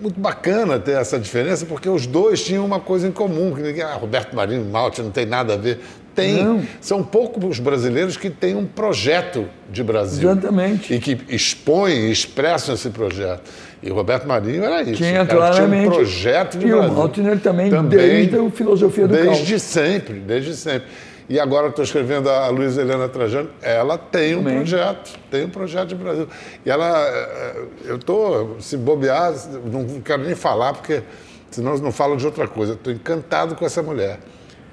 muito 0.00 0.20
bacana 0.20 0.78
ter 0.78 0.92
essa 0.92 1.18
diferença, 1.18 1.64
porque 1.64 1.88
os 1.88 2.06
dois 2.06 2.42
tinham 2.42 2.64
uma 2.64 2.80
coisa 2.80 3.08
em 3.08 3.12
comum, 3.12 3.54
que 3.54 3.62
ninguém, 3.62 3.82
ah, 3.82 3.94
Roberto 3.94 4.34
Marinho 4.34 4.62
e 4.62 4.64
Malte 4.64 5.02
não 5.02 5.10
tem 5.10 5.26
nada 5.26 5.54
a 5.54 5.56
ver. 5.56 5.80
Tem. 6.16 6.42
Não. 6.42 6.62
São 6.80 7.02
poucos 7.04 7.44
os 7.44 7.58
brasileiros 7.60 8.16
que 8.16 8.30
têm 8.30 8.56
um 8.56 8.64
projeto 8.66 9.46
de 9.70 9.84
Brasil. 9.84 10.28
Exatamente. 10.30 10.92
E 10.92 10.98
que 10.98 11.18
expõem 11.28 12.08
e 12.08 12.10
expressam 12.10 12.74
esse 12.74 12.90
projeto. 12.90 13.42
E 13.82 13.90
o 13.90 13.94
Roberto 13.94 14.26
Marinho 14.26 14.64
era 14.64 14.82
isso. 14.82 14.94
Tinha 14.94 15.26
cara 15.26 15.52
claramente. 15.52 15.82
Tinha 15.82 15.92
um 15.92 15.94
projeto 15.94 16.58
de 16.58 16.66
e 16.66 16.70
Brasil. 16.70 16.90
o 16.90 16.94
Maltner 16.94 17.38
também, 17.40 17.70
desde 17.88 18.38
a 18.38 18.50
filosofia 18.50 19.06
do 19.06 19.12
Desde 19.14 19.50
caos. 19.52 19.62
sempre, 19.62 20.14
desde 20.20 20.56
sempre. 20.56 20.88
E 21.28 21.40
agora 21.40 21.68
estou 21.68 21.84
escrevendo 21.84 22.30
a 22.30 22.48
Luísa 22.48 22.80
Helena 22.80 23.08
Trajano, 23.08 23.50
ela 23.60 23.98
tem 23.98 24.36
um 24.36 24.38
Também. 24.44 24.56
projeto, 24.58 25.18
tem 25.28 25.44
um 25.44 25.50
projeto 25.50 25.88
de 25.88 25.94
Brasil. 25.96 26.28
E 26.64 26.70
ela, 26.70 27.00
eh, 27.00 27.62
eu 27.84 27.96
estou, 27.96 28.56
se 28.60 28.76
bobear, 28.76 29.34
não 29.72 30.00
quero 30.00 30.22
nem 30.22 30.36
falar, 30.36 30.72
porque 30.74 31.02
senão 31.50 31.74
eu 31.74 31.80
não 31.80 31.90
falo 31.90 32.16
de 32.16 32.24
outra 32.24 32.46
coisa. 32.46 32.74
Estou 32.74 32.92
encantado 32.92 33.56
com 33.56 33.66
essa 33.66 33.82
mulher, 33.82 34.20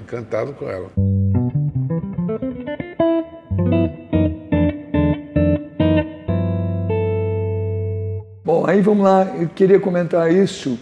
encantado 0.03 0.53
com 0.53 0.69
ela. 0.69 0.89
Bom, 8.43 8.65
aí 8.67 8.81
vamos 8.81 9.05
lá, 9.05 9.33
eu 9.39 9.47
queria 9.47 9.79
comentar 9.79 10.31
isso. 10.31 10.77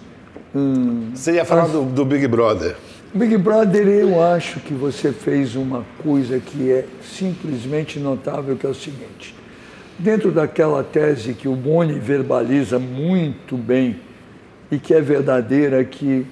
Hum, 0.53 1.11
você 1.14 1.34
ia 1.34 1.45
falar 1.45 1.68
do, 1.68 1.84
do 1.85 2.03
Big 2.03 2.27
Brother. 2.27 2.76
Big 3.14 3.38
Brother, 3.38 3.88
eu 3.88 4.22
acho 4.22 4.60
que 4.60 4.73
você 4.73 5.11
fez 5.11 5.56
uma 5.56 5.85
coisa 6.02 6.39
que 6.39 6.72
é 6.72 6.85
simplesmente 7.03 7.99
notável, 7.99 8.56
que 8.56 8.65
é 8.65 8.69
o 8.69 8.73
seguinte. 8.73 9.35
Dentro 9.99 10.31
daquela 10.31 10.84
tese 10.84 11.34
que 11.34 11.48
o 11.48 11.56
Boni 11.56 11.99
verbaliza 11.99 12.80
muito 12.80 13.56
bem 13.56 13.99
e 14.72 14.80
que 14.80 14.93
é 14.93 15.02
verdadeira, 15.02 15.84
que 15.84 16.26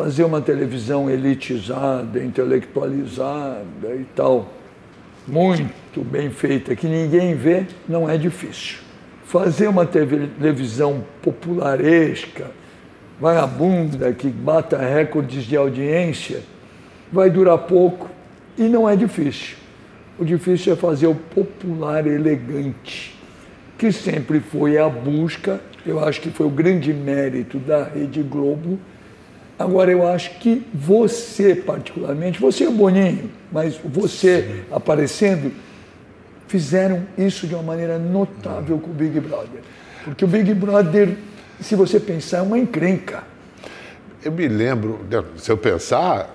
fazer 0.00 0.24
uma 0.24 0.40
televisão 0.40 1.10
elitizada, 1.10 2.24
intelectualizada 2.24 3.94
e 3.94 4.06
tal, 4.16 4.50
muito 5.28 6.02
bem 6.02 6.30
feita, 6.30 6.74
que 6.74 6.86
ninguém 6.86 7.34
vê, 7.34 7.66
não 7.86 8.08
é 8.08 8.16
difícil. 8.16 8.78
Fazer 9.26 9.68
uma 9.68 9.84
televisão 9.84 11.04
popularesca, 11.20 12.50
vagabunda, 13.20 14.10
que 14.14 14.28
bata 14.28 14.78
recordes 14.78 15.44
de 15.44 15.54
audiência, 15.54 16.40
vai 17.12 17.28
durar 17.28 17.58
pouco 17.58 18.08
e 18.56 18.62
não 18.62 18.88
é 18.88 18.96
difícil. 18.96 19.58
O 20.18 20.24
difícil 20.24 20.72
é 20.72 20.76
fazer 20.76 21.08
o 21.08 21.14
popular 21.14 22.06
elegante, 22.06 23.14
que 23.76 23.92
sempre 23.92 24.40
foi 24.40 24.78
a 24.78 24.88
busca, 24.88 25.60
eu 25.84 26.02
acho 26.02 26.22
que 26.22 26.30
foi 26.30 26.46
o 26.46 26.50
grande 26.50 26.90
mérito 26.90 27.58
da 27.58 27.84
Rede 27.84 28.22
Globo. 28.22 28.78
Agora, 29.60 29.92
eu 29.92 30.08
acho 30.08 30.38
que 30.38 30.66
você, 30.72 31.54
particularmente, 31.54 32.40
você 32.40 32.64
é 32.64 32.68
o 32.70 32.72
Boninho, 32.72 33.30
mas 33.52 33.78
você 33.84 34.42
Sim. 34.42 34.74
aparecendo, 34.74 35.52
fizeram 36.48 37.02
isso 37.18 37.46
de 37.46 37.54
uma 37.54 37.62
maneira 37.62 37.98
notável 37.98 38.78
com 38.78 38.90
o 38.90 38.94
Big 38.94 39.20
Brother. 39.20 39.60
Porque 40.02 40.24
o 40.24 40.28
Big 40.28 40.54
Brother, 40.54 41.14
se 41.60 41.76
você 41.76 42.00
pensar, 42.00 42.38
é 42.38 42.40
uma 42.40 42.58
encrenca. 42.58 43.22
Eu 44.24 44.32
me 44.32 44.48
lembro, 44.48 45.00
se 45.36 45.52
eu 45.52 45.58
pensar, 45.58 46.34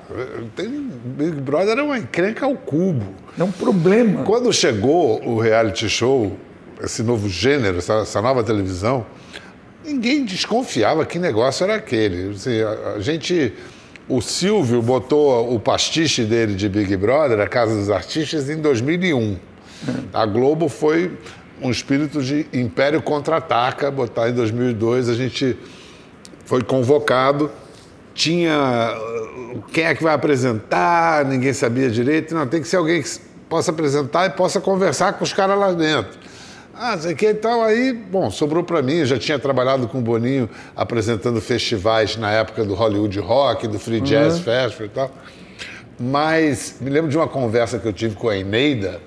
tem, 0.56 0.88
Big 1.04 1.42
Brother 1.42 1.80
é 1.80 1.82
uma 1.82 1.98
encrenca 1.98 2.46
ao 2.46 2.54
cubo. 2.54 3.08
É 3.40 3.44
um 3.44 3.52
problema. 3.52 4.22
Quando 4.22 4.54
chegou 4.54 5.28
o 5.28 5.40
reality 5.40 5.90
show, 5.90 6.38
esse 6.80 7.02
novo 7.02 7.28
gênero, 7.28 7.80
essa, 7.80 8.02
essa 8.02 8.22
nova 8.22 8.44
televisão, 8.44 9.04
ninguém 9.86 10.26
desconfiava 10.26 11.06
que 11.06 11.20
negócio 11.20 11.64
era 11.64 11.76
aquele. 11.76 12.32
Assim, 12.32 12.62
a, 12.62 12.94
a 12.96 13.00
gente 13.00 13.54
o 14.08 14.22
Silvio 14.22 14.82
botou 14.82 15.54
o 15.54 15.60
pastiche 15.60 16.24
dele 16.24 16.54
de 16.54 16.70
Big 16.70 16.96
Brother, 16.96 17.40
a 17.40 17.48
Casa 17.48 17.76
dos 17.76 17.90
Artistas, 17.90 18.50
em 18.50 18.58
2001. 18.62 19.38
A 20.14 20.26
Globo 20.26 20.70
foi 20.70 21.12
um 21.62 21.72
espírito 21.72 22.22
de 22.22 22.46
Império 22.54 23.02
Contra-Ataca, 23.02 23.90
botar 23.90 24.30
em 24.30 24.34
2002. 24.34 25.10
A 25.10 25.16
gente 25.16 25.58
foi 26.46 26.64
convocado, 26.64 27.50
tinha 28.14 28.96
quem 29.72 29.86
é 29.86 29.96
que 29.96 30.04
vai 30.04 30.14
apresentar, 30.14 31.26
ninguém 31.26 31.54
sabia 31.54 31.90
direito. 31.90 32.36
Não, 32.36 32.46
tem 32.46 32.62
que 32.62 32.68
ser 32.68 32.78
alguém 32.78 33.02
que 33.02 33.10
possa 33.50 33.72
apresentar 33.72 34.28
e 34.28 34.30
possa 34.32 34.62
conversar 34.62 35.14
com 35.14 35.24
os 35.24 35.34
caras 35.34 35.58
lá 35.58 35.72
dentro. 35.72 36.18
Ah, 36.78 36.98
sei 36.98 37.16
que 37.16 37.26
então 37.28 37.64
aí, 37.64 37.94
bom, 37.94 38.30
sobrou 38.30 38.64
para 38.64 38.82
mim, 38.82 38.96
eu 38.96 39.06
já 39.06 39.18
tinha 39.18 39.40
trabalhado 39.40 39.88
com 39.88 40.00
o 40.00 40.02
Boninho 40.02 40.50
apresentando 40.76 41.40
festivais 41.40 42.18
na 42.18 42.32
época 42.32 42.66
do 42.66 42.74
Hollywood 42.74 43.18
Rock, 43.20 43.68
do 43.68 43.80
Free 43.80 44.02
Jazz 44.02 44.36
uhum. 44.38 44.44
Festival 44.44 44.86
e 44.86 44.90
tal. 44.90 45.12
Mas 45.98 46.78
me 46.82 46.90
lembro 46.90 47.10
de 47.10 47.16
uma 47.16 47.28
conversa 47.28 47.80
que 47.80 47.88
eu 47.88 47.94
tive 47.94 48.16
com 48.16 48.28
a 48.28 48.38
Eneida, 48.38 49.00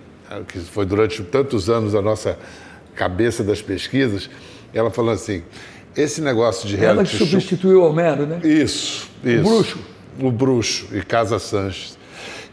que 0.49 0.59
foi 0.61 0.87
durante 0.87 1.23
tantos 1.23 1.69
anos 1.69 1.95
a 1.95 2.01
nossa 2.01 2.39
cabeça 2.95 3.45
das 3.45 3.61
pesquisas, 3.61 4.31
ela 4.73 4.91
falou 4.91 5.13
assim: 5.13 5.43
esse 5.97 6.21
negócio 6.21 6.67
de 6.67 6.77
reality 6.77 7.17
Ela 7.17 7.25
que 7.25 7.31
substituiu 7.31 7.83
o 7.83 7.89
Homero, 7.89 8.27
né? 8.27 8.41
Isso, 8.43 9.11
isso. 9.23 9.41
O 9.41 9.45
Bruxo. 9.45 9.79
O 10.21 10.31
Bruxo 10.31 10.89
e 10.93 11.03
Casa 11.03 11.39
Sanches. 11.39 11.99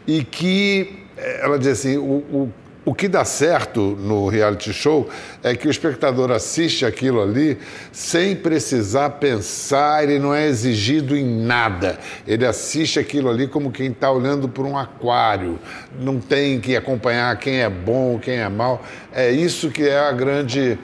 E 0.06 0.22
que 0.22 1.04
eh, 1.16 1.40
ela 1.42 1.58
diz 1.58 1.68
assim: 1.68 1.96
o, 1.96 2.02
o 2.02 2.52
o 2.86 2.94
que 2.94 3.08
dá 3.08 3.24
certo 3.24 3.80
no 3.80 4.28
reality 4.28 4.72
show 4.72 5.10
é 5.42 5.56
que 5.56 5.66
o 5.66 5.70
espectador 5.70 6.30
assiste 6.30 6.86
aquilo 6.86 7.20
ali 7.20 7.58
sem 7.90 8.36
precisar 8.36 9.10
pensar, 9.10 10.04
ele 10.04 10.20
não 10.20 10.32
é 10.32 10.46
exigido 10.46 11.16
em 11.16 11.24
nada. 11.24 11.98
Ele 12.24 12.46
assiste 12.46 13.00
aquilo 13.00 13.28
ali 13.28 13.48
como 13.48 13.72
quem 13.72 13.90
está 13.90 14.08
olhando 14.12 14.48
por 14.48 14.64
um 14.64 14.78
aquário. 14.78 15.58
Não 15.98 16.20
tem 16.20 16.60
que 16.60 16.76
acompanhar 16.76 17.36
quem 17.40 17.60
é 17.60 17.68
bom, 17.68 18.20
quem 18.20 18.36
é 18.36 18.48
mal. 18.48 18.80
É 19.12 19.32
isso 19.32 19.68
que 19.68 19.82
é 19.82 19.98
a 19.98 20.12
grande, 20.12 20.78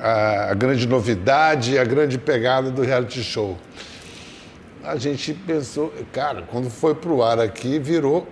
a, 0.00 0.52
a 0.52 0.54
grande 0.54 0.88
novidade, 0.88 1.78
a 1.78 1.84
grande 1.84 2.16
pegada 2.16 2.70
do 2.70 2.80
reality 2.80 3.22
show. 3.22 3.58
A 4.82 4.96
gente 4.96 5.34
pensou, 5.34 5.92
cara, 6.14 6.44
quando 6.50 6.70
foi 6.70 6.94
para 6.94 7.10
o 7.10 7.22
ar 7.22 7.38
aqui, 7.38 7.78
virou 7.78 8.26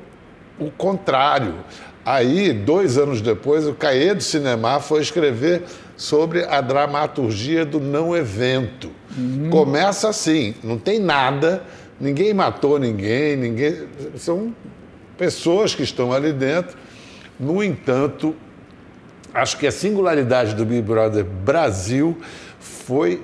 o 0.58 0.70
contrário. 0.70 1.56
Aí, 2.04 2.52
dois 2.52 2.98
anos 2.98 3.20
depois, 3.20 3.66
o 3.66 3.72
Caê 3.72 4.14
do 4.14 4.22
Cinema 4.22 4.78
foi 4.78 5.00
escrever 5.00 5.62
sobre 5.96 6.44
a 6.44 6.60
dramaturgia 6.60 7.64
do 7.64 7.80
não 7.80 8.14
evento. 8.14 8.90
Uhum. 9.16 9.48
Começa 9.50 10.08
assim, 10.08 10.54
não 10.62 10.76
tem 10.76 10.98
nada, 10.98 11.62
ninguém 11.98 12.34
matou 12.34 12.78
ninguém, 12.78 13.36
ninguém. 13.36 13.84
São 14.16 14.54
pessoas 15.16 15.74
que 15.74 15.82
estão 15.82 16.12
ali 16.12 16.32
dentro. 16.32 16.76
No 17.40 17.64
entanto, 17.64 18.34
acho 19.32 19.56
que 19.56 19.66
a 19.66 19.72
singularidade 19.72 20.54
do 20.54 20.64
Big 20.64 20.82
Brother 20.82 21.24
Brasil 21.24 22.18
foi 22.58 23.22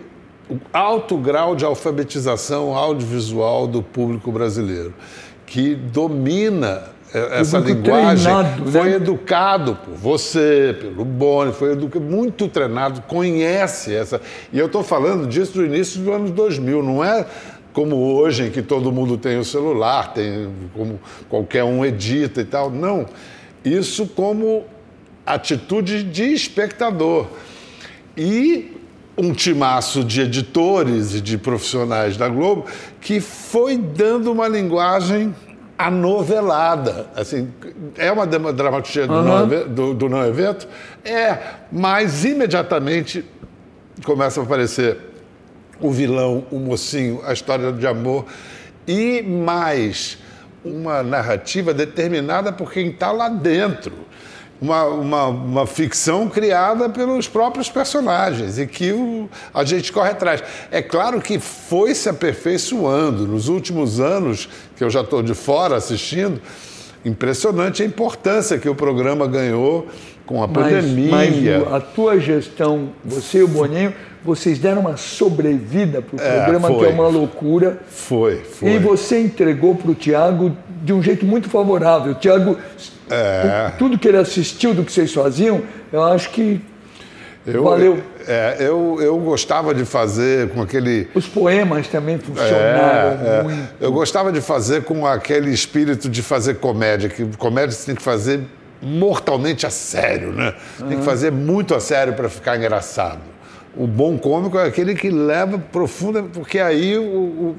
o 0.48 0.58
alto 0.72 1.16
grau 1.18 1.54
de 1.54 1.64
alfabetização 1.64 2.74
audiovisual 2.74 3.66
do 3.66 3.82
público 3.82 4.32
brasileiro, 4.32 4.94
que 5.46 5.74
domina 5.74 6.84
essa 7.12 7.58
linguagem 7.58 8.24
treinado, 8.24 8.70
foi 8.70 8.90
né? 8.90 8.96
educado 8.96 9.74
por 9.76 9.94
você, 9.94 10.76
pelo 10.78 11.04
Boni, 11.04 11.52
foi 11.52 11.72
educado, 11.72 12.04
muito 12.04 12.46
treinado, 12.48 13.02
conhece 13.02 13.94
essa. 13.94 14.20
E 14.52 14.58
eu 14.58 14.66
estou 14.66 14.82
falando 14.82 15.26
disso 15.26 15.54
do 15.54 15.64
início 15.64 16.00
do 16.00 16.12
ano 16.12 16.30
2000, 16.30 16.82
não 16.82 17.04
é 17.04 17.26
como 17.72 17.96
hoje, 17.96 18.46
em 18.46 18.50
que 18.50 18.62
todo 18.62 18.92
mundo 18.92 19.16
tem 19.16 19.38
o 19.38 19.44
celular, 19.44 20.12
tem 20.12 20.50
como 20.74 21.00
qualquer 21.28 21.64
um 21.64 21.84
edita 21.84 22.40
e 22.40 22.44
tal. 22.44 22.70
Não. 22.70 23.06
Isso 23.64 24.06
como 24.06 24.64
atitude 25.24 26.02
de 26.02 26.32
espectador. 26.32 27.26
E 28.16 28.76
um 29.16 29.32
timaço 29.32 30.02
de 30.02 30.22
editores 30.22 31.14
e 31.14 31.20
de 31.20 31.36
profissionais 31.36 32.16
da 32.16 32.28
Globo 32.28 32.66
que 33.00 33.20
foi 33.20 33.76
dando 33.76 34.32
uma 34.32 34.48
linguagem 34.48 35.34
anovelada. 35.86 37.08
Assim, 37.14 37.52
é 37.96 38.10
uma 38.12 38.26
dramaturgia 38.26 39.06
do, 39.06 39.14
uhum. 39.14 39.22
não, 39.22 39.48
do, 39.68 39.94
do 39.94 40.08
não 40.08 40.26
evento? 40.26 40.68
É, 41.04 41.38
mas 41.72 42.24
imediatamente 42.24 43.24
começa 44.04 44.40
a 44.40 44.44
aparecer 44.44 44.98
o 45.80 45.90
vilão, 45.90 46.44
o 46.50 46.58
mocinho, 46.58 47.20
a 47.24 47.32
história 47.32 47.72
de 47.72 47.86
amor 47.86 48.26
e 48.86 49.22
mais 49.22 50.18
uma 50.64 51.02
narrativa 51.02 51.72
determinada 51.72 52.52
por 52.52 52.70
quem 52.70 52.88
está 52.88 53.10
lá 53.10 53.28
dentro 53.28 53.92
uma, 54.60 54.84
uma, 54.84 55.26
uma, 55.26 55.66
ficção 55.66 56.28
criada 56.28 56.88
pelos 56.88 57.26
próprios 57.26 57.70
personagens 57.70 58.58
e 58.58 58.66
que 58.66 58.92
o, 58.92 59.28
a 59.54 59.64
gente 59.64 59.90
corre 59.92 60.10
atrás. 60.10 60.42
É 60.70 60.82
claro 60.82 61.20
que 61.20 61.38
foi 61.38 61.94
se 61.94 62.08
aperfeiçoando 62.08 63.26
nos 63.26 63.48
últimos 63.48 64.00
anos, 64.00 64.48
que 64.76 64.84
eu 64.84 64.90
já 64.90 65.00
estou 65.00 65.22
de 65.22 65.34
fora 65.34 65.76
assistindo, 65.76 66.40
impressionante 67.04 67.82
a 67.82 67.86
importância 67.86 68.58
que 68.58 68.68
o 68.68 68.74
programa 68.74 69.26
ganhou 69.26 69.88
com 70.26 70.42
a 70.42 70.46
mas, 70.46 70.56
pandemia. 70.56 71.10
Mas 71.64 71.72
a 71.72 71.80
tua 71.80 72.20
gestão, 72.20 72.90
você 73.04 73.38
e 73.38 73.42
o 73.42 73.48
Boninho, 73.48 73.94
vocês 74.24 74.58
deram 74.58 74.82
uma 74.82 74.96
sobrevida 74.96 76.02
para 76.02 76.16
o 76.16 76.20
é, 76.20 76.36
programa, 76.36 76.68
foi. 76.68 76.78
que 76.78 76.84
é 76.84 76.88
uma 76.88 77.08
loucura. 77.08 77.78
Foi, 77.88 78.36
foi. 78.36 78.70
E 78.70 78.78
você 78.78 79.20
entregou 79.20 79.74
para 79.74 79.90
o 79.90 79.94
Tiago 79.94 80.56
de 80.82 80.92
um 80.92 81.02
jeito 81.02 81.24
muito 81.24 81.48
favorável. 81.48 82.14
Tiago 82.14 82.56
é. 83.10 83.72
Tudo 83.76 83.98
que 83.98 84.06
ele 84.06 84.18
assistiu 84.18 84.72
do 84.72 84.84
que 84.84 84.92
vocês 84.92 85.12
faziam, 85.12 85.62
eu 85.92 86.02
acho 86.02 86.30
que 86.30 86.60
eu, 87.46 87.64
valeu. 87.64 88.00
É, 88.26 88.56
eu, 88.60 88.98
eu 89.00 89.18
gostava 89.18 89.74
de 89.74 89.84
fazer 89.84 90.50
com 90.50 90.62
aquele. 90.62 91.08
Os 91.14 91.26
poemas 91.26 91.88
também 91.88 92.18
funcionaram 92.18 93.18
é, 93.24 93.38
é. 93.38 93.42
muito. 93.42 93.68
Eu 93.80 93.90
gostava 93.90 94.30
de 94.30 94.40
fazer 94.40 94.84
com 94.84 95.06
aquele 95.06 95.50
espírito 95.50 96.08
de 96.08 96.22
fazer 96.22 96.56
comédia, 96.56 97.08
que 97.08 97.24
comédia 97.36 97.72
você 97.72 97.86
tem 97.86 97.94
que 97.94 98.02
fazer 98.02 98.42
mortalmente 98.80 99.66
a 99.66 99.70
sério, 99.70 100.32
né? 100.32 100.54
Tem 100.88 100.98
que 100.98 101.04
fazer 101.04 101.32
muito 101.32 101.74
a 101.74 101.80
sério 101.80 102.12
para 102.14 102.28
ficar 102.28 102.56
engraçado. 102.56 103.20
O 103.76 103.86
bom 103.86 104.18
cômico 104.18 104.58
é 104.58 104.66
aquele 104.66 104.94
que 104.94 105.10
leva 105.10 105.58
profunda, 105.58 106.22
porque 106.22 106.58
aí 106.58 106.98
o, 106.98 107.02
o 107.02 107.56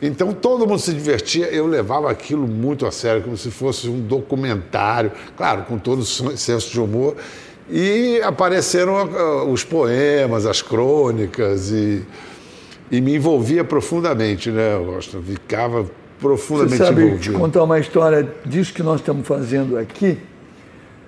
então 0.00 0.32
todo 0.32 0.66
mundo 0.66 0.78
se 0.78 0.92
divertia, 0.92 1.46
eu 1.46 1.66
levava 1.66 2.10
aquilo 2.10 2.46
muito 2.46 2.86
a 2.86 2.92
sério, 2.92 3.22
como 3.22 3.36
se 3.36 3.50
fosse 3.50 3.88
um 3.88 3.98
documentário, 4.00 5.10
claro, 5.36 5.62
com 5.62 5.78
todo 5.78 6.00
o 6.00 6.04
senso 6.04 6.70
de 6.70 6.78
humor. 6.78 7.16
E 7.70 8.20
apareceram 8.22 9.06
uh, 9.06 9.50
os 9.50 9.64
poemas, 9.64 10.44
as 10.44 10.60
crônicas 10.60 11.70
e 11.70 12.04
e 12.90 13.00
me 13.00 13.16
envolvia 13.16 13.64
profundamente, 13.64 14.50
né, 14.50 14.74
Austin? 14.74 15.20
Ficava 15.22 15.86
profundamente 16.20 16.76
Você 16.76 16.84
sabe, 16.84 17.02
envolvido. 17.02 17.22
te 17.22 17.30
contar 17.32 17.62
uma 17.64 17.78
história 17.78 18.28
disso 18.44 18.72
que 18.72 18.82
nós 18.82 19.00
estamos 19.00 19.26
fazendo 19.26 19.76
aqui. 19.76 20.18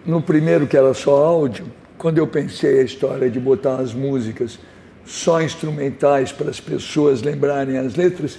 No 0.04 0.20
primeiro, 0.20 0.66
que 0.66 0.76
era 0.76 0.92
só 0.94 1.24
áudio, 1.24 1.66
quando 1.98 2.18
eu 2.18 2.26
pensei 2.26 2.80
a 2.80 2.82
história 2.84 3.28
de 3.28 3.40
botar 3.40 3.76
as 3.76 3.92
músicas 3.92 4.58
só 5.04 5.42
instrumentais 5.42 6.30
para 6.30 6.48
as 6.48 6.60
pessoas 6.60 7.22
lembrarem 7.22 7.76
as 7.76 7.96
letras, 7.96 8.38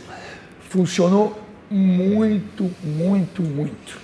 funcionou 0.70 1.38
muito, 1.70 2.72
muito, 2.82 3.42
muito. 3.42 4.00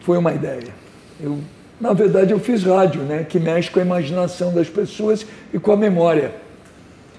Foi 0.00 0.16
uma 0.16 0.32
ideia. 0.32 0.74
Eu, 1.20 1.38
na 1.80 1.92
verdade, 1.92 2.32
eu 2.32 2.40
fiz 2.40 2.62
rádio, 2.62 3.02
né, 3.02 3.24
que 3.24 3.38
mexe 3.38 3.70
com 3.70 3.80
a 3.80 3.82
imaginação 3.82 4.52
das 4.52 4.68
pessoas 4.68 5.26
e 5.52 5.58
com 5.58 5.72
a 5.72 5.76
memória. 5.76 6.32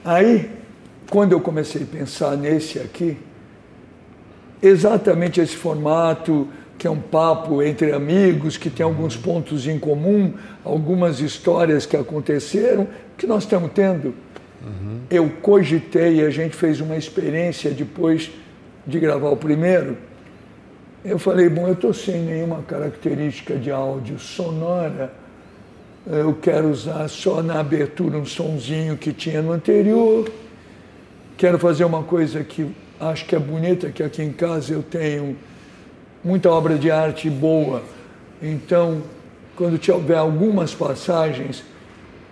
Aí, 0.03 0.49
quando 1.11 1.33
eu 1.33 1.39
comecei 1.39 1.83
a 1.83 1.85
pensar 1.85 2.35
nesse 2.35 2.79
aqui, 2.79 3.17
exatamente 4.61 5.39
esse 5.39 5.55
formato, 5.55 6.47
que 6.77 6.85
é 6.85 6.89
um 6.89 6.99
papo 6.99 7.61
entre 7.63 7.91
amigos, 7.91 8.57
que 8.57 8.69
tem 8.69 8.83
alguns 8.83 9.15
pontos 9.15 9.67
em 9.67 9.79
comum, 9.79 10.33
algumas 10.63 11.19
histórias 11.19 11.85
que 11.85 11.97
aconteceram, 11.97 12.87
que 13.17 13.25
nós 13.25 13.43
estamos 13.43 13.71
tendo 13.73 14.13
Uhum. 14.61 15.01
Eu 15.09 15.29
cogitei, 15.41 16.25
a 16.25 16.29
gente 16.29 16.55
fez 16.55 16.81
uma 16.81 16.95
experiência 16.95 17.71
depois 17.71 18.31
de 18.85 18.99
gravar 18.99 19.29
o 19.29 19.37
primeiro. 19.37 19.97
Eu 21.05 21.19
falei, 21.19 21.47
bom, 21.49 21.67
eu 21.67 21.73
estou 21.73 21.93
sem 21.93 22.21
nenhuma 22.21 22.61
característica 22.63 23.55
de 23.55 23.71
áudio 23.71 24.19
sonora, 24.19 25.13
eu 26.05 26.33
quero 26.33 26.69
usar 26.69 27.07
só 27.07 27.41
na 27.41 27.59
abertura 27.59 28.17
um 28.17 28.25
sonzinho 28.25 28.97
que 28.97 29.13
tinha 29.13 29.41
no 29.41 29.51
anterior, 29.51 30.29
quero 31.37 31.59
fazer 31.59 31.85
uma 31.85 32.03
coisa 32.03 32.43
que 32.43 32.67
acho 32.99 33.25
que 33.25 33.35
é 33.35 33.39
bonita, 33.39 33.89
que 33.89 34.01
aqui 34.01 34.23
em 34.23 34.31
casa 34.31 34.73
eu 34.73 34.81
tenho 34.81 35.37
muita 36.27 36.49
obra 36.49 36.77
de 36.77 36.91
arte 36.91 37.29
boa, 37.29 37.81
então, 38.41 39.01
quando 39.55 39.77
tiver 39.77 40.17
algumas 40.17 40.75
passagens, 40.75 41.63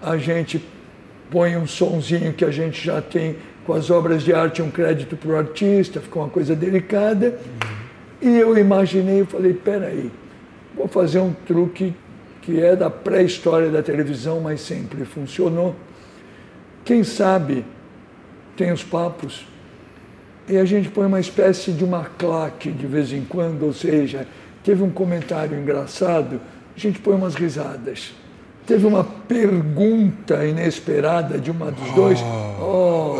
a 0.01 0.17
gente 0.17 0.61
põe 1.31 1.55
um 1.55 1.65
sonzinho 1.65 2.33
que 2.33 2.43
a 2.43 2.51
gente 2.51 2.85
já 2.85 3.01
tem 3.01 3.37
com 3.65 3.71
as 3.71 3.89
obras 3.89 4.21
de 4.21 4.33
arte, 4.33 4.61
um 4.61 4.69
crédito 4.69 5.15
para 5.15 5.31
o 5.31 5.37
artista, 5.37 6.01
ficou 6.01 6.23
uma 6.23 6.29
coisa 6.29 6.53
delicada. 6.53 7.39
Uhum. 8.21 8.29
E 8.29 8.37
eu 8.37 8.57
imaginei, 8.57 9.21
eu 9.21 9.25
falei, 9.25 9.53
peraí, 9.53 10.11
vou 10.75 10.89
fazer 10.89 11.19
um 11.19 11.33
truque 11.33 11.95
que 12.41 12.61
é 12.61 12.75
da 12.75 12.89
pré-história 12.89 13.69
da 13.69 13.81
televisão, 13.81 14.41
mas 14.41 14.59
sempre 14.59 15.05
funcionou. 15.05 15.73
Quem 16.83 17.01
sabe 17.03 17.65
tem 18.57 18.73
os 18.73 18.83
papos 18.83 19.47
e 20.47 20.57
a 20.57 20.65
gente 20.65 20.89
põe 20.89 21.07
uma 21.07 21.19
espécie 21.19 21.71
de 21.71 21.83
uma 21.83 22.05
claque 22.17 22.71
de 22.71 22.85
vez 22.85 23.11
em 23.11 23.23
quando, 23.23 23.63
ou 23.63 23.73
seja, 23.73 24.27
teve 24.63 24.83
um 24.83 24.91
comentário 24.91 25.57
engraçado, 25.57 26.39
a 26.75 26.79
gente 26.79 26.99
põe 26.99 27.15
umas 27.15 27.35
risadas. 27.35 28.13
Teve 28.65 28.85
uma 28.85 29.03
pergunta 29.03 30.43
inesperada 30.45 31.37
de 31.37 31.51
uma 31.51 31.71
dos 31.71 31.91
dois. 31.91 32.19
Oh. 32.59 33.17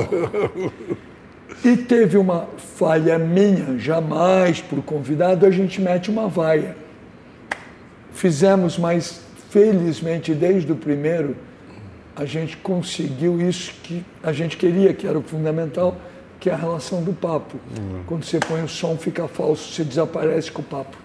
E 1.63 1.77
teve 1.77 2.17
uma 2.17 2.47
falha 2.57 3.17
minha, 3.17 3.77
jamais 3.77 4.61
por 4.61 4.81
convidado 4.83 5.45
a 5.45 5.51
gente 5.51 5.79
mete 5.79 6.09
uma 6.09 6.27
vaia. 6.27 6.75
Fizemos, 8.11 8.77
mas 8.77 9.21
felizmente 9.49 10.33
desde 10.33 10.71
o 10.71 10.75
primeiro 10.75 11.35
a 12.15 12.25
gente 12.25 12.55
conseguiu 12.57 13.41
isso 13.41 13.73
que 13.83 14.03
a 14.23 14.31
gente 14.31 14.57
queria, 14.57 14.93
que 14.93 15.05
era 15.05 15.17
o 15.17 15.21
fundamental, 15.21 15.97
que 16.45 16.49
é 16.51 16.53
a 16.53 16.57
relação 16.57 17.01
do 17.01 17.11
papo. 17.11 17.57
Uhum. 17.75 18.03
Quando 18.05 18.23
você 18.23 18.37
põe 18.37 18.61
o 18.61 18.67
som, 18.67 18.95
fica 18.97 19.27
falso, 19.27 19.73
você 19.73 19.83
desaparece 19.83 20.51
com 20.51 20.61
o 20.61 20.65
papo. 20.65 20.95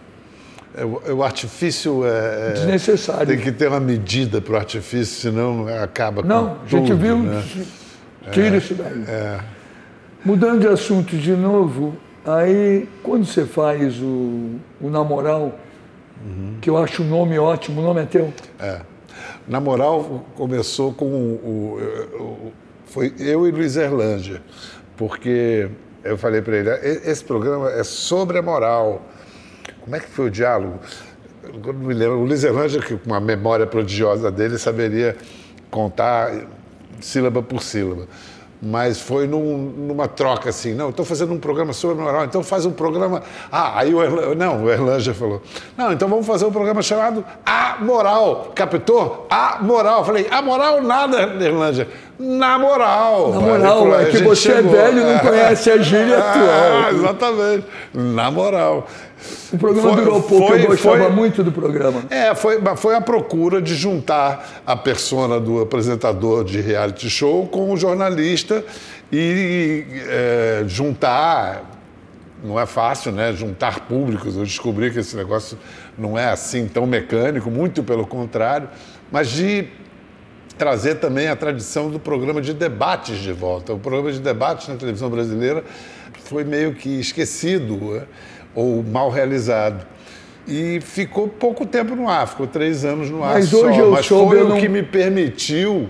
É, 0.75 0.85
o 0.85 1.25
artifício 1.25 2.05
é, 2.05 2.51
é. 2.51 2.53
Desnecessário. 2.53 3.27
Tem 3.27 3.39
que 3.39 3.51
ter 3.51 3.69
uma 3.69 3.81
medida 3.81 4.43
para 4.43 4.53
o 4.53 4.57
artifício, 4.57 5.19
senão 5.19 5.67
acaba 5.83 6.23
Não, 6.23 6.57
com. 6.57 6.63
a 6.63 6.67
gente 6.67 6.89
tudo, 6.89 6.99
viu. 6.99 7.19
Né? 7.21 7.43
Tira 8.31 8.55
é, 8.55 8.59
isso 8.59 8.75
daí. 8.75 9.03
É. 9.09 9.41
Mudando 10.23 10.61
de 10.61 10.69
assunto 10.69 11.17
de 11.17 11.33
novo, 11.33 11.97
aí 12.23 12.87
quando 13.03 13.25
você 13.25 13.47
faz 13.47 13.99
o, 13.99 14.57
o 14.79 14.91
Namoral, 14.91 15.59
uhum. 16.23 16.59
que 16.61 16.69
eu 16.69 16.77
acho 16.77 17.03
o 17.03 17.07
nome 17.07 17.39
ótimo, 17.39 17.81
o 17.81 17.85
nome 17.85 18.03
é 18.03 18.05
teu? 18.05 18.31
É. 18.59 18.83
Namoral 19.49 20.23
começou 20.37 20.93
com 20.93 21.07
o, 21.07 21.81
o, 22.19 22.23
o 22.23 22.53
foi 22.91 23.15
eu 23.21 23.47
e 23.47 23.53
Luiz 23.53 23.77
Erlanger, 23.77 24.43
porque 25.01 25.67
eu 26.05 26.19
falei 26.19 26.43
para 26.43 26.59
ele, 26.59 26.71
esse 27.11 27.25
programa 27.25 27.71
é 27.71 27.83
sobre 27.83 28.37
a 28.37 28.43
moral 28.43 29.01
como 29.81 29.97
é 29.97 29.99
que 29.99 30.11
foi 30.11 30.27
o 30.27 30.31
diálogo? 30.31 30.79
Eu 31.43 31.73
não 31.73 31.81
me 31.81 31.95
lembro. 31.95 32.19
O 32.19 32.25
Luiz 32.25 32.43
que 32.87 32.97
com 32.99 33.07
uma 33.07 33.19
memória 33.19 33.67
prodigiosa 33.67 34.31
dele, 34.31 34.59
saberia 34.59 35.17
contar 35.71 36.33
sílaba 37.01 37.43
por 37.43 37.63
sílaba. 37.63 38.07
Mas 38.63 39.01
foi 39.01 39.27
num, 39.27 39.57
numa 39.57 40.07
troca 40.07 40.51
assim, 40.51 40.75
não, 40.75 40.91
estou 40.91 41.03
fazendo 41.05 41.33
um 41.33 41.39
programa 41.39 41.73
sobre 41.73 42.03
moral, 42.03 42.27
então 42.27 42.43
faz 42.43 42.67
um 42.67 42.71
programa. 42.71 43.23
Ah, 43.51 43.79
aí 43.79 43.95
o 43.95 44.03
Erlanger, 44.03 44.37
não, 44.37 44.65
o 44.65 44.71
Erlanger 44.71 45.15
falou, 45.15 45.41
não, 45.79 45.91
então 45.93 46.09
vamos 46.09 46.27
fazer 46.27 46.45
um 46.45 46.53
programa 46.53 46.83
chamado 46.83 47.25
A 47.45 47.79
Moral. 47.81 48.53
Captou? 48.55 49.27
A 49.31 49.61
Moral. 49.63 50.05
Falei, 50.05 50.27
A 50.31 50.43
Moral 50.43 50.83
nada, 50.83 51.23
Erlanger. 51.43 51.89
Na 52.19 52.59
moral. 52.59 53.33
Na 53.33 53.41
moral, 53.41 53.99
é 53.99 54.05
que 54.05 54.23
você 54.23 54.53
é 54.53 54.57
chegou. 54.57 54.77
é 54.77 54.83
velho 54.83 55.01
e 55.01 55.05
não 55.05 55.19
conhece 55.21 55.71
a 55.71 55.79
gíria 55.79 56.19
ah, 56.19 56.31
atual. 56.31 56.93
Exatamente. 57.01 57.67
Na 57.95 58.31
moral. 58.31 58.87
O 59.53 59.59
programa 59.59 59.95
foi, 59.95 60.05
durou 60.05 60.23
pouco, 60.23 60.47
foi, 60.49 60.63
eu 60.63 60.67
gostava 60.69 61.05
foi, 61.05 61.11
muito 61.11 61.43
do 61.43 61.53
programa. 61.53 62.03
É, 62.11 62.35
foi, 62.35 62.61
foi 62.77 62.95
a 62.95 63.01
procura 63.01 63.61
de 63.61 63.75
juntar 63.75 64.63
a 64.67 64.77
persona 64.77 65.39
do 65.41 65.61
apresentador 65.61 66.45
de 66.45 66.61
reality 66.61 67.11
show 67.11 67.47
com 67.47 67.73
o 67.73 67.77
jornalista 67.77 68.65
e 69.13 69.85
é, 70.09 70.65
juntar. 70.67 71.79
Não 72.43 72.59
é 72.59 72.65
fácil, 72.65 73.13
né? 73.13 73.35
Juntar 73.35 73.81
públicos. 73.81 74.35
Eu 74.35 74.45
descobri 74.45 74.91
que 74.91 74.99
esse 75.01 75.15
negócio 75.15 75.59
não 75.99 76.19
é 76.19 76.31
assim 76.31 76.67
tão 76.67 76.87
mecânico, 76.87 77.51
muito 77.51 77.83
pelo 77.83 78.07
contrário, 78.07 78.69
mas 79.13 79.29
de 79.29 79.69
trazer 80.57 80.97
também 80.97 81.29
a 81.29 81.37
tradição 81.37 81.91
do 81.91 81.99
programa 81.99 82.41
de 82.41 82.53
debates 82.53 83.19
de 83.19 83.33
volta. 83.33 83.73
O 83.73 83.79
programa 83.79 84.13
de 84.13 84.21
debates 84.21 84.69
na 84.69 84.77
televisão 84.77 85.09
brasileira 85.09 85.65
foi 86.25 86.45
meio 86.45 86.75
que 86.75 87.01
esquecido. 87.01 87.77
Né? 87.77 88.03
Ou 88.55 88.83
mal 88.83 89.11
realizado. 89.11 89.87
E 90.47 90.81
ficou 90.81 91.29
pouco 91.29 91.65
tempo 91.67 91.95
no 91.95 92.09
ar, 92.09 92.27
ficou 92.27 92.47
três 92.47 92.85
anos 92.85 93.11
no 93.11 93.23
ar 93.23 93.35
Mas 93.35 93.49
só. 93.49 93.67
hoje 93.67 93.79
eu 93.79 93.91
Mas 93.91 94.07
soube, 94.07 94.37
foi 94.37 94.41
eu 94.41 94.57
o 94.57 94.61
que 94.61 94.69
me 94.69 94.83
permitiu 94.83 95.89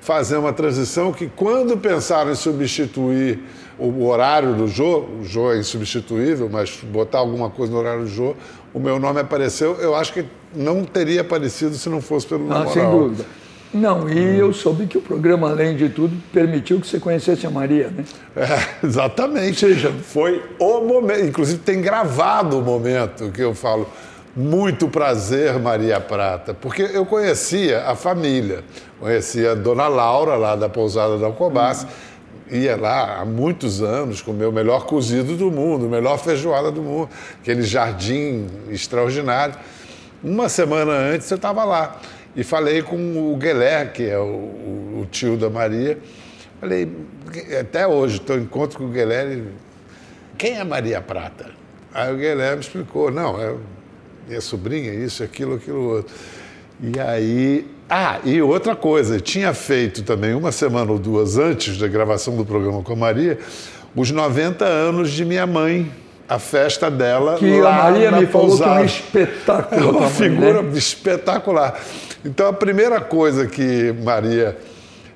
fazer 0.00 0.36
uma 0.36 0.52
transição 0.52 1.12
que 1.12 1.26
quando 1.26 1.76
pensaram 1.76 2.30
em 2.30 2.34
substituir 2.34 3.40
o 3.78 4.06
horário 4.06 4.54
do 4.54 4.68
Jô, 4.68 5.06
o 5.20 5.24
Jô 5.24 5.52
é 5.52 5.58
insubstituível, 5.58 6.48
mas 6.50 6.78
botar 6.84 7.18
alguma 7.18 7.50
coisa 7.50 7.72
no 7.72 7.78
horário 7.78 8.02
do 8.02 8.08
Jô, 8.08 8.34
o 8.72 8.78
meu 8.78 8.98
nome 8.98 9.20
apareceu, 9.20 9.74
eu 9.80 9.94
acho 9.94 10.12
que 10.12 10.24
não 10.54 10.84
teria 10.84 11.22
aparecido 11.22 11.74
se 11.74 11.88
não 11.88 12.00
fosse 12.00 12.26
pelo 12.26 12.52
ah, 12.52 12.66
Sem 12.66 12.88
dúvida. 12.88 13.24
Não, 13.74 14.08
e 14.08 14.14
hum. 14.14 14.36
eu 14.36 14.52
soube 14.52 14.86
que 14.86 14.96
o 14.96 15.00
programa, 15.00 15.50
além 15.50 15.74
de 15.74 15.88
tudo, 15.88 16.16
permitiu 16.32 16.80
que 16.80 16.86
você 16.86 17.00
conhecesse 17.00 17.44
a 17.44 17.50
Maria, 17.50 17.88
né? 17.88 18.04
É, 18.36 18.86
exatamente. 18.86 19.66
Ou 19.66 19.72
seja, 19.72 19.90
foi 19.90 20.40
o 20.60 20.80
momento. 20.80 21.24
Inclusive, 21.24 21.58
tem 21.58 21.80
gravado 21.80 22.60
o 22.60 22.62
momento 22.62 23.32
que 23.32 23.42
eu 23.42 23.52
falo. 23.52 23.88
Muito 24.36 24.88
prazer, 24.88 25.60
Maria 25.60 26.00
Prata, 26.00 26.52
porque 26.52 26.82
eu 26.82 27.06
conhecia 27.06 27.84
a 27.84 27.94
família, 27.94 28.64
conhecia 28.98 29.52
a 29.52 29.54
dona 29.54 29.86
Laura, 29.86 30.34
lá 30.34 30.56
da 30.56 30.68
pousada 30.68 31.16
da 31.18 31.26
Alcobaça, 31.26 31.86
uhum. 32.50 32.56
ia 32.56 32.76
lá 32.76 33.20
há 33.20 33.24
muitos 33.24 33.80
anos 33.80 34.20
com 34.20 34.32
o 34.32 34.52
melhor 34.52 34.86
cozido 34.86 35.36
do 35.36 35.52
mundo, 35.52 35.88
melhor 35.88 36.18
feijoada 36.18 36.72
do 36.72 36.82
mundo, 36.82 37.08
aquele 37.40 37.62
jardim 37.62 38.48
extraordinário. 38.70 39.54
Uma 40.20 40.48
semana 40.48 40.90
antes 40.90 41.30
eu 41.30 41.36
estava 41.36 41.62
lá. 41.62 42.00
E 42.36 42.42
falei 42.42 42.82
com 42.82 43.32
o 43.32 43.36
Guilherme, 43.36 43.92
que 43.92 44.08
é 44.08 44.18
o, 44.18 45.00
o, 45.02 45.08
tio 45.10 45.36
da 45.36 45.48
Maria. 45.48 45.98
Falei, 46.60 46.88
até 47.60 47.86
hoje, 47.86 48.16
estou 48.16 48.36
em 48.36 48.42
encontro 48.42 48.78
com 48.78 48.84
o 48.84 48.88
Guilherme. 48.88 49.48
Quem 50.36 50.58
é 50.58 50.64
Maria 50.64 51.00
Prata? 51.00 51.50
Aí 51.92 52.12
o 52.12 52.16
Guilherme 52.16 52.60
explicou, 52.60 53.10
não, 53.10 53.40
é 53.40 53.54
minha 54.26 54.40
sobrinha, 54.40 54.92
isso, 54.92 55.22
aquilo, 55.22 55.54
aquilo 55.54 55.96
outro. 55.96 56.14
E 56.80 56.98
aí. 56.98 57.66
Ah, 57.88 58.18
e 58.24 58.40
outra 58.42 58.74
coisa, 58.74 59.20
tinha 59.20 59.52
feito 59.54 60.02
também 60.02 60.34
uma 60.34 60.50
semana 60.50 60.90
ou 60.90 60.98
duas 60.98 61.38
antes 61.38 61.78
da 61.78 61.86
gravação 61.86 62.36
do 62.36 62.44
programa 62.44 62.82
com 62.82 62.94
a 62.94 62.96
Maria, 62.96 63.38
os 63.94 64.10
90 64.10 64.64
anos 64.64 65.10
de 65.10 65.24
minha 65.24 65.46
mãe, 65.46 65.92
a 66.28 66.38
festa 66.38 66.90
dela 66.90 67.36
que 67.36 67.60
lá 67.60 67.80
a 67.80 67.90
Maria 67.90 68.10
na 68.10 68.20
me 68.20 68.26
pousada. 68.26 68.64
falou 68.64 68.74
que 68.74 68.80
é 68.80 68.82
um 68.82 68.86
espetáculo. 68.86 69.80
É 69.80 69.84
uma 69.90 70.00
né? 70.00 70.10
figura 70.10 70.62
espetacular. 70.76 71.80
Então, 72.24 72.46
a 72.48 72.52
primeira 72.52 73.00
coisa 73.00 73.46
que 73.46 73.92
Maria 74.02 74.56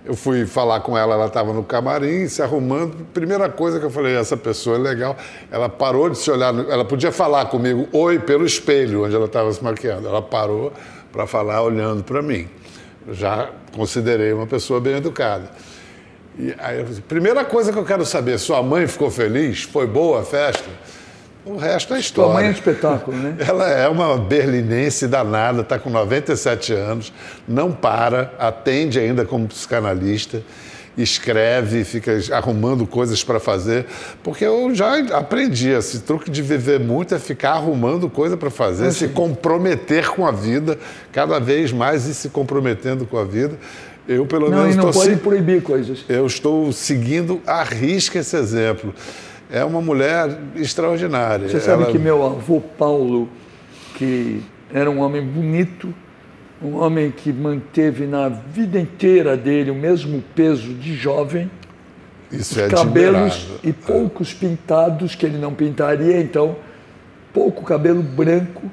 Eu 0.09 0.14
fui 0.14 0.47
falar 0.47 0.80
com 0.80 0.97
ela, 0.97 1.14
ela 1.14 1.26
estava 1.26 1.52
no 1.52 1.62
camarim, 1.62 2.26
se 2.28 2.40
arrumando. 2.40 3.05
Primeira 3.12 3.48
coisa 3.51 3.78
que 3.78 3.85
eu 3.85 3.90
falei, 3.90 4.16
essa 4.16 4.39
pessoa 4.39 4.76
é 4.76 4.78
legal. 4.78 5.14
Ela 5.51 5.68
parou 5.68 6.09
de 6.09 6.16
se 6.16 6.30
olhar, 6.30 6.55
ela 6.55 6.82
podia 6.82 7.12
falar 7.12 7.44
comigo, 7.47 7.86
oi, 7.93 8.18
pelo 8.18 8.47
espelho, 8.47 9.05
onde 9.05 9.14
ela 9.14 9.26
estava 9.26 9.52
se 9.52 9.62
maquiando. 9.62 10.09
Ela 10.09 10.22
parou 10.22 10.72
para 11.12 11.26
falar 11.26 11.62
olhando 11.62 12.02
para 12.02 12.22
mim. 12.22 12.48
Já 13.10 13.51
considerei 13.76 14.32
uma 14.32 14.47
pessoa 14.47 14.80
bem 14.80 14.97
educada. 14.97 15.51
E 16.39 16.55
aí 16.59 16.78
eu 16.78 16.86
falei, 16.86 17.02
primeira 17.06 17.44
coisa 17.44 17.70
que 17.70 17.78
eu 17.78 17.85
quero 17.85 18.06
saber, 18.06 18.39
sua 18.39 18.62
mãe 18.62 18.86
ficou 18.86 19.10
feliz? 19.10 19.64
Foi 19.64 19.86
boa 19.86 20.20
a 20.20 20.24
festa? 20.24 20.70
O 21.49 21.57
resto 21.57 21.95
é 21.95 22.01
história. 22.01 22.31
Tua 22.31 22.35
mãe 22.35 22.47
é 22.47 22.49
um 22.49 22.53
espetáculo, 22.53 23.16
né? 23.16 23.37
Ela 23.47 23.69
é 23.70 23.89
uma 23.89 24.16
berlinense 24.19 25.07
danada, 25.07 25.62
está 25.62 25.79
com 25.79 25.89
97 25.91 26.73
anos, 26.75 27.12
não 27.47 27.73
para, 27.73 28.33
atende 28.39 28.99
ainda 28.99 29.25
como 29.25 29.47
psicanalista, 29.49 30.43
escreve, 30.97 31.85
fica 31.85 32.19
arrumando 32.33 32.85
coisas 32.87 33.23
para 33.23 33.39
fazer, 33.39 33.87
porque 34.23 34.45
eu 34.45 34.75
já 34.75 34.99
aprendi, 35.16 35.69
esse 35.70 36.01
truque 36.01 36.29
de 36.31 36.43
viver 36.43 36.81
muito 36.81 37.15
é 37.15 37.19
ficar 37.20 37.53
arrumando 37.53 38.11
coisa 38.11 38.37
para 38.37 38.51
fazer, 38.51 38.93
se 38.93 39.09
comprometer 39.09 40.09
com 40.11 40.27
a 40.27 40.33
vida, 40.33 40.77
cada 41.12 41.39
vez 41.39 41.73
mais 41.73 42.05
e 42.07 42.15
se 42.15 42.29
comprometendo 42.31 43.07
com 43.07 43.16
a 43.16 43.25
vida. 43.25 43.57
Eu, 44.09 44.25
pelo 44.27 44.51
Não, 44.51 44.59
menos, 44.62 44.75
não 44.75 44.89
estou 44.89 45.03
pode 45.03 45.15
se- 45.15 45.20
proibir 45.20 45.62
coisas. 45.62 46.05
eu 46.09 46.27
estou 46.27 46.73
seguindo 46.73 47.41
à 47.47 47.62
risca 47.62 48.19
esse 48.19 48.37
exemplo. 48.37 48.93
É 49.51 49.65
uma 49.65 49.81
mulher 49.81 50.39
extraordinária. 50.57 51.49
Você 51.49 51.61
sabe 51.61 51.85
Ela- 51.85 51.93
que 51.93 51.99
meu 51.99 52.25
avô 52.25 52.61
Paulo, 52.61 53.29
que 53.97 54.43
era 54.73 54.91
um 54.91 55.01
homem 55.01 55.23
bonito, 55.23 55.93
um 56.62 56.77
homem 56.77 57.11
que 57.11 57.33
manteve 57.33 58.07
na 58.07 58.29
vida 58.29 58.79
inteira 58.79 59.37
dele 59.37 59.70
o 59.70 59.75
mesmo 59.75 60.23
peso 60.35 60.75
de 60.75 60.95
jovem, 60.95 61.51
Isso 62.31 62.61
é 62.61 62.69
cabelos 62.69 63.16
admirável. 63.37 63.59
e 63.65 63.73
poucos 63.73 64.35
pintados, 64.35 65.15
que 65.15 65.25
ele 65.25 65.39
não 65.39 65.55
pintaria, 65.55 66.20
então, 66.20 66.57
pouco 67.33 67.65
cabelo 67.65 68.03
branco. 68.03 68.70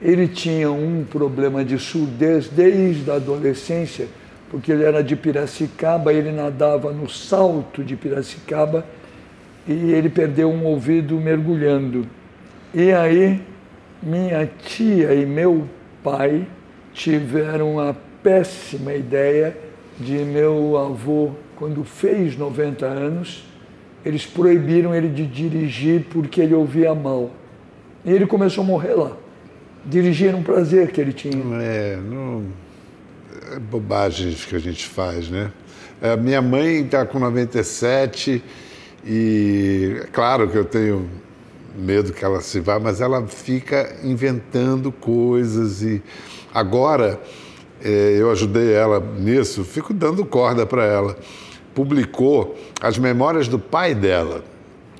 Ele 0.00 0.26
tinha 0.26 0.70
um 0.70 1.04
problema 1.04 1.62
de 1.62 1.78
surdez 1.78 2.48
desde 2.48 3.10
a 3.10 3.16
adolescência, 3.16 4.08
porque 4.50 4.72
ele 4.72 4.82
era 4.84 5.02
de 5.04 5.14
Piracicaba, 5.14 6.10
ele 6.10 6.32
nadava 6.32 6.90
no 6.90 7.06
salto 7.06 7.84
de 7.84 7.96
Piracicaba 7.96 8.86
e 9.66 9.92
ele 9.92 10.08
perdeu 10.08 10.50
um 10.50 10.64
ouvido 10.64 11.16
mergulhando. 11.16 12.06
E 12.72 12.92
aí, 12.92 13.40
minha 14.02 14.48
tia 14.62 15.14
e 15.14 15.26
meu 15.26 15.68
pai 16.02 16.46
tiveram 16.92 17.78
a 17.78 17.94
péssima 18.22 18.94
ideia 18.94 19.56
de 19.98 20.18
meu 20.18 20.78
avô, 20.78 21.32
quando 21.56 21.84
fez 21.84 22.36
90 22.36 22.86
anos, 22.86 23.44
eles 24.04 24.24
proibiram 24.24 24.94
ele 24.94 25.08
de 25.08 25.26
dirigir 25.26 26.06
porque 26.10 26.40
ele 26.40 26.54
ouvia 26.54 26.94
mal. 26.94 27.30
E 28.04 28.10
ele 28.10 28.26
começou 28.26 28.64
a 28.64 28.66
morrer 28.66 28.94
lá. 28.94 29.16
Dirigir 29.84 30.28
era 30.28 30.36
um 30.36 30.42
prazer 30.42 30.90
que 30.90 31.00
ele 31.00 31.12
tinha. 31.12 31.34
É, 31.62 31.96
não... 31.96 32.44
é 33.52 33.58
bobagens 33.58 34.44
que 34.44 34.56
a 34.56 34.58
gente 34.58 34.86
faz, 34.86 35.28
né? 35.28 35.50
É, 36.00 36.16
minha 36.16 36.40
mãe 36.40 36.80
está 36.82 37.04
com 37.04 37.18
97 37.18 38.42
e 39.04 40.00
é 40.02 40.06
claro 40.06 40.48
que 40.48 40.56
eu 40.56 40.64
tenho 40.64 41.08
medo 41.74 42.12
que 42.12 42.24
ela 42.24 42.40
se 42.40 42.60
vá, 42.60 42.78
mas 42.78 43.00
ela 43.00 43.26
fica 43.26 43.96
inventando 44.02 44.92
coisas 44.92 45.82
e 45.82 46.02
agora 46.52 47.20
é, 47.82 48.16
eu 48.18 48.30
ajudei 48.30 48.72
ela 48.72 49.00
nisso, 49.00 49.64
fico 49.64 49.94
dando 49.94 50.24
corda 50.24 50.66
para 50.66 50.84
ela. 50.84 51.16
Publicou 51.74 52.58
as 52.80 52.98
memórias 52.98 53.48
do 53.48 53.58
pai 53.58 53.94
dela. 53.94 54.44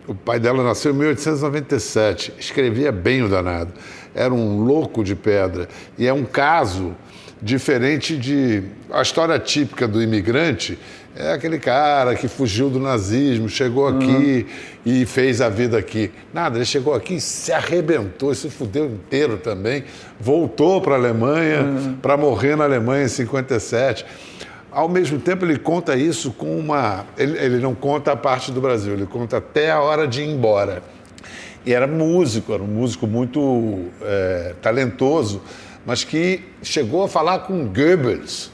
O 0.07 0.15
pai 0.15 0.41
dela 0.41 0.63
nasceu 0.65 0.93
em 0.93 0.97
1897, 0.97 2.35
escrevia 2.39 2.91
bem 2.91 3.23
o 3.23 3.29
danado. 3.29 3.73
Era 4.15 4.33
um 4.33 4.65
louco 4.65 5.05
de 5.05 5.15
pedra. 5.15 5.69
E 5.99 6.07
é 6.07 6.13
um 6.13 6.25
caso 6.25 6.97
diferente 7.41 8.17
de. 8.17 8.63
A 8.91 9.03
história 9.03 9.39
típica 9.39 9.87
do 9.87 10.03
imigrante 10.03 10.79
é 11.17 11.33
aquele 11.33 11.59
cara 11.59 12.15
que 12.15 12.29
fugiu 12.29 12.71
do 12.71 12.79
nazismo, 12.79 13.49
chegou 13.49 13.89
aqui 13.89 14.47
e 14.87 15.05
fez 15.05 15.41
a 15.41 15.49
vida 15.49 15.77
aqui. 15.77 16.11
Nada, 16.33 16.57
ele 16.57 16.65
chegou 16.65 16.95
aqui 16.95 17.15
e 17.15 17.21
se 17.21 17.53
arrebentou, 17.53 18.33
se 18.35 18.49
fudeu 18.49 18.87
inteiro 18.87 19.37
também. 19.37 19.85
Voltou 20.21 20.81
para 20.81 20.95
a 20.95 20.99
Alemanha 20.99 21.97
para 22.01 22.17
morrer 22.17 22.57
na 22.57 22.65
Alemanha 22.65 23.05
em 23.05 23.09
57. 23.09 24.07
Ao 24.71 24.89
mesmo 24.89 25.19
tempo, 25.19 25.45
ele 25.45 25.59
conta 25.59 25.97
isso 25.97 26.31
com 26.31 26.57
uma. 26.57 27.05
Ele, 27.19 27.37
ele 27.39 27.59
não 27.59 27.75
conta 27.75 28.13
a 28.13 28.17
parte 28.17 28.53
do 28.53 28.61
Brasil, 28.61 28.93
ele 28.93 29.07
conta 29.07 29.39
até 29.39 29.73
a 29.73 29.81
hora 29.81 30.07
de 30.07 30.23
ir 30.23 30.29
embora. 30.29 30.81
E 31.67 31.75
era 31.75 31.89
músico, 31.89 32.55
era 32.55 32.63
um 32.63 32.69
músico 32.69 33.07
muito 33.07 33.87
é, 34.01 34.55
talentoso, 34.63 35.43
mas 35.85 36.05
que 36.05 36.45
chegou 36.63 37.03
a 37.03 37.09
falar 37.09 37.41
com 37.41 37.67
Goebbels 37.67 38.50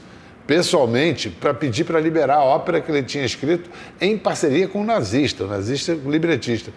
pessoalmente 0.47 1.29
para 1.29 1.53
pedir 1.53 1.83
para 1.83 1.99
liberar 1.99 2.37
a 2.37 2.43
ópera 2.43 2.79
que 2.79 2.89
ele 2.89 3.03
tinha 3.03 3.25
escrito 3.25 3.69
em 3.99 4.17
parceria 4.17 4.67
com 4.67 4.81
o 4.81 4.85
nazista, 4.85 5.43
o 5.43 5.47
nazista 5.47 5.93
libretista. 5.93 6.71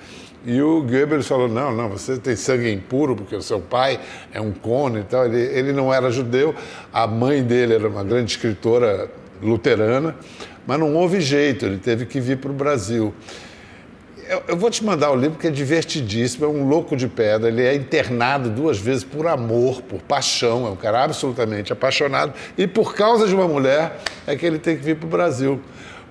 E 0.44 0.60
o 0.60 0.82
Goebbels 0.82 1.28
falou: 1.28 1.48
não, 1.48 1.74
não, 1.74 1.88
você 1.88 2.18
tem 2.18 2.34
sangue 2.34 2.70
impuro 2.72 3.14
porque 3.14 3.36
o 3.36 3.42
seu 3.42 3.60
pai 3.60 4.00
é 4.32 4.40
um 4.40 4.52
cone 4.52 5.00
e 5.00 5.04
tal. 5.04 5.26
Ele, 5.26 5.40
ele 5.40 5.72
não 5.72 5.92
era 5.92 6.10
judeu, 6.10 6.54
a 6.92 7.06
mãe 7.06 7.42
dele 7.42 7.74
era 7.74 7.88
uma 7.88 8.02
grande 8.02 8.32
escritora 8.32 9.10
luterana, 9.40 10.16
mas 10.66 10.78
não 10.78 10.94
houve 10.94 11.20
jeito, 11.20 11.64
ele 11.64 11.78
teve 11.78 12.06
que 12.06 12.20
vir 12.20 12.38
para 12.38 12.50
o 12.50 12.54
Brasil. 12.54 13.14
Eu, 14.30 14.44
eu 14.46 14.56
vou 14.56 14.70
te 14.70 14.84
mandar 14.84 15.10
o 15.10 15.16
livro 15.16 15.36
que 15.36 15.48
é 15.48 15.50
divertidíssimo, 15.50 16.44
é 16.44 16.48
um 16.48 16.68
louco 16.68 16.96
de 16.96 17.08
pedra, 17.08 17.48
ele 17.48 17.64
é 17.64 17.74
internado 17.74 18.48
duas 18.48 18.78
vezes 18.78 19.02
por 19.02 19.26
amor, 19.26 19.82
por 19.82 20.00
paixão, 20.02 20.68
é 20.68 20.70
um 20.70 20.76
cara 20.76 21.02
absolutamente 21.02 21.72
apaixonado 21.72 22.32
e 22.56 22.64
por 22.64 22.94
causa 22.94 23.26
de 23.26 23.34
uma 23.34 23.48
mulher 23.48 23.98
é 24.28 24.36
que 24.36 24.46
ele 24.46 24.60
tem 24.60 24.76
que 24.76 24.84
vir 24.84 24.94
para 24.94 25.06
o 25.06 25.10
Brasil. 25.10 25.60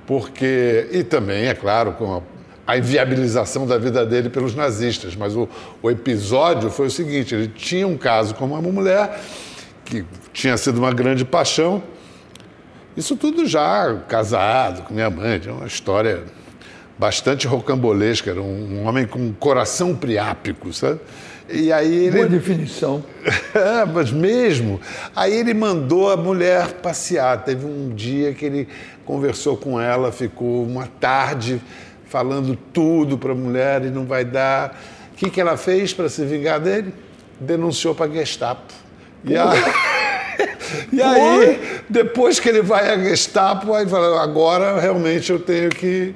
Porque, 0.05 0.89
e 0.91 1.01
também, 1.01 1.47
é 1.47 1.53
claro, 1.53 1.93
com 1.93 2.17
a, 2.17 2.21
a 2.67 2.77
inviabilização 2.77 3.65
da 3.65 3.77
vida 3.77 4.05
dele 4.05 4.29
pelos 4.29 4.53
nazistas, 4.53 5.15
mas 5.15 5.33
o, 5.33 5.47
o 5.81 5.89
episódio 5.89 6.69
foi 6.69 6.87
o 6.87 6.91
seguinte, 6.91 7.33
ele 7.33 7.47
tinha 7.47 7.87
um 7.87 7.97
caso 7.97 8.35
com 8.35 8.43
uma 8.43 8.61
mulher 8.61 9.17
que 9.85 10.03
tinha 10.33 10.57
sido 10.57 10.77
uma 10.77 10.91
grande 10.91 11.23
paixão, 11.23 11.81
isso 12.97 13.15
tudo 13.15 13.45
já 13.45 13.95
casado 14.09 14.81
com 14.81 14.93
minha 14.93 15.09
mãe, 15.09 15.39
tinha 15.39 15.53
uma 15.53 15.67
história 15.67 16.21
bastante 16.99 17.47
rocambolesca, 17.47 18.29
era 18.29 18.41
um, 18.41 18.81
um 18.81 18.85
homem 18.85 19.07
com 19.07 19.19
um 19.19 19.31
coração 19.31 19.95
priápico, 19.95 20.73
sabe? 20.73 20.99
E 21.47 21.71
aí 21.71 22.05
ele. 22.05 22.17
Boa 22.17 22.27
definição. 22.27 23.03
É, 23.51 23.83
mas 23.83 24.11
mesmo. 24.11 24.79
Aí 25.15 25.33
ele 25.33 25.55
mandou 25.55 26.11
a 26.11 26.15
mulher 26.15 26.73
passear. 26.73 27.43
Teve 27.43 27.65
um 27.65 27.89
dia 27.89 28.31
que 28.31 28.45
ele 28.45 28.67
conversou 29.03 29.57
com 29.57 29.81
ela, 29.81 30.11
ficou 30.11 30.63
uma 30.63 30.85
tarde 30.85 31.59
falando 32.05 32.55
tudo 32.71 33.17
para 33.17 33.31
a 33.31 33.35
mulher 33.35 33.83
e 33.85 33.89
não 33.89 34.05
vai 34.05 34.23
dar. 34.23 34.79
O 35.11 35.15
que, 35.15 35.31
que 35.31 35.41
ela 35.41 35.57
fez 35.57 35.93
para 35.93 36.09
se 36.09 36.23
vingar 36.25 36.59
dele? 36.59 36.93
Denunciou 37.39 37.95
para 37.95 38.05
a 38.05 38.13
Gestapo. 38.13 38.71
E, 39.23 39.35
a... 39.35 39.51
e 40.93 41.01
aí, 41.01 41.81
depois 41.89 42.39
que 42.39 42.49
ele 42.49 42.61
vai 42.61 42.91
à 42.91 42.97
Gestapo, 42.99 43.73
aí 43.73 43.87
fala, 43.87 44.21
agora 44.21 44.79
realmente 44.79 45.31
eu 45.31 45.39
tenho 45.39 45.69
que 45.69 46.13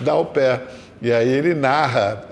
dar 0.00 0.16
o 0.16 0.24
pé. 0.26 0.60
E 1.02 1.10
aí 1.12 1.28
ele 1.28 1.54
narra 1.54 2.22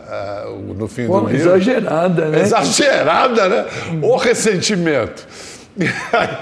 o- 0.48 0.74
no 0.74 0.88
fim 0.88 1.06
Pô, 1.06 1.20
do 1.20 1.28
livro. 1.28 1.48
exagerada, 1.54 2.26
né? 2.26 2.40
Exagerada, 2.40 3.48
né? 3.48 3.64
O 4.02 4.16
ressentimento. 4.16 5.26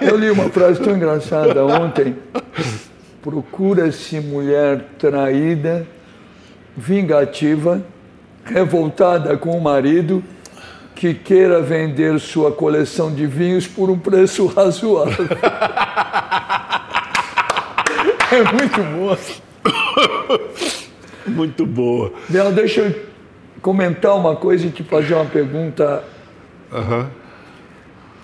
Eu 0.01 0.16
li 0.16 0.31
uma 0.31 0.48
frase 0.48 0.81
tão 0.81 0.97
engraçada 0.97 1.65
ontem. 1.65 2.16
Procura-se 3.23 4.19
mulher 4.20 4.85
traída, 4.98 5.86
vingativa, 6.77 7.81
revoltada 8.44 9.36
com 9.36 9.51
o 9.57 9.61
marido, 9.61 10.23
que 10.94 11.12
queira 11.12 11.61
vender 11.61 12.19
sua 12.19 12.51
coleção 12.51 13.12
de 13.12 13.27
vinhos 13.27 13.66
por 13.66 13.90
um 13.90 13.98
preço 13.98 14.47
razoável. 14.55 15.27
É 18.28 18.43
muito 18.53 18.82
boa. 18.97 19.16
Muito 21.28 21.65
boa. 21.66 22.12
Bel, 22.28 22.53
deixa 22.53 22.81
eu 22.82 22.94
comentar 23.61 24.16
uma 24.16 24.36
coisa 24.36 24.66
e 24.66 24.70
te 24.70 24.82
fazer 24.82 25.15
uma 25.15 25.24
pergunta. 25.24 26.03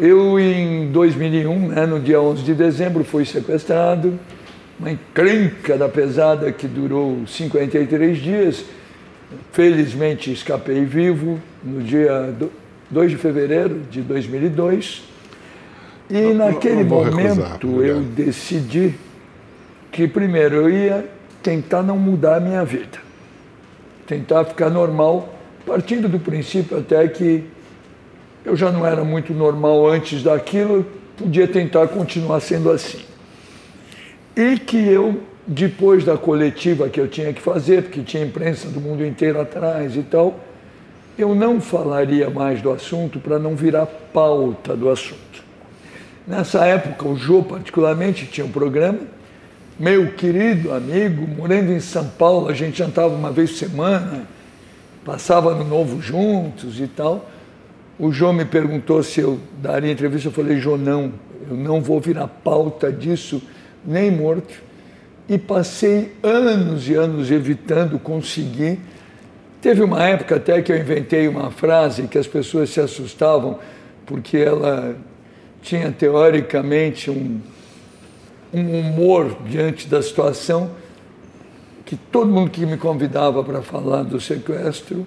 Eu, 0.00 0.38
em 0.38 0.90
2001, 0.90 1.68
né, 1.68 1.86
no 1.86 2.00
dia 2.00 2.20
11 2.20 2.42
de 2.42 2.54
dezembro, 2.54 3.04
fui 3.04 3.24
sequestrado. 3.24 4.18
Uma 4.78 4.90
encrenca 4.90 5.76
da 5.76 5.88
pesada 5.88 6.50
que 6.50 6.66
durou 6.66 7.24
53 7.26 8.18
dias. 8.18 8.64
Felizmente, 9.52 10.32
escapei 10.32 10.84
vivo 10.84 11.38
no 11.62 11.80
dia 11.82 12.34
do- 12.36 12.50
2 12.90 13.10
de 13.10 13.16
fevereiro 13.16 13.80
de 13.90 14.00
2002. 14.02 15.02
E 16.10 16.20
Não- 16.20 16.34
naquele 16.34 16.82
não 16.82 16.88
vou 16.88 17.02
recusar, 17.04 17.58
momento 17.64 17.82
eu 17.82 18.00
decidi 18.00 18.94
que 19.92 20.08
primeiro 20.08 20.56
eu 20.56 20.70
ia 20.70 21.04
tentar 21.42 21.82
não 21.82 21.98
mudar 21.98 22.36
a 22.36 22.40
minha 22.40 22.64
vida, 22.64 22.98
tentar 24.06 24.44
ficar 24.44 24.70
normal, 24.70 25.34
partindo 25.66 26.08
do 26.08 26.18
princípio 26.18 26.78
até 26.78 27.06
que 27.08 27.44
eu 28.44 28.56
já 28.56 28.70
não 28.70 28.86
era 28.86 29.04
muito 29.04 29.32
normal 29.32 29.86
antes 29.86 30.22
daquilo, 30.22 30.84
podia 31.16 31.46
tentar 31.46 31.88
continuar 31.88 32.40
sendo 32.40 32.70
assim. 32.70 33.00
E 34.36 34.58
que 34.58 34.76
eu, 34.76 35.20
depois 35.46 36.04
da 36.04 36.16
coletiva 36.16 36.88
que 36.88 37.00
eu 37.00 37.06
tinha 37.06 37.32
que 37.32 37.40
fazer, 37.40 37.82
porque 37.82 38.00
tinha 38.02 38.24
imprensa 38.24 38.68
do 38.68 38.80
mundo 38.80 39.04
inteiro 39.04 39.40
atrás 39.40 39.96
e 39.96 40.02
tal, 40.02 40.40
eu 41.18 41.34
não 41.34 41.60
falaria 41.60 42.30
mais 42.30 42.62
do 42.62 42.70
assunto 42.70 43.20
para 43.20 43.38
não 43.38 43.54
virar 43.54 43.86
pauta 43.86 44.74
do 44.74 44.88
assunto. 44.88 45.44
Nessa 46.26 46.64
época, 46.64 47.06
o 47.06 47.16
Jô, 47.16 47.42
particularmente, 47.42 48.26
tinha 48.26 48.46
um 48.46 48.50
programa. 48.50 49.00
Meu 49.82 50.12
querido 50.12 50.72
amigo, 50.72 51.26
morando 51.26 51.72
em 51.72 51.80
São 51.80 52.06
Paulo, 52.06 52.48
a 52.48 52.54
gente 52.54 52.78
jantava 52.78 53.12
uma 53.16 53.32
vez 53.32 53.50
por 53.50 53.58
semana, 53.58 54.28
passava 55.04 55.56
no 55.56 55.64
Novo 55.64 56.00
juntos 56.00 56.78
e 56.78 56.86
tal. 56.86 57.28
O 57.98 58.12
Jô 58.12 58.32
me 58.32 58.44
perguntou 58.44 59.02
se 59.02 59.18
eu 59.18 59.40
daria 59.60 59.90
entrevista. 59.90 60.28
Eu 60.28 60.32
falei, 60.32 60.60
Jô, 60.60 60.76
não, 60.76 61.12
eu 61.50 61.56
não 61.56 61.80
vou 61.80 62.00
virar 62.00 62.28
pauta 62.28 62.92
disso, 62.92 63.42
nem 63.84 64.08
morto. 64.08 64.54
E 65.28 65.36
passei 65.36 66.14
anos 66.22 66.88
e 66.88 66.94
anos 66.94 67.32
evitando 67.32 67.98
conseguir. 67.98 68.78
Teve 69.60 69.82
uma 69.82 70.04
época 70.04 70.36
até 70.36 70.62
que 70.62 70.70
eu 70.70 70.78
inventei 70.78 71.26
uma 71.26 71.50
frase 71.50 72.04
que 72.04 72.18
as 72.18 72.28
pessoas 72.28 72.70
se 72.70 72.80
assustavam, 72.80 73.58
porque 74.06 74.36
ela 74.36 74.94
tinha 75.60 75.90
teoricamente 75.90 77.10
um, 77.10 77.40
um 78.52 78.80
humor 78.80 79.36
diante 79.46 79.88
da 79.88 80.02
situação 80.02 80.70
que 81.84 81.96
todo 81.96 82.30
mundo 82.30 82.50
que 82.50 82.64
me 82.64 82.76
convidava 82.76 83.42
para 83.44 83.60
falar 83.60 84.02
do 84.02 84.20
sequestro, 84.20 85.06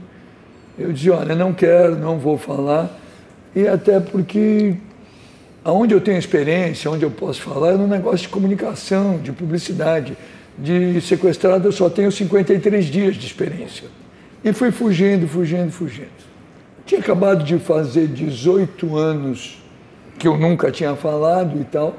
eu 0.77 0.91
dizia, 0.91 1.15
olha, 1.15 1.33
não 1.33 1.53
quero, 1.53 1.95
não 1.95 2.19
vou 2.19 2.37
falar, 2.37 2.99
e 3.55 3.67
até 3.67 3.99
porque 3.99 4.75
aonde 5.63 5.95
eu 5.95 5.99
tenho 5.99 6.19
experiência, 6.19 6.91
onde 6.91 7.03
eu 7.03 7.09
posso 7.09 7.41
falar, 7.41 7.71
é 7.71 7.77
no 7.77 7.87
negócio 7.87 8.19
de 8.19 8.29
comunicação, 8.29 9.17
de 9.17 9.31
publicidade. 9.31 10.15
De 10.57 11.01
sequestrado 11.01 11.67
eu 11.67 11.71
só 11.71 11.89
tenho 11.89 12.11
53 12.11 12.85
dias 12.85 13.15
de 13.15 13.25
experiência. 13.25 13.87
E 14.43 14.53
fui 14.53 14.71
fugindo, 14.71 15.27
fugindo, 15.27 15.71
fugindo. 15.71 16.07
Tinha 16.85 17.01
acabado 17.01 17.43
de 17.43 17.57
fazer 17.57 18.07
18 18.07 18.95
anos 18.95 19.59
que 20.19 20.27
eu 20.27 20.37
nunca 20.37 20.71
tinha 20.71 20.95
falado 20.95 21.59
e 21.59 21.63
tal. 21.63 21.97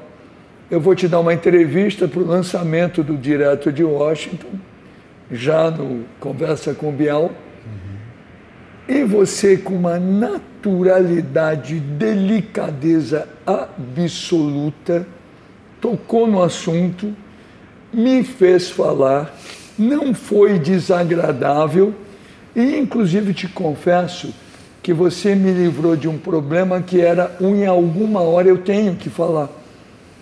Eu 0.69 0.81
vou 0.81 0.93
te 0.93 1.07
dar 1.07 1.21
uma 1.21 1.33
entrevista 1.33 2.09
para 2.09 2.19
o 2.19 2.27
lançamento 2.27 3.01
do 3.01 3.15
Direto 3.15 3.71
de 3.71 3.85
Washington, 3.85 4.49
já 5.31 5.71
no 5.71 6.03
Conversa 6.19 6.73
com 6.73 6.89
o 6.89 6.91
Bial. 6.91 7.31
Uhum. 8.89 8.95
E 8.95 9.03
você, 9.05 9.55
com 9.55 9.75
uma 9.75 9.97
naturalidade, 9.97 11.79
delicadeza 11.79 13.29
absoluta, 13.45 15.07
tocou 15.79 16.27
no 16.27 16.43
assunto, 16.43 17.15
me 17.93 18.21
fez 18.21 18.69
falar, 18.69 19.33
não 19.79 20.13
foi 20.13 20.59
desagradável 20.59 21.93
e, 22.53 22.77
inclusive, 22.77 23.33
te 23.33 23.47
confesso, 23.47 24.33
que 24.83 24.91
você 24.91 25.33
me 25.33 25.51
livrou 25.51 25.95
de 25.95 26.09
um 26.09 26.17
problema 26.17 26.81
que 26.81 26.99
era 26.99 27.37
um 27.39 27.55
em 27.55 27.65
alguma 27.65 28.19
hora 28.19 28.49
eu 28.49 28.57
tenho 28.57 28.95
que 28.95 29.09
falar. 29.09 29.56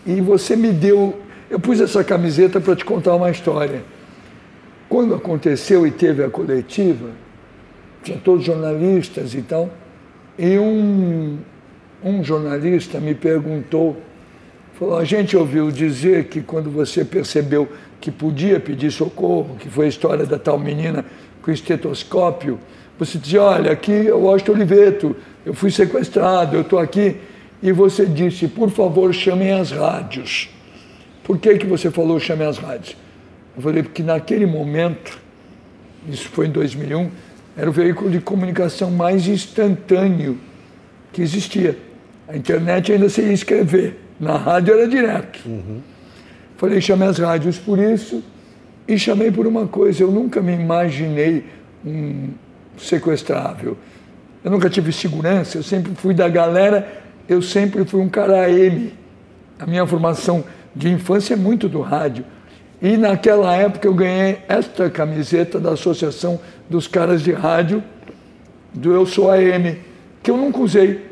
E 0.06 0.22
você 0.22 0.56
me 0.56 0.72
deu. 0.72 1.20
Eu 1.50 1.60
pus 1.60 1.80
essa 1.80 2.04
camiseta 2.04 2.60
para 2.60 2.76
te 2.76 2.86
contar 2.86 3.16
uma 3.16 3.30
história. 3.30 3.84
Quando 4.88 5.16
aconteceu 5.16 5.86
e 5.86 5.92
teve 5.92 6.24
a 6.24 6.30
coletiva, 6.30 7.10
tinha 8.04 8.18
todos 8.18 8.46
jornalistas 8.46 9.34
e 9.34 9.42
tal, 9.42 9.70
e 10.38 10.60
um, 10.60 11.40
um 12.04 12.24
jornalista 12.24 13.00
me 13.00 13.16
perguntou, 13.16 13.98
falou, 14.74 14.98
a 14.98 15.04
gente 15.04 15.36
ouviu 15.36 15.72
dizer 15.72 16.26
que 16.26 16.42
quando 16.42 16.70
você 16.70 17.04
percebeu 17.04 17.68
que 18.00 18.12
podia 18.12 18.60
pedir 18.60 18.92
socorro, 18.92 19.56
que 19.58 19.70
foi 19.70 19.86
a 19.86 19.90
história 19.90 20.26
da 20.26 20.38
tal 20.38 20.60
menina 20.60 21.04
com 21.42 21.50
estetoscópio, 21.50 22.60
você 22.98 23.18
dizia, 23.18 23.42
olha, 23.42 23.72
aqui 23.72 24.08
é 24.08 24.14
o 24.14 24.20
Washington 24.20 24.54
Oliveto, 24.54 25.16
eu 25.46 25.54
fui 25.54 25.72
sequestrado, 25.72 26.56
eu 26.56 26.62
estou 26.62 26.80
aqui. 26.80 27.18
E 27.66 27.72
você 27.72 28.06
disse, 28.06 28.48
por 28.48 28.70
favor, 28.70 29.12
chamem 29.12 29.52
as 29.52 29.72
rádios. 29.72 30.48
Por 31.24 31.40
que, 31.40 31.58
que 31.58 31.66
você 31.66 31.90
falou 31.90 32.20
chamem 32.20 32.48
as 32.48 32.60
rádios? 32.60 32.96
Eu 33.58 33.64
falei, 33.64 33.82
porque 33.82 34.04
naquele 34.04 34.46
momento, 34.46 35.20
isso 36.08 36.30
foi 36.30 36.46
em 36.46 36.52
2001, 36.52 37.10
era 37.58 37.68
o 37.68 37.74
veículo 37.74 38.12
de 38.12 38.20
comunicação 38.20 38.92
mais 38.92 39.28
instantâneo 39.28 40.38
que 41.12 41.24
existia. 41.24 41.76
A 42.28 42.38
internet 42.38 42.92
ainda 42.92 43.10
se 43.10 43.24
ia 43.24 43.34
escrever, 43.34 44.00
na 44.20 44.38
rádio 44.38 44.76
era 44.76 44.88
direto. 44.88 45.40
Uhum. 45.48 45.80
Falei, 46.58 46.80
chamei 46.80 47.08
as 47.08 47.18
rádios 47.18 47.58
por 47.58 47.80
isso 47.80 48.24
e 48.88 48.96
chamei 49.00 49.32
por 49.32 49.48
uma 49.48 49.66
coisa, 49.66 50.04
eu 50.04 50.12
nunca 50.12 50.40
me 50.40 50.54
imaginei 50.54 51.46
um, 51.84 52.30
sequestrável. 52.78 53.76
Eu 54.44 54.52
nunca 54.52 54.70
tive 54.70 54.92
segurança, 54.92 55.58
eu 55.58 55.64
sempre 55.64 55.96
fui 55.96 56.14
da 56.14 56.30
galera, 56.30 57.05
eu 57.28 57.42
sempre 57.42 57.86
fui 57.86 58.02
um 58.02 58.10
cara 58.10 58.50
M. 58.50 58.94
A 59.60 59.66
minha 59.66 59.86
formação 59.86 60.44
de 60.76 60.90
infância 60.90 61.34
é 61.34 61.38
muito 61.38 61.70
do 61.70 61.82
rádio. 61.82 62.26
E 62.82 62.98
naquela 62.98 63.56
época 63.56 63.88
eu 63.88 63.94
ganhei 63.94 64.40
esta 64.48 64.90
camiseta 64.90 65.60
da 65.60 65.72
Associação 65.72 66.40
dos 66.70 66.88
Caras 66.88 67.22
de 67.22 67.32
Rádio, 67.32 67.84
do 68.74 68.94
Eu 68.94 69.06
Sou 69.06 69.32
AM, 69.32 69.80
que 70.22 70.30
eu 70.30 70.38
nunca 70.38 70.60
usei. 70.60 71.06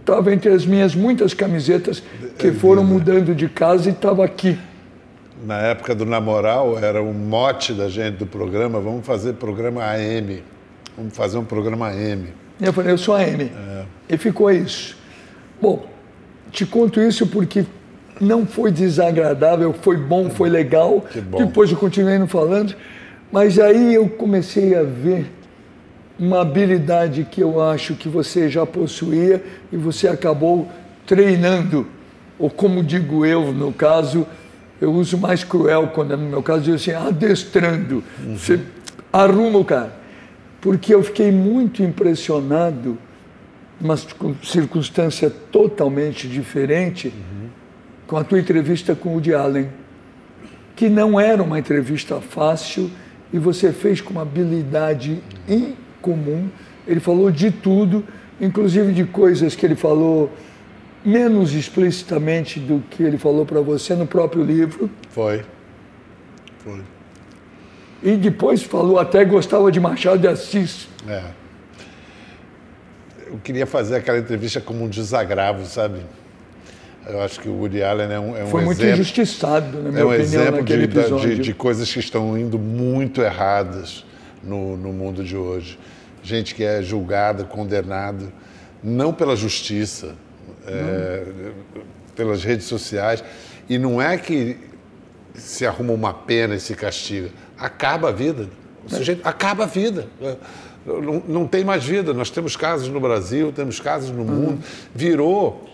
Estava 0.00 0.32
entre 0.32 0.50
as 0.50 0.66
minhas 0.66 0.94
muitas 0.94 1.32
camisetas 1.32 2.02
que 2.38 2.52
foram 2.52 2.84
mudando 2.84 3.34
de 3.34 3.48
casa 3.48 3.88
e 3.88 3.92
estava 3.92 4.24
aqui 4.24 4.58
na 5.44 5.58
época 5.58 5.94
do 5.94 6.06
Namoral, 6.06 6.78
era 6.78 7.02
um 7.02 7.12
mote 7.12 7.74
da 7.74 7.88
gente 7.88 8.16
do 8.16 8.26
programa, 8.26 8.80
vamos 8.80 9.06
fazer 9.06 9.34
programa 9.34 9.84
AM. 9.84 10.42
Vamos 10.96 11.16
fazer 11.16 11.38
um 11.38 11.44
programa 11.44 11.88
AM. 11.88 12.28
Eu 12.60 12.72
falei, 12.72 12.92
eu 12.92 12.98
sou 12.98 13.14
AM. 13.14 13.44
É. 13.44 13.84
E 14.08 14.16
ficou 14.16 14.50
isso. 14.50 14.96
Bom, 15.60 15.86
te 16.50 16.64
conto 16.64 17.00
isso 17.00 17.26
porque 17.26 17.64
não 18.20 18.46
foi 18.46 18.70
desagradável, 18.70 19.72
foi 19.72 19.96
bom, 19.96 20.30
foi 20.30 20.48
legal. 20.48 21.04
Bom. 21.30 21.38
Depois 21.38 21.70
eu 21.70 21.76
continuei 21.76 22.18
não 22.18 22.28
falando. 22.28 22.74
Mas 23.32 23.58
aí 23.58 23.94
eu 23.94 24.08
comecei 24.08 24.76
a 24.76 24.82
ver 24.82 25.26
uma 26.18 26.42
habilidade 26.42 27.26
que 27.28 27.40
eu 27.40 27.60
acho 27.60 27.94
que 27.94 28.08
você 28.08 28.48
já 28.48 28.64
possuía 28.64 29.42
e 29.72 29.76
você 29.76 30.06
acabou 30.06 30.68
treinando, 31.04 31.86
ou 32.38 32.48
como 32.48 32.82
digo 32.82 33.26
eu, 33.26 33.52
no 33.52 33.72
caso, 33.72 34.26
eu 34.80 34.92
uso 34.92 35.18
mais 35.18 35.42
cruel 35.42 35.90
quando, 35.92 36.16
no 36.16 36.28
meu 36.28 36.42
caso, 36.42 36.70
eu 36.70 36.76
assim, 36.76 36.92
adestrando. 36.92 38.04
Uhum. 38.24 38.36
Você 38.36 38.60
arruma 39.12 39.58
o 39.58 39.64
cara. 39.64 40.03
Porque 40.64 40.94
eu 40.94 41.02
fiquei 41.02 41.30
muito 41.30 41.82
impressionado, 41.82 42.96
uma 43.78 43.98
circunstância 44.42 45.28
totalmente 45.28 46.26
diferente, 46.26 47.08
uhum. 47.08 47.48
com 48.06 48.16
a 48.16 48.24
tua 48.24 48.40
entrevista 48.40 48.94
com 48.94 49.10
o 49.10 49.12
Woody 49.12 49.34
Allen, 49.34 49.68
que 50.74 50.88
não 50.88 51.20
era 51.20 51.42
uma 51.42 51.58
entrevista 51.58 52.18
fácil 52.18 52.90
e 53.30 53.38
você 53.38 53.74
fez 53.74 54.00
com 54.00 54.12
uma 54.12 54.22
habilidade 54.22 55.22
incomum. 55.46 56.48
Ele 56.88 56.98
falou 56.98 57.30
de 57.30 57.50
tudo, 57.50 58.02
inclusive 58.40 58.94
de 58.94 59.04
coisas 59.04 59.54
que 59.54 59.66
ele 59.66 59.76
falou 59.76 60.32
menos 61.04 61.52
explicitamente 61.52 62.58
do 62.58 62.82
que 62.88 63.02
ele 63.02 63.18
falou 63.18 63.44
para 63.44 63.60
você 63.60 63.94
no 63.94 64.06
próprio 64.06 64.42
livro. 64.42 64.88
Foi. 65.10 65.44
Foi. 66.60 66.93
E 68.04 68.16
depois 68.16 68.62
falou 68.62 68.98
até 68.98 69.24
gostava 69.24 69.72
de 69.72 69.80
Machado 69.80 70.18
de 70.18 70.28
Assis. 70.28 70.86
É. 71.08 71.22
Eu 73.26 73.38
queria 73.42 73.66
fazer 73.66 73.96
aquela 73.96 74.18
entrevista 74.18 74.60
como 74.60 74.84
um 74.84 74.88
desagravo, 74.88 75.64
sabe? 75.64 76.00
Eu 77.06 77.22
acho 77.22 77.40
que 77.40 77.48
o 77.48 77.54
Woody 77.54 77.82
Allen 77.82 78.12
é 78.12 78.20
um, 78.20 78.36
é 78.36 78.44
um 78.44 78.46
Foi 78.48 78.62
muito 78.62 78.78
exemplo, 78.78 79.00
injustiçado, 79.00 79.82
na 79.82 79.90
minha 79.90 80.02
é 80.02 80.04
um 80.04 80.08
opinião, 80.08 80.22
exemplo 80.22 80.56
naquele 80.58 80.86
de, 80.86 80.98
episódio. 80.98 81.34
De, 81.36 81.42
de 81.42 81.54
coisas 81.54 81.90
que 81.90 81.98
estão 81.98 82.36
indo 82.36 82.58
muito 82.58 83.22
erradas 83.22 84.04
no, 84.42 84.76
no 84.76 84.92
mundo 84.92 85.24
de 85.24 85.36
hoje. 85.36 85.78
Gente 86.22 86.54
que 86.54 86.62
é 86.62 86.82
julgada, 86.82 87.44
condenada, 87.44 88.26
não 88.82 89.14
pela 89.14 89.34
justiça, 89.34 90.14
é, 90.66 91.24
pelas 92.14 92.44
redes 92.44 92.66
sociais. 92.66 93.24
E 93.66 93.78
não 93.78 94.00
é 94.00 94.18
que 94.18 94.58
se 95.34 95.66
arruma 95.66 95.92
uma 95.92 96.12
pena 96.12 96.54
e 96.54 96.60
se 96.60 96.74
castiga. 96.74 97.30
Acaba 97.58 98.08
a 98.08 98.12
vida. 98.12 98.48
O 98.86 98.90
sujeito 98.94 99.26
acaba 99.26 99.64
a 99.64 99.66
vida. 99.66 100.06
Não, 100.86 101.22
não 101.26 101.46
tem 101.46 101.64
mais 101.64 101.84
vida. 101.84 102.12
Nós 102.12 102.30
temos 102.30 102.56
casos 102.56 102.88
no 102.88 103.00
Brasil, 103.00 103.52
temos 103.52 103.80
casos 103.80 104.10
no 104.10 104.24
mundo. 104.24 104.62
Virou 104.94 105.64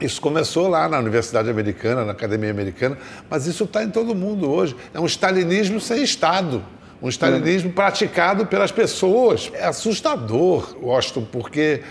Isso 0.00 0.20
começou 0.20 0.68
lá 0.68 0.88
na 0.88 0.98
Universidade 0.98 1.48
Americana, 1.48 2.04
na 2.04 2.12
Academia 2.12 2.50
Americana, 2.50 2.98
mas 3.30 3.46
isso 3.46 3.64
está 3.64 3.84
em 3.84 3.90
todo 3.90 4.14
mundo 4.14 4.50
hoje. 4.50 4.74
É 4.92 4.98
um 4.98 5.06
stalinismo 5.06 5.80
sem 5.80 6.02
Estado. 6.02 6.62
Um 7.00 7.08
stalinismo 7.08 7.70
é. 7.70 7.72
praticado 7.72 8.46
pelas 8.46 8.72
pessoas. 8.72 9.50
É 9.54 9.66
assustador, 9.66 10.76
Washington, 10.80 11.26
porque 11.30 11.82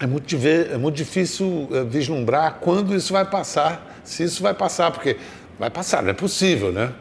é 0.00 0.06
muito, 0.06 0.36
é 0.36 0.76
muito 0.76 0.96
difícil 0.96 1.68
eh, 1.70 1.84
vislumbrar 1.84 2.58
quando 2.60 2.94
isso 2.94 3.12
vai 3.12 3.24
passar, 3.24 4.00
se 4.02 4.24
isso 4.24 4.42
vai 4.42 4.52
passar, 4.52 4.90
porque 4.90 5.16
vai 5.58 5.70
passar, 5.70 6.02
não 6.02 6.10
é 6.10 6.14
possível, 6.14 6.72
né? 6.72 6.92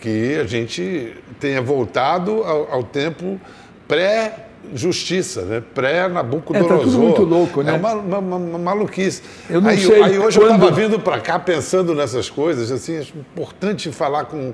Que 0.00 0.36
a 0.36 0.44
gente 0.44 1.14
tenha 1.38 1.60
voltado 1.60 2.42
ao, 2.42 2.72
ao 2.72 2.82
tempo 2.82 3.40
pré 3.86 4.46
justiça, 4.74 5.42
né? 5.42 5.62
Pré-Nabucodonosor. 5.74 6.76
É, 6.76 6.78
tá 6.78 6.84
tudo 6.84 6.98
muito 6.98 7.22
louco, 7.22 7.62
né? 7.62 7.72
É 7.72 7.76
uma, 7.76 7.94
uma, 7.94 8.36
uma 8.36 8.58
maluquice. 8.58 9.22
Eu 9.48 9.60
não 9.60 9.70
aí, 9.70 9.78
sei 9.78 10.02
aí 10.02 10.18
hoje 10.18 10.38
quando... 10.38 10.50
eu 10.50 10.54
estava 10.56 10.70
vindo 10.70 11.00
para 11.00 11.18
cá 11.20 11.38
pensando 11.38 11.94
nessas 11.94 12.28
coisas, 12.28 12.70
assim, 12.70 12.96
é 12.96 13.00
importante 13.00 13.90
falar 13.90 14.24
com 14.24 14.52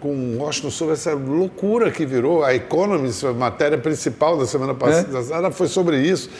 com 0.00 0.14
o 0.14 0.38
Washington 0.38 0.70
sobre 0.70 0.94
essa 0.94 1.12
loucura 1.12 1.90
que 1.90 2.06
virou 2.06 2.42
a 2.42 2.54
Economist, 2.54 3.24
a 3.26 3.32
matéria 3.32 3.76
principal 3.76 4.38
da 4.38 4.46
semana 4.46 4.74
passada, 4.74 5.48
é? 5.48 5.50
foi 5.50 5.68
sobre 5.68 6.00
isso. 6.00 6.30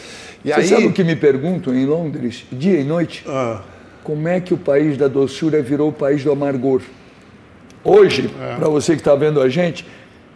E 0.43 0.49
Você 0.49 0.59
aí... 0.59 0.67
sabe 0.67 0.87
o 0.87 0.91
que 0.91 1.03
me 1.03 1.15
perguntam 1.15 1.73
em 1.73 1.85
Londres, 1.85 2.43
dia 2.51 2.79
e 2.79 2.83
noite? 2.83 3.23
Ah. 3.27 3.61
Como 4.03 4.27
é 4.27 4.41
que 4.41 4.51
o 4.51 4.57
país 4.57 4.97
da 4.97 5.07
doçura 5.07 5.61
virou 5.61 5.89
o 5.89 5.93
país 5.93 6.23
do 6.23 6.31
amargor? 6.31 6.81
Hoje, 7.83 8.29
é. 8.41 8.55
para 8.55 8.69
você 8.69 8.93
que 8.93 9.01
está 9.01 9.15
vendo 9.15 9.41
a 9.41 9.49
gente, 9.49 9.85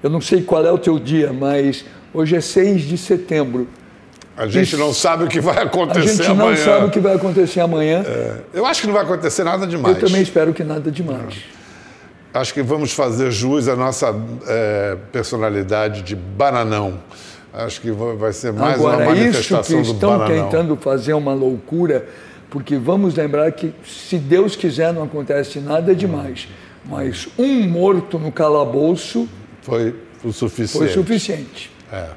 eu 0.02 0.10
não 0.10 0.22
sei 0.22 0.42
qual 0.42 0.66
é 0.66 0.72
o 0.72 0.78
teu 0.78 1.00
dia, 1.00 1.32
mas 1.34 1.86
Hoje 2.16 2.34
é 2.34 2.40
6 2.40 2.84
de 2.84 2.98
setembro. 2.98 3.68
A 4.38 4.48
gente 4.48 4.78
não 4.78 4.94
sabe 4.94 5.26
o 5.26 5.28
que 5.28 5.42
vai 5.42 5.62
acontecer 5.62 6.26
amanhã. 6.28 6.52
A 6.52 6.56
gente 6.56 6.66
não 6.66 6.74
sabe 6.74 6.86
o 6.86 6.90
que 6.90 7.00
vai 7.02 7.16
acontecer 7.16 7.60
amanhã. 7.60 8.04
É, 8.08 8.38
eu 8.54 8.66
acho 8.66 8.80
que 8.80 8.88
não 8.88 8.94
vai 8.94 9.04
acontecer 9.04 9.44
nada 9.44 9.68
demais. 9.68 9.98
Eu 9.98 10.08
também 10.08 10.22
espero 10.22 10.54
que 10.54 10.64
nada 10.64 10.90
demais. 10.90 11.44
É. 12.34 12.40
Acho 12.40 12.54
que 12.54 12.62
vamos 12.62 12.94
fazer 12.94 13.32
jus 13.32 13.68
à 13.68 13.76
nossa 13.76 14.16
é, 14.48 14.98
personalidade 15.12 16.04
de 16.04 16.16
bananão. 16.16 17.00
Acho 17.54 17.82
que 17.82 17.92
vai 17.92 18.32
ser 18.32 18.54
mais 18.54 18.76
Agora, 18.76 18.98
uma 18.98 19.06
manifestação 19.08 19.82
isso 19.82 19.92
que 19.92 19.96
estão 19.96 20.26
tentando 20.26 20.78
fazer 20.78 21.14
uma 21.14 21.34
loucura, 21.34 22.06
porque 22.50 22.78
vamos 22.78 23.16
lembrar 23.16 23.52
que, 23.52 23.74
se 23.86 24.18
Deus 24.18 24.56
quiser, 24.56 24.94
não 24.94 25.04
acontece 25.04 25.60
nada 25.60 25.94
demais. 25.94 26.48
Mas 26.88 27.28
um 27.38 27.68
morto 27.68 28.20
no 28.20 28.32
calabouço... 28.32 29.28
Foi 29.62 29.96
o 30.24 30.32
suficiente. 30.32 30.78
Foi 30.78 30.88
suficiente. 30.90 31.72
É, 31.92 32.10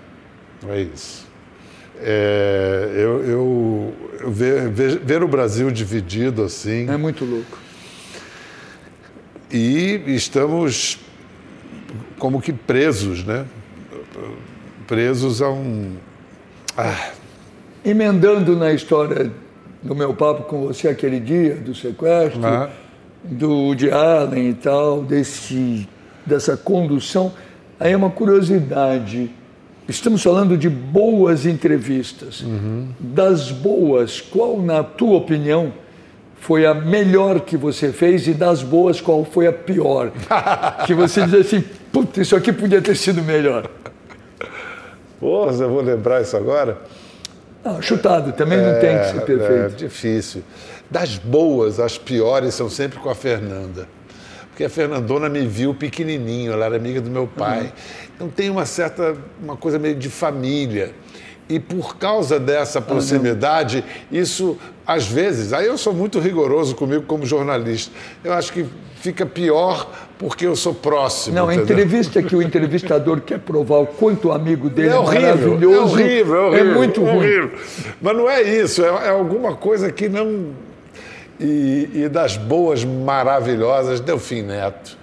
é 0.68 0.80
isso. 0.82 1.26
É, 2.00 2.90
eu, 2.94 3.24
eu, 3.24 3.94
eu 4.20 4.30
ver, 4.30 4.68
ver, 4.68 4.98
ver, 4.98 5.22
o 5.22 5.28
Brasil 5.28 5.70
dividido 5.70 6.42
assim. 6.42 6.88
É 6.88 6.96
muito 6.96 7.24
louco. 7.24 7.58
E 9.50 10.02
estamos 10.06 10.98
como 12.18 12.40
que 12.40 12.52
presos, 12.52 13.24
né? 13.24 13.46
Presos 14.86 15.42
a 15.42 15.50
um. 15.50 15.96
Ah. 16.76 17.10
Emendando 17.84 18.56
na 18.56 18.72
história 18.72 19.32
do 19.82 19.94
meu 19.94 20.14
papo 20.14 20.44
com 20.44 20.66
você 20.66 20.88
aquele 20.88 21.18
dia, 21.18 21.54
do 21.54 21.74
sequestro, 21.74 22.44
ah. 22.44 22.70
Do 23.28 23.50
Woody 23.50 23.90
Allen 23.90 24.50
e 24.50 24.54
tal, 24.54 25.02
desse, 25.02 25.88
dessa 26.24 26.56
condução, 26.56 27.32
aí 27.78 27.92
é 27.92 27.96
uma 27.96 28.10
curiosidade 28.10 29.30
Estamos 29.88 30.22
falando 30.22 30.54
de 30.54 30.68
boas 30.68 31.46
entrevistas. 31.46 32.42
Uhum. 32.42 32.88
Das 33.00 33.50
boas, 33.50 34.20
qual, 34.20 34.60
na 34.60 34.84
tua 34.84 35.16
opinião, 35.16 35.72
foi 36.38 36.66
a 36.66 36.74
melhor 36.74 37.40
que 37.40 37.56
você 37.56 37.90
fez 37.90 38.28
e 38.28 38.34
das 38.34 38.62
boas, 38.62 39.00
qual 39.00 39.24
foi 39.24 39.46
a 39.46 39.52
pior? 39.52 40.12
que 40.86 40.92
você 40.92 41.24
diz 41.24 41.34
assim, 41.46 41.64
puta, 41.90 42.20
isso 42.20 42.36
aqui 42.36 42.52
podia 42.52 42.82
ter 42.82 42.94
sido 42.96 43.22
melhor. 43.22 43.66
Porra, 45.18 45.52
eu 45.52 45.70
vou 45.70 45.80
lembrar 45.80 46.20
isso 46.20 46.36
agora? 46.36 46.76
Não, 47.64 47.80
chutado, 47.80 48.32
também 48.32 48.58
não 48.58 48.78
tem 48.78 48.98
que 48.98 49.04
ser 49.06 49.16
é, 49.16 49.20
perfeito. 49.20 49.74
É 49.74 49.76
difícil. 49.76 50.42
Das 50.90 51.16
boas, 51.16 51.78
as 51.78 51.98
piores 51.98 52.54
são 52.54 52.70
sempre 52.70 52.98
com 52.98 53.10
a 53.10 53.14
Fernanda 53.14 53.88
porque 54.58 54.64
a 54.64 54.68
Fernandona 54.68 55.28
me 55.28 55.46
viu 55.46 55.72
pequenininho, 55.72 56.50
ela 56.52 56.64
era 56.64 56.74
amiga 56.74 57.00
do 57.00 57.08
meu 57.08 57.28
pai. 57.28 57.60
Uhum. 57.60 57.70
Então 58.16 58.28
tem 58.28 58.50
uma 58.50 58.66
certa, 58.66 59.16
uma 59.40 59.56
coisa 59.56 59.78
meio 59.78 59.94
de 59.94 60.10
família. 60.10 60.92
E 61.48 61.60
por 61.60 61.96
causa 61.96 62.40
dessa 62.40 62.80
proximidade, 62.80 63.84
isso 64.10 64.58
às 64.84 65.06
vezes, 65.06 65.52
aí 65.52 65.66
eu 65.66 65.78
sou 65.78 65.94
muito 65.94 66.18
rigoroso 66.18 66.74
comigo 66.74 67.04
como 67.06 67.24
jornalista. 67.24 67.94
Eu 68.24 68.32
acho 68.32 68.52
que 68.52 68.66
fica 68.96 69.24
pior 69.24 69.88
porque 70.18 70.44
eu 70.44 70.56
sou 70.56 70.74
próximo. 70.74 71.36
Não, 71.36 71.48
a 71.48 71.54
entrevista 71.54 72.20
que 72.20 72.34
o 72.34 72.42
entrevistador 72.42 73.20
quer 73.20 73.38
provar 73.38 73.78
o 73.78 73.86
quanto 73.86 74.28
o 74.28 74.32
amigo 74.32 74.68
dele 74.68 74.88
é, 74.88 74.92
é 74.92 74.98
horrível, 74.98 75.22
maravilhoso. 75.22 75.76
É 75.76 75.78
horrível, 75.78 76.34
é, 76.34 76.46
horrível, 76.48 76.72
é 76.72 76.74
muito 76.74 77.00
ruim. 77.00 77.16
Horrível. 77.16 77.50
Mas 78.02 78.16
não 78.16 78.28
é 78.28 78.42
isso, 78.42 78.84
é, 78.84 78.88
é 79.06 79.10
alguma 79.10 79.54
coisa 79.54 79.92
que 79.92 80.08
não 80.08 80.66
e, 81.38 81.90
e 81.94 82.08
das 82.08 82.36
boas 82.36 82.84
maravilhosas, 82.84 84.00
Delfim 84.00 84.42
Neto. 84.42 84.98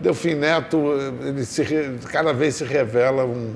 Delfim 0.00 0.34
Neto, 0.34 0.78
ele 1.24 1.44
se, 1.44 1.64
cada 2.10 2.32
vez 2.32 2.56
se 2.56 2.64
revela 2.64 3.24
um, 3.24 3.52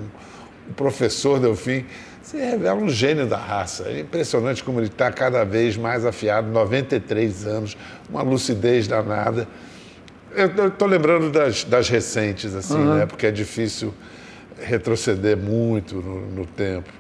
um 0.69 0.73
professor 0.75 1.39
Delfim, 1.39 1.87
se 2.23 2.37
revela 2.37 2.81
um 2.81 2.89
gênio 2.89 3.27
da 3.27 3.37
raça. 3.37 3.85
É 3.85 4.01
impressionante 4.01 4.65
como 4.65 4.81
ele 4.81 4.89
está 4.89 5.11
cada 5.13 5.45
vez 5.45 5.77
mais 5.77 6.05
afiado, 6.05 6.49
93 6.51 7.47
anos, 7.47 7.77
uma 8.09 8.23
lucidez 8.23 8.89
danada. 8.89 9.47
Eu 10.35 10.69
estou 10.69 10.89
lembrando 10.89 11.31
das, 11.31 11.63
das, 11.65 11.89
recentes, 11.89 12.55
assim, 12.55 12.75
uhum. 12.75 12.99
né? 12.99 13.07
Porque 13.07 13.27
é 13.27 13.31
difícil 13.31 13.95
retroceder 14.61 15.37
muito 15.37 15.97
no, 15.97 16.27
no, 16.27 16.47
tempo. 16.47 16.91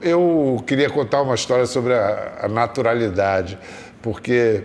Eu 0.00 0.62
queria 0.64 0.88
contar 0.88 1.22
uma 1.22 1.34
história 1.34 1.66
sobre 1.66 1.92
a, 1.94 2.40
a 2.42 2.48
naturalidade 2.48 3.58
porque 4.02 4.62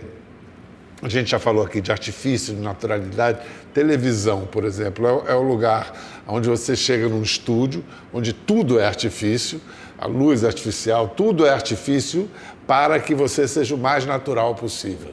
a 1.02 1.08
gente 1.08 1.30
já 1.30 1.38
falou 1.38 1.64
aqui 1.64 1.80
de 1.80 1.92
artifício, 1.92 2.54
de 2.54 2.60
naturalidade. 2.60 3.40
Televisão, 3.74 4.46
por 4.50 4.64
exemplo, 4.64 5.24
é, 5.26 5.32
é 5.32 5.34
o 5.34 5.42
lugar 5.42 5.92
onde 6.26 6.48
você 6.48 6.74
chega 6.74 7.08
num 7.08 7.22
estúdio, 7.22 7.84
onde 8.12 8.32
tudo 8.32 8.78
é 8.78 8.86
artifício, 8.86 9.60
a 9.98 10.06
luz 10.06 10.44
artificial, 10.44 11.08
tudo 11.08 11.46
é 11.46 11.50
artifício 11.50 12.30
para 12.66 12.98
que 12.98 13.14
você 13.14 13.46
seja 13.46 13.74
o 13.74 13.78
mais 13.78 14.06
natural 14.06 14.54
possível. 14.54 15.12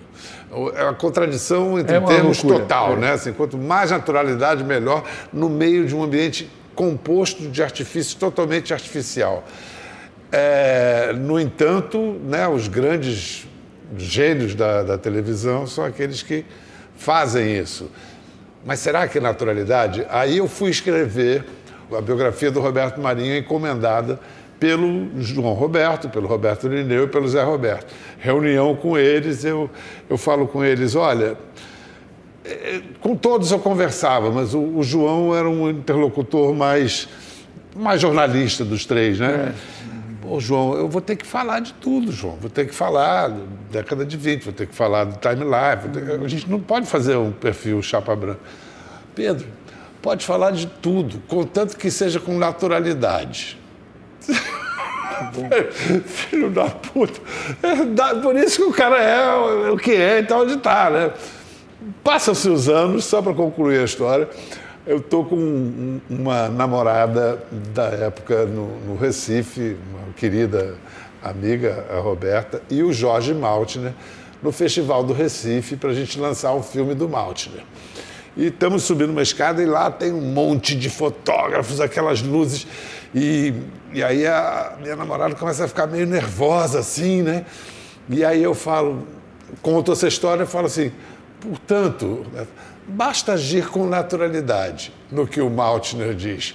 É 0.76 0.84
uma 0.84 0.94
contradição 0.94 1.80
entre 1.80 1.96
é 1.96 2.00
termos 2.02 2.42
loucura. 2.44 2.64
total, 2.64 2.94
é. 2.94 2.96
né? 2.98 3.12
Assim, 3.12 3.34
quanto 3.34 3.58
mais 3.58 3.92
naturalidade, 3.92 4.64
melhor, 4.64 5.04
no 5.32 5.50
meio 5.50 5.86
de 5.86 5.96
um 5.96 6.04
ambiente 6.04 6.50
composto 6.76 7.50
de 7.50 7.62
artifício 7.62 8.18
totalmente 8.18 8.74
artificial. 8.74 9.44
É, 10.32 11.14
no 11.14 11.40
entanto, 11.40 12.18
né, 12.24 12.48
os 12.48 12.68
grandes 12.68 13.46
gênios 13.98 14.56
da, 14.56 14.84
da 14.84 14.98
televisão 14.98 15.68
são 15.68 15.84
aqueles 15.84 16.22
que 16.24 16.46
fazem 16.96 17.58
isso. 17.58 17.90
Mas 18.66 18.80
será 18.80 19.08
que 19.08 19.18
é 19.18 19.22
naturalidade? 19.22 20.06
Aí 20.10 20.38
eu 20.38 20.48
fui 20.48 20.70
escrever 20.70 21.44
a 21.92 22.02
biografia 22.02 22.52
do 22.52 22.60
Roberto 22.60 23.02
Marinho 23.02 23.36
encomendada 23.36 24.20
pelo 24.60 25.10
João 25.20 25.54
Roberto, 25.54 26.08
pelo 26.08 26.28
Roberto 26.28 26.68
Lineu 26.68 27.06
e 27.06 27.08
pelo 27.08 27.28
Zé 27.28 27.44
Roberto. 27.44 27.92
Reunião 28.20 28.76
com 28.76 28.96
eles, 28.98 29.44
eu, 29.44 29.70
eu 30.08 30.18
falo 30.18 30.48
com 30.48 30.64
eles, 30.64 30.96
olha, 30.96 31.36
é, 32.46 32.82
com 33.00 33.16
todos 33.16 33.52
eu 33.52 33.58
conversava, 33.58 34.30
mas 34.30 34.54
o, 34.54 34.60
o 34.60 34.84
João 34.84 35.36
era 35.36 35.50
um 35.50 35.70
interlocutor 35.70 36.54
mais, 36.54 37.10
mais 37.76 38.00
jornalista 38.00 38.64
dos 38.64 38.86
três, 38.86 39.20
né? 39.20 39.52
É. 39.52 39.81
Ô, 40.32 40.40
João, 40.40 40.76
eu 40.76 40.88
vou 40.88 41.02
ter 41.02 41.18
que 41.18 41.28
falar 41.28 41.60
de 41.60 41.74
tudo, 41.74 42.10
João. 42.10 42.38
Vou 42.40 42.50
ter 42.50 42.66
que 42.66 42.74
falar 42.74 43.28
da 43.28 43.44
década 43.70 44.06
de 44.06 44.16
20, 44.16 44.44
vou 44.46 44.54
ter 44.54 44.66
que 44.66 44.74
falar 44.74 45.04
do 45.04 45.18
time 45.20 45.44
life. 45.44 46.24
A 46.24 46.28
gente 46.30 46.50
não 46.50 46.58
pode 46.58 46.88
fazer 46.88 47.18
um 47.18 47.34
perfil 47.34 47.82
chapa 47.82 48.16
branca. 48.16 48.40
Pedro, 49.14 49.46
pode 50.02 50.26
falar 50.26 50.52
de 50.52 50.68
tudo, 50.68 51.22
contanto 51.28 51.76
que 51.76 51.92
seja 51.92 52.18
com 52.18 52.38
naturalidade. 52.38 53.60
Filho 56.06 56.50
da 56.50 56.70
puta. 56.70 57.20
É, 57.62 58.22
por 58.22 58.34
isso 58.38 58.64
que 58.64 58.70
o 58.70 58.72
cara 58.72 59.04
é 59.04 59.70
o 59.70 59.76
que 59.76 59.92
é 59.92 60.20
e 60.20 60.24
tá 60.24 60.38
onde 60.38 60.54
está, 60.54 60.90
né? 60.90 61.12
Passam-se 62.06 62.48
os 62.48 62.70
anos, 62.70 63.04
só 63.04 63.22
para 63.22 63.34
concluir 63.34 63.82
a 63.82 63.84
história. 63.84 64.30
Eu 64.92 64.98
estou 64.98 65.24
com 65.24 66.02
uma 66.10 66.50
namorada 66.50 67.42
da 67.74 67.86
época 67.86 68.46
no, 68.46 68.78
no, 68.82 68.98
Recife, 68.98 69.78
uma 69.90 70.14
querida 70.18 70.76
amiga, 71.24 71.86
a 71.90 71.98
Roberta, 72.00 72.62
e 72.70 72.84
o 72.84 72.92
Jorge 72.92 73.34
Maltner, 73.34 73.94
no 74.44 74.52
Festival 74.52 75.02
do 75.02 75.14
Recife, 75.14 75.78
para 75.78 75.92
a 75.92 75.94
gente 75.94 76.20
lançar 76.20 76.52
o 76.52 76.62
filme 76.62 76.94
do 76.94 77.08
Maltner. 77.08 77.64
E 78.36 78.48
estamos 78.48 78.84
subindo 78.84 79.12
uma 79.12 79.22
escada 79.22 79.64
e 79.64 79.66
lá 79.66 79.90
tem 79.90 80.12
um 80.12 80.34
monte 80.34 80.76
de 80.76 80.90
fotógrafos, 80.90 81.80
aquelas 81.80 82.22
luzes. 82.22 82.68
E, 83.16 83.54
e 83.94 84.04
aí 84.04 84.28
a 84.28 84.76
minha 84.82 84.98
namorada 84.98 85.36
começa 85.36 85.64
a 85.64 85.70
ficar 85.70 85.88
meio 85.88 86.06
nervosa 86.06 86.80
assim, 86.80 87.22
né? 87.22 87.46
E 88.10 88.26
aí 88.26 88.44
eu 88.44 88.54
falo, 88.54 89.08
conto 89.62 89.94
essa 89.94 90.10
história 90.10 90.44
e 90.44 90.46
falo 90.46 90.66
assim, 90.66 90.92
portanto, 91.40 92.26
basta 92.92 93.34
agir 93.34 93.68
com 93.68 93.88
naturalidade 93.88 94.92
no 95.12 95.26
que 95.26 95.42
o 95.42 95.50
Maltner 95.50 96.14
diz. 96.14 96.54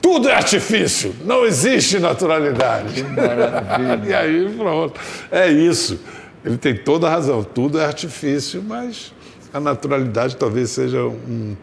Tudo 0.00 0.28
é 0.28 0.34
artifício, 0.34 1.14
não 1.24 1.46
existe 1.46 1.98
naturalidade. 1.98 3.04
e 4.06 4.12
aí, 4.12 4.54
pronto. 4.56 5.00
É 5.30 5.48
isso. 5.48 5.98
Ele 6.44 6.58
tem 6.58 6.76
toda 6.76 7.06
a 7.06 7.10
razão. 7.10 7.42
Tudo 7.42 7.78
é 7.80 7.86
artifício, 7.86 8.62
mas 8.62 9.14
a 9.52 9.58
naturalidade 9.58 10.36
talvez 10.36 10.70
seja 10.70 11.04
um, 11.04 11.56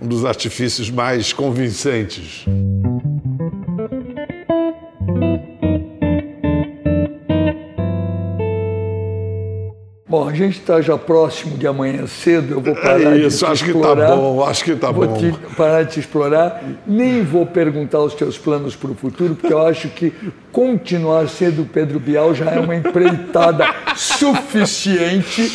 um 0.00 0.06
dos 0.06 0.24
artifícios 0.24 0.90
mais 0.90 1.32
convincentes. 1.32 2.46
Bom, 10.12 10.28
a 10.28 10.34
gente 10.34 10.58
está 10.58 10.78
já 10.82 10.98
próximo 10.98 11.56
de 11.56 11.66
amanhã 11.66 12.06
cedo, 12.06 12.52
eu 12.52 12.60
vou 12.60 12.74
parar 12.74 13.14
é 13.14 13.16
isso, 13.16 13.38
de 13.38 13.44
te 13.46 13.50
acho 13.50 13.64
explorar. 13.64 13.96
que 14.04 14.10
tá 14.10 14.14
bom, 14.14 14.44
acho 14.44 14.64
que 14.64 14.76
tá 14.76 14.90
vou 14.90 15.06
bom. 15.08 15.16
Te, 15.16 15.32
parar 15.56 15.82
de 15.84 15.92
te 15.92 16.00
explorar, 16.00 16.62
nem 16.86 17.22
vou 17.22 17.46
perguntar 17.46 17.98
os 18.00 18.12
teus 18.12 18.36
planos 18.36 18.76
para 18.76 18.90
o 18.90 18.94
futuro, 18.94 19.34
porque 19.34 19.50
eu 19.54 19.66
acho 19.66 19.88
que 19.88 20.12
continuar 20.52 21.26
sendo 21.30 21.64
Pedro 21.64 21.98
Bial 21.98 22.34
já 22.34 22.50
é 22.50 22.60
uma 22.60 22.76
empreitada 22.76 23.64
suficiente. 23.96 25.50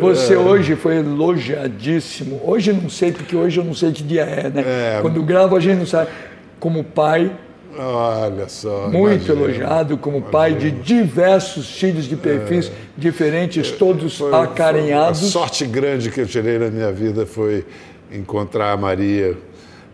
Você 0.00 0.34
É. 0.34 0.36
hoje 0.36 0.74
foi 0.74 0.96
elogiadíssimo. 0.96 2.40
Hoje 2.44 2.72
não 2.72 2.90
sei, 2.90 3.12
porque 3.12 3.36
hoje 3.36 3.60
eu 3.60 3.64
não 3.64 3.72
sei 3.72 3.92
que 3.92 4.02
dia 4.02 4.22
é, 4.22 4.50
né? 4.50 4.64
É. 4.66 4.98
Quando 5.00 5.22
gravo 5.22 5.54
a 5.54 5.60
gente 5.60 5.78
não 5.78 5.86
sabe. 5.86 6.10
Como 6.58 6.82
pai, 6.82 7.30
Olha 7.78 8.48
só. 8.48 8.88
muito 8.88 9.24
imagina. 9.32 9.40
elogiado, 9.44 9.98
como 9.98 10.22
pai 10.22 10.54
de 10.54 10.70
diversos 10.70 11.70
filhos 11.78 12.04
de 12.06 12.16
perfis 12.16 12.70
diferentes, 12.96 13.70
todos 13.70 14.14
É. 14.14 14.18
Foi- 14.18 14.30
foi- 14.30 14.40
acarinhados. 14.44 15.22
A 15.22 15.26
sorte 15.30 15.64
grande 15.66 16.10
que 16.10 16.20
eu 16.20 16.26
tirei 16.26 16.58
na 16.58 16.70
minha 16.70 16.92
vida 16.92 17.26
foi 17.26 17.64
encontrar 18.12 18.72
a 18.72 18.76
Maria 18.76 19.36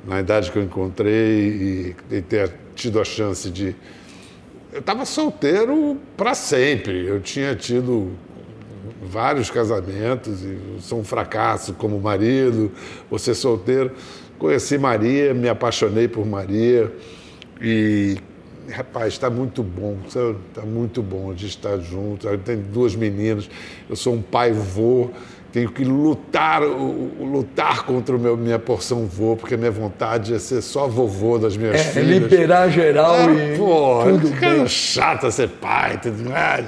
na 0.06 0.20
idade 0.20 0.50
que 0.50 0.58
eu 0.58 0.62
encontrei 0.62 1.94
e, 2.10 2.16
e 2.16 2.20
ter 2.22 2.52
tido 2.74 3.00
a 3.00 3.04
chance 3.04 3.48
de. 3.50 3.74
Eu 4.72 4.80
estava 4.80 5.04
solteiro 5.04 5.96
para 6.16 6.34
sempre. 6.34 7.06
Eu 7.06 7.20
tinha 7.20 7.54
tido 7.54 8.12
vários 9.02 9.50
casamentos 9.50 10.42
e 10.42 10.58
sou 10.80 11.00
um 11.00 11.04
fracasso 11.04 11.74
como 11.74 11.98
marido, 12.00 12.70
você 13.10 13.34
solteiro. 13.34 13.90
Conheci 14.38 14.78
Maria, 14.78 15.34
me 15.34 15.48
apaixonei 15.48 16.08
por 16.08 16.26
Maria 16.26 16.90
e 17.60 18.16
rapaz, 18.70 19.12
está 19.14 19.28
muito 19.28 19.62
bom, 19.62 19.96
está 20.06 20.62
muito 20.64 21.02
bom 21.02 21.30
a 21.30 21.34
gente 21.34 21.48
estar 21.50 21.78
junto. 21.78 22.26
Eu 22.28 22.38
tenho 22.38 22.60
duas 22.62 22.94
meninas, 22.94 23.48
eu 23.88 23.96
sou 23.96 24.14
um 24.14 24.22
pai 24.22 24.52
vô, 24.52 25.10
tenho 25.52 25.70
que 25.70 25.84
lutar, 25.84 26.62
lutar 26.62 27.82
contra 27.84 28.14
a 28.14 28.36
minha 28.36 28.58
porção 28.58 29.04
vô, 29.06 29.36
porque 29.36 29.54
a 29.54 29.58
minha 29.58 29.70
vontade 29.70 30.32
é 30.32 30.38
ser 30.38 30.62
só 30.62 30.86
vovô 30.88 31.38
das 31.38 31.56
minhas 31.56 31.74
É, 31.76 31.84
filhas. 31.84 32.08
liberar 32.22 32.70
geral 32.70 33.14
Ah, 33.16 33.32
e 33.34 33.58
pô, 33.58 34.02
tudo 34.04 34.30
coisa 34.38 34.56
bem. 34.56 34.68
chata 34.68 35.30
ser 35.30 35.48
pai, 35.48 36.00
tudo 36.00 36.28
mais, 36.30 36.64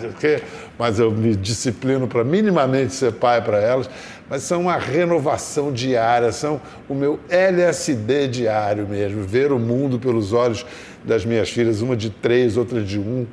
mas 0.78 0.98
eu 0.98 1.10
me 1.10 1.34
disciplino 1.36 2.06
para 2.08 2.24
minimamente 2.24 2.92
ser 2.92 3.12
pai 3.12 3.40
para 3.40 3.58
elas. 3.58 3.88
Mas 4.28 4.42
são 4.42 4.62
uma 4.62 4.76
renovação 4.78 5.70
diária, 5.72 6.32
são 6.32 6.60
o 6.88 6.94
meu 6.94 7.20
LSD 7.28 8.28
diário 8.28 8.86
mesmo, 8.88 9.22
ver 9.22 9.52
o 9.52 9.58
mundo 9.58 9.98
pelos 9.98 10.32
olhos 10.32 10.64
das 11.04 11.24
minhas 11.24 11.50
filhas, 11.50 11.82
uma 11.82 11.94
de 11.96 12.08
três, 12.10 12.56
outra 12.56 12.80
de 12.80 12.98
um. 12.98 13.26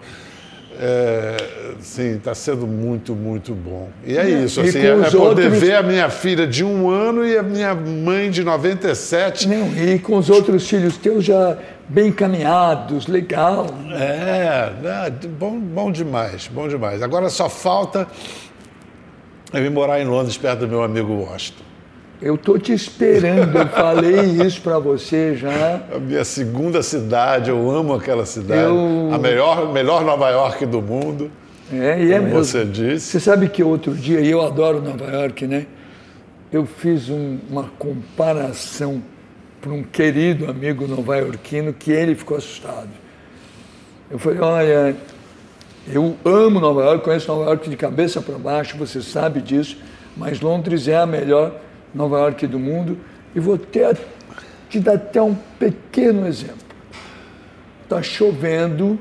É, 0.84 1.38
sim, 1.80 2.16
está 2.16 2.34
sendo 2.34 2.66
muito, 2.66 3.14
muito 3.14 3.54
bom. 3.54 3.90
E 4.06 4.18
é 4.18 4.28
isso, 4.30 4.62
E 4.62 4.70
assim, 4.70 4.80
é, 4.80 4.88
é 4.88 4.96
poder 4.96 5.18
outros- 5.18 5.60
ver 5.60 5.76
a 5.76 5.84
minha 5.84 6.10
filha 6.10 6.48
de 6.48 6.64
um 6.64 6.90
ano 6.90 7.26
e 7.26 7.38
a 7.38 7.44
minha 7.44 7.76
mãe 7.76 8.32
de 8.32 8.44
97 8.44 9.48
Não, 9.48 9.68
e 9.78 10.00
com 10.00 10.18
os 10.18 10.30
outros 10.30 10.68
filhos 10.68 10.98
teus 10.98 11.24
já 11.24 11.58
bem 11.88 12.08
encaminhados, 12.08 13.06
legal. 13.08 13.68
É, 13.92 14.72
né, 14.82 15.14
bom, 15.38 15.60
bom 15.60 15.92
demais, 15.92 16.48
bom 16.48 16.68
demais. 16.68 17.02
Agora 17.04 17.30
só 17.30 17.48
falta 17.50 18.08
eu 19.54 19.66
ir 19.66 19.70
morar 19.70 20.00
em 20.02 20.06
Londres 20.06 20.38
perto 20.38 20.60
do 20.62 20.68
meu 20.68 20.84
amigo 20.84 21.14
Washington. 21.14 21.64
Eu 22.22 22.38
tô 22.38 22.58
te 22.60 22.72
esperando, 22.72 23.58
eu 23.58 23.68
falei 23.68 24.22
isso 24.46 24.62
para 24.62 24.78
você 24.78 25.36
já. 25.36 25.82
A 25.94 25.98
minha 25.98 26.24
segunda 26.24 26.84
cidade, 26.84 27.50
eu 27.50 27.72
amo 27.72 27.94
aquela 27.96 28.26
cidade. 28.28 28.62
Eu- 28.62 29.10
A 29.12 29.18
melhor, 29.18 29.72
melhor 29.74 30.04
Nova 30.06 30.30
York 30.30 30.66
do 30.68 30.82
mundo, 30.84 31.32
É, 31.74 32.00
e 32.04 32.12
é 32.14 32.20
mesmo. 32.20 32.30
você 32.44 32.64
disse. 32.64 33.08
Você 33.08 33.20
sabe 33.20 33.50
que 33.50 33.64
outro 33.64 33.94
dia, 33.96 34.20
e 34.22 34.30
eu 34.30 34.40
adoro 34.42 34.80
Nova 34.82 35.06
York, 35.12 35.48
né? 35.48 35.66
Eu 36.54 36.66
fiz 36.66 37.10
um- 37.10 37.40
uma 37.50 37.64
comparação 37.80 39.02
para 39.60 39.72
um 39.72 39.82
querido 39.82 40.50
amigo 40.50 40.88
nova-iorquino 40.88 41.74
que 41.74 41.92
ele 41.92 42.14
ficou 42.14 42.38
assustado. 42.38 42.90
Eu 44.12 44.20
falei, 44.20 44.40
olha, 44.42 44.96
eu 45.88 46.16
amo 46.24 46.60
Nova 46.60 46.84
York, 46.84 47.04
conheço 47.04 47.28
Nova 47.28 47.46
York 47.46 47.70
de 47.70 47.76
cabeça 47.76 48.22
para 48.22 48.38
baixo, 48.38 48.78
você 48.78 49.02
sabe 49.02 49.42
disso, 49.42 49.78
mas 50.16 50.40
Londres 50.40 50.88
é 50.88 50.98
a 50.98 51.06
melhor 51.06 51.60
Nova 51.94 52.20
York 52.20 52.46
do 52.48 52.60
mundo 52.60 52.98
e 53.36 53.40
vou 53.40 53.58
te 53.58 54.80
dar 54.80 54.94
até 54.94 55.22
um 55.22 55.36
pequeno 55.60 56.28
exemplo. 56.28 56.58
Está 57.84 58.02
chovendo, 58.04 59.00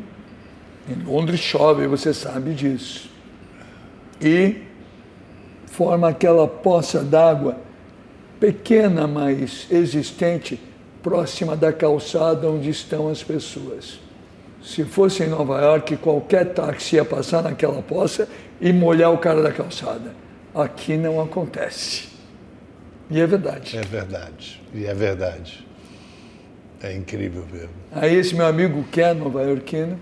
em 0.88 1.04
Londres 1.04 1.40
chove, 1.40 1.86
você 1.86 2.14
sabe 2.14 2.54
disso. 2.54 3.10
E 4.20 4.62
forma 5.66 6.08
aquela 6.08 6.48
poça 6.48 7.02
d'água 7.02 7.56
pequena, 8.40 9.06
mas 9.06 9.66
existente, 9.70 10.60
próxima 11.02 11.54
da 11.54 11.72
calçada 11.72 12.48
onde 12.48 12.70
estão 12.70 13.08
as 13.08 13.22
pessoas. 13.22 14.00
Se 14.62 14.84
fosse 14.84 15.22
em 15.22 15.28
Nova 15.28 15.60
York, 15.60 15.96
qualquer 15.96 16.52
táxi 16.52 16.96
ia 16.96 17.04
passar 17.04 17.42
naquela 17.42 17.80
poça 17.82 18.28
e 18.60 18.72
molhar 18.72 19.12
o 19.12 19.18
cara 19.18 19.42
da 19.42 19.52
calçada. 19.52 20.14
Aqui 20.54 20.96
não 20.96 21.20
acontece. 21.20 22.08
E 23.10 23.20
é 23.20 23.26
verdade. 23.26 23.76
É 23.76 23.82
verdade, 23.82 24.62
e 24.74 24.86
é 24.86 24.94
verdade. 24.94 25.66
É 26.82 26.94
incrível 26.94 27.44
mesmo. 27.52 27.70
Aí 27.92 28.14
esse 28.14 28.34
meu 28.34 28.46
amigo 28.46 28.84
que 28.84 29.00
é 29.00 29.12
nova-iorquino, 29.12 29.98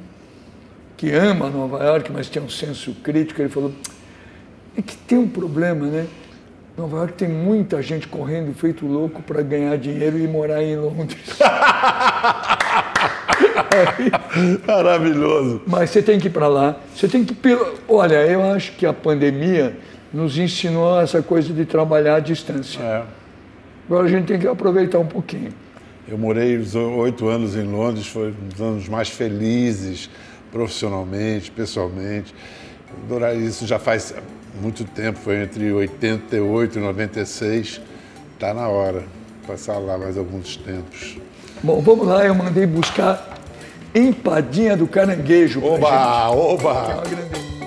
que 0.97 1.12
ama 1.12 1.48
Nova 1.48 1.82
York, 1.85 2.10
mas 2.12 2.28
tem 2.28 2.43
um 2.43 2.48
senso 2.48 2.93
crítico, 3.02 3.40
ele 3.40 3.48
falou, 3.48 3.72
é 4.76 4.82
que 4.82 4.97
tem 4.97 5.18
um 5.18 5.28
problema, 5.28 5.86
né? 5.86 6.06
Nova 6.76 6.98
York 6.98 7.14
tem 7.14 7.28
muita 7.28 7.82
gente 7.82 8.06
correndo 8.06 8.55
feito 8.55 8.86
louco 8.86 9.22
para 9.22 9.43
ganhar 9.43 9.76
dinheiro 9.76 10.18
e 10.18 10.28
morar 10.28 10.62
em 10.62 10.76
Londres. 10.76 11.39
Maravilhoso. 14.66 15.62
Mas 15.66 15.90
você 15.90 16.02
tem 16.02 16.19
que 16.19 16.28
ir 16.28 16.31
para 16.31 16.48
lá. 16.48 16.77
Você 16.94 17.09
tem 17.09 17.24
que. 17.24 17.36
Olha, 17.89 18.27
eu 18.27 18.43
acho 18.43 18.73
que 18.73 18.86
a 18.86 18.93
pandemia 18.93 19.77
nos 20.12 20.39
ensinou 20.39 21.01
essa 21.01 21.23
coisa 21.23 21.52
de 21.52 21.65
trabalhar 21.65 22.16
à 22.16 22.20
distância. 22.20 22.81
É. 22.81 23.02
Agora 23.86 24.06
a 24.06 24.10
gente 24.10 24.27
tem 24.27 24.39
que 24.39 24.47
aproveitar 24.47 24.98
um 24.98 25.06
pouquinho. 25.06 25.52
Eu 26.06 26.16
morei 26.16 26.56
os 26.56 26.74
oito 26.74 27.28
anos 27.28 27.55
em 27.55 27.65
Londres, 27.65 28.06
foi 28.06 28.28
um 28.28 28.48
dos 28.48 28.60
anos 28.60 28.89
mais 28.89 29.10
felizes, 29.10 30.09
profissionalmente, 30.51 31.51
pessoalmente. 31.51 32.35
Isso 33.47 33.66
já 33.66 33.78
faz 33.78 34.15
muito 34.60 34.85
tempo, 34.85 35.19
foi 35.19 35.43
entre 35.43 35.70
88 35.70 36.78
e 36.78 36.81
96. 36.81 37.81
Está 38.35 38.55
na 38.55 38.69
hora, 38.69 39.05
passar 39.47 39.78
lá 39.78 39.98
mais 39.98 40.16
alguns 40.16 40.56
tempos. 40.56 41.19
Bom, 41.62 41.80
vamos 41.80 42.06
lá, 42.06 42.24
eu 42.24 42.35
mandei 42.35 42.66
buscar 42.66 43.39
empadinha 43.94 44.76
do 44.76 44.86
caranguejo. 44.86 45.60
pra 45.60 45.70
gente. 45.70 45.85
Oba, 45.85 45.94
É 45.94 46.28
oba! 46.28 46.72
uma 46.72 47.02
grande 47.02 47.57